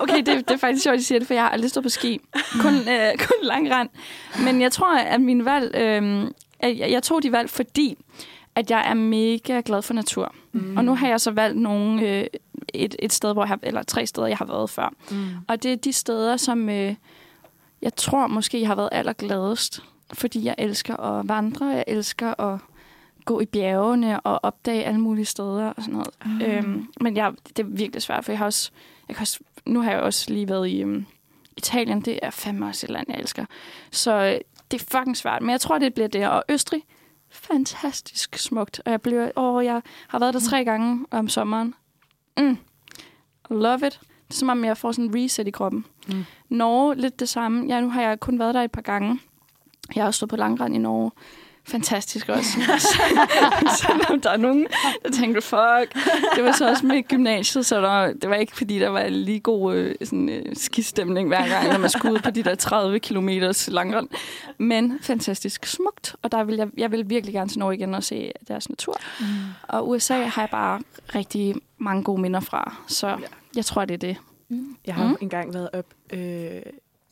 Okay, 0.00 0.16
det, 0.16 0.26
det 0.26 0.50
er 0.50 0.56
faktisk 0.56 0.82
sjovt, 0.82 0.94
at 0.94 1.00
I 1.00 1.04
siger 1.04 1.18
det, 1.18 1.26
for 1.26 1.34
jeg 1.34 1.42
har 1.42 1.50
aldrig 1.50 1.70
stået 1.70 1.82
på 1.82 1.90
ski. 1.90 2.20
Kun, 2.60 2.74
øh, 2.74 3.18
kun 3.18 3.36
lang 3.42 3.70
rand. 3.70 3.88
Men 4.44 4.60
jeg 4.60 4.72
tror, 4.72 4.96
at 4.96 5.20
min 5.20 5.44
valg... 5.44 5.74
Øh, 5.74 6.30
at 6.60 6.78
jeg, 6.78 6.90
jeg 6.90 7.02
tog 7.02 7.22
de 7.22 7.32
valg, 7.32 7.50
fordi 7.50 7.96
at 8.54 8.70
jeg 8.70 8.90
er 8.90 8.94
mega 8.94 9.62
glad 9.64 9.82
for 9.82 9.94
natur. 9.94 10.34
Mm. 10.52 10.76
Og 10.76 10.84
nu 10.84 10.94
har 10.94 11.08
jeg 11.08 11.20
så 11.20 11.30
valgt 11.30 11.58
nogle, 11.58 12.08
øh, 12.08 12.26
et, 12.74 12.96
et 12.98 13.12
sted, 13.12 13.32
hvor 13.32 13.42
jeg 13.42 13.48
har, 13.48 13.58
eller 13.62 13.82
tre 13.82 14.06
steder, 14.06 14.26
jeg 14.26 14.36
har 14.36 14.44
været 14.44 14.70
før. 14.70 14.94
Mm. 15.10 15.26
Og 15.48 15.62
det 15.62 15.72
er 15.72 15.76
de 15.76 15.92
steder, 15.92 16.36
som 16.36 16.68
øh, 16.68 16.94
jeg 17.82 17.94
tror 17.96 18.26
måske 18.26 18.60
jeg 18.60 18.68
har 18.68 18.74
været 18.74 18.88
allergladest. 18.92 19.82
Fordi 20.12 20.44
jeg 20.44 20.54
elsker 20.58 20.96
at 20.96 21.28
vandre, 21.28 21.66
jeg 21.66 21.84
elsker 21.86 22.40
at 22.40 22.60
gå 23.24 23.40
i 23.40 23.46
bjergene 23.46 24.20
og 24.20 24.40
opdage 24.42 24.84
alle 24.84 25.00
mulige 25.00 25.24
steder 25.24 25.64
og 25.64 25.82
sådan 25.82 25.94
noget. 25.94 26.10
Mm. 26.24 26.42
Øhm, 26.42 26.88
men 27.00 27.16
jeg, 27.16 27.32
det 27.48 27.58
er 27.58 27.66
virkelig 27.68 28.02
svært, 28.02 28.24
for 28.24 28.32
jeg 28.32 28.38
har 28.38 28.46
også, 28.46 28.70
jeg 29.08 29.16
kan 29.16 29.22
også, 29.22 29.40
nu 29.66 29.80
har 29.80 29.90
jeg 29.90 30.00
også 30.00 30.32
lige 30.32 30.48
været 30.48 30.68
i 30.68 30.80
øhm, 30.82 31.06
Italien. 31.56 32.00
Det 32.00 32.18
er 32.22 32.30
fandme 32.30 32.66
også 32.66 32.86
et 32.86 32.90
land, 32.90 33.06
jeg 33.08 33.18
elsker. 33.18 33.44
Så 33.90 34.12
øh, 34.12 34.40
det 34.70 34.82
er 34.82 34.84
fucking 34.98 35.16
svært, 35.16 35.42
men 35.42 35.50
jeg 35.50 35.60
tror, 35.60 35.78
det 35.78 35.94
bliver 35.94 36.08
det. 36.08 36.28
Og 36.28 36.44
Østrig, 36.48 36.82
fantastisk 37.30 38.38
smukt. 38.38 38.80
Og 38.84 38.90
jeg, 38.90 39.02
bliver, 39.02 39.30
åh, 39.36 39.64
jeg 39.64 39.82
har 40.08 40.18
været 40.18 40.34
der 40.34 40.40
tre 40.40 40.64
gange 40.64 41.06
om 41.10 41.28
sommeren. 41.28 41.74
Mm. 42.38 42.58
Love 43.50 43.86
it. 43.86 44.00
Det 44.28 44.34
er 44.34 44.38
som 44.38 44.48
om, 44.48 44.64
jeg 44.64 44.76
får 44.76 44.92
sådan 44.92 45.04
en 45.04 45.24
reset 45.24 45.48
i 45.48 45.50
kroppen. 45.50 45.84
Mm. 46.08 46.24
Norge, 46.48 46.94
lidt 46.94 47.20
det 47.20 47.28
samme. 47.28 47.66
Ja, 47.68 47.80
nu 47.80 47.90
har 47.90 48.02
jeg 48.02 48.20
kun 48.20 48.38
været 48.38 48.54
der 48.54 48.62
et 48.62 48.72
par 48.72 48.82
gange. 48.82 49.20
Jeg 49.94 50.02
har 50.02 50.06
også 50.06 50.18
stået 50.18 50.30
på 50.30 50.36
langrand 50.36 50.74
i 50.74 50.78
Norge. 50.78 51.10
Fantastisk 51.68 52.28
også. 52.28 52.50
Selvom 53.82 54.20
der 54.20 54.30
er 54.30 54.36
nogen, 54.36 54.66
der 55.04 55.10
tænker, 55.10 55.40
fuck. 55.40 56.04
Det 56.36 56.44
var 56.44 56.52
så 56.52 56.70
også 56.70 56.86
med 56.86 57.08
gymnasiet, 57.08 57.66
så 57.66 57.80
der, 57.80 58.12
det 58.12 58.30
var 58.30 58.36
ikke, 58.36 58.56
fordi 58.56 58.78
der 58.78 58.88
var 58.88 59.08
lige 59.08 59.40
god 59.40 59.74
øh, 59.74 59.94
sådan, 60.04 60.28
øh, 60.28 60.56
skistemning 60.56 61.28
hver 61.28 61.48
gang, 61.48 61.72
når 61.72 61.78
man 61.78 61.90
skulle 61.90 62.14
ud 62.14 62.18
på 62.18 62.30
de 62.30 62.42
der 62.42 62.54
30 62.54 62.98
km 62.98 63.28
langrand. 63.68 64.08
Men 64.58 64.98
fantastisk 65.02 65.66
smukt, 65.66 66.16
og 66.22 66.32
der 66.32 66.44
vil 66.44 66.56
jeg, 66.56 66.68
jeg 66.76 66.92
vil 66.92 67.10
virkelig 67.10 67.34
gerne 67.34 67.50
til 67.50 67.58
Norge 67.58 67.74
igen 67.74 67.94
og 67.94 68.04
se 68.04 68.32
deres 68.48 68.68
natur. 68.68 68.96
Mm. 69.20 69.26
Og 69.62 69.88
USA 69.88 70.14
har 70.14 70.42
jeg 70.42 70.50
bare 70.50 70.80
rigtig 71.14 71.54
mange 71.78 72.02
gode 72.02 72.20
minder 72.20 72.40
fra, 72.40 72.74
så 72.86 73.16
jeg 73.56 73.64
tror, 73.64 73.84
det 73.84 73.94
er 73.94 73.98
det. 73.98 74.16
Mm. 74.48 74.76
Jeg 74.86 74.94
har 74.94 75.08
mm. 75.08 75.16
Engang 75.20 75.54
været 75.54 75.70
op 75.72 75.86
øh, 76.12 76.62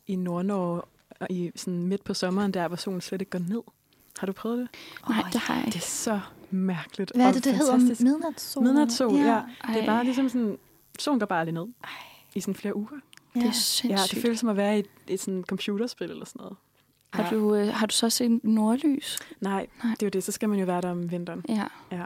i 0.07 0.17
Nord-Norge, 0.17 0.83
og 1.21 1.27
i, 1.31 1.51
sådan 1.57 1.87
midt 1.87 2.05
på 2.05 2.15
sommeren, 2.15 2.55
der 2.55 2.69
hvor 2.69 2.77
solen 2.77 3.01
slet 3.01 3.21
ikke 3.23 3.31
går 3.31 3.39
ned. 3.39 3.63
Har 4.19 4.27
du 4.27 4.33
prøvet 4.33 4.59
det? 4.59 4.69
Nej, 5.09 5.23
det 5.33 5.41
har 5.41 5.55
jeg 5.55 5.63
Det 5.65 5.75
ikke. 5.75 5.85
er 5.85 5.89
så 5.89 6.21
mærkeligt. 6.51 7.13
Hvad 7.15 7.25
er 7.25 7.29
og 7.29 7.35
det, 7.35 7.45
det 7.45 7.55
hedder? 7.55 7.77
Midnatssol? 8.05 8.63
Midnatssol, 8.63 9.13
ja. 9.15 9.19
Det 9.21 9.77
er 9.77 9.81
Ej. 9.81 9.87
bare 9.87 10.05
ligesom 10.05 10.29
sådan, 10.29 10.59
solen 10.99 11.19
går 11.21 11.27
bare 11.27 11.41
aldrig 11.41 11.55
ned. 11.55 11.67
Ej. 11.85 11.91
I 12.35 12.41
sådan 12.41 12.55
flere 12.55 12.77
uger. 12.77 12.89
Ja. 13.35 13.41
Det 13.41 13.43
er 13.43 13.47
Ja, 13.47 13.53
sindssygt. 13.53 14.11
det 14.15 14.23
føles 14.23 14.41
som 14.41 14.49
at 14.49 14.57
være 14.57 14.77
i 14.77 14.79
et, 14.79 14.87
et 15.09 15.21
sådan 15.21 15.45
computerspil 15.49 16.11
eller 16.11 16.25
sådan 16.25 16.41
noget. 16.41 16.57
Har, 17.13 17.31
du, 17.31 17.55
øh, 17.55 17.69
har 17.69 17.87
du 17.87 17.95
så 17.95 18.11
set 18.11 18.45
nordlys? 18.45 19.19
Nej, 19.41 19.67
Nej. 19.85 19.91
Det 19.95 20.03
er 20.03 20.07
jo 20.07 20.11
det. 20.11 20.25
Så 20.25 20.33
skal 20.33 20.49
man 20.49 20.59
jo 20.59 20.65
være 20.67 20.81
der 20.81 20.91
om 20.91 21.11
vinteren. 21.11 21.45
Ja. 21.49 21.65
Ja. 21.93 22.05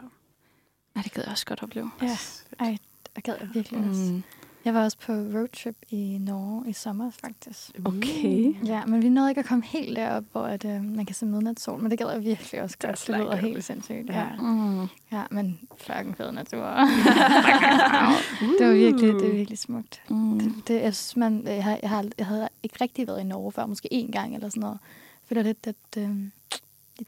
Ja, 0.95 1.01
det 1.03 1.11
gad 1.13 1.23
jeg 1.23 1.31
også 1.31 1.45
godt 1.45 1.63
opleve. 1.63 1.91
Ja. 2.01 2.17
Ej, 2.59 2.77
jeg 3.15 3.23
gad 3.23 3.35
jeg 3.39 3.49
virkelig 3.53 3.89
også. 3.89 4.11
Mm. 4.13 4.23
Jeg 4.65 4.73
var 4.73 4.83
også 4.83 4.97
på 5.05 5.11
roadtrip 5.11 5.75
i 5.89 6.17
Norge 6.21 6.69
i 6.69 6.73
sommer, 6.73 7.11
faktisk. 7.11 7.71
Okay. 7.85 8.55
Ja, 8.65 8.85
men 8.85 9.01
vi 9.01 9.09
nåede 9.09 9.31
ikke 9.31 9.39
at 9.39 9.45
komme 9.45 9.63
helt 9.65 9.95
derop, 9.95 10.23
hvor 10.31 10.41
at, 10.41 10.65
øh, 10.65 10.83
man 10.83 11.05
kan 11.05 11.15
se 11.15 11.25
midnatssol, 11.25 11.81
men 11.81 11.91
det 11.91 11.99
gad 11.99 12.11
jeg 12.11 12.23
virkelig 12.23 12.61
også 12.61 12.77
Det 12.81 12.89
godt. 12.89 13.07
Det 13.07 13.17
lyder 13.17 13.31
er 13.31 13.35
helt 13.35 13.63
sindssygt. 13.63 14.09
Ja. 14.09 14.19
Ja. 14.19 14.29
Mm. 14.39 14.87
ja, 15.11 15.23
men 15.31 15.59
fucking 15.77 16.17
fed 16.17 16.31
natur. 16.31 16.65
det 18.59 18.67
var 18.67 18.73
virkelig, 18.73 19.13
det 19.13 19.27
er 19.27 19.35
virkelig 19.35 19.57
smukt. 19.57 20.01
Mm. 20.09 20.39
Det, 20.39 20.67
det, 20.67 20.81
jeg, 20.81 20.95
synes, 20.95 21.15
man, 21.15 21.47
jeg, 21.47 21.63
har, 21.63 21.79
jeg, 21.81 21.89
har, 21.89 22.05
jeg 22.17 22.25
havde 22.25 22.49
ikke 22.63 22.75
rigtig 22.81 23.07
været 23.07 23.21
i 23.21 23.23
Norge 23.23 23.51
før, 23.51 23.65
måske 23.65 23.89
én 23.91 24.11
gang 24.11 24.35
eller 24.35 24.49
sådan 24.49 24.61
noget. 24.61 24.79
Jeg 25.21 25.27
føler 25.29 25.43
lidt, 25.43 25.67
at 25.67 25.97
øh, 25.97 26.09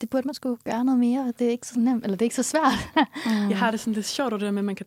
det 0.02 0.10
burde 0.10 0.28
man 0.28 0.34
skulle 0.34 0.58
gøre 0.64 0.86
noget 0.86 1.00
mere. 1.00 1.34
Det 1.40 1.48
er 1.48 1.52
ikke 1.52 1.68
så 1.68 1.80
nemt, 1.80 2.04
eller 2.04 2.18
det 2.18 2.22
er 2.22 2.28
ikke 2.28 2.36
så 2.36 2.44
svært. 2.44 2.90
Mm. 3.26 3.50
Jeg 3.50 3.58
har 3.58 3.72
det 3.72 3.80
sådan 3.80 3.94
lidt 3.94 4.06
sjovt 4.06 4.34
over 4.34 4.40
det 4.40 4.46
der 4.46 4.52
med, 4.52 4.60
at 4.60 4.66
man 4.66 4.76
kan... 4.76 4.86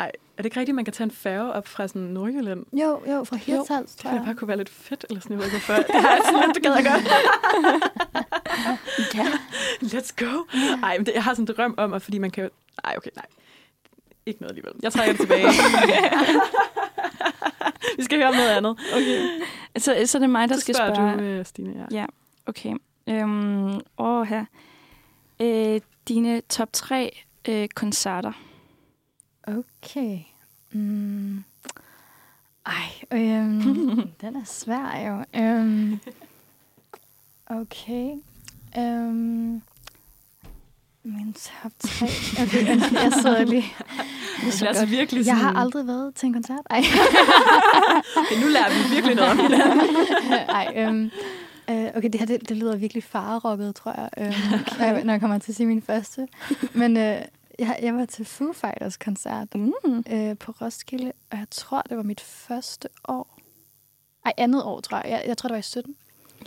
Ej, 0.00 0.06
er 0.06 0.10
det 0.36 0.44
ikke 0.44 0.60
rigtigt, 0.60 0.68
at 0.68 0.74
man 0.74 0.84
kan 0.84 0.92
tage 0.94 1.04
en 1.04 1.10
færge 1.10 1.52
op 1.52 1.68
fra 1.68 1.88
sådan 1.88 2.02
Nordjylland? 2.02 2.64
jo, 2.72 3.02
jo, 3.12 3.24
fra 3.24 3.36
Hirtshals, 3.36 3.90
Det 3.94 4.00
tror 4.00 4.10
jeg. 4.10 4.22
bare 4.24 4.34
kunne 4.34 4.48
være 4.48 4.56
lidt 4.56 4.68
fedt, 4.70 5.04
eller 5.08 5.20
sådan, 5.20 5.36
ikke 5.40 5.50
hvorfor. 5.50 5.74
Det 5.74 5.86
har 5.94 6.10
jeg 6.10 6.20
sådan 6.24 6.40
lidt, 6.46 6.54
det 6.54 6.62
gad 6.62 6.74
jeg 6.74 6.84
godt. 6.84 7.08
Ja. 9.14 9.26
Let's 9.82 10.14
go. 10.24 10.44
Ej, 10.82 10.96
men 10.98 11.06
det, 11.06 11.14
jeg 11.14 11.24
har 11.24 11.34
sådan 11.34 11.42
en 11.48 11.54
drøm 11.56 11.74
om, 11.78 11.92
at 11.92 12.02
fordi 12.02 12.18
man 12.18 12.30
kan 12.30 12.44
jo... 12.44 12.50
Ej, 12.84 12.94
okay, 12.96 13.10
nej. 13.16 13.24
Ikke 14.26 14.40
noget 14.40 14.50
alligevel. 14.50 14.72
Jeg 14.82 14.92
trækker 14.92 15.12
det 15.12 15.20
tilbage. 15.20 15.46
Vi 17.98 18.04
skal 18.04 18.18
høre 18.18 18.28
om 18.28 18.34
noget 18.34 18.48
andet. 18.50 18.78
Okay. 18.94 19.28
Så, 19.78 20.02
så 20.06 20.18
er 20.18 20.20
det 20.20 20.30
mig, 20.30 20.48
der 20.48 20.54
Så 20.54 20.60
skal 20.60 20.74
spørge. 20.74 21.18
du, 21.18 21.22
øh, 21.22 21.44
Stine. 21.46 21.86
Ja. 21.90 21.96
Ja. 22.00 22.06
Okay. 22.46 22.74
Øhm, 23.08 23.80
åh, 23.98 24.26
her. 24.26 24.44
Øh, 25.40 25.80
dine 26.08 26.40
top 26.40 26.68
tre 26.72 27.22
øh, 27.48 27.68
koncerter. 27.74 28.32
Okay. 29.46 30.18
Mm. 30.72 31.44
Ej, 32.66 32.72
øhm, 33.12 33.60
den 34.20 34.36
er 34.36 34.44
svær 34.44 35.06
jo. 35.08 35.40
Øhm, 35.40 36.00
okay. 37.46 38.10
Øhm, 38.78 39.62
min 41.02 41.32
top 41.32 41.72
3. 41.80 42.06
Okay, 42.42 42.66
jeg 43.04 43.12
sidder 43.22 43.44
lige. 43.44 43.72
Det 44.44 44.62
er 44.62 44.68
altså 44.68 44.86
virkelig 44.86 45.18
Jeg 45.18 45.24
sådan... 45.24 45.40
har 45.40 45.60
aldrig 45.60 45.86
været 45.86 46.14
til 46.14 46.26
en 46.26 46.32
koncert. 46.32 46.60
Ej, 46.70 46.78
Okay, 48.16 48.42
nu 48.42 48.48
lærer 48.48 48.68
vi 48.68 48.94
virkelig 48.94 49.16
noget 49.16 49.30
om. 49.30 49.38
Ej 50.48 50.72
øhm, 50.76 51.10
øh, 51.70 51.90
okay, 51.96 52.08
det 52.12 52.20
her 52.20 52.26
det, 52.26 52.48
det 52.48 52.56
lyder 52.56 52.76
virkelig 52.76 53.04
farerokket, 53.04 53.74
tror 53.74 53.92
jeg, 54.00 54.08
øhm, 54.18 54.60
når, 54.78 54.84
jeg, 54.84 55.04
når 55.04 55.12
jeg 55.12 55.20
kommer 55.20 55.38
til 55.38 55.52
at 55.52 55.56
sige 55.56 55.66
min 55.66 55.82
første. 55.82 56.28
Men 56.74 56.96
øh, 56.96 57.16
jeg, 57.58 57.78
jeg 57.82 57.94
var 57.94 58.04
til 58.04 58.24
Foo 58.24 58.52
Fighters 58.52 58.96
koncert 58.96 59.54
Mm. 59.54 60.04
øh, 60.12 60.38
på 60.38 60.52
Roskilde, 60.60 61.12
og 61.30 61.38
jeg 61.38 61.46
tror, 61.50 61.82
det 61.88 61.96
var 61.96 62.02
mit 62.02 62.20
første 62.20 62.88
år. 63.08 63.38
Ej, 64.26 64.32
andet 64.36 64.62
år, 64.62 64.80
tror 64.80 64.96
jeg. 64.96 65.10
Jeg, 65.10 65.22
jeg 65.26 65.36
tror, 65.36 65.48
det 65.48 65.54
var 65.54 65.58
i 65.58 65.62
17. 65.62 65.94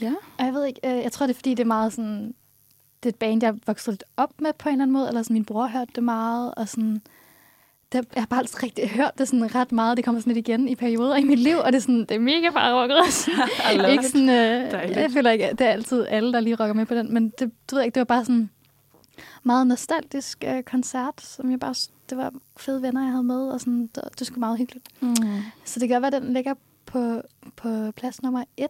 Ja. 0.02 0.14
Og 0.38 0.46
jeg 0.46 0.54
ved 0.54 0.66
ikke, 0.66 0.80
øh, 0.84 1.04
jeg 1.04 1.12
tror, 1.12 1.26
det 1.28 1.34
er, 1.34 1.36
fordi 1.38 1.50
det 1.54 1.60
er 1.60 1.68
meget 1.68 1.94
sådan... 1.94 2.34
Det 3.04 3.10
er 3.10 3.14
et 3.14 3.16
band, 3.16 3.44
jeg 3.44 3.56
voksede 3.68 3.94
lidt 3.94 4.04
op 4.18 4.42
med 4.42 4.54
på 4.54 4.70
en 4.70 4.74
eller 4.74 4.84
anden 4.84 4.94
måde, 4.94 5.08
eller 5.08 5.22
sådan, 5.24 5.34
min 5.34 5.46
bror 5.46 5.68
hørte 5.68 5.92
det 5.96 6.04
meget, 6.04 6.54
og 6.56 6.70
sådan... 6.70 7.02
Det, 7.92 8.06
jeg 8.16 8.22
har 8.22 8.28
bare 8.28 8.40
altid 8.40 8.64
rigtig 8.64 8.90
hørt 8.90 9.12
det 9.18 9.28
sådan 9.28 9.56
ret 9.56 9.72
meget. 9.72 9.98
Det 9.98 10.06
kommer 10.06 10.22
sådan 10.22 10.34
lidt 10.34 10.48
igen 10.48 10.68
i 10.70 10.76
perioder 10.76 11.16
i 11.16 11.24
mit 11.24 11.40
liv, 11.40 11.58
og 11.58 11.66
det 11.72 11.76
er, 11.76 11.82
sådan, 11.82 12.00
det 12.00 12.12
er 12.12 12.20
mega 12.20 12.50
bare 12.50 12.82
rocket 12.82 12.98
også. 13.08 13.32
ikke 13.92 14.08
sådan, 14.08 14.30
øh, 14.30 14.72
Dejligt. 14.72 14.98
jeg 15.00 15.12
føler 15.12 15.32
ikke, 15.32 15.50
det 15.52 15.62
er 15.62 15.72
altid 15.72 16.06
alle, 16.10 16.34
der 16.34 16.40
lige 16.40 16.56
rocker 16.56 16.74
med 16.74 16.86
på 16.86 16.96
den, 16.96 17.14
men 17.14 17.30
det, 17.40 17.52
du 17.72 17.76
ved 17.76 17.84
ikke, 17.84 17.96
det 17.96 18.00
var 18.00 18.06
bare 18.06 18.26
sådan 18.26 18.50
meget 19.44 19.68
nostalgisk 19.68 20.44
øh, 20.48 20.64
koncert, 20.64 21.22
som 21.22 21.52
jeg 21.52 21.60
bare, 21.60 21.74
det 22.10 22.18
var 22.18 22.32
fede 22.58 22.82
venner, 22.82 23.02
jeg 23.02 23.12
havde 23.12 23.24
med, 23.24 23.50
og 23.50 23.60
sådan, 23.60 23.90
det, 23.96 24.04
det 24.20 24.28
skulle 24.28 24.40
meget 24.40 24.58
hyggeligt. 24.58 24.88
Mm. 25.02 25.16
Så 25.66 25.80
det 25.80 25.90
kan 25.90 26.02
godt 26.02 26.14
være, 26.14 26.22
den 26.22 26.34
ligger 26.34 26.54
på, 26.86 27.22
på 27.56 27.92
plads 27.96 28.22
nummer 28.24 28.44
et. 28.58 28.70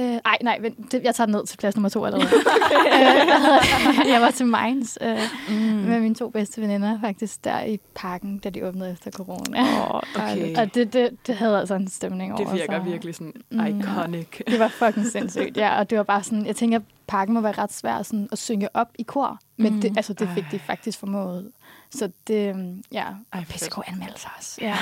Øh, 0.00 0.06
ej, 0.06 0.38
nej, 0.42 0.58
vent, 0.60 0.92
det, 0.92 1.02
jeg 1.04 1.14
tager 1.14 1.26
den 1.26 1.34
ned 1.34 1.46
til 1.46 1.56
plads 1.56 1.76
nummer 1.76 1.88
to 1.88 2.04
allerede. 2.04 2.26
øh, 2.94 4.08
jeg 4.10 4.20
var 4.20 4.30
til 4.30 4.46
Mainz 4.46 4.96
øh, 5.00 5.18
Mm. 5.48 5.54
med 5.56 6.00
mine 6.00 6.14
to 6.14 6.28
bedste 6.28 6.60
veninder, 6.60 7.00
faktisk 7.00 7.44
der 7.44 7.62
i 7.64 7.78
parken, 7.94 8.38
da 8.38 8.50
de 8.50 8.66
åbnede 8.68 8.90
efter 8.92 9.10
corona. 9.10 9.60
Åh, 9.62 10.00
Okay. 10.16 10.56
Og 10.56 10.74
det, 10.74 10.92
det, 10.92 11.10
det 11.26 11.34
havde 11.34 11.58
altså 11.60 11.74
en 11.74 11.88
stemning 11.88 12.32
over 12.34 12.44
Det 12.44 12.52
virker 12.58 12.78
sig. 12.82 12.92
virkelig 12.92 13.14
sådan 13.14 13.32
Mm. 13.50 13.60
iconic. 13.80 14.26
Det 14.46 14.58
var 14.58 14.68
fucking 14.68 15.06
sindssygt, 15.06 15.56
ja. 15.56 15.78
Og 15.78 15.90
det 15.90 15.98
var 15.98 16.04
bare 16.04 16.22
sådan, 16.22 16.46
jeg 16.46 16.56
tænker, 16.56 16.80
at 17.10 17.12
parken 17.12 17.34
må 17.34 17.40
være 17.40 17.52
ret 17.52 17.72
svær 17.72 18.02
sådan, 18.02 18.28
at 18.32 18.38
synge 18.38 18.76
op 18.76 18.88
i 18.98 19.02
kor. 19.02 19.38
Men 19.56 19.74
Mm. 19.74 19.80
det, 19.80 19.96
altså, 19.96 20.12
det 20.12 20.28
fik 20.34 20.44
Ej. 20.44 20.50
de 20.50 20.58
faktisk 20.58 20.98
formået. 20.98 21.52
Så 21.90 22.10
det, 22.26 22.48
øhm, 22.48 22.82
ja, 22.92 23.06
Ej, 23.32 23.44
pisse 23.44 23.64
fedt. 23.64 23.74
gode 23.74 23.88
anmeldelser 23.88 24.28
også. 24.38 24.58
Ja, 24.60 24.76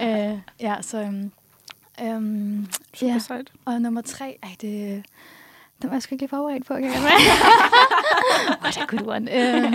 øh, 0.32 0.38
ja 0.60 0.76
så... 0.82 0.98
Øhm, 1.02 1.32
øhm, 2.02 2.66
Super 2.94 3.12
ja. 3.12 3.18
sejt. 3.18 3.52
Og 3.64 3.80
nummer 3.82 4.00
tre, 4.00 4.38
ej, 4.42 4.56
det... 4.60 5.04
Den 5.82 5.90
var 5.90 5.94
jeg 5.96 6.02
sgu 6.02 6.14
ikke 6.14 6.22
lige 6.22 6.28
forberedt 6.28 6.66
på, 6.66 6.74
kan 6.74 6.84
jeg 6.84 6.92
What 8.62 8.76
a 8.78 8.84
good 8.86 9.06
one. 9.06 9.32
Øhm, 9.36 9.74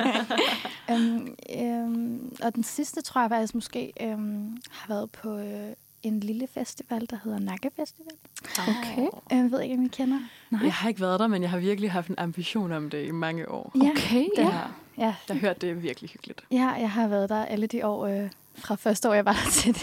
øhm, 0.91 1.35
øhm, 1.59 2.35
og 2.43 2.55
den 2.55 2.63
sidste, 2.63 3.01
tror 3.01 3.21
jeg 3.21 3.29
faktisk 3.29 3.55
måske, 3.55 3.93
øhm, 4.01 4.57
har 4.71 4.87
været 4.87 5.11
på 5.11 5.37
øh, 5.37 5.69
en 6.03 6.19
lille 6.19 6.47
festival, 6.53 7.07
der 7.09 7.17
hedder 7.23 7.39
Nakke 7.39 7.69
Festival. 7.75 8.13
Okay. 8.59 9.01
Øh, 9.31 9.37
Jeg 9.37 9.51
ved 9.51 9.61
ikke, 9.61 9.75
om 9.75 9.85
I 9.85 9.87
kender. 9.87 10.19
Nej. 10.49 10.61
Jeg 10.63 10.73
har 10.73 10.89
ikke 10.89 11.01
været 11.01 11.19
der, 11.19 11.27
men 11.27 11.41
jeg 11.41 11.49
har 11.49 11.57
virkelig 11.59 11.91
haft 11.91 12.07
en 12.07 12.15
ambition 12.17 12.71
om 12.71 12.89
det 12.89 13.05
i 13.07 13.11
mange 13.11 13.51
år. 13.51 13.71
Ja, 13.83 13.89
Okay, 13.91 14.25
den, 14.37 14.45
ja. 14.45 14.49
Ja. 14.49 14.57
ja, 14.97 15.03
Jeg 15.27 15.35
har 15.35 15.35
hørt, 15.35 15.61
det 15.61 15.69
er 15.69 15.73
virkelig 15.73 16.09
hyggeligt. 16.09 16.43
ja, 16.51 16.67
jeg 16.69 16.91
har 16.91 17.07
været 17.07 17.29
der 17.29 17.45
alle 17.45 17.67
de 17.67 17.85
år, 17.87 18.05
øh, 18.05 18.29
fra 18.55 18.75
første 18.75 19.09
år, 19.09 19.13
jeg 19.13 19.25
var 19.25 19.33
der 19.33 19.49
til, 19.61 19.75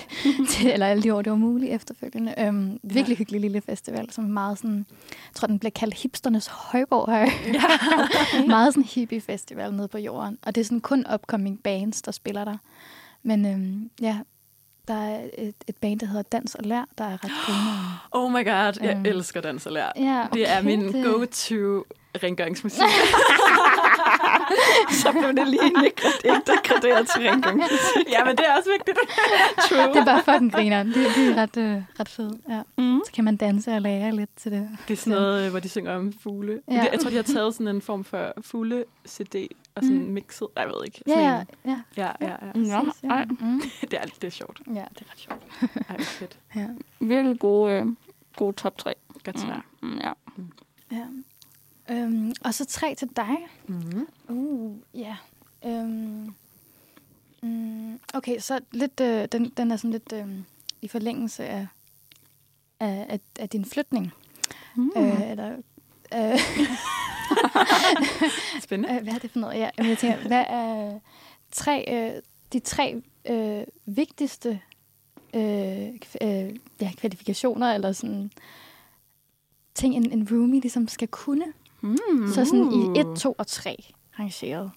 til 0.49 0.71
eller 0.71 0.87
alle 0.87 1.03
de 1.03 1.15
år, 1.15 1.23
det 1.23 1.31
var 1.33 1.39
muligt 1.39 1.73
efterfølgende. 1.73 2.35
Øhm, 2.39 2.79
virkelig 2.83 3.15
Ja. 3.15 3.19
hyggelig 3.19 3.41
lille 3.41 3.61
festival, 3.61 4.11
som 4.11 4.25
er 4.25 4.29
meget 4.29 4.59
sådan, 4.59 4.87
jeg 5.09 5.35
tror, 5.35 5.47
den 5.47 5.59
bliver 5.59 5.71
kaldt 5.71 5.95
hipsternes 5.95 6.47
højborg 6.47 7.13
her. 7.13 7.31
Ja. 7.47 8.47
meget 8.47 8.75
sådan 8.75 8.85
hippie 8.89 9.21
festival 9.21 9.75
nede 9.75 9.89
på 9.89 9.99
jorden. 9.99 10.39
Og 10.43 10.55
det 10.55 10.61
er 10.61 10.65
sådan 10.65 10.81
kun 10.81 11.05
upcoming 11.15 11.63
bands, 11.63 12.03
der 12.03 12.13
spiller 12.13 12.45
der. 12.45 12.57
Men 13.23 13.47
øhm, 13.47 13.91
ja, 14.01 14.19
der 14.89 14.95
er 14.95 15.21
et, 15.39 15.55
et 15.69 15.77
band, 15.77 16.01
der 16.01 16.07
hedder 16.07 16.23
Dans 16.23 16.55
og 16.55 16.65
Lær, 16.65 16.85
der 16.99 17.05
er 17.05 17.13
ret 17.25 17.31
griner. 17.47 18.09
Oh 18.13 18.33
my 18.33 18.45
god, 18.45 18.83
jeg 18.83 18.97
Øhm. 18.97 19.07
elsker 19.07 19.41
dans 19.41 19.67
og 19.67 19.73
lær. 19.73 19.93
Ja, 19.97 20.27
Det 20.33 20.51
er 20.51 20.63
min 20.63 20.93
det- 20.93 21.05
go-to 21.05 21.85
rengøringsmusik. 22.23 22.83
Så 25.03 25.13
blev 25.13 25.29
det 25.37 25.49
lige 25.49 25.71
nedgraderet 25.73 27.09
til 27.09 27.23
rengøring. 27.31 27.61
ja, 28.15 28.25
men 28.25 28.37
det 28.37 28.45
er 28.49 28.57
også 28.57 28.71
vigtigt. 28.71 28.99
Det 29.95 29.97
er 30.01 30.05
bare 30.05 30.23
fucking 30.25 30.53
griner. 30.53 30.83
Det, 30.83 30.95
det 30.95 31.29
er 31.29 31.35
ret, 31.43 31.57
øh, 31.57 31.83
ret 32.01 32.09
fedt. 32.09 32.35
Ja. 32.49 32.63
Mm. 32.79 33.01
Så 33.07 33.13
kan 33.13 33.25
man 33.25 33.37
danse 33.37 33.73
og 33.73 33.83
lære 33.83 34.13
lidt 34.17 34.31
til 34.37 34.53
det. 34.53 34.69
Det 34.89 34.95
er 34.95 34.99
sådan 34.99 35.19
noget, 35.19 35.45
øh, 35.45 35.51
hvor 35.51 35.61
de 35.61 35.69
synger 35.69 35.97
om 35.97 36.13
fugle. 36.23 36.61
Ja. 36.69 36.75
Ja. 36.75 36.87
Jeg 36.93 37.01
tror, 37.01 37.11
de 37.11 37.17
har 37.17 37.23
taget 37.23 37.55
sådan 37.55 37.69
en 37.69 37.83
form 37.83 38.05
for 38.05 38.33
fugle-CD 38.41 39.49
og 39.75 39.83
sådan 39.83 39.99
Mm. 39.99 40.05
mm. 40.05 40.13
mixet. 40.13 40.49
Nej, 40.57 40.65
jeg 40.65 40.73
ved 40.75 40.85
ikke. 40.85 41.03
Ja, 41.07 41.13
Sådan 41.13 41.25
ja, 41.65 41.71
en- 41.73 41.83
ja. 41.97 42.03
ja, 42.05 42.27
ja, 42.27 42.33
ja. 42.47 42.61
Ja, 42.69 42.81
ja. 43.03 43.09
ej, 43.11 43.25
Mm. 43.41 43.63
Det 43.91 43.95
er, 43.95 44.05
det 44.05 44.25
er 44.25 44.31
sjovt. 44.31 44.61
Ja, 44.67 44.73
det 44.73 44.79
er 45.07 45.13
ret 45.13 45.19
sjovt. 45.19 45.43
Ej, 45.89 45.97
hvor 45.97 46.05
fedt. 46.05 46.39
Ja. 46.57 46.67
virkelig 47.01 47.39
gode, 47.39 47.73
øh, 47.73 47.87
gode 48.37 48.53
top 48.57 48.79
3. 48.79 48.95
Godt 49.25 49.41
svar. 49.41 49.65
Mm. 49.83 49.89
Mm, 49.89 50.01
ja. 50.93 50.97
Øhm, 51.91 52.33
og 52.45 52.55
så 52.55 52.65
tre 52.65 52.95
til 52.95 53.09
dig. 53.17 53.37
Mm-hmm. 53.67 54.07
Uh, 54.29 54.77
ja. 54.95 55.17
Øhm, 55.65 56.35
mm, 57.43 58.01
okay, 58.15 58.39
så 58.39 58.61
lidt, 58.73 59.01
øh, 59.01 59.29
den, 59.33 59.53
den 59.57 59.71
er 59.71 59.77
sådan 59.77 59.91
lidt 59.91 60.13
øh, 60.13 60.27
i 60.83 60.89
forlængelse 60.89 61.47
af, 61.47 61.67
af, 62.81 63.07
af, 63.09 63.21
af 63.39 63.49
din 63.49 63.65
flytning. 63.65 64.13
Mm. 64.77 64.91
Øh, 64.97 65.31
eller, 65.31 65.57
øh, 66.15 66.39
Spændende. 68.63 68.95
øh, 68.97 69.03
hvad 69.03 69.15
er 69.15 69.19
det 69.19 69.31
for 69.31 69.39
noget? 69.39 69.59
Ja, 69.59 69.71
jeg 69.79 69.99
tænker, 69.99 70.29
hvad 70.29 70.45
er 70.49 70.99
tre, 71.53 71.85
øh, 71.89 72.23
de 72.53 72.59
tre 72.61 73.03
øh, 73.31 73.63
vigtigste 73.87 74.61
øh, 75.35 75.89
øh, 76.23 76.57
ja, 76.81 76.93
kvalifikationer, 76.97 77.75
eller 77.75 77.93
sådan 77.93 78.31
ting, 79.75 79.95
en, 79.95 80.13
en 80.13 80.29
roomie 80.31 80.61
ligesom 80.61 80.89
skal 80.89 81.09
kunne? 81.09 81.45
Mm. 81.81 82.29
Så 82.35 82.45
sådan 82.45 82.73
i 82.73 83.01
1, 83.01 83.07
2 83.19 83.35
og 83.39 83.47
3 83.47 83.77
rangeret. 84.19 84.71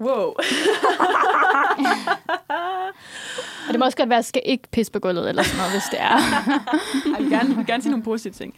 Wow. 0.00 0.34
Og 3.68 3.72
det 3.72 3.78
må 3.78 3.84
også 3.84 3.96
godt 3.96 4.08
være, 4.08 4.18
at 4.18 4.24
skal 4.24 4.42
ikke 4.44 4.68
pisse 4.72 4.92
på 4.92 4.98
gulvet, 4.98 5.28
eller 5.28 5.42
sådan 5.42 5.56
noget, 5.58 5.72
hvis 5.72 5.82
det 5.90 6.00
er. 6.00 6.16
Jeg 7.12 7.18
vil 7.18 7.30
gerne, 7.30 7.48
jeg 7.48 7.56
vil 7.56 7.66
gerne 7.66 7.82
sige 7.82 7.90
nogle 7.90 8.04
positive 8.04 8.32
ting. 8.32 8.54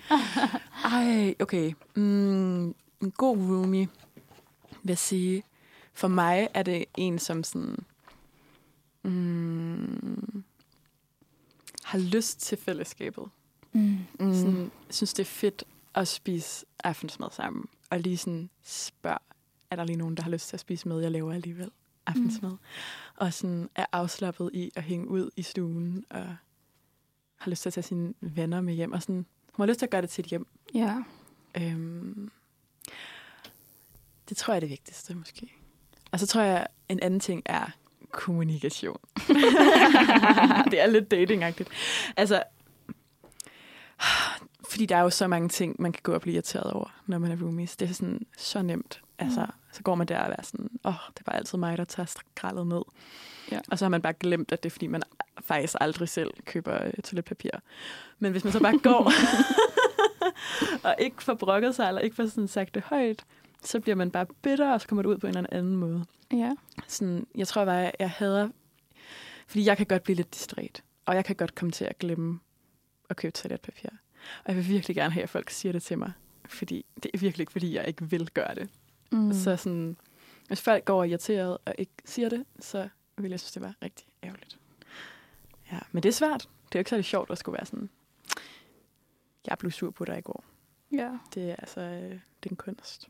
Ej, 0.85 1.35
okay. 1.41 1.73
Mm, 1.95 2.65
en 3.01 3.11
god 3.17 3.37
roomie, 3.37 3.89
vil 4.83 4.91
jeg 4.91 4.99
sige. 4.99 5.43
For 5.95 6.09
mig 6.09 6.49
er 6.55 6.63
det 6.63 6.85
en, 6.97 7.19
som 7.19 7.45
sådan... 7.45 7.77
Mm, 9.03 10.45
har 11.85 11.99
lyst 11.99 12.41
til 12.41 12.59
fællesskabet. 12.59 13.25
Mm. 13.73 13.99
Mm. 14.21 14.35
Sådan, 14.35 14.71
synes, 14.91 15.15
det 15.15 15.23
er 15.23 15.31
fedt 15.31 15.65
at 15.95 16.09
spise 16.09 16.67
aftensmad 16.85 17.29
sammen. 17.31 17.65
Og 17.91 18.01
lige 18.01 18.17
sådan 18.17 18.51
spørg, 18.63 19.19
er 19.71 19.77
der 19.77 19.85
lige 19.85 19.97
nogen, 19.97 20.15
der 20.15 20.23
har 20.23 20.31
lyst 20.31 20.49
til 20.49 20.57
at 20.57 20.61
spise 20.61 20.89
med, 20.89 21.01
jeg 21.01 21.11
laver 21.11 21.33
alligevel? 21.33 21.71
aftensmad. 22.07 22.57
Og 23.17 23.33
sådan 23.35 23.71
er 23.75 23.85
afslappet 23.93 24.51
i 24.53 24.71
at 24.75 24.83
hænge 24.83 25.09
ud 25.09 25.31
i 25.37 25.43
stuen, 25.43 26.05
og 26.11 26.37
har 27.37 27.51
lyst 27.51 27.63
til 27.63 27.69
at 27.69 27.75
tage 27.75 27.85
sine 27.85 28.15
venner 28.21 28.61
med 28.61 28.75
hjem. 28.75 28.93
Og 28.93 29.03
sådan, 29.03 29.27
hun 29.53 29.63
har 29.63 29.67
lyst 29.67 29.79
til 29.79 29.87
at 29.87 29.91
gøre 29.91 30.03
det 30.03 30.11
til 30.11 30.23
et 30.23 30.31
hjem. 30.31 30.47
Ja. 30.75 30.97
Øhm, 31.57 32.31
det 34.29 34.37
tror 34.37 34.53
jeg 34.53 34.57
er 34.57 34.61
det 34.61 34.71
vigtigste, 34.71 35.15
måske. 35.15 35.53
Og 36.13 36.21
så 36.21 36.27
tror 36.27 36.41
jeg, 36.41 36.67
en 36.89 37.01
anden 37.03 37.21
ting 37.21 37.43
er 37.45 37.67
kommunikation. 38.11 39.01
det 40.71 40.81
er 40.81 40.87
lidt 40.87 41.11
datingagtigt. 41.11 41.69
Altså, 42.17 42.43
fordi 44.71 44.87
der 44.87 44.97
er 44.97 45.01
jo 45.01 45.11
så 45.11 45.27
mange 45.29 45.49
ting, 45.49 45.77
man 45.79 45.93
kan 45.93 46.01
gå 46.03 46.13
og 46.13 46.21
blive 46.21 46.35
irriteret 46.35 46.73
over, 46.73 47.01
når 47.07 47.19
man 47.19 47.31
er 47.33 47.37
roomies. 47.43 47.77
Det 47.77 47.91
er 47.91 47.95
sådan 47.95 48.27
så 48.39 48.63
nemt. 48.63 49.01
Altså, 49.19 49.41
Mm. 49.41 49.53
så 49.73 49.83
går 49.83 49.95
man 49.95 50.07
der 50.07 50.19
og 50.19 50.35
er 50.39 50.43
sådan, 50.43 50.71
åh, 50.85 50.91
oh, 50.95 50.99
det 51.19 51.27
var 51.27 51.33
altid 51.33 51.59
mig, 51.59 51.79
der 51.79 51.85
tager 51.85 52.07
skraldet 52.07 52.67
ned. 52.67 52.83
Ja. 53.53 53.59
Og 53.71 53.79
så 53.79 53.85
har 53.85 53.91
man 53.91 54.03
bare 54.03 54.13
glemt, 54.13 54.53
at 54.53 54.63
det 54.63 54.69
er, 54.69 54.71
fordi 54.71 54.87
man 54.87 55.03
faktisk 55.41 55.75
aldrig 55.81 56.09
selv 56.09 56.31
køber 56.45 56.85
øh, 56.85 56.93
toiletpapir. 57.05 57.51
Men 58.19 58.33
hvis 58.33 58.45
man 58.45 58.53
så 58.53 58.61
bare 58.61 58.79
går, 58.79 59.13
og 60.89 60.95
ikke 60.99 61.23
får 61.23 61.35
brokket 61.35 61.75
sig, 61.75 61.89
eller 61.89 62.01
ikke 62.01 62.17
får 62.17 62.27
sådan 62.27 62.49
sagt 62.49 62.75
det 62.75 62.83
højt, 62.83 63.25
så 63.63 63.81
bliver 63.81 63.97
man 63.97 64.11
bare 64.11 64.27
bitter, 64.43 64.73
og 64.73 64.81
så 64.81 64.89
kommer 64.89 65.03
det 65.03 65.09
ud 65.11 65.19
på 65.19 65.27
en 65.27 65.37
eller 65.37 65.51
anden 65.53 65.77
måde. 65.77 66.05
Ja. 66.33 66.51
Sådan, 66.87 67.27
jeg 67.35 67.49
tror 67.49 67.65
bare, 67.65 67.75
jeg, 67.77 67.93
jeg 67.99 68.11
hader... 68.11 68.49
Fordi 69.47 69.65
jeg 69.67 69.77
kan 69.77 69.87
godt 69.87 70.03
blive 70.03 70.17
lidt 70.17 70.35
distræt, 70.35 70.83
og 71.07 71.15
jeg 71.15 71.25
kan 71.25 71.37
godt 71.37 71.55
komme 71.55 71.73
til 71.73 71.85
at 71.85 71.99
glemme 71.99 72.41
at 73.11 73.17
købe 73.17 73.33
toiletpapir. 73.33 73.89
Og 74.45 74.45
jeg 74.47 74.57
vil 74.57 74.69
virkelig 74.69 74.97
gerne 74.97 75.13
have, 75.13 75.23
at 75.23 75.31
folk 75.31 75.51
siger 75.51 75.73
det 75.73 75.83
til 75.83 75.99
mig. 75.99 76.13
Fordi 76.45 76.87
det 77.03 77.11
er 77.15 77.19
virkelig 77.19 77.43
ikke, 77.43 77.53
fordi 77.53 77.75
jeg 77.75 77.89
ikke 77.89 78.11
vil 78.11 78.31
gøre 78.31 78.55
det. 78.55 78.69
Mm. 79.13 79.33
Så 79.33 79.57
sådan, 79.57 79.97
hvis 80.49 80.61
folk 80.61 80.85
går 80.85 81.05
irriteret 81.05 81.59
og 81.65 81.75
ikke 81.79 81.93
siger 82.05 82.29
det, 82.29 82.45
så 82.61 82.89
vil 83.19 83.31
jeg 83.31 83.41
synes, 83.41 83.53
det 83.53 83.63
var 83.63 83.75
rigtig 83.83 84.07
ærgerligt. 84.23 84.59
Ja, 85.73 85.79
men 85.93 86.03
det 86.03 86.09
er 86.09 86.13
svært. 86.13 86.41
Det 86.41 86.75
er 86.75 86.79
jo 86.79 86.81
ikke 86.81 86.91
særlig 86.91 87.05
sjovt 87.05 87.31
at 87.31 87.39
skulle 87.39 87.57
være 87.57 87.67
sådan, 87.67 87.91
jeg 89.47 89.59
blev 89.59 89.71
sur 89.71 89.91
på 89.91 90.05
dig 90.05 90.19
i 90.19 90.21
går. 90.21 90.45
Ja. 90.93 91.11
Det 91.35 91.51
er 91.51 91.57
altså, 91.57 91.81
øh, 91.81 92.11
det 92.11 92.47
er 92.47 92.51
en 92.51 92.57
kunst. 92.57 93.09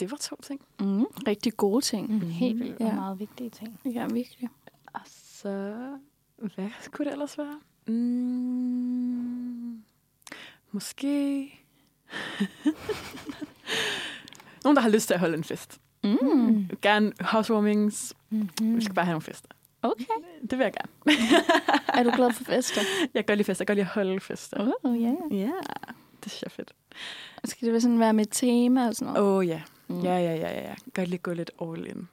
Det 0.00 0.10
var 0.10 0.16
to 0.16 0.36
ting. 0.42 0.60
Mm. 0.80 1.04
Rigtig 1.26 1.56
gode 1.56 1.84
ting. 1.84 2.10
Mm, 2.10 2.20
helt 2.20 2.58
vildt 2.60 2.80
Ja. 2.80 2.88
og 2.88 2.94
meget 2.94 3.18
vigtige 3.18 3.50
ting. 3.50 3.80
Ja, 3.84 4.06
virkelig. 4.06 4.48
Og 4.92 5.00
så, 5.06 5.50
hvad 6.36 6.68
skulle 6.80 7.06
det 7.06 7.12
ellers 7.12 7.38
være? 7.38 7.60
Mm, 7.88 9.82
måske... 10.72 11.44
Nogen, 14.64 14.76
der 14.76 14.82
har 14.82 14.88
lyst 14.88 15.06
til 15.06 15.14
at 15.14 15.20
holde 15.20 15.36
en 15.36 15.44
fest. 15.44 15.80
Mm. 16.04 16.68
Gerne 16.82 17.12
housewarmings. 17.20 18.14
Mm-hmm. 18.30 18.76
Vi 18.76 18.84
skal 18.84 18.94
bare 18.94 19.04
have 19.04 19.12
nogle 19.12 19.22
fester. 19.22 19.48
Okay. 19.82 20.04
Det 20.50 20.58
vil 20.58 20.64
jeg 20.64 20.72
gerne. 20.72 21.18
Er 21.98 22.02
du 22.02 22.10
glad 22.10 22.32
for 22.32 22.44
fester? 22.44 22.80
Jeg 23.14 23.26
godt 23.26 23.36
lide 23.36 23.44
fester. 23.44 23.62
Jeg 23.62 23.66
godt 23.66 23.76
lide 23.76 23.86
at 23.86 23.92
holde 23.92 24.20
fester. 24.20 24.72
Oh, 24.84 25.02
ja. 25.02 25.14
Ja, 25.30 25.52
det 26.24 26.32
synes 26.32 26.42
jeg 26.42 26.46
er 26.46 26.50
fedt. 26.50 26.72
Skal 27.44 27.66
det 27.66 27.72
være 27.72 27.80
sådan 27.80 28.00
være 28.00 28.12
med 28.12 28.26
tema 28.26 28.88
og 28.88 28.94
sådan 28.94 29.12
noget? 29.12 29.28
Åh 29.28 29.36
oh, 29.36 29.46
ja. 29.46 29.62
Mm. 29.88 30.00
Ja, 30.00 30.18
ja, 30.18 30.34
ja, 30.34 30.60
ja. 30.60 30.74
Godt 30.94 31.08
lige 31.08 31.18
gå 31.18 31.32
lidt 31.32 31.50
all 31.62 31.86
in. 31.86 32.08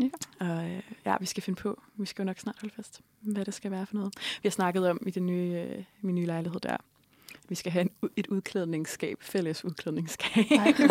Ja. 0.00 0.08
Og 0.40 0.70
øh, 0.70 0.82
ja, 1.06 1.16
vi 1.20 1.26
skal 1.26 1.42
finde 1.42 1.60
på. 1.60 1.82
Vi 1.96 2.06
skal 2.06 2.22
jo 2.22 2.26
nok 2.26 2.38
snart 2.38 2.56
holde 2.60 2.74
fest. 2.74 3.00
Hvad 3.20 3.44
det 3.44 3.54
skal 3.54 3.70
være 3.70 3.86
for 3.86 3.94
noget. 3.94 4.14
Vi 4.16 4.46
har 4.46 4.50
snakket 4.50 4.90
om 4.90 4.98
i 5.06 5.10
den 5.10 5.26
nye, 5.26 5.66
øh, 5.68 5.84
min 6.00 6.14
nye 6.14 6.26
lejlighed 6.26 6.60
der. 6.60 6.76
Vi 7.50 7.54
skal 7.54 7.72
have 7.72 7.82
en, 7.82 7.90
et 8.16 8.26
udklædningsskab. 8.26 9.16
Fælles 9.20 9.64
udklædningsskab. 9.64 10.44
Ej, 10.50 10.56
okay. 10.68 10.72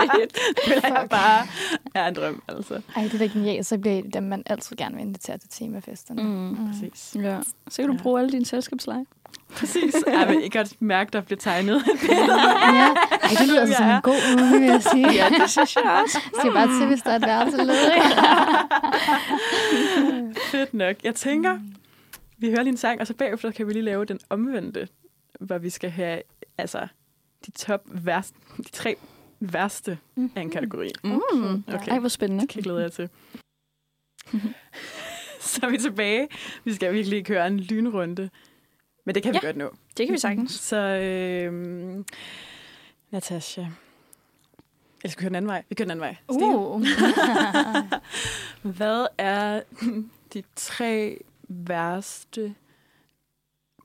Fedt. 0.00 0.38
Det 0.66 0.72
jeg 0.84 0.96
Fuck. 1.00 1.10
bare 1.10 1.46
er 1.94 2.08
en 2.08 2.14
drøm, 2.14 2.42
altså. 2.48 2.80
Ej, 2.96 3.02
det 3.02 3.14
er 3.14 3.18
da 3.18 3.26
genialt. 3.26 3.66
Så 3.66 3.78
bliver 3.78 4.02
det 4.02 4.14
dem, 4.14 4.22
man 4.22 4.42
altid 4.46 4.76
gerne 4.76 4.94
vil 4.96 5.04
invitere 5.04 5.38
til 5.38 5.48
temafesterne. 5.50 6.22
Mm. 6.22 6.56
Præcis. 6.72 7.16
Ja. 7.22 7.38
Så 7.68 7.82
kan 7.82 7.86
du 7.88 7.92
Ja. 7.96 8.02
bruge 8.02 8.20
alle 8.20 8.32
dine 8.32 8.44
selskabsleje. 8.46 9.04
Præcis. 9.52 9.94
Jeg 10.06 10.28
vil 10.28 10.42
ikke 10.44 10.58
godt 10.58 10.82
mærke, 10.82 11.10
der 11.12 11.20
bliver 11.20 11.38
tegnet. 11.38 11.82
ja. 12.08 12.88
Ej, 13.22 13.28
det 13.38 13.48
lyder 13.48 13.60
altså 13.60 13.76
som 13.76 13.86
en 13.88 14.02
god 14.02 14.16
uge, 14.40 14.60
vil 14.60 14.68
jeg 14.68 14.82
sige. 14.82 15.12
Ja, 15.12 15.28
det 15.40 15.50
synes 15.50 15.76
jeg 15.76 16.00
også. 16.04 16.18
Skal 16.38 16.52
bare 16.52 16.78
til, 16.78 16.86
hvis 16.86 17.02
der 17.02 17.10
er 17.10 17.16
et 17.16 17.22
værelse 17.22 17.56
ledig. 17.56 18.02
Fedt 20.50 20.74
nok. 20.74 20.96
Jeg 21.04 21.14
tænker, 21.14 21.58
vi 22.38 22.46
hører 22.48 22.62
lige 22.62 22.70
en 22.72 22.76
sang, 22.76 23.00
og 23.00 23.06
så 23.06 23.14
bagefter 23.14 23.50
kan 23.50 23.66
vi 23.66 23.72
lige 23.72 23.82
lave 23.82 24.04
den 24.04 24.18
omvendte, 24.30 24.88
hvor 25.40 25.58
vi 25.58 25.70
skal 25.70 25.90
have 25.90 26.22
altså, 26.58 26.88
de 27.46 27.50
top 27.50 27.82
værste, 27.86 28.36
de 28.56 28.62
tre 28.72 28.96
værste 29.40 29.98
af 30.36 30.40
en 30.40 30.50
kategori. 30.50 30.90
Mm. 31.04 31.64
Okay. 31.68 31.88
Ej, 31.88 31.98
hvor 31.98 32.08
spændende. 32.08 32.42
Det 32.42 32.48
kan 32.50 32.56
jeg 32.58 32.64
glæde 32.64 32.80
jer 32.82 32.88
til. 32.88 33.08
så 35.40 35.66
er 35.66 35.70
vi 35.70 35.78
tilbage. 35.78 36.28
Vi 36.64 36.74
skal 36.74 36.92
virkelig 36.94 37.16
ikke 37.16 37.28
køre 37.28 37.46
en 37.46 37.60
lynrunde. 37.60 38.30
Men 39.06 39.14
det 39.14 39.22
kan 39.22 39.32
vi 39.32 39.38
Ja. 39.42 39.46
godt 39.46 39.56
nå. 39.56 39.74
Det 39.96 40.06
kan 40.06 40.12
vi 40.12 40.18
sagtens. 40.18 40.52
Så 40.52 40.76
øh, 40.76 42.04
Natasha. 43.10 43.60
Eller 45.02 45.10
skal 45.10 45.20
vi 45.20 45.22
køre 45.22 45.28
den 45.28 45.34
anden 45.36 45.48
vej? 45.48 45.62
Vi 45.68 45.74
kører 45.74 45.84
den 45.86 45.90
anden 45.90 46.00
vej. 46.00 46.16
Uh. 46.28 46.82
Hvad 48.76 49.06
er 49.18 49.62
de 50.34 50.42
tre 50.56 51.18
værste 51.48 52.54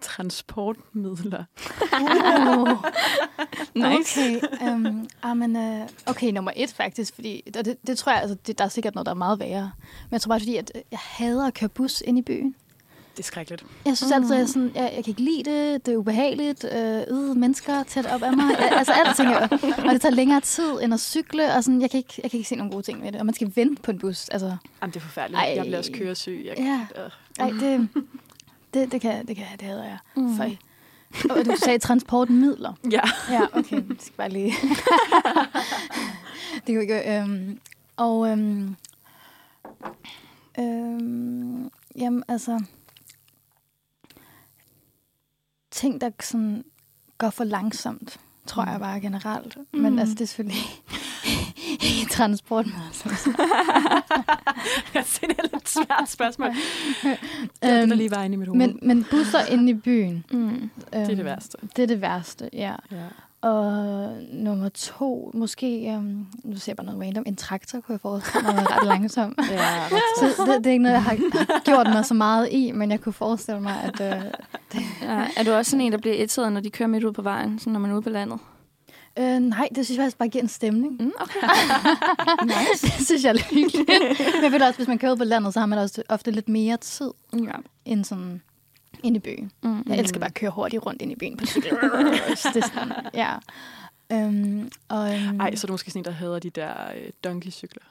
transportmidler? 0.05 1.43
Uh. 1.93 2.69
Nice. 3.75 4.19
Okay, 4.19 4.41
um, 4.71 5.07
amen, 5.23 5.55
uh, 5.55 5.87
okay, 6.05 6.31
nummer 6.31 6.51
et 6.55 6.73
faktisk, 6.73 7.15
fordi 7.15 7.43
det, 7.53 7.77
det 7.87 7.97
tror 7.97 8.11
jeg, 8.11 8.21
altså, 8.21 8.37
det, 8.47 8.57
der 8.57 8.63
er 8.65 8.69
sikkert 8.69 8.95
noget, 8.95 9.05
der 9.05 9.11
er 9.11 9.15
meget 9.15 9.39
værre. 9.39 9.71
Men 9.81 10.11
jeg 10.11 10.21
tror 10.21 10.29
bare, 10.29 10.39
fordi 10.39 10.55
at 10.55 10.71
øh, 10.75 10.81
jeg 10.91 10.99
hader 11.01 11.47
at 11.47 11.53
køre 11.53 11.69
bus 11.69 12.01
ind 12.01 12.17
i 12.17 12.21
byen. 12.21 12.55
Det 13.17 13.19
er 13.19 13.23
skrækkeligt. 13.23 13.65
Jeg 13.85 13.97
synes 13.97 14.11
altid, 14.11 14.31
at 14.33 14.39
jeg, 14.39 14.47
sådan, 14.49 14.71
jeg, 14.75 14.83
jeg 14.95 15.03
kan 15.03 15.11
ikke 15.11 15.21
lide 15.21 15.43
det, 15.51 15.85
det 15.85 15.93
er 15.93 15.97
ubehageligt, 15.97 16.65
øh, 16.75 17.03
øh, 17.07 17.35
mennesker 17.37 17.83
tæt 17.83 18.05
op 18.05 18.23
af 18.23 18.33
mig, 18.37 18.45
jeg, 18.59 18.71
altså 18.71 18.93
alt 18.93 19.17
tænker 19.17 19.39
jeg, 19.39 19.49
og 19.85 19.93
det 19.93 20.01
tager 20.01 20.15
længere 20.15 20.41
tid 20.41 20.71
end 20.83 20.93
at 20.93 20.99
cykle, 20.99 21.53
og 21.53 21.63
sådan, 21.63 21.81
jeg, 21.81 21.91
kan 21.91 21.97
ikke, 21.97 22.13
jeg 22.23 22.31
kan 22.31 22.37
ikke 22.37 22.49
se 22.49 22.55
nogle 22.55 22.71
gode 22.71 22.83
ting 22.83 22.99
med 22.99 23.11
det, 23.11 23.19
og 23.19 23.25
man 23.25 23.35
skal 23.35 23.51
vente 23.55 23.81
på 23.81 23.91
en 23.91 23.99
bus, 23.99 24.29
altså, 24.29 24.45
Jamen, 24.81 24.93
det 24.93 24.95
er 24.95 25.01
forfærdeligt. 25.01 25.39
Ej. 25.39 25.53
Jeg 25.55 25.63
bliver 25.63 25.77
også 25.77 25.91
køresyg. 25.91 26.41
Jeg, 26.45 26.53
Ja. 26.57 27.03
øh. 27.03 27.09
ej, 27.39 27.49
det, 27.49 27.89
det, 28.75 28.91
det, 28.91 29.01
kan, 29.01 29.27
det 29.27 29.35
kan 29.35 29.45
det 29.59 29.67
hader 29.67 29.83
jeg. 29.83 29.97
Mm. 30.15 30.23
Mm. 30.23 31.29
Og 31.29 31.45
du 31.45 31.55
sagde 31.63 31.79
transportmidler. 31.79 32.73
ja. 32.91 33.01
Ja, 33.29 33.41
okay. 33.53 33.81
Det 33.89 34.01
skal 34.01 34.15
bare 34.17 34.29
lige... 34.29 34.53
det 36.55 36.65
kan 36.65 36.75
vi 36.75 36.81
ikke... 36.81 37.19
Øhm, 37.21 37.59
og... 37.97 38.29
Øhm, 38.29 38.75
øhm, 40.59 41.71
jamen, 41.95 42.23
altså... 42.27 42.63
Ting, 45.71 46.01
der 46.01 46.09
sådan 46.21 46.63
går 47.17 47.29
for 47.29 47.43
langsomt, 47.43 48.19
tror 48.47 48.65
jeg 48.71 48.79
bare 48.79 49.01
generelt. 49.01 49.57
Mm. 49.73 49.79
Men 49.79 49.93
Mm. 49.93 49.99
altså, 49.99 50.13
det 50.15 50.21
er 50.21 50.25
selvfølgelig 50.25 50.61
Jeg 54.93 55.03
synes, 55.05 55.19
det 55.19 55.29
er 55.39 55.43
et 55.43 55.49
lidt 55.53 55.69
svært 55.69 56.09
spørgsmål. 56.09 56.49
Det 57.03 57.17
er 57.61 57.79
det, 57.79 57.89
der 57.89 57.95
lige 57.95 58.11
var 58.11 58.23
inde 58.23 58.33
i 58.33 58.37
mit 58.37 58.47
hoved. 58.47 58.57
men, 58.59 58.79
men 58.81 59.05
busser 59.11 59.45
inde 59.45 59.69
i 59.69 59.73
byen. 59.73 60.25
Mm. 60.31 60.47
Øhm, 60.49 60.69
det 60.91 61.01
er 61.11 61.15
det 61.15 61.25
værste. 61.25 61.57
Det 61.75 61.83
er 61.83 61.87
det 61.87 62.01
værste, 62.01 62.49
ja. 62.53 62.73
Ja. 62.91 62.97
Og 63.41 64.11
nummer 64.33 64.69
to, 64.69 65.31
måske, 65.33 65.93
um, 65.97 66.27
nu 66.43 66.57
ser 66.57 66.71
jeg 66.71 66.77
bare 66.77 66.85
noget 66.85 67.01
random, 67.01 67.23
en 67.27 67.35
traktor 67.35 67.79
kunne 67.79 67.93
jeg 67.93 67.99
forestille 68.01 68.47
mig 68.47 68.55
er 68.55 68.77
ret 68.77 68.87
langsom. 68.87 69.35
Ja, 69.49 69.87
Så 70.19 70.25
det, 70.47 70.57
det 70.57 70.67
er 70.67 70.71
ikke 70.71 70.83
noget, 70.83 70.93
jeg 70.93 71.03
har, 71.03 71.17
har 71.33 71.61
gjort 71.65 71.87
mig 71.93 72.05
så 72.05 72.13
meget 72.13 72.49
i, 72.51 72.71
men 72.71 72.91
jeg 72.91 73.01
kunne 73.01 73.13
forestille 73.13 73.61
mig, 73.61 73.75
at... 73.83 74.15
Øh, 74.15 74.21
Ja. 75.01 75.25
Er 75.37 75.43
du 75.43 75.51
også 75.53 75.71
sådan 75.71 75.85
en, 75.85 75.91
der 75.91 75.97
bliver 75.97 76.15
irriteret, 76.15 76.51
når 76.53 76.61
de 76.61 76.69
kører 76.69 76.89
midt 76.89 77.03
ud 77.03 77.13
på 77.13 77.21
vejen, 77.21 77.59
sådan 77.59 77.73
når 77.73 77.79
man 77.79 77.91
er 77.91 77.95
ude 77.95 78.01
på 78.01 78.09
landet? 78.09 78.39
Øh, 79.19 79.39
nej, 79.39 79.67
det 79.75 79.85
synes 79.85 79.97
jeg 79.97 80.03
faktisk 80.03 80.17
bare 80.17 80.29
giver 80.29 80.41
en 80.43 80.47
stemning. 80.49 81.01
Mm, 81.03 81.11
okay. 81.19 81.39
nice. 82.45 82.87
det 82.97 83.05
synes 83.05 83.23
jeg 83.23 83.35
er 83.35 83.39
hyggeligt. 83.53 83.89
men 84.35 84.43
jeg 84.43 84.51
ved 84.51 84.61
også, 84.61 84.77
hvis 84.77 84.87
man 84.87 84.97
kører 84.97 85.15
på 85.15 85.23
landet, 85.23 85.53
så 85.53 85.59
har 85.59 85.67
man 85.67 85.79
også 85.79 86.03
ofte 86.09 86.31
lidt 86.31 86.49
mere 86.49 86.77
tid 86.77 87.11
Ja. 87.33 87.51
end 87.85 88.05
sådan 88.05 88.41
inde 89.03 89.17
i 89.17 89.19
byen. 89.19 89.51
Mm. 89.63 89.83
Jeg 89.87 89.99
elsker 89.99 90.19
bare 90.19 90.27
at 90.29 90.33
køre 90.33 90.51
hurtigt 90.51 90.85
rundt 90.85 91.01
ind 91.01 91.11
i 91.11 91.15
byen 91.15 91.37
på 91.37 91.45
cykel. 91.45 91.69
det 91.71 91.81
er 92.31 92.35
sådan, 92.73 92.91
ja. 93.13 93.33
Øhm, 94.11 94.69
og, 94.89 95.13
øhm, 95.15 95.39
Ej, 95.39 95.55
så 95.55 95.65
er 95.65 95.67
du 95.67 95.73
måske 95.73 95.91
sådan 95.91 95.99
en, 95.99 96.05
der 96.05 96.11
hader 96.11 96.39
de 96.39 96.49
der 96.49 96.73
øh, 96.95 97.09
donkey-cykler. 97.23 97.83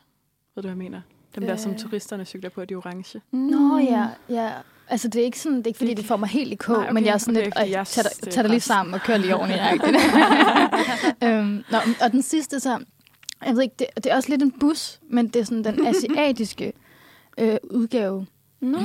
Ved 0.55 0.63
du, 0.63 0.69
hvad 0.69 0.71
jeg 0.71 0.77
mener? 0.79 1.01
Dem 1.35 1.47
der, 1.47 1.57
som 1.57 1.73
Øh. 1.73 1.79
turisterne 1.79 2.25
cykler 2.25 2.51
på, 2.51 2.65
de 2.65 2.75
orange. 2.75 3.21
Nå 3.33 3.79
ja, 3.79 4.07
ja. 4.29 4.51
Altså, 4.89 5.09
det 5.09 5.21
er 5.21 5.25
ikke, 5.25 5.41
sådan, 5.41 5.59
det 5.59 5.65
er 5.65 5.69
ikke 5.69 5.79
fordi, 5.79 5.95
det 5.95 6.05
får 6.05 6.17
mig 6.17 6.29
helt 6.29 6.53
i 6.53 6.55
kog, 6.55 6.77
okay, 6.77 6.93
men 6.93 7.05
jeg 7.05 7.13
er 7.15 7.19
sådan 7.19 7.37
okay, 7.37 7.45
lidt, 7.45 7.55
okay, 7.57 7.65
jeg 7.67 7.71
jeg 7.71 7.87
tag, 7.87 8.05
synes, 8.05 8.17
det 8.17 8.25
dig- 8.25 8.29
er 8.31 8.33
tag 8.33 8.45
dig 8.45 8.51
lige 8.51 8.61
sammen 8.61 8.95
og 8.95 9.01
kør 9.01 9.17
lige 9.17 9.37
ordentligt. 9.37 9.63
øhm, 11.25 11.65
nå, 11.71 11.79
og 12.01 12.13
den 12.13 12.23
sidste 12.23 12.61
så, 12.61 12.79
jeg 13.47 13.55
ved 13.55 13.63
ikke, 13.63 13.75
det, 13.79 13.87
det 13.97 14.07
er 14.13 14.17
også 14.17 14.29
lidt 14.29 14.43
en 14.43 14.51
bus, 14.61 15.01
men 15.11 15.29
det 15.29 15.37
er 15.41 15.45
sådan 15.45 15.65
den 15.65 15.87
asiatiske 15.87 16.73
øh, 17.39 17.57
udgave. 17.71 18.27
Nå. 18.61 18.79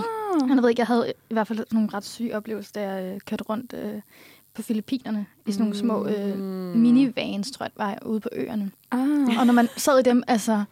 Jeg 0.49 0.57
ved 0.63 0.69
ikke, 0.69 0.79
jeg 0.79 0.87
havde 0.87 1.13
i 1.29 1.33
hvert 1.33 1.47
fald 1.47 1.59
nogle 1.71 1.89
ret 1.93 2.05
syge 2.05 2.35
oplevelser, 2.37 2.71
da 2.75 2.89
jeg 2.91 3.13
øh, 3.13 3.19
kørte 3.25 3.43
rundt 3.43 3.73
øh, 3.73 4.01
på 4.53 4.61
Filippinerne 4.61 5.25
i 5.45 5.51
sådan 5.51 5.63
nogle 5.63 5.77
små 5.77 6.07
øh, 6.07 6.35
Mm. 6.35 6.41
minivans, 6.79 7.51
tror 7.51 7.63
jeg, 7.65 7.71
var 7.77 7.97
ude 8.05 8.19
på 8.19 8.29
øerne. 8.31 8.71
Ah. 8.91 9.39
Og 9.39 9.45
når 9.45 9.53
man 9.53 9.67
sad 9.77 9.99
i 9.99 10.03
dem, 10.03 10.23
altså 10.27 10.63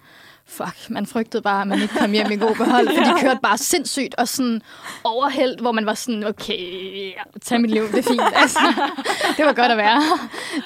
fuck, 0.49 0.90
man 0.90 1.06
frygtede 1.06 1.41
bare, 1.44 1.61
at 1.61 1.68
man 1.68 1.82
ikke 1.82 1.94
kom 1.99 2.11
hjem 2.11 2.32
i 2.32 2.36
god 2.36 2.56
behold, 2.56 2.88
for 2.98 3.03
de 3.03 3.22
kørte 3.22 3.40
bare 3.44 3.57
sindssygt 3.57 4.15
og 4.15 4.28
sådan 4.28 4.61
overhældt, 5.03 5.61
hvor 5.61 5.72
man 5.72 5.86
var 5.86 5.94
sådan, 5.94 6.24
okay, 6.24 7.11
tag 7.45 7.61
mit 7.61 7.72
liv, 7.72 7.84
det 7.91 7.98
er 7.99 8.03
fint. 8.03 8.22
Altså, 8.41 8.60
det 9.38 9.45
var 9.45 9.53
godt 9.53 9.72
at 9.72 9.78
være. 9.78 10.02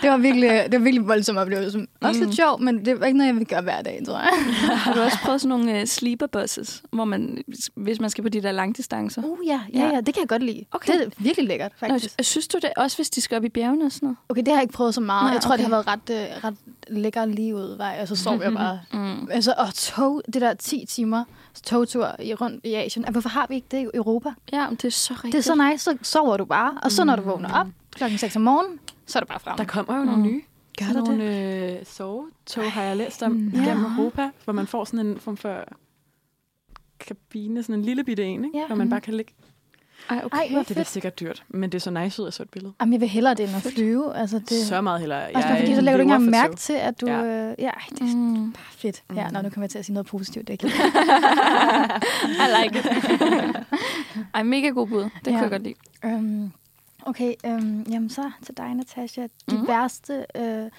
Det 0.02 0.10
var 0.10 0.18
virkelig, 0.18 0.49
det 0.49 0.80
var 0.80 0.84
virkelig 0.84 1.08
voldsom 1.08 1.38
oplevelse. 1.38 1.88
Også 2.02 2.20
Mm. 2.20 2.26
lidt 2.26 2.36
sjov, 2.36 2.62
men 2.62 2.86
det 2.86 2.99
var 2.99 3.06
ikke 3.06 3.18
noget, 3.18 3.28
jeg 3.28 3.36
vil 3.40 3.48
gøre 3.48 3.62
hver 3.62 3.82
dag, 3.82 4.02
tror 4.06 4.18
jeg. 4.20 4.30
Har 4.78 4.94
du 4.94 5.02
også 5.02 5.18
prøvet 5.24 5.41
sådan 5.41 5.49
nogle 5.49 5.82
uh, 5.82 5.88
sleeper 5.88 6.28
buses, 6.28 6.82
hvor 6.91 7.06
man, 7.06 7.44
hvis 7.76 7.99
man 7.99 8.10
skal 8.10 8.22
på 8.22 8.30
de 8.30 8.41
der 8.44 8.52
langdistancer? 8.52 9.22
Uh, 9.24 9.38
ja, 9.48 9.60
ja, 9.74 9.80
ja, 9.94 10.02
det 10.02 10.14
kan 10.14 10.22
jeg 10.22 10.28
godt 10.30 10.44
lide. 10.44 10.66
Okay. 10.72 10.94
Det 10.94 11.02
er 11.06 11.10
virkelig 11.18 11.48
lækkert, 11.48 11.72
Nå, 11.82 11.88
faktisk. 11.88 12.14
synes 12.22 12.48
du 12.48 12.58
det 12.62 12.70
også, 12.78 12.98
hvis 12.98 13.10
de 13.10 13.22
skal 13.22 13.38
op 13.38 13.44
i 13.44 13.49
bjergene 13.49 13.86
og 13.86 13.91
sådan 13.91 14.06
noget? 14.08 14.18
Okay, 14.30 14.40
det 14.41 14.48
har 14.48 14.56
jeg 14.56 14.62
ikke 14.64 14.74
prøvet 14.74 14.94
så 14.95 15.02
meget. 15.02 15.24
Nej, 15.26 15.34
jeg 15.34 15.41
tror, 15.41 15.52
det 15.58 15.66
har 15.66 15.78
okay. 15.80 15.90
været 15.91 16.02
ret, 16.10 16.32
øh, 16.38 16.44
ret 16.44 16.56
lækker 16.88 17.26
lige 17.26 17.56
ud 17.56 17.78
vej, 17.78 17.98
og 18.02 18.08
så 18.08 18.16
sov 18.16 18.41
jeg 18.44 18.53
bare. 18.53 18.80
Mm. 18.94 19.28
Altså, 19.32 19.53
og 19.58 19.70
tog, 19.72 20.22
det 20.34 20.41
der 20.41 20.53
10 20.53 20.85
timer 20.89 21.23
togtur 21.64 22.15
i, 22.19 22.34
rundt 22.34 22.65
i 22.65 22.73
Asien. 22.73 23.06
Altså, 23.06 23.11
Hvorfor 23.11 23.30
har 23.30 23.45
vi 23.49 23.56
ikke 23.56 23.68
det 23.72 23.77
i 23.77 23.88
Europa? 23.93 24.30
Ja, 24.52 24.68
men 24.69 24.76
det 24.76 24.85
er 24.85 24.89
så 24.89 25.14
rigtigt. 25.14 25.31
Det 25.34 25.39
er 25.39 25.43
så 25.43 25.69
nice, 25.72 25.84
så 25.84 25.98
sover 26.02 26.38
du 26.38 26.45
bare, 26.45 26.77
og 26.84 26.91
så 26.91 27.03
når 27.03 27.15
du 27.15 27.22
vågner 27.22 27.53
op 27.53 27.68
klokken 27.91 28.18
6 28.18 28.35
om 28.35 28.41
morgenen, 28.41 28.80
så 29.06 29.19
er 29.19 29.23
du 29.23 29.27
bare 29.27 29.39
frem. 29.39 29.57
Der 29.57 29.64
kommer 29.65 29.98
jo 29.98 30.03
nogle 30.03 30.18
Mm. 30.22 30.27
nye. 30.27 30.41
Gør 30.80 30.85
sådan 30.85 31.03
nogle 31.03 31.77
øh, 31.80 31.85
sovetog 31.85 32.72
har 32.72 32.84
jeg 32.84 32.98
læst 32.98 33.23
om 33.23 33.31
mm. 33.31 33.52
gennem 33.52 33.65
Ja. 33.65 33.73
Europa, 33.98 34.30
hvor 34.43 34.53
man 34.53 34.68
får 34.68 34.85
sådan 34.85 35.06
en 35.07 35.19
form 35.19 35.38
for 35.38 35.64
kabine, 36.99 37.64
sådan 37.64 37.76
en 37.80 37.85
lille 37.85 38.03
bitte 38.03 38.23
en, 38.23 38.45
ikke? 38.45 38.57
Ja. 38.57 38.68
hvor 38.68 38.76
man 38.76 38.85
Mhm. 38.85 38.89
bare 38.89 39.02
kan 39.02 39.14
ligge. 39.14 39.34
Ej, 40.10 40.22
okay. 40.26 40.38
Ej, 40.38 40.48
hvor 40.52 40.64
Det 40.64 40.78
er 40.78 40.84
sikkert 40.84 41.19
dyrt, 41.19 41.44
men 41.49 41.69
det 41.72 41.76
er 41.78 41.80
så 41.80 41.91
nice 41.91 42.22
ud 42.22 42.28
af 42.28 42.34
så 42.34 42.44
et 42.44 42.49
billede. 42.49 42.73
Jamen, 42.82 42.94
jeg 42.94 43.02
vil 43.02 43.10
hellere 43.10 43.34
det, 43.34 43.48
end 43.48 43.56
at 43.56 43.61
flyve. 43.73 44.15
Altså, 44.15 44.40
det. 44.40 44.65
Så 44.65 44.82
meget 44.82 44.99
hellere. 44.99 45.28
også 45.36 45.48
bare 45.48 45.60
fordi, 45.60 45.76
så 45.76 45.82
lægger 45.82 45.98
du 45.98 46.02
ikke 46.02 46.14
engang 46.14 46.23
mærke 46.32 46.56
til, 46.56 46.73
at 46.73 47.02
du... 47.02 47.07
Ja. 47.07 47.19
Ja, 47.23 47.49
øh, 47.52 47.56
ja 47.60 47.72
det 47.90 48.02
er 48.02 48.15
Mm. 48.15 48.52
bare 48.52 48.64
fedt. 48.72 49.03
Ja, 49.15 49.28
Mm. 49.28 49.34
nå, 49.34 49.41
nu 49.41 49.49
kommer 49.49 49.64
jeg 49.64 49.69
til 49.69 49.80
at 49.80 49.86
sige 49.86 49.94
noget 49.94 50.07
positivt. 50.07 50.48
Det 50.48 50.61
er 50.64 50.65
ikke 50.65 50.78
I 52.44 52.64
like 52.64 52.80
it. 52.80 52.86
Ej, 54.34 54.44
mega 54.44 54.68
god 54.69 54.88
bud. 54.88 55.02
Det 55.03 55.11
Ja. 55.26 55.32
kunne 55.32 55.41
jeg 55.41 55.49
godt 55.49 55.64
lide. 55.64 55.76
um, 56.03 56.53
Okay, 57.06 57.34
um, 57.44 57.82
jamen 57.90 58.10
så 58.10 58.32
til 58.45 58.57
dig, 58.57 58.73
Natasha. 58.76 59.22
De 59.49 59.57
Mhm. 59.57 59.68
værste 59.68 60.26
øh, 60.36 60.69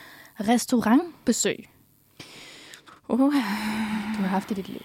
restaurantbesøg, 0.41 1.69
Uh. 3.09 3.19
du 3.19 3.31
har 4.21 4.27
haft 4.29 4.51
i 4.51 4.55
dit 4.55 4.69
liv. 4.69 4.81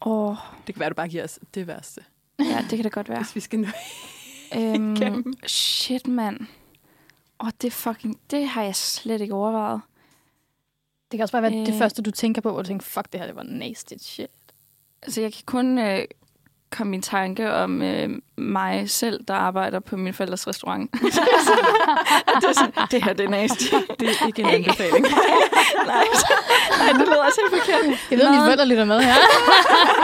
Oh. 0.00 0.36
Det 0.66 0.74
kan 0.74 0.80
være, 0.80 0.88
du 0.88 0.94
bare 0.94 1.08
giver 1.08 1.24
os 1.24 1.38
det 1.54 1.66
værste, 1.66 2.00
Ja, 2.38 2.64
det 2.70 2.78
kan 2.78 2.84
det 2.84 2.92
godt 2.92 3.08
være. 3.08 3.22
hvis 3.22 3.34
vi 3.34 3.40
skal 3.40 3.60
nå. 3.60 3.68
Øhm, 4.56 4.94
igennem. 4.94 5.34
shit, 5.46 6.06
mand. 6.08 6.40
Åh, 7.40 7.46
oh, 7.46 7.50
det 7.62 7.72
fucking... 7.72 8.20
Det 8.30 8.48
har 8.48 8.62
jeg 8.62 8.76
slet 8.76 9.20
ikke 9.20 9.34
overvejet. 9.34 9.80
Det 11.10 11.18
kan 11.18 11.22
også 11.22 11.32
bare 11.32 11.42
være 11.42 11.60
øh. 11.60 11.66
det 11.66 11.74
første, 11.74 12.02
du 12.02 12.10
tænker 12.10 12.42
på, 12.42 12.52
hvor 12.52 12.62
du 12.62 12.66
tænker, 12.66 12.84
fuck, 12.84 13.12
det 13.12 13.20
her 13.20 13.26
det 13.26 13.36
var 13.36 13.42
nasty 13.42 13.94
shit. 13.98 14.30
Altså, 15.02 15.20
jeg 15.20 15.32
kan 15.32 15.42
kun 15.46 15.78
øh, 15.78 16.04
komme 16.76 16.96
i 16.96 17.00
tanke 17.00 17.52
om 17.52 17.82
øh, 17.82 18.08
mig 18.38 18.90
selv, 18.90 19.20
der 19.28 19.34
arbejder 19.34 19.80
på 19.80 19.96
min 19.96 20.14
forældres 20.14 20.46
restaurant. 20.48 20.92
det, 20.92 21.00
er 22.48 22.52
sådan, 22.52 22.72
det 22.90 23.04
her, 23.04 23.12
det 23.12 23.24
er 23.24 23.30
nasty. 23.30 23.64
Det 24.00 24.08
er 24.08 24.26
ikke 24.26 24.42
en 24.42 24.48
anbefaling. 24.48 25.06
Nej, 25.86 26.04
nej, 26.78 26.92
det 26.92 27.00
lyder 27.00 27.24
også 27.24 27.40
helt 27.50 27.62
forkert. 27.62 27.84
Jeg 28.10 28.18
ved, 28.18 28.24
at 28.26 28.30
mine 28.30 28.42
Maden- 28.42 28.44
forældre 28.46 28.66
lytter 28.66 28.84
med 28.84 29.00
her. 29.00 29.14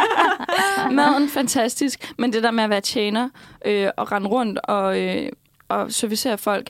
Maden, 0.91 1.29
fantastisk. 1.29 2.13
Men 2.19 2.33
det 2.33 2.43
der 2.43 2.51
med 2.51 2.65
at 2.65 2.71
være 2.71 2.81
tjener 2.81 3.29
øh, 3.65 3.89
og 3.97 4.13
rende 4.13 4.29
rundt 4.29 4.59
og, 4.65 5.01
øh, 5.01 5.29
og 5.69 5.93
servicere 5.93 6.39
folk, 6.39 6.69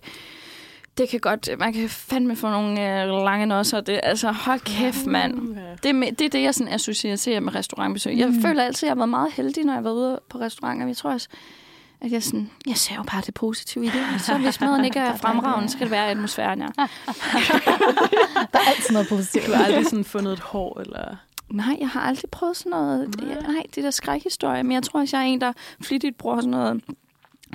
det 0.99 1.09
kan 1.09 1.21
godt... 1.21 1.49
Man 1.59 1.73
kan 1.73 1.89
fandme 1.89 2.37
få 2.37 2.51
nogle 2.51 3.03
øh, 3.03 3.09
lange 3.25 3.47
nosser. 3.47 3.81
Det, 3.81 4.01
altså, 4.03 4.33
hold 4.33 4.61
kæft, 4.61 5.07
mand. 5.07 5.57
Det, 5.83 6.19
det 6.19 6.25
er 6.25 6.29
det, 6.29 6.43
jeg 6.43 6.55
sådan 6.55 6.73
associerer 6.73 7.41
med 7.41 7.55
restaurantbesøg. 7.55 8.19
Jeg 8.19 8.29
Mm. 8.29 8.43
føler 8.43 8.63
altid, 8.63 8.87
at 8.87 8.89
jeg 8.89 8.91
har 8.91 8.97
været 8.97 9.09
meget 9.09 9.33
heldig, 9.33 9.65
når 9.65 9.73
jeg 9.73 9.77
har 9.77 9.83
været 9.83 9.95
ude 9.95 10.21
på 10.29 10.39
restauranter. 10.39 10.87
Jeg 10.87 10.97
tror 10.97 11.11
også, 11.13 11.29
at 12.01 12.13
jeg, 12.13 12.23
sådan, 12.23 12.51
jeg 12.67 12.77
ser 12.77 12.95
jo 12.95 13.03
bare 13.03 13.23
det 13.27 13.35
positive 13.35 13.85
i 13.85 13.89
det. 13.89 14.05
Så 14.21 14.39
hvis 14.39 14.61
maden 14.61 14.85
ikke 14.85 14.99
er 14.99 15.17
fremragende, 15.25 15.69
så 15.69 15.73
skal 15.73 15.85
det 15.85 15.91
være 15.91 16.09
atmosfæren, 16.11 16.59
ja. 16.61 16.67
Der 18.53 18.59
er 18.59 18.69
altid 18.77 18.93
noget 18.93 19.09
positivt. 19.09 19.47
Du 19.47 19.53
har 19.53 19.65
aldrig 19.65 19.85
sådan 19.85 20.05
fundet 20.05 20.33
et 20.33 20.41
hår, 20.41 20.81
eller... 20.81 21.17
Nej, 21.51 21.77
jeg 21.81 21.89
har 21.89 22.01
aldrig 22.01 22.31
prøvet 22.31 22.57
sådan 22.57 22.71
noget. 22.71 23.15
Nej. 23.21 23.35
Nej, 23.35 23.53
nej 23.53 23.63
det 23.75 23.85
der 23.85 23.91
skrækhistorie. 23.91 24.63
Men 24.63 24.73
jeg 24.73 24.83
tror 24.83 25.01
også, 25.01 25.17
jeg 25.17 25.25
er 25.25 25.29
en, 25.33 25.41
der 25.41 25.53
flittigt 25.81 26.19
bruger 26.19 26.37
sådan 26.37 26.51
noget 26.51 26.85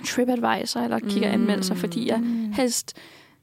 TripAdvisor 0.05 0.80
eller 0.80 0.99
kigger 0.99 1.27
Mm. 1.27 1.34
anmeldelser, 1.34 1.76
fordi 1.76 2.07
jeg 2.09 2.22
helst 2.53 2.93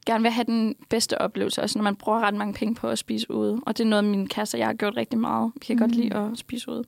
gerne 0.06 0.22
vil 0.22 0.30
have 0.30 0.44
den 0.44 0.76
bedste 0.88 1.20
oplevelse, 1.20 1.62
også 1.62 1.78
når 1.78 1.82
man 1.82 1.96
bruger 1.96 2.20
ret 2.20 2.34
mange 2.34 2.54
penge 2.54 2.74
på 2.74 2.88
at 2.88 2.98
spise 2.98 3.30
ude. 3.30 3.60
Og 3.66 3.78
det 3.78 3.84
er 3.84 3.88
noget, 3.88 4.04
mine 4.04 4.28
kærester 4.28 4.58
jeg 4.58 4.66
har 4.66 4.74
gjort 4.74 4.96
rigtig 4.96 5.18
meget. 5.18 5.52
Vi 5.54 5.64
kan 5.66 5.76
mm. 5.76 5.80
godt 5.80 5.94
lide 5.94 6.14
at 6.14 6.38
spise 6.38 6.70
ude. 6.70 6.84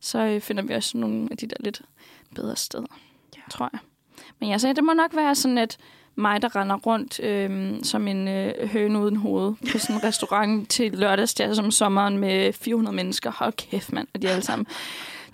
Så 0.00 0.18
øh, 0.18 0.40
finder 0.40 0.62
vi 0.62 0.74
også 0.74 0.98
nogle 0.98 1.28
af 1.30 1.36
de 1.36 1.46
der 1.46 1.56
lidt 1.60 1.82
bedre 2.34 2.56
steder, 2.56 2.86
ja. 3.36 3.40
tror 3.50 3.70
jeg. 3.72 3.80
Men 4.40 4.50
jeg 4.50 4.60
sagde, 4.60 4.74
det 4.74 4.84
må 4.84 4.92
nok 4.92 5.16
være 5.16 5.34
sådan, 5.34 5.58
at 5.58 5.78
mig, 6.16 6.42
der 6.42 6.56
render 6.56 6.76
rundt 6.76 7.20
øhm, 7.20 7.84
som 7.84 8.08
en 8.08 8.28
øh, 8.28 8.68
høne 8.68 9.00
uden 9.00 9.16
hoved 9.16 9.54
på 9.72 9.78
sådan 9.78 9.96
en 9.96 10.04
restaurant 10.08 10.70
til 10.70 10.92
lørdagsdag 10.92 11.54
som 11.54 11.70
sommeren 11.70 12.18
med 12.18 12.52
400 12.52 12.96
mennesker. 12.96 13.30
Hold 13.30 13.52
kæft, 13.52 13.92
mand. 13.92 14.08
Og 14.14 14.22
de 14.22 14.28
alle 14.28 14.42
sammen, 14.42 14.66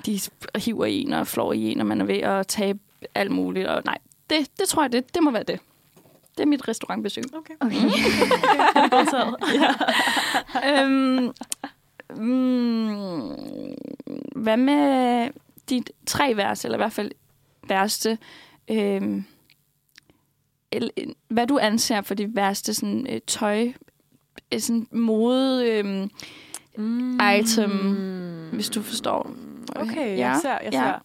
de 0.06 0.20
hiver 0.56 0.84
i 0.84 1.00
en 1.00 1.12
og 1.12 1.26
flår 1.26 1.52
i 1.52 1.72
en, 1.72 1.80
og 1.80 1.86
man 1.86 2.00
er 2.00 2.04
ved 2.04 2.18
at 2.18 2.46
tabe 2.46 2.78
alt 3.14 3.30
muligt. 3.30 3.66
Og 3.66 3.82
nej, 3.84 3.98
det, 4.30 4.50
det 4.58 4.68
tror 4.68 4.82
jeg, 4.82 4.92
det, 4.92 5.14
det 5.14 5.22
må 5.22 5.30
være 5.30 5.42
det. 5.42 5.60
Det 6.36 6.42
er 6.42 6.46
mit 6.46 6.68
restaurantbesøg. 6.68 7.24
Okay. 7.34 7.54
Okay. 7.60 7.76
Godtaget. 8.90 9.34
øhm, 10.80 11.32
mm, 12.22 13.74
hvad 14.36 14.56
med 14.56 15.28
dit 15.68 15.90
tre 16.06 16.36
værste, 16.36 16.66
eller 16.66 16.76
i 16.78 16.82
hvert 16.82 16.92
fald 16.92 17.10
værste, 17.68 18.18
øhm, 18.70 19.24
el- 20.72 21.14
hvad 21.28 21.46
du 21.46 21.58
anser 21.62 22.02
for 22.02 22.14
de 22.14 22.34
værste 22.36 22.74
sådan, 22.74 23.06
øh, 23.10 23.20
tøj, 23.26 23.72
øh, 24.54 24.60
sådan 24.60 24.86
mode, 24.92 25.70
øhm, 25.70 26.10
Mm. 26.76 27.18
Item, 27.38 27.70
hvis 28.52 28.68
du 28.70 28.82
forstår. 28.82 29.30
Okay, 29.76 30.16
Ja, 30.18 30.28
jeg 30.28 30.38
ser, 30.42 30.50
jeg 30.62 30.72
ja. 30.72 30.92
ser. 30.92 30.98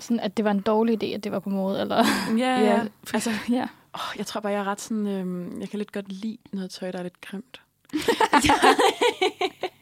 Sådan, 0.00 0.20
at 0.20 0.36
det 0.36 0.44
var 0.44 0.50
en 0.50 0.60
dårlig 0.60 1.02
idé, 1.02 1.06
at 1.14 1.24
det 1.24 1.32
var 1.32 1.38
på 1.38 1.50
mode, 1.50 1.80
eller... 1.80 2.04
Ja, 2.38 2.60
Ja. 2.60 2.84
Altså, 3.14 3.30
ja. 3.50 3.68
åh, 3.94 4.18
jeg 4.18 4.26
tror 4.26 4.40
bare, 4.40 4.52
jeg 4.52 4.60
er 4.60 4.64
ret 4.64 4.80
sådan... 4.80 5.06
Øhm, 5.06 5.60
jeg 5.60 5.68
kan 5.68 5.78
lidt 5.78 5.92
godt 5.92 6.12
lide 6.12 6.38
noget 6.52 6.70
tøj, 6.70 6.90
der 6.90 6.98
er 6.98 7.02
lidt 7.02 7.20
grimt. 7.20 7.60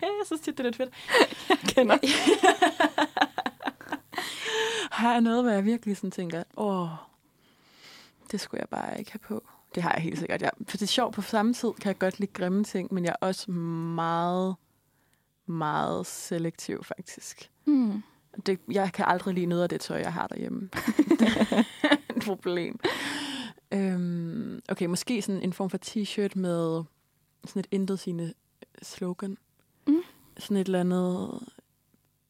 jeg 0.03 0.27
synes 0.27 0.40
tit, 0.40 0.59
det 0.59 0.61
er 0.61 0.65
lidt 0.65 0.77
fedt. 0.77 0.90
Jeg 1.49 1.59
kender. 1.59 1.99
har 4.99 5.12
jeg 5.12 5.20
noget, 5.20 5.43
hvor 5.43 5.51
jeg 5.53 5.65
virkelig 5.65 5.97
sådan 5.97 6.11
tænker, 6.11 6.43
åh, 6.57 6.89
det 8.31 8.40
skulle 8.40 8.61
jeg 8.61 8.69
bare 8.69 8.99
ikke 8.99 9.12
have 9.12 9.19
på. 9.19 9.45
Det 9.74 9.82
har 9.82 9.93
jeg 9.93 10.03
helt 10.03 10.19
sikkert. 10.19 10.43
Jeg, 10.43 10.51
for 10.69 10.77
det 10.77 10.82
er 10.82 10.86
sjovt, 10.86 11.15
på 11.15 11.23
samme 11.23 11.55
tid 11.55 11.73
kan 11.81 11.89
jeg 11.89 11.99
godt 11.99 12.19
lide 12.20 12.32
grimme 12.32 12.65
ting, 12.65 12.95
men 12.95 13.05
jeg 13.05 13.11
er 13.11 13.27
også 13.27 13.51
meget, 13.51 14.57
meget 15.47 16.07
selektiv 16.07 16.85
faktisk. 16.85 17.51
Hmm. 17.65 18.03
Det, 18.47 18.60
jeg 18.70 18.90
kan 18.93 19.05
aldrig 19.09 19.35
lide 19.35 19.47
noget 19.47 19.62
af 19.62 19.69
det 19.69 19.81
tøj, 19.81 19.97
jeg 19.97 20.12
har 20.12 20.27
derhjemme. 20.27 20.69
det 21.09 21.28
er 21.28 21.65
et 22.16 22.23
problem. 22.24 22.81
Øhm, 23.73 24.60
okay, 24.69 24.86
måske 24.86 25.23
sådan 25.23 25.43
en 25.43 25.52
form 25.52 25.70
for 25.70 25.78
t-shirt 25.86 26.39
med 26.39 26.85
sådan 27.44 27.60
et 27.60 27.66
intet 27.70 27.98
sine 27.98 28.35
slogan. 28.82 29.36
Mm. 29.86 30.02
Sådan 30.39 30.56
et 30.56 30.66
eller 30.66 30.81
andet 30.81 31.40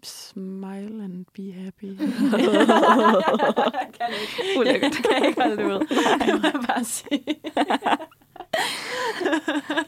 smile 0.02 1.04
and 1.04 1.26
be 1.34 1.52
happy. 1.52 1.84
kan 3.98 4.08
ikke. 4.20 4.58
Ulækkert. 4.58 4.92
Kan 4.92 5.28
ikke 5.28 5.40
holde 5.40 5.56
det 5.56 5.64
ud. 5.64 5.86
Det 6.26 6.42
må 6.42 6.48
jeg 6.52 6.64
bare 6.68 6.84
sige. 6.84 7.24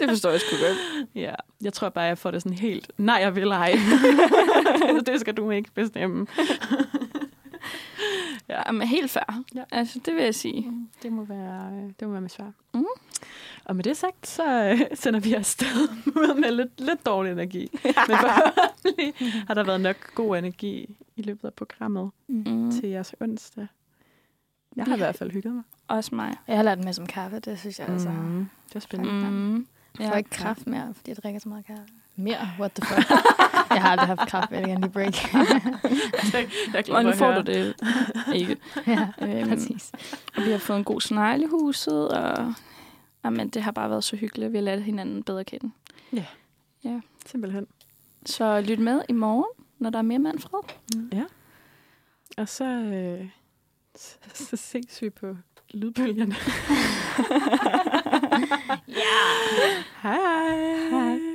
Det 0.00 0.08
forstår 0.08 0.30
jeg 0.30 0.40
sgu 0.40 0.56
godt. 0.66 1.06
Ja, 1.14 1.34
jeg 1.62 1.72
tror 1.72 1.88
bare, 1.88 2.04
jeg 2.04 2.18
får 2.18 2.30
det 2.30 2.42
sådan 2.42 2.58
helt, 2.58 2.90
nej, 2.98 3.14
jeg 3.16 3.34
vil 3.36 3.48
ej. 3.50 3.72
det 5.06 5.20
skal 5.20 5.34
du 5.34 5.50
ikke 5.50 5.70
bestemme. 5.74 6.26
Ja, 8.48 8.72
men 8.72 8.88
helt 8.88 9.10
fair. 9.10 9.42
Ja. 9.54 9.62
Altså, 9.72 9.98
det 10.04 10.14
vil 10.14 10.24
jeg 10.24 10.34
sige. 10.34 10.72
Det 11.02 11.12
må 11.12 11.24
være, 11.24 11.72
øh, 11.72 11.90
det 12.00 12.08
må 12.08 12.12
være 12.12 12.20
mit 12.20 12.32
svar. 12.32 12.52
Mhm. 12.74 12.84
Og 13.64 13.76
med 13.76 13.84
det 13.84 13.96
sagt, 13.96 14.26
så 14.26 14.44
øh, 14.64 14.80
sender 14.94 15.20
vi 15.20 15.34
afsted 15.34 15.66
ud 16.06 16.34
med 16.40 16.50
lidt, 16.52 16.80
lidt 16.80 17.06
dårlig 17.06 17.32
energi. 17.32 17.68
Men 17.84 18.16
forhåbentlig 18.24 19.14
har 19.46 19.54
der 19.54 19.64
været 19.64 19.80
nok 19.80 19.96
god 20.14 20.36
energi 20.38 20.96
i 21.16 21.22
løbet 21.22 21.44
af 21.48 21.54
programmet 21.54 22.10
Mm. 22.28 22.72
til 22.80 22.88
jeres 22.88 23.14
onsdag. 23.20 23.66
Jeg 24.76 24.84
har 24.84 24.90
i 24.94 24.98
Ja. 24.98 25.04
hvert 25.04 25.16
fald 25.16 25.30
hygget 25.30 25.54
mig. 25.54 25.62
Også 25.88 26.14
mig. 26.14 26.36
Jeg 26.48 26.56
har 26.56 26.62
lært 26.62 26.78
en 26.78 26.84
masse 26.84 27.02
om 27.02 27.06
kaffe, 27.08 27.38
det 27.38 27.58
synes 27.58 27.78
jeg 27.78 27.88
altså. 27.88 28.08
Mm. 28.10 28.48
Det 28.66 28.74
var 28.74 28.80
spændende. 28.80 29.30
Mm. 29.30 29.66
Jeg 29.98 30.08
får 30.08 30.16
ikke 30.16 30.30
kraft 30.30 30.66
mere, 30.66 30.94
fordi 30.96 31.10
jeg 31.10 31.16
drikker 31.16 31.40
så 31.40 31.48
meget 31.48 31.66
kaffe. 31.66 31.82
Mere? 32.16 32.36
What 32.60 32.72
the 32.72 32.86
fuck? 32.86 33.10
jeg 33.70 33.82
har 33.82 33.88
aldrig 33.90 34.06
haft 34.06 34.20
kraft, 34.28 34.50
jeg 34.50 34.58
vil 34.60 34.68
gerne 34.68 34.80
lige 34.80 34.90
break. 34.92 35.32
jeg 36.74 36.84
er 36.88 36.94
Og 36.94 37.04
nu 37.04 37.12
får 37.12 37.32
du 37.32 37.40
det 37.40 37.74
ikke. 38.34 38.56
ja, 38.86 39.08
Øhm, 39.22 39.48
præcis. 39.48 39.92
og 40.36 40.42
vi 40.44 40.50
har 40.50 40.58
fået 40.58 40.78
en 40.78 40.84
god 40.84 41.00
snegle 41.00 41.44
i 41.44 41.46
huset, 41.50 42.08
og 42.08 42.54
Jamen, 43.24 43.48
det 43.48 43.62
har 43.62 43.70
bare 43.70 43.90
været 43.90 44.04
så 44.04 44.16
hyggeligt. 44.16 44.52
Vi 44.52 44.56
har 44.58 44.62
lært 44.62 44.82
hinanden 44.82 45.22
bedre 45.22 45.44
kende. 45.44 45.70
Simpelthen. 47.26 47.66
Så 48.26 48.60
lyt 48.60 48.78
med 48.78 49.00
i 49.08 49.12
morgen, 49.12 49.64
når 49.78 49.90
der 49.90 49.98
er 49.98 50.02
mere 50.02 50.18
Manfred. 50.18 50.60
Ja. 51.12 51.24
Og 52.38 52.48
så, 52.48 52.64
øh, 52.64 53.28
så, 54.34 54.56
ses 54.56 55.02
vi 55.02 55.10
på 55.10 55.36
lydbølgerne. 55.74 56.34
ja. 59.02 59.18
Hej. 60.02 60.90
Hej. 60.90 61.29